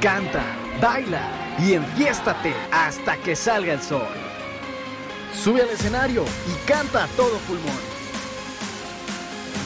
Canta, 0.00 0.44
baila 0.80 1.22
y 1.58 1.72
enfiéstate 1.72 2.54
hasta 2.70 3.16
que 3.16 3.34
salga 3.34 3.72
el 3.72 3.80
sol. 3.80 4.06
Sube 5.34 5.62
al 5.62 5.70
escenario 5.70 6.24
y 6.46 6.68
canta 6.68 7.04
a 7.04 7.06
todo 7.08 7.38
pulmón. 7.48 7.80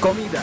Comida, 0.01 0.43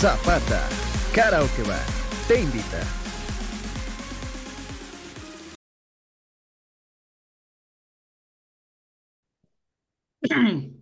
Zapata, 0.00 0.60
Karaoke 1.14 1.62
Bar, 1.68 1.84
te 2.26 2.40
invita. 2.40 2.80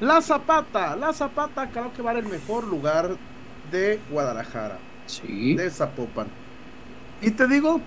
La 0.00 0.20
Zapata, 0.20 0.96
La 0.96 1.12
Zapata 1.12 1.70
creo 1.70 1.92
que 1.92 2.02
va 2.02 2.12
el 2.12 2.24
mejor 2.24 2.64
lugar 2.66 3.16
de 3.70 4.00
Guadalajara, 4.10 4.78
Sí. 5.06 5.54
de 5.54 5.70
Zapopan. 5.70 6.26
Y 7.20 7.30
te 7.30 7.46
digo, 7.46 7.80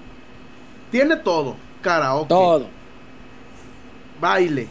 tiene 0.91 1.17
todo, 1.17 1.57
karaoke, 1.81 2.29
Todo. 2.29 2.67
baile, 4.21 4.67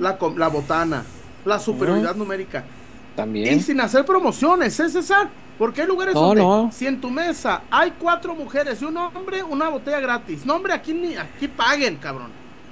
la, 0.00 0.16
la 0.36 0.48
botana, 0.48 1.04
la 1.44 1.58
superioridad 1.58 2.14
numérica. 2.14 2.64
Y 3.34 3.60
sin 3.60 3.80
hacer 3.80 4.04
promociones, 4.04 4.78
¿eh, 4.80 4.88
César? 4.88 5.28
Porque 5.58 5.82
hay 5.82 5.86
lugares 5.86 6.14
No, 6.14 6.20
donde 6.22 6.42
no. 6.42 6.70
si 6.72 6.86
en 6.86 7.00
tu 7.00 7.10
mesa 7.10 7.62
hay 7.70 7.92
cuatro 7.92 8.34
mujeres 8.34 8.82
y 8.82 8.84
un 8.84 8.96
hombre, 8.96 9.42
una 9.42 9.68
botella 9.68 10.00
gratis. 10.00 10.44
No, 10.44 10.56
hombre, 10.56 10.72
aquí 10.72 10.92
ni 10.92 11.14
aquí 11.16 11.46
paguen, 11.46 11.96
cabrón. 11.96 12.30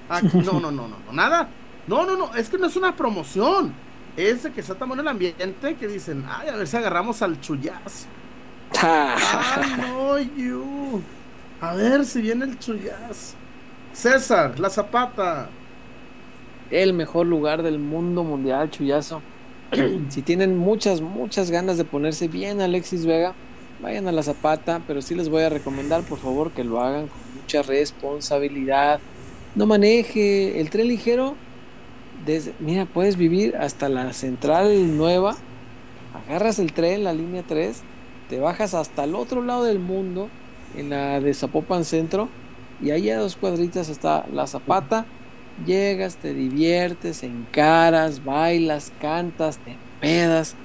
Aquí- 0.09 0.28
no, 0.44 0.55
no, 0.55 0.70
no, 0.73 0.89
no, 0.89 0.89
no, 1.06 1.12
nada. 1.12 1.48
No, 1.86 2.05
no, 2.05 2.16
no, 2.16 2.35
es 2.35 2.48
que 2.48 2.59
no 2.59 2.66
es 2.66 2.77
una 2.77 2.94
promoción. 2.97 3.73
Es 4.16 4.43
de 4.43 4.52
que 4.52 4.60
está 4.60 4.74
tan 4.74 4.89
bueno 4.89 5.02
el 5.02 5.09
ambiente 5.09 5.74
que 5.77 5.86
dicen, 5.89 6.24
ay, 6.28 6.48
a 6.48 6.56
ver 6.56 6.66
si 6.66 6.77
agarramos 6.77 7.23
al 7.23 7.40
chullazo. 7.40 8.06
Ay, 8.81 9.74
no, 9.78 10.19
you. 10.19 11.02
A 11.60 11.74
ver 11.74 12.05
si 12.05 12.20
viene 12.20 12.44
el 12.47 12.59
chullazo. 12.59 13.36
César, 13.93 14.59
la 14.59 14.70
zapata. 14.70 15.48
el 16.70 16.93
mejor 16.94 17.27
lugar 17.27 17.62
del 17.62 17.78
mundo 17.78 18.24
mundial, 18.24 18.70
Chuyazo. 18.70 19.20
si 20.11 20.23
tienen 20.23 20.57
muchas, 20.57 21.01
muchas 21.01 21.51
ganas 21.51 21.78
de 21.78 21.85
ponerse 21.85 22.28
bien 22.28 22.61
Alexis 22.61 23.07
Vega, 23.07 23.35
vayan 23.81 24.07
a 24.07 24.12
la 24.12 24.23
Zapata, 24.23 24.82
pero 24.86 25.03
sí 25.03 25.15
les 25.15 25.28
voy 25.28 25.43
a 25.43 25.49
recomendar, 25.49 26.03
por 26.03 26.19
favor, 26.19 26.51
que 26.53 26.65
lo 26.65 26.81
hagan 26.81 27.09
con 27.09 27.19
mucha 27.40 27.62
responsabilidad. 27.62 29.01
No 29.55 29.66
maneje 29.66 30.61
el 30.61 30.70
tren 30.70 30.89
ligero. 30.89 31.35
Desde, 32.24 32.55
mira, 32.61 32.86
puedes 32.86 33.16
vivir 33.16 33.57
hasta 33.57 33.89
la 33.89 34.12
central 34.12 34.97
nueva. 34.97 35.36
Agarras 36.15 36.59
el 36.59 36.73
tren, 36.73 37.05
la 37.05 37.15
línea 37.15 37.43
3, 37.47 37.82
te 38.28 38.39
bajas 38.39 38.74
hasta 38.74 39.05
el 39.05 39.15
otro 39.15 39.43
lado 39.43 39.65
del 39.65 39.78
mundo, 39.78 40.28
en 40.77 40.90
la 40.90 41.20
de 41.20 41.35
Zapopan 41.35 41.85
Centro, 41.85 42.28
y 42.81 42.90
ahí 42.90 43.11
a 43.11 43.19
dos 43.19 43.36
cuadritas 43.36 43.89
está 43.89 44.27
la 44.32 44.47
Zapata. 44.47 45.07
Llegas, 45.57 46.19
te 46.19 46.33
diviertes, 46.35 47.23
encaras, 47.23 48.23
bailas, 48.23 48.91
cantas, 48.99 49.62
te 49.62 49.81
pedas, 49.99 50.59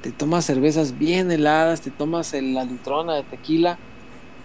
te 0.00 0.12
tomas 0.12 0.46
cervezas 0.46 0.96
bien 0.98 1.30
heladas, 1.30 1.82
te 1.82 1.92
tomas 1.92 2.34
el- 2.34 2.54
la 2.54 2.64
litrona 2.64 3.16
de 3.16 3.24
tequila, 3.24 3.80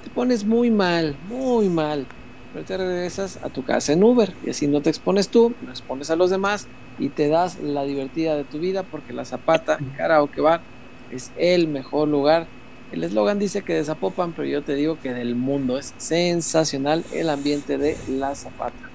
te 0.01 0.11
pones 0.11 0.45
muy 0.45 0.71
mal, 0.71 1.19
muy 1.21 1.69
mal, 1.69 2.11
pero 2.51 2.65
te 2.65 2.77
regresas 2.77 3.37
a 3.43 3.49
tu 3.51 3.63
casa 3.63 3.93
en 3.93 4.03
Uber 4.03 4.37
y 4.41 4.49
así 4.51 4.67
no 4.67 4.81
te 4.81 4.89
expones 4.89 5.29
tú, 5.31 5.57
no 5.61 5.71
expones 5.71 6.09
a 6.11 6.15
los 6.17 6.29
demás 6.31 6.69
y 6.97 7.11
te 7.11 7.29
das 7.29 7.57
la 7.59 7.83
divertida 7.85 8.35
de 8.37 8.45
tu 8.45 8.59
vida 8.59 8.87
porque 8.89 9.13
la 9.13 9.25
Zapata 9.25 9.83
Karaoke 9.93 10.41
Bar 10.41 10.65
es 11.09 11.31
el 11.35 11.67
mejor 11.69 12.09
lugar. 12.09 12.51
El 12.91 13.03
eslogan 13.03 13.39
dice 13.39 13.63
que 13.63 13.73
de 13.75 13.85
Zapopan, 13.85 14.33
pero 14.33 14.47
yo 14.47 14.63
te 14.63 14.75
digo 14.75 14.99
que 14.99 15.13
del 15.13 15.35
mundo 15.35 15.77
es 15.77 15.93
sensacional 15.97 17.07
el 17.11 17.29
ambiente 17.29 17.77
de 17.77 18.01
la 18.07 18.35
Zapata. 18.35 18.88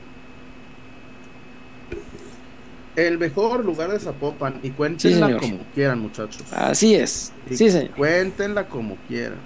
El 2.97 3.19
mejor 3.19 3.65
lugar 3.65 3.91
de 3.91 3.99
Zapopan. 3.99 4.61
Y 4.63 4.71
cuéntenla 4.71 5.37
como 5.39 5.59
quieran, 5.75 6.01
muchachos. 6.01 6.53
Así 6.53 6.95
es. 6.95 7.33
Y 7.51 7.57
Sí, 7.57 7.71
señor. 7.71 7.91
Cuéntenla 7.97 8.69
como 8.69 8.97
quieran. 9.09 9.39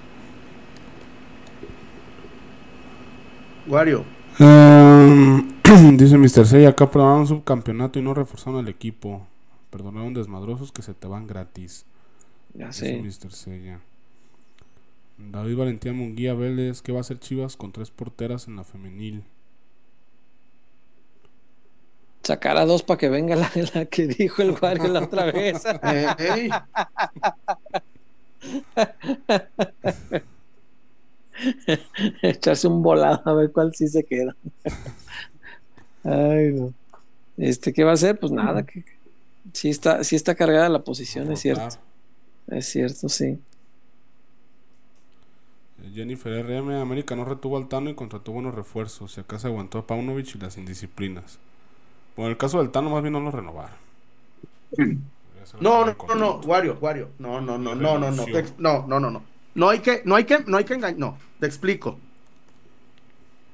Wario, 3.67 4.05
Em, 4.39 5.49
dice 5.97 6.17
Mr. 6.17 6.47
Sey, 6.47 6.65
acá 6.65 6.89
probaron 6.91 7.21
un 7.21 7.27
subcampeonato 7.27 7.99
y 7.99 8.03
no 8.03 8.15
reforzaron 8.15 8.61
al 8.61 8.69
equipo. 8.69 9.27
Perdonaron 9.71 10.15
desmadrosos 10.15 10.71
que 10.73 10.83
se 10.83 10.95
te 10.95 11.09
van 11.09 11.27
gratis. 11.27 11.85
Ya 12.55 12.69
Dice 12.69 12.87
sé. 12.87 13.03
Mr. 13.27 13.33
Sella. 13.33 13.81
David 15.19 15.57
Valentín 15.57 15.97
Munguía 15.97 16.35
Vélez, 16.35 16.81
que 16.81 16.93
va 16.93 16.99
a 16.99 17.01
hacer 17.01 17.19
Chivas 17.19 17.57
con 17.57 17.73
tres 17.73 17.91
porteras 17.91 18.47
en 18.47 18.57
la 18.57 18.65
femenil. 18.65 19.25
Sacar 22.23 22.57
a 22.57 22.67
dos 22.67 22.83
para 22.83 22.99
que 22.99 23.09
venga 23.09 23.37
la, 23.37 23.51
la 23.75 23.87
que 23.87 24.07
dijo 24.07 24.43
el 24.43 24.57
Wario 24.61 24.89
la 24.89 25.05
otra 25.05 25.27
vez. 25.27 25.63
Echarse 32.23 32.69
un 32.69 32.83
volado 32.83 33.23
a 33.25 33.35
ver 33.35 33.53
cuál 33.53 33.75
sí 33.75 33.89
se 33.89 34.05
queda. 34.05 34.35
Ay, 36.05 36.53
no. 36.53 36.73
Este, 37.37 37.73
¿qué 37.73 37.85
va 37.85 37.93
a 37.93 37.95
hacer? 37.95 38.19
Pues 38.19 38.33
nada, 38.33 38.67
que 38.67 38.85
sí 39.53 39.71
está, 39.71 40.03
sí 40.05 40.17
está 40.17 40.35
cargada 40.35 40.69
la 40.69 40.83
posición, 40.83 41.31
es 41.33 41.41
cierto. 41.41 41.79
Es 42.49 42.67
cierto, 42.67 43.09
sí. 43.09 43.39
Jennifer 45.95 46.45
RM, 46.45 46.81
América 46.81 47.15
no 47.15 47.25
retuvo 47.25 47.57
al 47.57 47.69
Tano 47.69 47.91
y 47.91 47.95
contrató 47.95 48.33
buenos 48.33 48.55
refuerzos. 48.55 49.17
Y 49.17 49.21
acá 49.21 49.39
se 49.39 49.47
aguantó 49.47 49.79
a 49.79 49.87
Paunovic 49.87 50.35
y 50.35 50.39
las 50.39 50.59
indisciplinas. 50.59 51.39
Bueno, 52.19 52.33
el 52.33 52.37
caso 52.37 52.59
del 52.59 52.73
Tano 52.73 52.91
más 52.91 53.01
bien 53.01 53.13
no 53.13 53.21
lo 53.21 53.31
renovaron. 53.31 53.77
No, 55.61 55.85
no, 55.85 55.95
no, 56.09 56.15
no. 56.17 56.41
Wario, 56.41 56.77
Wario. 56.81 57.11
No, 57.21 57.41
no, 57.41 57.57
no, 57.57 57.77
no, 57.77 57.97
no, 57.97 58.11
no. 58.11 58.27
No, 58.59 58.87
no, 58.89 58.99
no, 58.99 59.11
no. 59.13 59.23
No 59.55 59.69
hay 59.69 59.79
que, 59.79 60.03
no 60.05 60.17
hay 60.17 60.25
que, 60.25 60.41
no 60.41 60.57
hay 60.57 60.65
que 60.65 60.75
engañar. 60.75 60.99
No, 60.99 61.17
te 61.39 61.47
explico. 61.47 61.97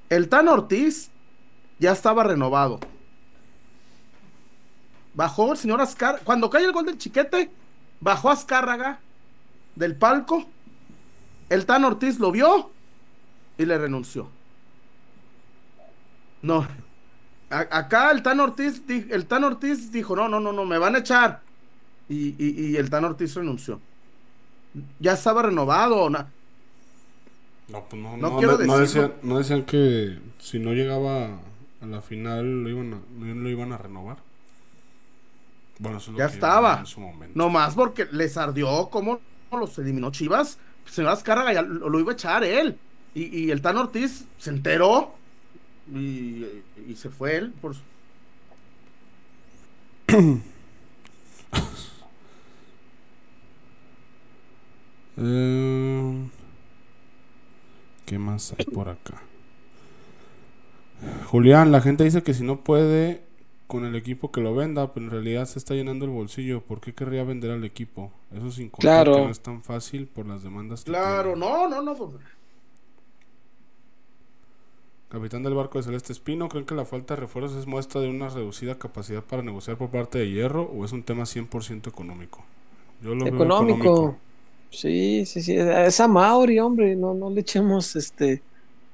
El 0.09 0.31
Tan 0.31 0.49
Ortiz 0.49 1.11
ya 1.78 1.93
estaba 1.93 2.24
renovado. 2.24 2.81
Bajó 5.12 5.53
el 5.53 5.59
señor 5.59 5.82
Azcárraga. 5.82 6.24
Cuando 6.24 6.49
cae 6.49 6.65
el 6.65 6.73
gol 6.73 6.86
del 6.86 6.97
chiquete, 6.97 7.51
bajó 8.01 8.31
Azcárraga 8.31 8.99
del 9.74 9.95
palco. 9.95 10.47
El 11.51 11.66
Tan 11.66 11.85
Ortiz 11.85 12.19
lo 12.19 12.32
vio 12.32 12.70
y 13.59 13.66
le 13.66 13.77
renunció. 13.77 14.31
No. 16.41 16.66
A- 17.55 17.78
acá 17.78 18.10
el 18.10 18.22
Tan 18.22 18.40
Ortiz, 18.40 18.86
di- 18.86 19.06
el 19.10 19.26
Tan 19.26 19.44
Ortiz 19.44 19.90
dijo, 19.93 20.14
no, 20.16 20.28
no, 20.28 20.40
no, 20.40 20.52
no, 20.52 20.64
me 20.64 20.78
van 20.78 20.94
a 20.97 20.98
echar. 20.98 21.40
Y, 22.09 22.35
y- 22.39 22.66
y 22.72 22.76
el 22.76 22.90
Tan 22.90 23.05
Ortiz 23.05 23.35
renunció. 23.35 23.81
Ya 24.98 25.12
estaba 25.12 25.43
renovado. 25.43 26.10
na- 26.10 26.28
No, 27.68 27.85
pues 27.85 28.01
no, 28.02 28.16
No 28.16 28.31
no, 28.31 28.39
quiero 28.39 28.59
no- 28.59 28.78
decían, 28.78 29.12
no 29.22 29.39
decían 29.39 29.64
que 29.64 30.18
si 30.40 30.59
no 30.59 30.72
llegaba 30.72 31.39
a 31.81 31.86
la 31.86 32.01
final 32.02 32.62
lo 32.64 32.68
iban 32.68 32.94
a, 32.94 32.98
lo 33.20 33.48
iban 33.48 33.72
a 33.72 33.78
renovar. 33.78 34.18
Bueno, 35.78 35.98
eso 35.98 36.10
es 36.10 36.12
lo 36.12 36.18
Ya 36.18 36.28
que 36.28 36.35
estaba. 36.35 36.78
en 36.81 36.86
su 36.86 37.01
momento. 37.01 37.32
No 37.36 37.48
más 37.51 37.74
porque 37.74 38.06
les 38.12 38.36
ardió 38.36 38.89
cómo 38.90 39.20
los 39.52 39.78
eliminó 39.78 40.10
Chivas. 40.10 40.59
Señor 40.86 41.12
Azcárraga 41.12 41.52
ya 41.52 41.62
lo, 41.62 41.89
lo 41.89 42.01
iba 42.01 42.12
a 42.12 42.14
echar 42.14 42.44
él. 42.44 42.78
Y, 43.14 43.24
y 43.44 43.51
el 43.51 43.62
Tan 43.62 43.76
Ortiz 43.78 44.24
se 44.39 44.51
enteró. 44.51 45.14
Y, 45.93 46.47
y 46.89 46.94
se 46.97 47.11
fue 47.11 47.36
él. 47.36 47.52
Por... 47.61 47.74
su- 47.74 47.82
Eh, 55.16 56.28
¿Qué 58.06 58.19
más 58.19 58.55
hay 58.59 58.65
por 58.66 58.89
acá? 58.89 59.23
Julián, 61.27 61.73
la 61.73 61.81
gente 61.81 62.05
dice 62.05 62.23
que 62.23 62.35
si 62.35 62.44
no 62.44 62.61
puede 62.61 63.23
con 63.66 63.85
el 63.85 63.94
equipo 63.97 64.31
que 64.31 64.40
lo 64.40 64.55
venda, 64.55 64.93
pero 64.93 65.06
en 65.06 65.12
realidad 65.12 65.47
se 65.47 65.59
está 65.59 65.74
llenando 65.74 66.05
el 66.05 66.11
bolsillo. 66.11 66.62
¿Por 66.62 66.81
qué 66.81 66.93
querría 66.94 67.24
vender 67.24 67.51
al 67.51 67.65
equipo? 67.65 68.12
Eso 68.35 68.51
sin 68.51 68.69
contar 68.69 69.05
Claro. 69.05 69.15
que 69.15 69.24
no 69.24 69.31
es 69.31 69.40
tan 69.40 69.62
fácil 69.62 70.06
por 70.06 70.27
las 70.27 70.43
demandas 70.43 70.85
que 70.85 70.90
Claro, 70.90 71.32
tiene. 71.35 71.40
no, 71.40 71.69
no, 71.69 71.82
no. 71.82 71.94
Capitán 75.15 75.45
del 75.45 75.55
barco 75.55 75.78
de 75.78 75.85
Celeste 75.85 76.12
Espino, 76.12 76.49
¿creen 76.49 76.66
que 76.66 76.74
la 76.74 76.85
falta 76.85 77.15
de 77.15 77.20
refuerzos 77.20 77.57
es 77.57 77.66
muestra 77.66 78.01
de 78.01 78.09
una 78.09 78.28
reducida 78.28 78.78
capacidad 78.78 79.23
para 79.23 79.43
negociar 79.43 79.77
por 79.77 79.89
parte 79.89 80.19
de 80.19 80.28
Hierro 80.28 80.65
o 80.65 80.85
es 80.85 80.91
un 80.91 81.05
tema 81.05 81.23
100% 81.23 81.86
económico? 81.86 82.43
Yo 83.01 83.15
lo 83.15 83.24
veo 83.24 83.35
Económico. 83.35 84.16
Sí, 84.70 85.24
sí, 85.24 85.41
sí. 85.41 85.55
Es 85.57 86.01
a 86.01 86.09
Mauri, 86.09 86.59
hombre. 86.59 86.97
No, 86.97 87.15
no 87.15 87.31
le 87.31 87.43
echemos 87.43 87.95
este 87.95 88.43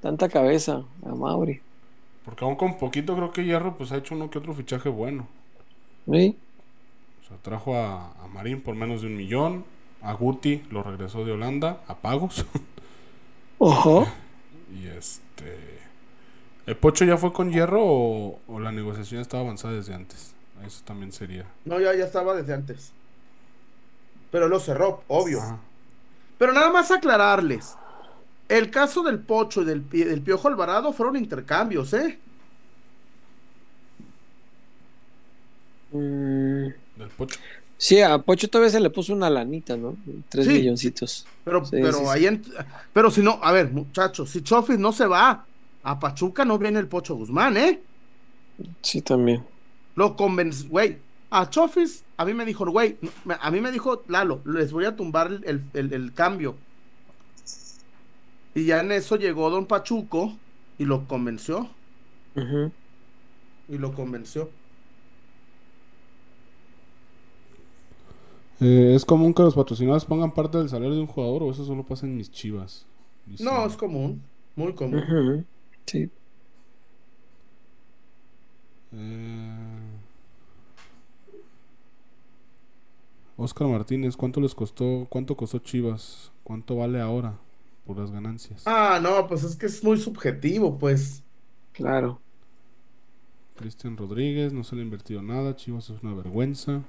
tanta 0.03 0.29
cabeza 0.29 0.85
a 1.07 1.15
Mauri. 1.15 1.61
Porque 2.27 2.45
aún 2.45 2.57
con 2.57 2.77
poquito 2.77 3.17
creo 3.17 3.33
que 3.33 3.45
Hierro 3.45 3.79
pues 3.79 3.91
ha 3.91 3.97
hecho 3.97 4.15
uno 4.15 4.29
que 4.29 4.39
otro 4.39 4.53
fichaje 4.53 4.91
bueno. 4.91 5.27
¿Sí? 6.05 6.37
O 7.25 7.29
sea, 7.29 7.39
trajo 7.39 7.77
a, 7.77 8.13
a 8.23 8.29
Marín 8.29 8.61
por 8.61 8.75
menos 8.75 9.01
de 9.01 9.07
un 9.07 9.17
millón. 9.17 9.65
A 10.03 10.13
Guti 10.13 10.63
lo 10.71 10.83
regresó 10.83 11.25
de 11.25 11.33
Holanda 11.33 11.81
a 11.89 11.97
pagos. 11.97 12.45
Ojo. 13.59 14.07
y 14.79 14.87
este... 14.87 15.80
¿El 16.67 16.77
Pocho 16.77 17.05
ya 17.05 17.17
fue 17.17 17.33
con 17.33 17.51
Hierro 17.51 17.81
o, 17.83 18.39
o 18.47 18.61
la 18.61 18.71
negociación 18.73 19.21
estaba 19.21 19.43
avanzada 19.43 19.75
desde 19.75 19.95
antes? 19.95 20.35
Eso 20.65 20.83
también 20.85 21.11
sería. 21.13 21.47
No, 21.65 21.81
ya, 21.81 21.95
ya 21.95 22.05
estaba 22.05 22.35
desde 22.35 22.55
antes. 22.55 22.93
Pero 24.31 24.49
lo 24.49 24.61
cerró, 24.61 25.03
obvio. 25.09 25.41
Ajá. 25.41 25.59
Pero 26.39 26.53
nada 26.53 26.71
más 26.71 26.91
aclararles. 26.91 27.75
El 28.49 28.71
caso 28.71 29.03
del 29.03 29.19
Pocho 29.21 29.63
y 29.63 29.65
del, 29.65 29.81
Pi- 29.83 30.05
del 30.05 30.21
Piojo 30.23 30.49
Alvarado 30.49 30.93
fueron 30.93 31.17
intercambios, 31.17 31.93
¿eh? 31.95 32.19
Mm, 35.93 36.67
Del 36.97 37.09
Pocho. 37.17 37.39
sí, 37.77 38.01
a 38.01 38.19
Pocho 38.19 38.49
todavía 38.49 38.71
se 38.71 38.81
le 38.81 38.91
puso 38.91 39.13
una 39.13 39.29
lanita, 39.31 39.77
¿no? 39.77 39.97
Tres 40.29 40.47
Sí. 40.47 40.53
milloncitos. 40.53 41.27
Pero, 41.45 41.65
Sí, 41.65 41.71
pero 41.73 41.93
sí, 41.99 42.05
sí. 42.05 42.11
ahí 42.11 42.27
en- 42.27 42.43
pero 42.93 43.11
si 43.11 43.23
no, 43.23 43.39
a 43.43 43.53
ver, 43.53 43.71
muchachos, 43.71 44.31
si 44.31 44.43
Chofis 44.43 44.79
no 44.79 44.93
se 44.93 45.07
va 45.07 45.45
a 45.83 45.99
Pachuca, 45.99 46.45
no 46.45 46.59
viene 46.59 46.79
el 46.79 46.89
Pocho 46.89 47.15
Guzmán, 47.17 47.57
¿eh? 47.57 47.81
Sí, 48.83 49.01
también. 49.03 49.45
Lo 49.97 50.17
convenció, 50.17 50.69
güey. 50.69 50.99
A 51.31 51.49
Chofis, 51.49 52.05
a 52.17 52.25
mí 52.25 52.35
me 52.35 52.45
dijo, 52.45 52.67
güey, 52.71 52.97
a 53.41 53.51
mí 53.51 53.61
me 53.61 53.71
dijo, 53.71 54.03
Lalo, 54.09 54.41
les 54.45 54.73
voy 54.73 54.85
a 54.85 54.97
tumbar 54.97 55.29
el, 55.29 55.45
el- 55.45 55.63
el- 55.75 55.93
el 55.93 56.13
cambio. 56.13 56.57
Y 58.55 58.65
ya 58.65 58.81
en 58.81 58.91
eso 58.93 59.17
llegó 59.17 59.49
Don 59.49 59.67
Pachuco 59.67 60.37
y 60.77 60.85
lo 60.85 61.07
convenció. 61.07 61.69
Ujú. 62.35 62.73
Y 63.69 63.79
lo 63.79 63.93
convenció. 63.95 64.51
Eh, 68.61 68.93
¿Es 68.95 69.05
común 69.05 69.33
que 69.33 69.43
los 69.43 69.55
patrocinadores 69.55 70.05
pongan 70.05 70.33
parte 70.33 70.59
del 70.59 70.69
salario 70.69 70.95
de 70.95 71.01
un 71.01 71.07
jugador 71.07 71.43
o 71.45 71.51
eso 71.51 71.65
solo 71.65 71.83
pasa 71.85 72.07
en 72.07 72.17
mis 72.17 72.31
chivas? 72.31 72.85
No, 73.39 73.65
es 73.67 73.77
común, 73.77 74.23
muy 74.57 74.75
común. 74.75 74.99
Ujú. 75.03 75.45
Sí. 75.87 76.11
Eh, 78.93 79.79
Oscar 83.37 83.69
Martínez, 83.69 84.17
¿cuánto 84.17 84.41
les 84.41 84.55
costó? 84.55 85.07
¿Cuánto 85.09 85.37
costó 85.37 85.59
Chivas? 85.59 86.31
¿Cuánto 86.45 86.77
vale 86.77 87.01
ahora? 87.01 87.39
Por 87.87 87.99
las 87.99 88.11
ganancias. 88.11 88.63
Ah, 88.67 89.01
no, 89.03 89.27
pues 89.27 89.43
es 89.45 89.57
que 89.57 89.67
es 89.67 89.83
muy 89.83 89.99
subjetivo, 89.99 90.79
pues. 90.79 91.23
Claro. 91.73 92.21
Cristian 93.57 93.97
Rodríguez, 93.97 94.53
no 94.53 94.65
se 94.65 94.75
le 94.75 94.83
ha 94.83 94.85
invertido 94.85 95.23
nada. 95.23 95.57
Chivas 95.57 95.89
es 95.91 96.03
una 96.03 96.15
vergüenza. 96.15 96.83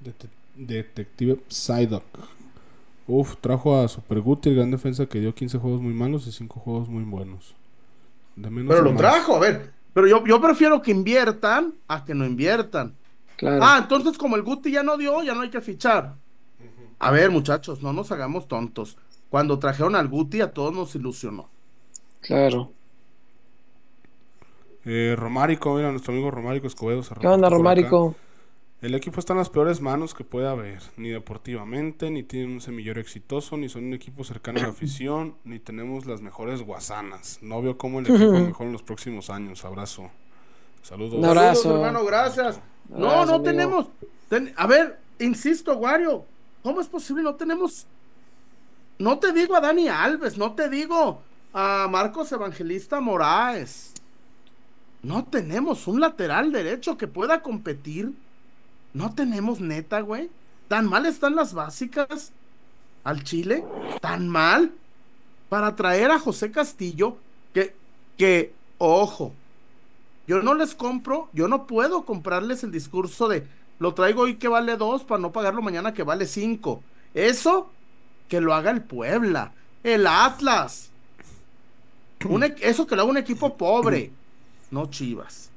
Dete- 0.00 0.30
Detective 0.56 1.38
Psyduck. 1.48 2.04
Uf, 3.08 3.36
trajo 3.40 3.80
a 3.80 3.88
Super 3.88 4.20
Guti, 4.20 4.50
el 4.50 4.56
gran 4.56 4.70
defensa 4.70 5.06
que 5.06 5.18
dio 5.18 5.34
15 5.34 5.58
juegos 5.58 5.80
muy 5.80 5.94
malos 5.94 6.26
y 6.26 6.32
5 6.32 6.60
juegos 6.60 6.88
muy 6.88 7.04
buenos. 7.04 7.54
De 8.36 8.50
menos 8.50 8.68
Pero 8.68 8.80
a 8.80 8.84
lo 8.84 8.90
más. 8.92 8.98
trajo, 8.98 9.36
a 9.36 9.40
ver. 9.40 9.72
Pero 9.94 10.06
yo, 10.06 10.24
yo 10.26 10.40
prefiero 10.40 10.82
que 10.82 10.90
inviertan 10.90 11.74
a 11.88 12.04
que 12.04 12.14
no 12.14 12.26
inviertan. 12.26 12.94
Claro. 13.36 13.60
Ah, 13.62 13.78
entonces 13.82 14.18
como 14.18 14.36
el 14.36 14.42
Guti 14.42 14.70
ya 14.70 14.82
no 14.82 14.96
dio, 14.98 15.22
ya 15.22 15.34
no 15.34 15.40
hay 15.40 15.50
que 15.50 15.60
fichar. 15.60 16.14
A 16.98 17.10
ver, 17.10 17.30
muchachos, 17.30 17.82
no 17.82 17.92
nos 17.92 18.12
hagamos 18.12 18.46
tontos. 18.46 18.98
Cuando 19.30 19.58
trajeron 19.58 19.96
al 19.96 20.08
Guti 20.08 20.40
a 20.40 20.52
todos 20.52 20.74
nos 20.74 20.94
ilusionó. 20.94 21.48
Claro. 22.20 22.72
Eh, 24.84 25.14
Romárico, 25.16 25.74
mira, 25.74 25.90
nuestro 25.90 26.12
amigo 26.12 26.30
Romárico 26.30 26.66
Escobedo 26.66 27.02
se 27.02 27.14
¿Qué 27.14 27.26
onda, 27.26 27.48
acá. 27.48 27.56
El 28.80 28.94
equipo 28.94 29.18
está 29.18 29.32
en 29.32 29.40
las 29.40 29.50
peores 29.50 29.80
manos 29.80 30.14
que 30.14 30.22
puede 30.22 30.46
haber, 30.48 30.80
ni 30.96 31.08
deportivamente, 31.08 32.10
ni 32.10 32.22
tienen 32.22 32.52
un 32.52 32.60
semillero 32.60 33.00
exitoso, 33.00 33.56
ni 33.56 33.68
son 33.68 33.84
un 33.86 33.94
equipo 33.94 34.22
cercano 34.22 34.60
a 34.60 34.62
la 34.64 34.68
afición, 34.76 35.34
ni 35.44 35.58
tenemos 35.58 36.06
las 36.06 36.20
mejores 36.20 36.62
guasanas. 36.62 37.38
No 37.42 37.60
veo 37.60 37.76
cómo 37.76 37.98
el 37.98 38.06
equipo 38.06 38.30
mejora 38.32 38.66
en 38.68 38.72
los 38.72 38.82
próximos 38.84 39.30
años. 39.30 39.64
Abrazo. 39.64 40.10
Saludos. 40.82 41.14
Un 41.18 41.24
abrazo. 41.24 41.62
Saludos, 41.62 41.86
hermano, 41.86 42.04
gracias. 42.06 42.60
Un 42.88 43.00
No, 43.00 43.08
no 43.08 43.20
amigo. 43.34 43.42
tenemos. 43.42 43.86
ten- 44.28 44.54
a 44.56 44.66
ver, 44.68 45.00
insisto, 45.18 45.76
Wario, 45.76 46.24
¿cómo 46.62 46.80
es 46.80 46.86
posible? 46.86 47.24
No 47.24 47.34
tenemos. 47.34 47.84
No 49.00 49.18
te 49.18 49.32
digo 49.32 49.56
a 49.56 49.60
Dani 49.60 49.88
Alves, 49.88 50.38
no 50.38 50.52
te 50.52 50.68
digo 50.68 51.20
a 51.52 51.88
Marcos 51.90 52.30
Evangelista 52.30 53.00
Moraes. 53.00 53.92
No 55.02 55.24
tenemos 55.24 55.86
un 55.88 56.00
lateral 56.00 56.52
derecho 56.52 56.96
que 56.96 57.08
pueda 57.08 57.42
competir. 57.42 58.12
No 58.92 59.14
tenemos 59.14 59.60
neta, 59.60 60.00
güey. 60.00 60.30
¿Tan 60.68 60.86
mal 60.86 61.06
están 61.06 61.34
las 61.34 61.54
básicas 61.54 62.32
al 63.04 63.24
Chile? 63.24 63.64
¿Tan 64.00 64.28
mal? 64.28 64.72
Para 65.48 65.76
traer 65.76 66.10
a 66.10 66.18
José 66.18 66.50
Castillo, 66.50 67.16
que, 67.54 67.74
que, 68.16 68.52
ojo, 68.78 69.32
yo 70.26 70.42
no 70.42 70.54
les 70.54 70.74
compro, 70.74 71.30
yo 71.32 71.48
no 71.48 71.66
puedo 71.66 72.04
comprarles 72.04 72.64
el 72.64 72.70
discurso 72.70 73.28
de 73.28 73.46
lo 73.78 73.94
traigo 73.94 74.22
hoy 74.22 74.36
que 74.36 74.48
vale 74.48 74.76
dos 74.76 75.04
para 75.04 75.20
no 75.20 75.32
pagarlo 75.32 75.62
mañana 75.62 75.94
que 75.94 76.02
vale 76.02 76.26
cinco. 76.26 76.82
Eso 77.14 77.70
que 78.28 78.40
lo 78.40 78.54
haga 78.54 78.70
el 78.70 78.82
Puebla, 78.82 79.54
el 79.82 80.06
Atlas. 80.06 80.92
E- 82.20 82.56
eso 82.60 82.86
que 82.86 82.96
lo 82.96 83.02
haga 83.02 83.10
un 83.10 83.16
equipo 83.18 83.56
pobre, 83.56 84.12
no 84.70 84.86
Chivas. 84.90 85.47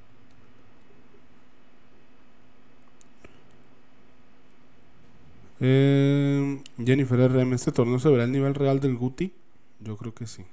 Eh, 5.64 6.60
Jennifer 6.84 7.20
RM, 7.20 7.54
¿este 7.54 7.72
torneo 7.72 8.00
se 8.00 8.10
verá 8.10 8.24
el 8.24 8.32
nivel 8.32 8.56
real 8.56 8.80
del 8.80 8.98
Guti? 8.98 9.32
Yo 9.80 9.96
creo 9.96 10.14
que 10.14 10.26
sí. 10.26 10.44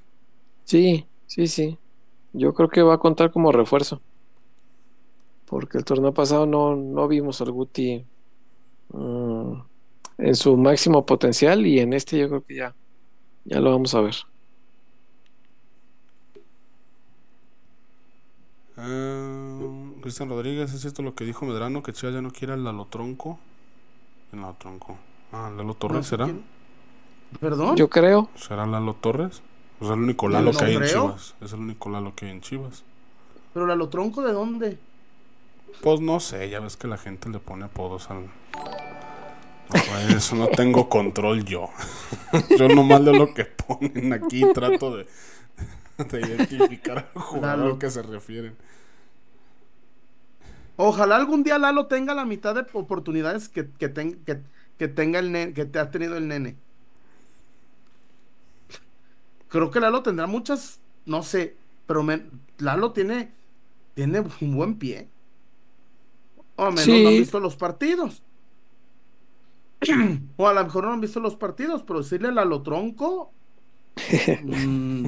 Sí, 0.65 1.07
sí, 1.27 1.47
sí. 1.49 1.79
Yo 2.35 2.53
creo 2.53 2.69
que 2.69 2.83
va 2.83 2.95
a 2.95 2.99
contar 2.99 3.33
como 3.33 3.51
refuerzo. 3.51 4.03
Porque 5.47 5.79
el 5.79 5.85
torneo 5.85 6.13
pasado 6.13 6.47
no, 6.47 6.77
no 6.77 7.09
vimos 7.09 7.41
al 7.41 7.53
Guti 7.53 8.05
mm, 8.93 9.53
en 10.19 10.35
su 10.35 10.57
máximo 10.59 11.07
potencial 11.07 11.67
y 11.67 11.81
en 11.81 11.95
este 11.95 12.19
yo 12.19 12.29
creo 12.29 12.45
que 12.45 12.55
ya, 12.57 12.77
ya 13.45 13.61
lo 13.61 13.71
vamos 13.71 13.95
a 13.95 14.03
ver. 14.03 14.15
Eh, 18.77 19.95
Cristian 20.03 20.29
Rodríguez, 20.29 20.73
¿es 20.73 20.81
cierto 20.83 21.03
lo 21.03 21.15
que 21.15 21.25
dijo 21.25 21.47
Medrano? 21.47 21.83
Que 21.83 21.93
Chivas 21.93 22.15
ya 22.15 22.23
no 22.23 22.31
quiere 22.31 22.53
al 22.53 22.65
Lalo 22.65 22.87
Lalo 24.33 24.55
Tronco. 24.59 24.97
Ah, 25.33 25.51
Lalo 25.57 25.75
Torres 25.75 25.97
No 25.99 26.03
será. 26.03 26.25
quién. 26.25 26.45
¿Perdón? 27.41 27.77
Yo 27.77 27.89
creo. 27.91 28.31
¿Será 28.37 28.67
Lalo 28.67 28.95
Torres? 28.95 29.43
O 29.81 29.85
sea, 29.87 29.95
el 29.95 30.01
único 30.01 30.29
Lalo 30.29 30.53
No 30.53 30.59
que 30.59 30.65
hay 30.65 30.77
en. 30.77 30.85
Chivas. 30.85 31.35
Es 31.41 31.53
el 31.53 31.61
único 31.61 31.89
Lalo 31.91 32.15
que 32.15 32.27
hay 32.27 32.33
en 32.33 32.41
Chivas. 32.41 32.85
Pero 33.55 33.67
la 33.67 33.75
lo 33.77 33.89
tronco 33.89 34.23
de 34.23 34.33
dónde? 34.33 34.79
Pues 35.83 36.01
no 36.01 36.21
sé, 36.21 36.49
ya 36.49 36.61
ves 36.61 36.77
que 36.77 36.87
la 36.89 36.97
gente 36.99 37.29
le 37.29 37.39
pone 37.39 37.65
apodos 37.67 38.11
al. 38.11 38.27
No, 39.71 40.17
eso 40.17 40.35
no 40.37 40.49
tengo 40.49 40.89
control 40.89 41.45
yo. 41.45 41.69
yo 42.59 42.69
nomás 42.69 43.01
leo 43.03 43.13
lo 43.15 43.35
que 43.35 43.45
ponen 43.45 44.13
aquí 44.15 44.45
y 44.45 44.53
trato 44.55 44.97
de, 44.97 45.07
de 45.99 46.21
identificar 46.21 47.11
al 47.15 47.23
jugador 47.23 47.59
Lalo. 47.59 47.73
al 47.75 47.79
que 47.79 47.91
se 47.91 48.03
refieren. 48.03 48.57
Ojalá 50.79 51.17
algún 51.17 51.43
día 51.45 51.59
Lalo 51.59 51.89
tenga 51.89 52.15
la 52.15 52.25
mitad 52.25 52.55
de 52.55 52.67
oportunidades 52.73 53.51
que, 53.51 53.71
que, 53.71 53.91
ten- 53.91 54.25
que, 54.25 54.41
que 54.79 54.89
tenga 54.89 55.19
el 55.19 55.33
nene, 55.33 55.53
que 55.55 55.67
te 55.67 55.79
ha 55.79 55.91
tenido 55.91 56.17
el 56.17 56.29
nene. 56.29 56.57
Creo 59.49 59.71
que 59.71 59.81
Lalo 59.81 60.03
tendrá 60.03 60.27
muchas, 60.27 60.81
no 61.07 61.23
sé, 61.23 61.57
pero 61.87 62.03
me- 62.03 62.27
Lalo 62.59 62.93
tiene, 62.93 63.33
tiene 63.95 64.25
un 64.43 64.57
buen 64.57 64.79
pie. 64.79 65.09
O 66.57 66.65
a 66.65 66.71
menos 66.71 66.85
Sí. 66.85 67.03
no 67.03 67.09
han 67.09 67.17
visto 67.17 67.41
los 67.41 67.57
partidos. 67.57 68.23
o 70.37 70.49
a 70.49 70.53
lo 70.55 70.65
mejor 70.65 70.85
no 70.85 70.93
han 70.93 71.01
visto 71.01 71.21
los 71.21 71.37
partidos, 71.37 71.83
pero 71.83 72.01
decirle 72.01 72.33
Lalo 72.33 72.63
Tronco, 72.63 73.31
mm, 74.43 75.07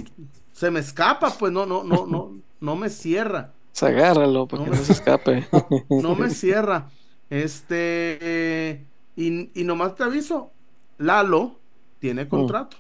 se 0.53 0.71
me 0.71 0.81
escapa, 0.81 1.39
pues 1.39 1.53
no, 1.53 1.67
no, 1.67 1.85
no, 1.85 2.07
no, 2.07 2.39
no 2.61 2.77
me 2.77 2.91
cierra. 2.91 3.53
Se 3.73 3.87
agárralo 3.87 4.47
para 4.47 4.63
No 4.63 4.65
que 4.65 4.71
me- 4.71 4.77
no 4.77 4.85
se 4.85 4.93
escape. 4.93 5.47
No 5.99 6.15
me 6.17 6.31
cierra. 6.31 6.91
Este, 7.31 8.19
eh, 8.21 8.87
y, 9.17 9.51
y 9.61 9.65
nomás 9.65 9.95
te 9.95 10.05
aviso, 10.05 10.51
Lalo 10.99 11.61
tiene 12.01 12.29
contrato. 12.29 12.77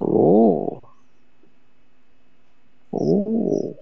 Oh. 0.00 0.82
Oh. 2.92 3.74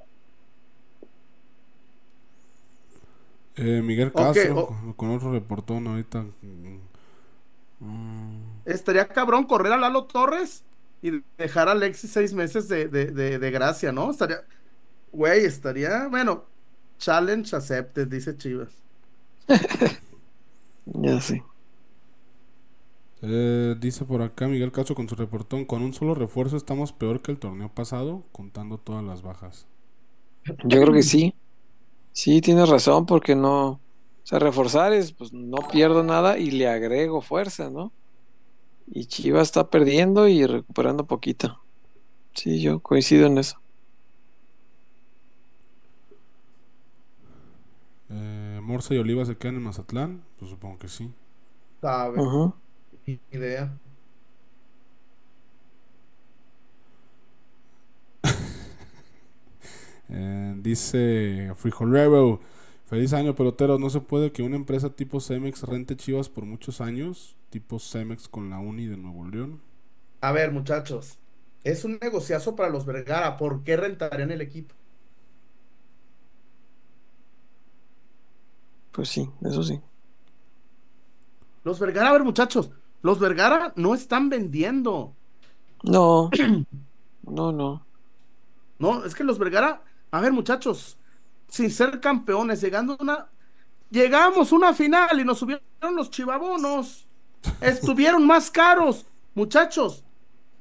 Eh, 3.56 3.82
Miguel 3.82 4.12
Castro, 4.14 4.66
con, 4.66 4.92
con 4.94 5.10
otro 5.10 5.32
reportón 5.32 5.86
ahorita. 5.86 6.24
Mm, 7.80 8.60
Estaría 8.64 9.08
cabrón 9.08 9.44
correr 9.44 9.72
a 9.72 9.76
Lalo 9.76 10.04
Torres 10.04 10.64
y 11.02 11.22
dejar 11.38 11.68
a 11.68 11.72
Alexis 11.72 12.10
seis 12.12 12.34
meses 12.34 12.68
de, 12.68 12.88
de, 12.88 13.06
de, 13.06 13.38
de 13.38 13.50
gracia, 13.50 13.90
¿no? 13.92 14.10
Estaría, 14.10 14.42
güey, 15.12 15.44
estaría, 15.44 16.08
bueno, 16.08 16.44
challenge 16.98 17.54
accepted, 17.56 18.08
dice 18.08 18.36
Chivas. 18.36 18.82
Ya 21.04 21.20
sé. 21.20 21.42
Eh, 23.22 23.76
dice 23.80 24.04
por 24.04 24.20
acá 24.22 24.46
Miguel 24.46 24.72
Castro 24.72 24.94
con 24.94 25.08
su 25.08 25.14
reportón, 25.14 25.64
con 25.64 25.82
un 25.82 25.94
solo 25.94 26.14
refuerzo 26.14 26.56
estamos 26.56 26.92
peor 26.92 27.22
que 27.22 27.32
el 27.32 27.38
torneo 27.38 27.68
pasado, 27.74 28.24
contando 28.32 28.78
todas 28.78 29.04
las 29.04 29.22
bajas. 29.22 29.66
Yo 30.44 30.80
creo 30.80 30.92
que 30.92 31.02
sí. 31.02 31.34
Sí, 32.12 32.40
tienes 32.40 32.68
razón, 32.68 33.06
porque 33.06 33.34
no. 33.36 33.68
O 33.72 33.80
sea, 34.24 34.38
reforzar 34.38 34.92
es, 34.92 35.12
pues 35.12 35.32
no 35.32 35.58
pierdo 35.72 36.02
nada 36.04 36.38
y 36.38 36.50
le 36.50 36.68
agrego 36.68 37.22
fuerza, 37.22 37.70
¿no? 37.70 37.92
Y 38.86 39.06
Chivas 39.06 39.48
está 39.48 39.70
perdiendo 39.70 40.28
y 40.28 40.46
recuperando 40.46 41.06
poquito. 41.06 41.60
Sí, 42.34 42.60
yo 42.62 42.80
coincido 42.80 43.26
en 43.26 43.38
eso. 43.38 43.60
Eh, 48.10 48.58
Morsa 48.70 48.94
y 48.94 48.98
Oliva 48.98 49.24
se 49.24 49.36
quedan 49.36 49.56
en 49.56 49.62
Mazatlán, 49.64 50.22
pues 50.38 50.50
supongo 50.50 50.78
que 50.78 50.88
sí. 50.88 51.12
Sabe, 51.80 52.24
ni 53.06 53.20
idea. 53.30 53.76
Eh, 60.12 60.54
dice 60.58 61.52
Frijolero, 61.54 62.40
feliz 62.86 63.12
año 63.12 63.36
peloteros, 63.36 63.78
no 63.78 63.90
se 63.90 64.00
puede 64.00 64.32
que 64.32 64.42
una 64.42 64.56
empresa 64.56 64.90
tipo 64.90 65.20
Cemex 65.20 65.62
rente 65.62 65.96
Chivas 65.96 66.28
por 66.28 66.44
muchos 66.46 66.80
años, 66.80 67.36
tipo 67.48 67.78
Cemex 67.78 68.26
con 68.26 68.50
la 68.50 68.58
Uni 68.58 68.86
de 68.86 68.96
Nuevo 68.96 69.28
León. 69.28 69.60
A 70.22 70.32
ver, 70.32 70.50
muchachos, 70.52 71.18
es 71.64 71.84
un 71.84 71.98
negociazo 72.00 72.56
para 72.56 72.70
los 72.70 72.86
Vergara. 72.86 73.36
¿Por 73.36 73.62
qué 73.62 73.76
rentarían 73.76 74.30
el 74.30 74.40
equipo? 74.40 74.74
Pues 78.92 79.08
sí, 79.08 79.30
eso 79.42 79.62
sí. 79.62 79.80
Los 81.64 81.78
Vergara, 81.78 82.08
a 82.10 82.12
ver, 82.12 82.24
muchachos, 82.24 82.70
los 83.02 83.18
Vergara 83.18 83.72
no 83.76 83.94
están 83.94 84.28
vendiendo. 84.28 85.14
No. 85.82 86.30
No, 87.22 87.52
no. 87.52 87.86
No, 88.78 89.04
es 89.04 89.14
que 89.14 89.22
los 89.22 89.38
Vergara, 89.38 89.82
a 90.10 90.20
ver, 90.20 90.32
muchachos, 90.32 90.96
sin 91.48 91.70
ser 91.70 92.00
campeones, 92.00 92.60
llegando 92.60 92.94
a 92.94 92.96
una. 92.98 93.26
Llegamos 93.90 94.50
a 94.50 94.56
una 94.56 94.74
final 94.74 95.20
y 95.20 95.24
nos 95.24 95.38
subieron 95.38 95.60
los 95.94 96.10
chivabonos. 96.10 97.06
Estuvieron 97.60 98.26
más 98.26 98.50
caros, 98.50 99.06
muchachos. 99.34 100.02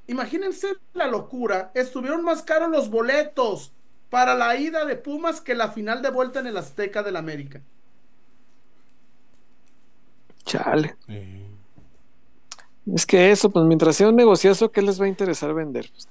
Imagínense 0.08 0.76
la 0.94 1.08
locura. 1.08 1.72
Estuvieron 1.74 2.24
más 2.24 2.44
caros 2.44 2.70
los 2.70 2.90
boletos 2.90 3.72
para 4.10 4.36
la 4.36 4.56
ida 4.58 4.86
de 4.86 4.96
Pumas 4.96 5.40
que 5.40 5.56
la 5.56 5.70
final 5.70 6.02
de 6.02 6.10
vuelta 6.10 6.40
en 6.40 6.48
el 6.48 6.58
Azteca 6.58 7.04
del 7.04 7.16
América. 7.16 7.62
Chale. 10.46 10.96
Eh, 11.08 11.46
Es 12.94 13.06
que 13.06 13.32
eso, 13.32 13.50
pues 13.52 13.66
mientras 13.66 13.96
sea 13.96 14.10
un 14.10 14.16
negociazo, 14.16 14.72
¿qué 14.72 14.82
les 14.82 15.00
va 15.00 15.06
a 15.06 15.10
interesar 15.10 15.54
vender? 15.54 15.90
Pues, 15.92 16.08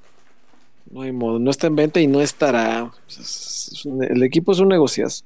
no 0.91 1.03
hay 1.03 1.13
modo, 1.13 1.39
no 1.39 1.51
está 1.51 1.67
en 1.67 1.77
venta 1.77 2.01
y 2.01 2.07
no 2.07 2.21
estará. 2.21 2.91
Pues, 3.07 3.19
es- 3.19 3.71
es 3.73 3.85
un- 3.85 4.05
el 4.05 4.23
equipo 4.23 4.53
es 4.53 4.61
un 4.61 4.69
negociazo. 4.69 5.25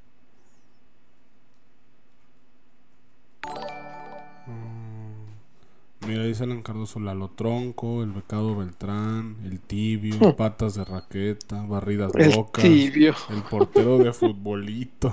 mira, 6.07 6.25
dice 6.25 6.45
Alan 6.45 6.63
Cardoso, 6.63 6.99
Lalo 7.01 7.29
Tronco, 7.31 8.03
el 8.03 8.13
Becado 8.13 8.57
Beltrán, 8.57 9.37
el 9.45 9.61
Tibio, 9.61 10.15
Patas 10.37 10.75
de 10.75 10.85
Raqueta, 10.85 11.65
Barridas 11.65 12.13
El 12.15 12.31
Locas, 12.33 12.65
tibio. 12.65 13.15
el 13.31 13.43
portero 13.45 13.99
de 13.99 14.13
futbolito. 14.13 15.13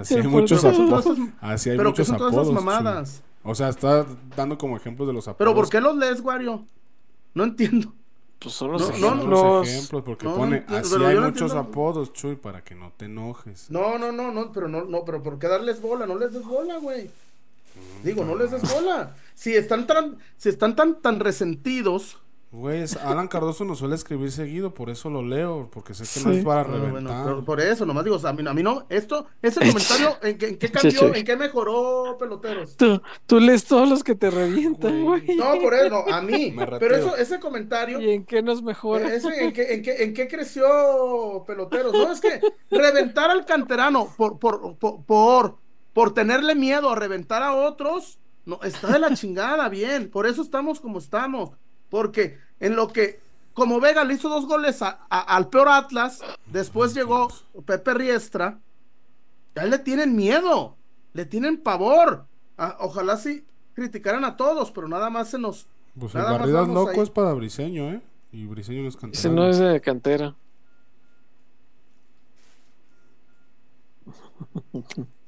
Así 0.00 0.14
hay 0.14 0.26
muchos 0.26 0.64
apodos. 0.64 1.06
Así 1.40 1.70
hay 1.70 1.76
Pero 1.76 1.92
que 1.92 2.00
muchos 2.02 2.06
son 2.08 2.16
todas 2.18 2.32
esas 2.34 2.46
apodos. 2.46 2.64
mamadas. 2.64 3.14
Chuy. 3.22 3.50
O 3.50 3.54
sea, 3.54 3.68
está 3.68 4.06
dando 4.36 4.56
como 4.58 4.76
ejemplos 4.76 5.06
de 5.06 5.14
los 5.14 5.26
apodos. 5.28 5.38
Pero 5.38 5.54
¿por 5.54 5.68
qué 5.68 5.80
los 5.80 5.96
lees, 5.96 6.20
Wario? 6.20 6.64
No 7.34 7.44
entiendo. 7.44 7.92
Pues 8.38 8.54
son 8.54 8.72
los 8.72 8.82
No, 8.82 8.86
Son 8.88 9.00
no, 9.00 9.06
ejemplos. 9.08 9.30
los 9.40 9.68
ejemplos, 9.68 10.02
porque 10.04 10.24
No, 10.26 10.30
no 10.32 10.36
pone, 10.38 10.56
entiendo, 10.58 10.86
así 10.96 11.04
hay 11.04 11.16
muchos 11.16 11.32
entiendo. 11.42 11.58
apodos, 11.58 12.12
Chuy, 12.12 12.36
para 12.36 12.62
que 12.64 12.74
no 12.74 12.92
te 12.96 13.06
enojes. 13.06 13.70
No, 13.70 13.98
no, 13.98 14.12
no, 14.12 14.32
no, 14.32 14.52
pero 14.52 14.68
no, 14.68 14.84
no, 14.84 15.04
pero 15.04 15.22
¿por 15.22 15.38
qué 15.38 15.48
darles 15.48 15.80
bola? 15.80 16.06
No 16.06 16.18
les 16.18 16.32
des 16.32 16.44
bola, 16.44 16.78
güey. 16.78 17.10
Digo, 18.02 18.24
no 18.24 18.36
les 18.36 18.50
des 18.50 18.62
bola. 18.72 19.14
Si 19.34 19.54
están 19.54 19.86
tan, 19.86 20.18
si 20.36 20.48
están 20.48 20.76
tan, 20.76 21.00
tan 21.00 21.20
resentidos. 21.20 22.18
Güey, 22.56 22.84
Alan 23.02 23.26
Cardoso 23.26 23.64
nos 23.64 23.80
suele 23.80 23.96
escribir 23.96 24.30
seguido, 24.30 24.74
por 24.74 24.88
eso 24.88 25.10
lo 25.10 25.24
leo, 25.24 25.68
porque 25.72 25.92
sé 25.92 26.04
que 26.06 26.24
no 26.24 26.32
es 26.32 26.44
para 26.44 26.60
Ah, 26.60 26.78
bueno, 26.78 26.84
reventar. 26.86 27.24
pero 27.24 27.44
por 27.44 27.60
eso, 27.60 27.84
nomás 27.84 28.04
digo, 28.04 28.14
o 28.14 28.18
sea, 28.20 28.30
a 28.30 28.32
mí, 28.32 28.46
a 28.46 28.54
mí 28.54 28.62
no, 28.62 28.86
esto, 28.90 29.26
ese 29.42 29.58
comentario, 29.58 30.16
¿en 30.22 30.38
qué, 30.38 30.48
en 30.50 30.58
qué 30.58 30.68
Sí, 30.68 30.72
cambió? 30.72 31.00
sí. 31.00 31.18
¿En 31.18 31.24
qué 31.24 31.36
mejoró, 31.36 32.16
peloteros? 32.16 32.76
Tú, 32.76 33.02
tú 33.26 33.40
lees 33.40 33.64
todos 33.64 33.88
los 33.88 34.04
que 34.04 34.14
te 34.14 34.30
revientan, 34.30 35.02
Güey. 35.02 35.36
No, 35.36 35.58
por 35.60 35.74
eso, 35.74 35.88
no, 36.06 36.14
a 36.14 36.20
mí. 36.22 36.54
Pero 36.78 36.94
eso, 36.96 37.16
ese 37.16 37.40
comentario, 37.40 38.00
¿Y 38.00 38.10
en 38.10 38.24
qué 38.24 38.40
nos 38.40 38.62
mejora? 38.62 39.12
Ese, 39.12 39.44
¿en, 39.44 39.52
qué, 39.52 39.74
en, 39.74 39.82
qué, 39.82 40.04
¿En 40.04 40.14
qué 40.14 40.28
creció 40.28 41.42
Peloteros? 41.48 41.92
No, 41.92 42.12
es 42.12 42.20
que 42.20 42.40
reventar 42.70 43.30
al 43.32 43.44
canterano 43.46 44.14
por, 44.16 44.38
por, 44.38 44.76
por, 44.76 45.04
por, 45.04 45.58
por 45.92 46.14
tenerle 46.14 46.54
miedo 46.54 46.90
a 46.90 46.94
reventar 46.94 47.42
a 47.42 47.54
otros, 47.56 48.20
no, 48.46 48.60
está 48.62 48.92
de 48.92 49.00
la 49.00 49.12
chingada, 49.14 49.68
bien. 49.68 50.08
Por 50.08 50.26
eso 50.26 50.40
estamos 50.42 50.78
como 50.80 50.98
estamos. 51.00 51.50
Porque 51.90 52.38
en 52.60 52.76
lo 52.76 52.88
que, 52.88 53.20
como 53.52 53.80
Vega 53.80 54.04
le 54.04 54.14
hizo 54.14 54.28
dos 54.28 54.46
goles 54.46 54.82
a- 54.82 55.00
a- 55.10 55.20
al 55.36 55.48
peor 55.48 55.68
Atlas, 55.68 56.20
después 56.46 56.94
llegó 56.94 57.28
Pepe 57.66 57.94
Riestra, 57.94 58.58
ya 59.54 59.64
le 59.66 59.78
tienen 59.78 60.16
miedo, 60.16 60.76
le 61.12 61.26
tienen 61.26 61.62
pavor. 61.62 62.26
Ah, 62.58 62.76
ojalá 62.80 63.16
sí 63.16 63.44
criticaran 63.74 64.24
a 64.24 64.36
todos, 64.36 64.70
pero 64.70 64.88
nada 64.88 65.10
más 65.10 65.28
se 65.30 65.38
nos... 65.38 65.66
Pues 65.98 66.14
el 66.14 66.20
Nada 66.22 66.32
más 66.32 66.40
Barridas 66.40 66.68
Loco 66.68 66.90
ahí. 66.90 67.00
es 67.00 67.10
para 67.10 67.32
Briseño, 67.34 67.90
¿eh? 67.90 68.00
Y 68.32 68.46
Briseño 68.46 68.82
no 68.82 68.88
es 68.88 68.94
Ese 68.96 69.00
canterano. 69.00 69.34
no 69.42 69.48
es 69.48 69.58
de 69.58 69.80
cantera. 69.80 70.34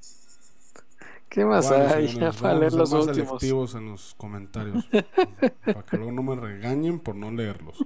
¿Qué 1.36 1.44
más 1.44 1.70
hay? 1.70 2.08
Ya 2.08 2.32
para 2.32 2.54
leer 2.54 2.72
los 2.72 2.90
más 2.90 3.08
últimos. 3.08 3.28
selectivos 3.28 3.74
en 3.74 3.90
los 3.90 4.14
comentarios. 4.16 4.86
para 5.66 5.82
que 5.82 5.98
luego 5.98 6.12
no 6.12 6.22
me 6.22 6.34
regañen 6.34 6.98
por 6.98 7.14
no 7.14 7.30
leerlos. 7.30 7.76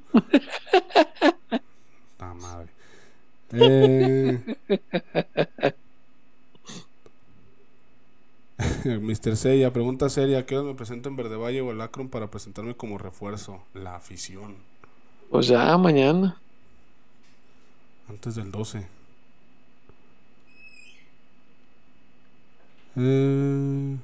¡Ta 2.17 2.33
madre! 2.33 2.69
Eh... 3.51 4.57
Mr. 9.01 9.37
Seiya, 9.37 9.73
pregunta 9.73 10.09
seria: 10.11 10.47
¿Qué 10.47 10.57
hora 10.57 10.69
me 10.69 10.75
presento 10.77 11.09
en 11.09 11.17
Verde 11.17 11.35
Valle 11.35 11.61
o 11.61 11.73
el 11.73 11.81
Akron 11.81 12.09
para 12.09 12.31
presentarme 12.31 12.77
como 12.77 12.99
refuerzo? 12.99 13.65
La 13.75 13.97
afición. 13.97 14.59
Pues 15.29 15.49
ya, 15.49 15.77
mañana. 15.77 16.41
Antes 18.09 18.37
del 18.37 18.53
12. 18.53 19.00
Eh, 22.97 23.97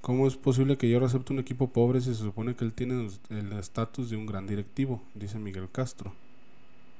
¿Cómo 0.00 0.26
es 0.26 0.36
posible 0.36 0.76
que 0.78 0.88
yo 0.88 1.04
acepte 1.04 1.32
un 1.32 1.38
equipo 1.38 1.68
pobre 1.68 2.00
si 2.00 2.14
se 2.14 2.22
supone 2.22 2.54
que 2.56 2.64
él 2.64 2.72
tiene 2.72 3.08
el 3.28 3.52
estatus 3.52 4.10
de 4.10 4.16
un 4.16 4.26
gran 4.26 4.46
directivo? 4.46 5.00
Dice 5.14 5.38
Miguel 5.38 5.68
Castro. 5.70 6.12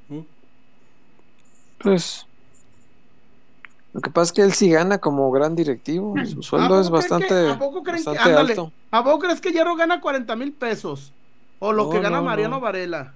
¿Mm? 0.09 0.20
Pues. 1.78 2.27
Lo 3.94 4.01
que 4.02 4.11
pasa 4.11 4.24
es 4.28 4.32
que 4.32 4.43
él 4.43 4.52
sí 4.52 4.70
gana 4.70 4.98
como 4.98 5.31
gran 5.32 5.57
directivo. 5.57 6.15
Su 6.27 6.43
sueldo 6.43 6.77
¿A 6.77 6.81
es 6.82 6.86
poco 6.89 6.97
bastante, 6.98 7.28
que- 7.28 7.51
a 7.51 7.59
poco 7.59 7.82
creen 7.82 8.05
que- 8.05 8.11
ándale, 8.19 8.51
alto. 8.52 8.73
¿A 8.90 9.01
vos 9.01 9.19
crees 9.19 9.40
que 9.40 9.51
Hierro 9.51 9.74
gana 9.77 10.01
40 10.01 10.36
mil 10.36 10.52
pesos? 10.52 11.12
O 11.59 11.73
lo 11.73 11.85
No, 11.85 11.90
que 11.90 12.01
gana 12.01 12.19
no, 12.19 12.24
Mariano 12.24 12.57
no. 12.57 12.61
Varela. 12.61 13.15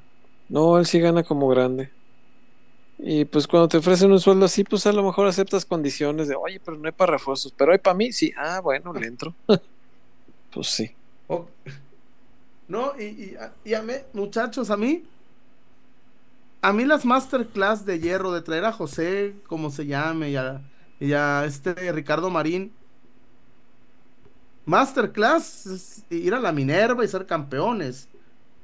No, 0.49 0.79
él 0.79 0.87
sí 0.87 0.99
gana 0.99 1.23
como 1.23 1.47
grande. 1.49 1.91
Y 3.07 3.27
pues 3.27 3.47
cuando 3.47 3.69
te 3.69 3.77
ofrecen 3.77 4.11
un 4.11 4.19
sueldo 4.19 4.47
así, 4.47 4.65
pues 4.65 4.87
a 4.87 4.93
lo 4.93 5.03
mejor 5.03 5.27
aceptas 5.27 5.67
condiciones 5.67 6.27
de, 6.27 6.37
oye, 6.37 6.59
pero 6.65 6.79
no 6.79 6.87
hay 6.87 6.93
para 6.93 7.13
refuerzos, 7.13 7.53
pero 7.55 7.73
hay 7.73 7.79
para 7.79 7.93
mí, 7.93 8.13
sí, 8.13 8.33
ah, 8.35 8.61
bueno, 8.63 8.95
le 8.95 9.07
entro. 9.07 9.35
pues 10.51 10.69
sí. 10.69 10.91
No, 12.67 12.99
y, 12.99 13.37
y, 13.63 13.75
a 13.75 13.83
mí, 13.83 13.93
muchachos, 14.15 14.71
a 14.71 14.79
mí, 14.79 15.05
a 16.63 16.73
mí 16.73 16.87
las 16.87 17.05
masterclass 17.05 17.85
de 17.85 18.01
hierro, 18.01 18.33
de 18.33 18.41
traer 18.41 18.65
a 18.65 18.73
José, 18.73 19.35
como 19.49 19.71
se 19.71 19.85
llame, 19.85 20.31
y 20.31 20.37
a, 20.37 20.63
y 20.99 21.13
a 21.13 21.45
este 21.45 21.75
Ricardo 21.93 22.31
Marín, 22.31 22.73
masterclass 24.65 25.67
es 25.67 26.05
ir 26.09 26.33
a 26.33 26.41
la 26.41 26.53
Minerva 26.53 27.05
y 27.05 27.09
ser 27.09 27.27
campeones. 27.27 28.09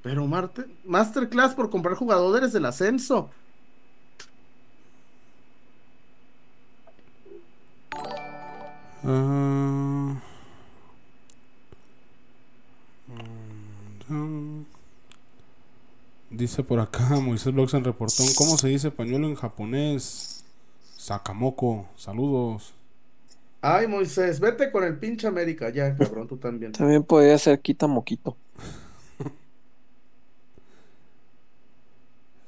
Pero 0.00 0.26
Marte, 0.26 0.64
masterclass 0.84 1.54
por 1.54 1.68
comprar 1.68 1.94
jugadores 1.94 2.54
del 2.54 2.64
ascenso. 2.64 3.28
Ah. 9.04 10.20
Dice 16.30 16.62
por 16.62 16.80
acá 16.80 17.08
Moisés 17.20 17.52
Blogs 17.52 17.74
en 17.74 17.84
reportón, 17.84 18.26
¿cómo 18.36 18.56
se 18.56 18.68
dice 18.68 18.90
pañuelo 18.90 19.26
en 19.26 19.34
japonés? 19.34 20.44
Sakamoko, 20.96 21.88
saludos. 21.96 22.74
Ay, 23.62 23.86
Moisés, 23.86 24.40
vete 24.40 24.70
con 24.70 24.84
el 24.84 24.98
pinche 24.98 25.26
América, 25.26 25.70
ya, 25.70 25.94
cabrón, 25.96 26.26
tú 26.28 26.36
también. 26.36 26.72
También 26.72 27.02
podría 27.02 27.36
ser 27.38 27.60
quita 27.60 27.86
moquito. 27.86 28.36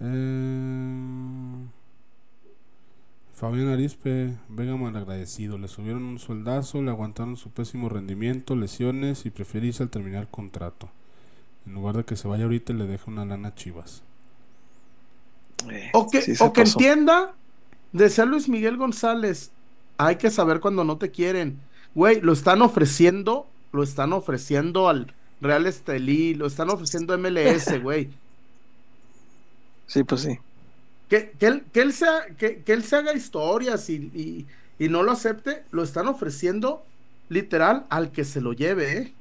Eh, 0.04 1.41
Fabián 3.42 3.70
Arispe, 3.70 4.38
venga 4.48 4.76
mal 4.76 4.94
agradecido. 4.94 5.58
Le 5.58 5.66
subieron 5.66 6.04
un 6.04 6.20
soldazo, 6.20 6.80
le 6.80 6.92
aguantaron 6.92 7.36
su 7.36 7.50
pésimo 7.50 7.88
rendimiento, 7.88 8.54
lesiones 8.54 9.26
y 9.26 9.30
prefiere 9.30 9.66
irse 9.66 9.82
al 9.82 9.90
terminar 9.90 10.28
contrato. 10.30 10.88
En 11.66 11.74
lugar 11.74 11.96
de 11.96 12.04
que 12.04 12.14
se 12.14 12.28
vaya 12.28 12.44
ahorita 12.44 12.72
y 12.72 12.76
le 12.76 12.86
deje 12.86 13.10
una 13.10 13.24
lana 13.24 13.48
a 13.48 13.54
Chivas. 13.56 14.04
Eh, 15.68 15.90
O 15.92 16.08
que, 16.08 16.22
sí 16.22 16.34
o 16.38 16.52
que 16.52 16.60
entienda, 16.60 17.34
decía 17.90 18.26
Luis 18.26 18.48
Miguel 18.48 18.76
González, 18.76 19.50
hay 19.98 20.18
que 20.18 20.30
saber 20.30 20.60
cuando 20.60 20.84
no 20.84 20.98
te 20.98 21.10
quieren. 21.10 21.58
Güey, 21.96 22.20
lo 22.20 22.34
están 22.34 22.62
ofreciendo, 22.62 23.48
lo 23.72 23.82
están 23.82 24.12
ofreciendo 24.12 24.88
al 24.88 25.16
Real 25.40 25.66
Estelí, 25.66 26.34
lo 26.34 26.46
están 26.46 26.70
ofreciendo 26.70 27.12
a 27.12 27.18
MLS, 27.18 27.76
güey. 27.82 28.08
Sí, 29.86 30.04
pues 30.04 30.20
sí. 30.22 30.38
Que, 31.12 31.32
que 31.38 31.46
él, 31.46 31.64
que, 31.72 31.80
él 31.82 31.92
se, 31.92 32.06
ha- 32.08 32.26
que, 32.38 32.62
que 32.64 32.72
él 32.72 32.84
se 32.84 32.96
haga 32.96 33.12
historias 33.14 33.90
y, 33.90 33.96
y- 34.14 34.46
y 34.78 34.88
no 34.88 35.02
lo 35.02 35.12
acepte, 35.12 35.64
lo 35.70 35.82
están 35.82 36.06
ofreciendo 36.08 36.86
literal 37.28 37.86
al 37.90 38.12
que 38.12 38.24
se 38.24 38.40
lo 38.40 38.52
lleve, 38.54 38.98
¿eh? 38.98 39.14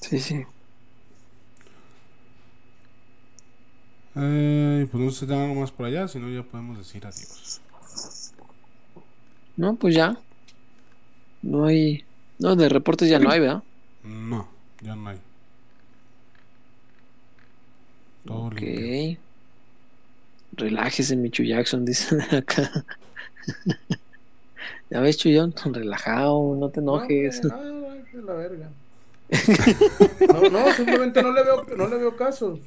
Sí, 0.00 0.20
sí. 0.20 0.44
Eh, 4.14 4.86
pues 4.90 5.02
no 5.02 5.10
sé 5.10 5.20
si 5.20 5.26
tengan 5.26 5.50
algo 5.50 5.60
más 5.60 5.72
por 5.72 5.86
allá, 5.86 6.06
si 6.08 6.18
no 6.18 6.28
ya 6.30 6.42
podemos 6.42 6.78
decir 6.78 7.06
adiós. 7.06 7.62
No, 9.56 9.76
pues 9.76 9.94
ya. 9.94 10.16
No 11.42 11.66
hay. 11.66 12.04
No, 12.38 12.56
de 12.56 12.68
reportes 12.68 13.08
ya 13.08 13.18
no 13.20 13.30
hay, 13.30 13.40
¿verdad? 13.40 13.62
No, 14.04 14.48
ya 14.80 14.94
no 14.96 15.08
hay. 15.10 15.20
Todo 18.24 18.46
Ok. 18.46 18.60
limpio. 18.60 19.18
Relájese, 20.54 21.16
Michu 21.16 21.42
Jackson, 21.44 21.84
dicen 21.86 22.20
acá. 22.22 22.84
ya 24.90 25.00
ves, 25.00 25.16
Chuyón, 25.16 25.54
relajado, 25.72 26.54
no 26.56 26.68
te 26.68 26.80
enojes. 26.80 27.42
No, 27.44 27.50
que 28.10 28.18
la 28.18 28.34
verga. 28.34 28.68
No, 30.32 30.50
no, 30.50 30.72
simplemente 30.74 31.22
no 31.22 31.32
le 31.32 31.42
veo, 31.42 31.64
no 31.76 31.88
le 31.88 31.96
veo 31.96 32.16
caso. 32.16 32.58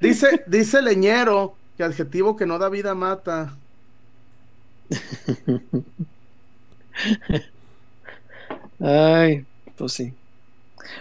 Dice, 0.00 0.42
dice 0.48 0.82
Leñero 0.82 1.54
que 1.76 1.84
adjetivo 1.84 2.36
que 2.36 2.44
no 2.46 2.58
da 2.58 2.68
vida 2.68 2.94
mata. 2.94 3.54
Ay, 8.80 9.44
pues 9.76 9.92
sí. 9.92 10.12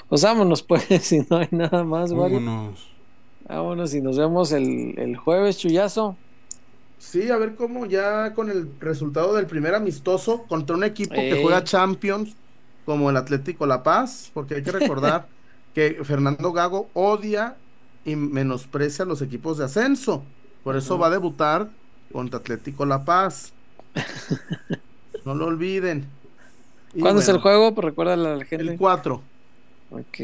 Pues 0.10 0.22
vámonos, 0.24 0.62
pues, 0.64 0.84
si 1.02 1.20
no 1.30 1.38
hay 1.38 1.48
nada 1.52 1.84
más, 1.84 2.12
Wario. 2.12 2.40
Vámonos. 2.40 2.88
Vámonos 3.48 3.94
y 3.94 4.02
nos 4.02 4.18
vemos 4.18 4.52
el, 4.52 4.98
el 4.98 5.18
jueves, 5.18 5.58
Chuyazo. 5.58 6.16
Sí, 6.98 7.30
a 7.30 7.38
ver 7.38 7.56
cómo 7.56 7.86
ya 7.86 8.34
con 8.34 8.50
el 8.50 8.70
resultado 8.80 9.34
del 9.36 9.46
primer 9.46 9.76
amistoso 9.76 10.44
contra 10.44 10.76
un 10.76 10.86
equipo 10.86 11.16
que 11.16 11.42
juega 11.42 11.64
Champions 11.64 12.36
como 12.86 13.10
el 13.10 13.18
Atlético 13.18 13.66
La 13.66 13.84
Paz, 13.84 14.32
porque 14.34 14.56
hay 14.56 14.64
que 14.64 14.72
recordar 14.72 15.28
que 15.76 16.00
Fernando 16.04 16.54
Gago 16.54 16.90
odia 16.94 17.58
y 18.06 18.16
menosprecia 18.16 19.04
a 19.04 19.08
los 19.08 19.22
equipos 19.22 19.58
de 19.58 19.66
ascenso. 19.66 20.24
Por 20.64 20.78
eso 20.78 20.98
va 20.98 21.08
a 21.08 21.10
debutar 21.10 21.70
contra 22.12 22.40
Atlético 22.40 22.86
La 22.86 23.04
Paz. 23.04 23.54
No 25.26 25.36
lo 25.36 25.46
olviden. 25.46 26.06
Y 26.94 27.00
¿Cuándo 27.00 27.22
es 27.22 27.30
el 27.30 27.38
juego? 27.40 27.74
Pues 27.74 27.86
recuérdale 27.86 28.28
a 28.28 28.36
la 28.36 28.44
gente. 28.44 28.74
El 28.74 28.78
4. 28.78 29.22
Ok. 29.92 30.20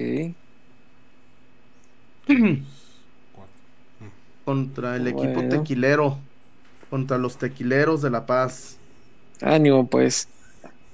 contra 4.50 4.96
el 4.96 5.08
equipo 5.08 5.34
Bueno. 5.36 5.50
tequilero. 5.50 6.18
Contra 6.90 7.20
los 7.20 7.38
tequileros 7.38 8.02
de 8.02 8.10
La 8.10 8.26
Paz. 8.26 8.78
Ánimo, 9.42 9.88
pues. 9.88 10.28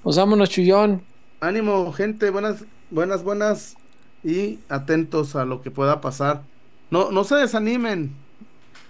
Pues 0.02 0.16
vámonos, 0.18 0.50
Chuyón. 0.50 1.02
Ánimo, 1.40 1.90
gente, 1.94 2.28
buenas, 2.28 2.64
buenas, 2.90 3.22
buenas 3.22 3.76
y 4.22 4.58
atentos 4.68 5.36
a 5.36 5.46
lo 5.46 5.62
que 5.62 5.70
pueda 5.70 6.02
pasar. 6.02 6.42
No, 6.90 7.10
no 7.10 7.24
se 7.24 7.36
desanimen. 7.36 8.12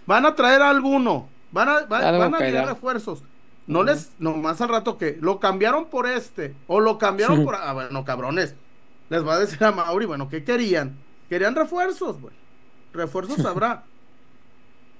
Van 0.04 0.26
a 0.26 0.34
traer 0.34 0.62
a 0.62 0.70
alguno. 0.70 1.28
Van 1.52 1.68
a, 1.68 1.72
va- 1.86 2.10
van 2.10 2.34
a 2.34 2.38
traer 2.38 2.66
refuerzos. 2.66 3.22
No 3.68 3.84
les, 3.84 4.10
nomás 4.18 4.60
al 4.60 4.68
rato 4.68 4.98
que 4.98 5.16
lo 5.20 5.38
cambiaron 5.38 5.84
por 5.86 6.08
este 6.08 6.54
o 6.66 6.80
lo 6.80 6.98
cambiaron 6.98 7.44
por, 7.44 7.54
ah, 7.54 7.72
bueno, 7.72 8.04
cabrones. 8.04 8.56
Les 9.10 9.24
va 9.24 9.34
a 9.34 9.38
decir 9.38 9.62
a 9.62 9.70
Mauri, 9.70 10.06
bueno, 10.06 10.28
¿qué 10.28 10.42
querían? 10.42 10.96
Querían 11.28 11.54
refuerzos, 11.54 12.20
güey. 12.20 12.34
Refuerzos 12.92 13.44
habrá. 13.46 13.84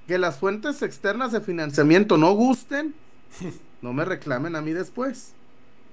Que 0.06 0.18
las 0.18 0.38
fuentes 0.38 0.82
externas 0.82 1.32
de 1.32 1.40
financiamiento 1.40 2.16
no 2.16 2.32
gusten, 2.32 2.94
no 3.82 3.92
me 3.92 4.04
reclamen 4.04 4.56
a 4.56 4.60
mí 4.60 4.72
después. 4.72 5.34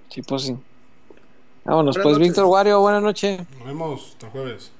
Sí, 0.09 0.21
pues 0.21 0.43
sí. 0.43 0.57
Vámonos, 1.65 1.95
Buenas 1.95 2.03
pues, 2.03 2.17
noches. 2.17 2.27
Víctor 2.27 2.45
Wario, 2.45 2.79
buenas 2.81 3.01
noches. 3.01 3.39
Nos 3.57 3.65
vemos 3.65 4.09
hasta 4.11 4.25
el 4.27 4.31
jueves. 4.31 4.71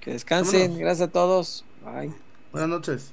Que 0.00 0.12
descansen. 0.12 0.60
Vámonos. 0.60 0.78
Gracias 0.78 1.08
a 1.08 1.12
todos. 1.12 1.64
Bye. 1.84 2.12
Buenas 2.50 2.70
noches. 2.70 3.12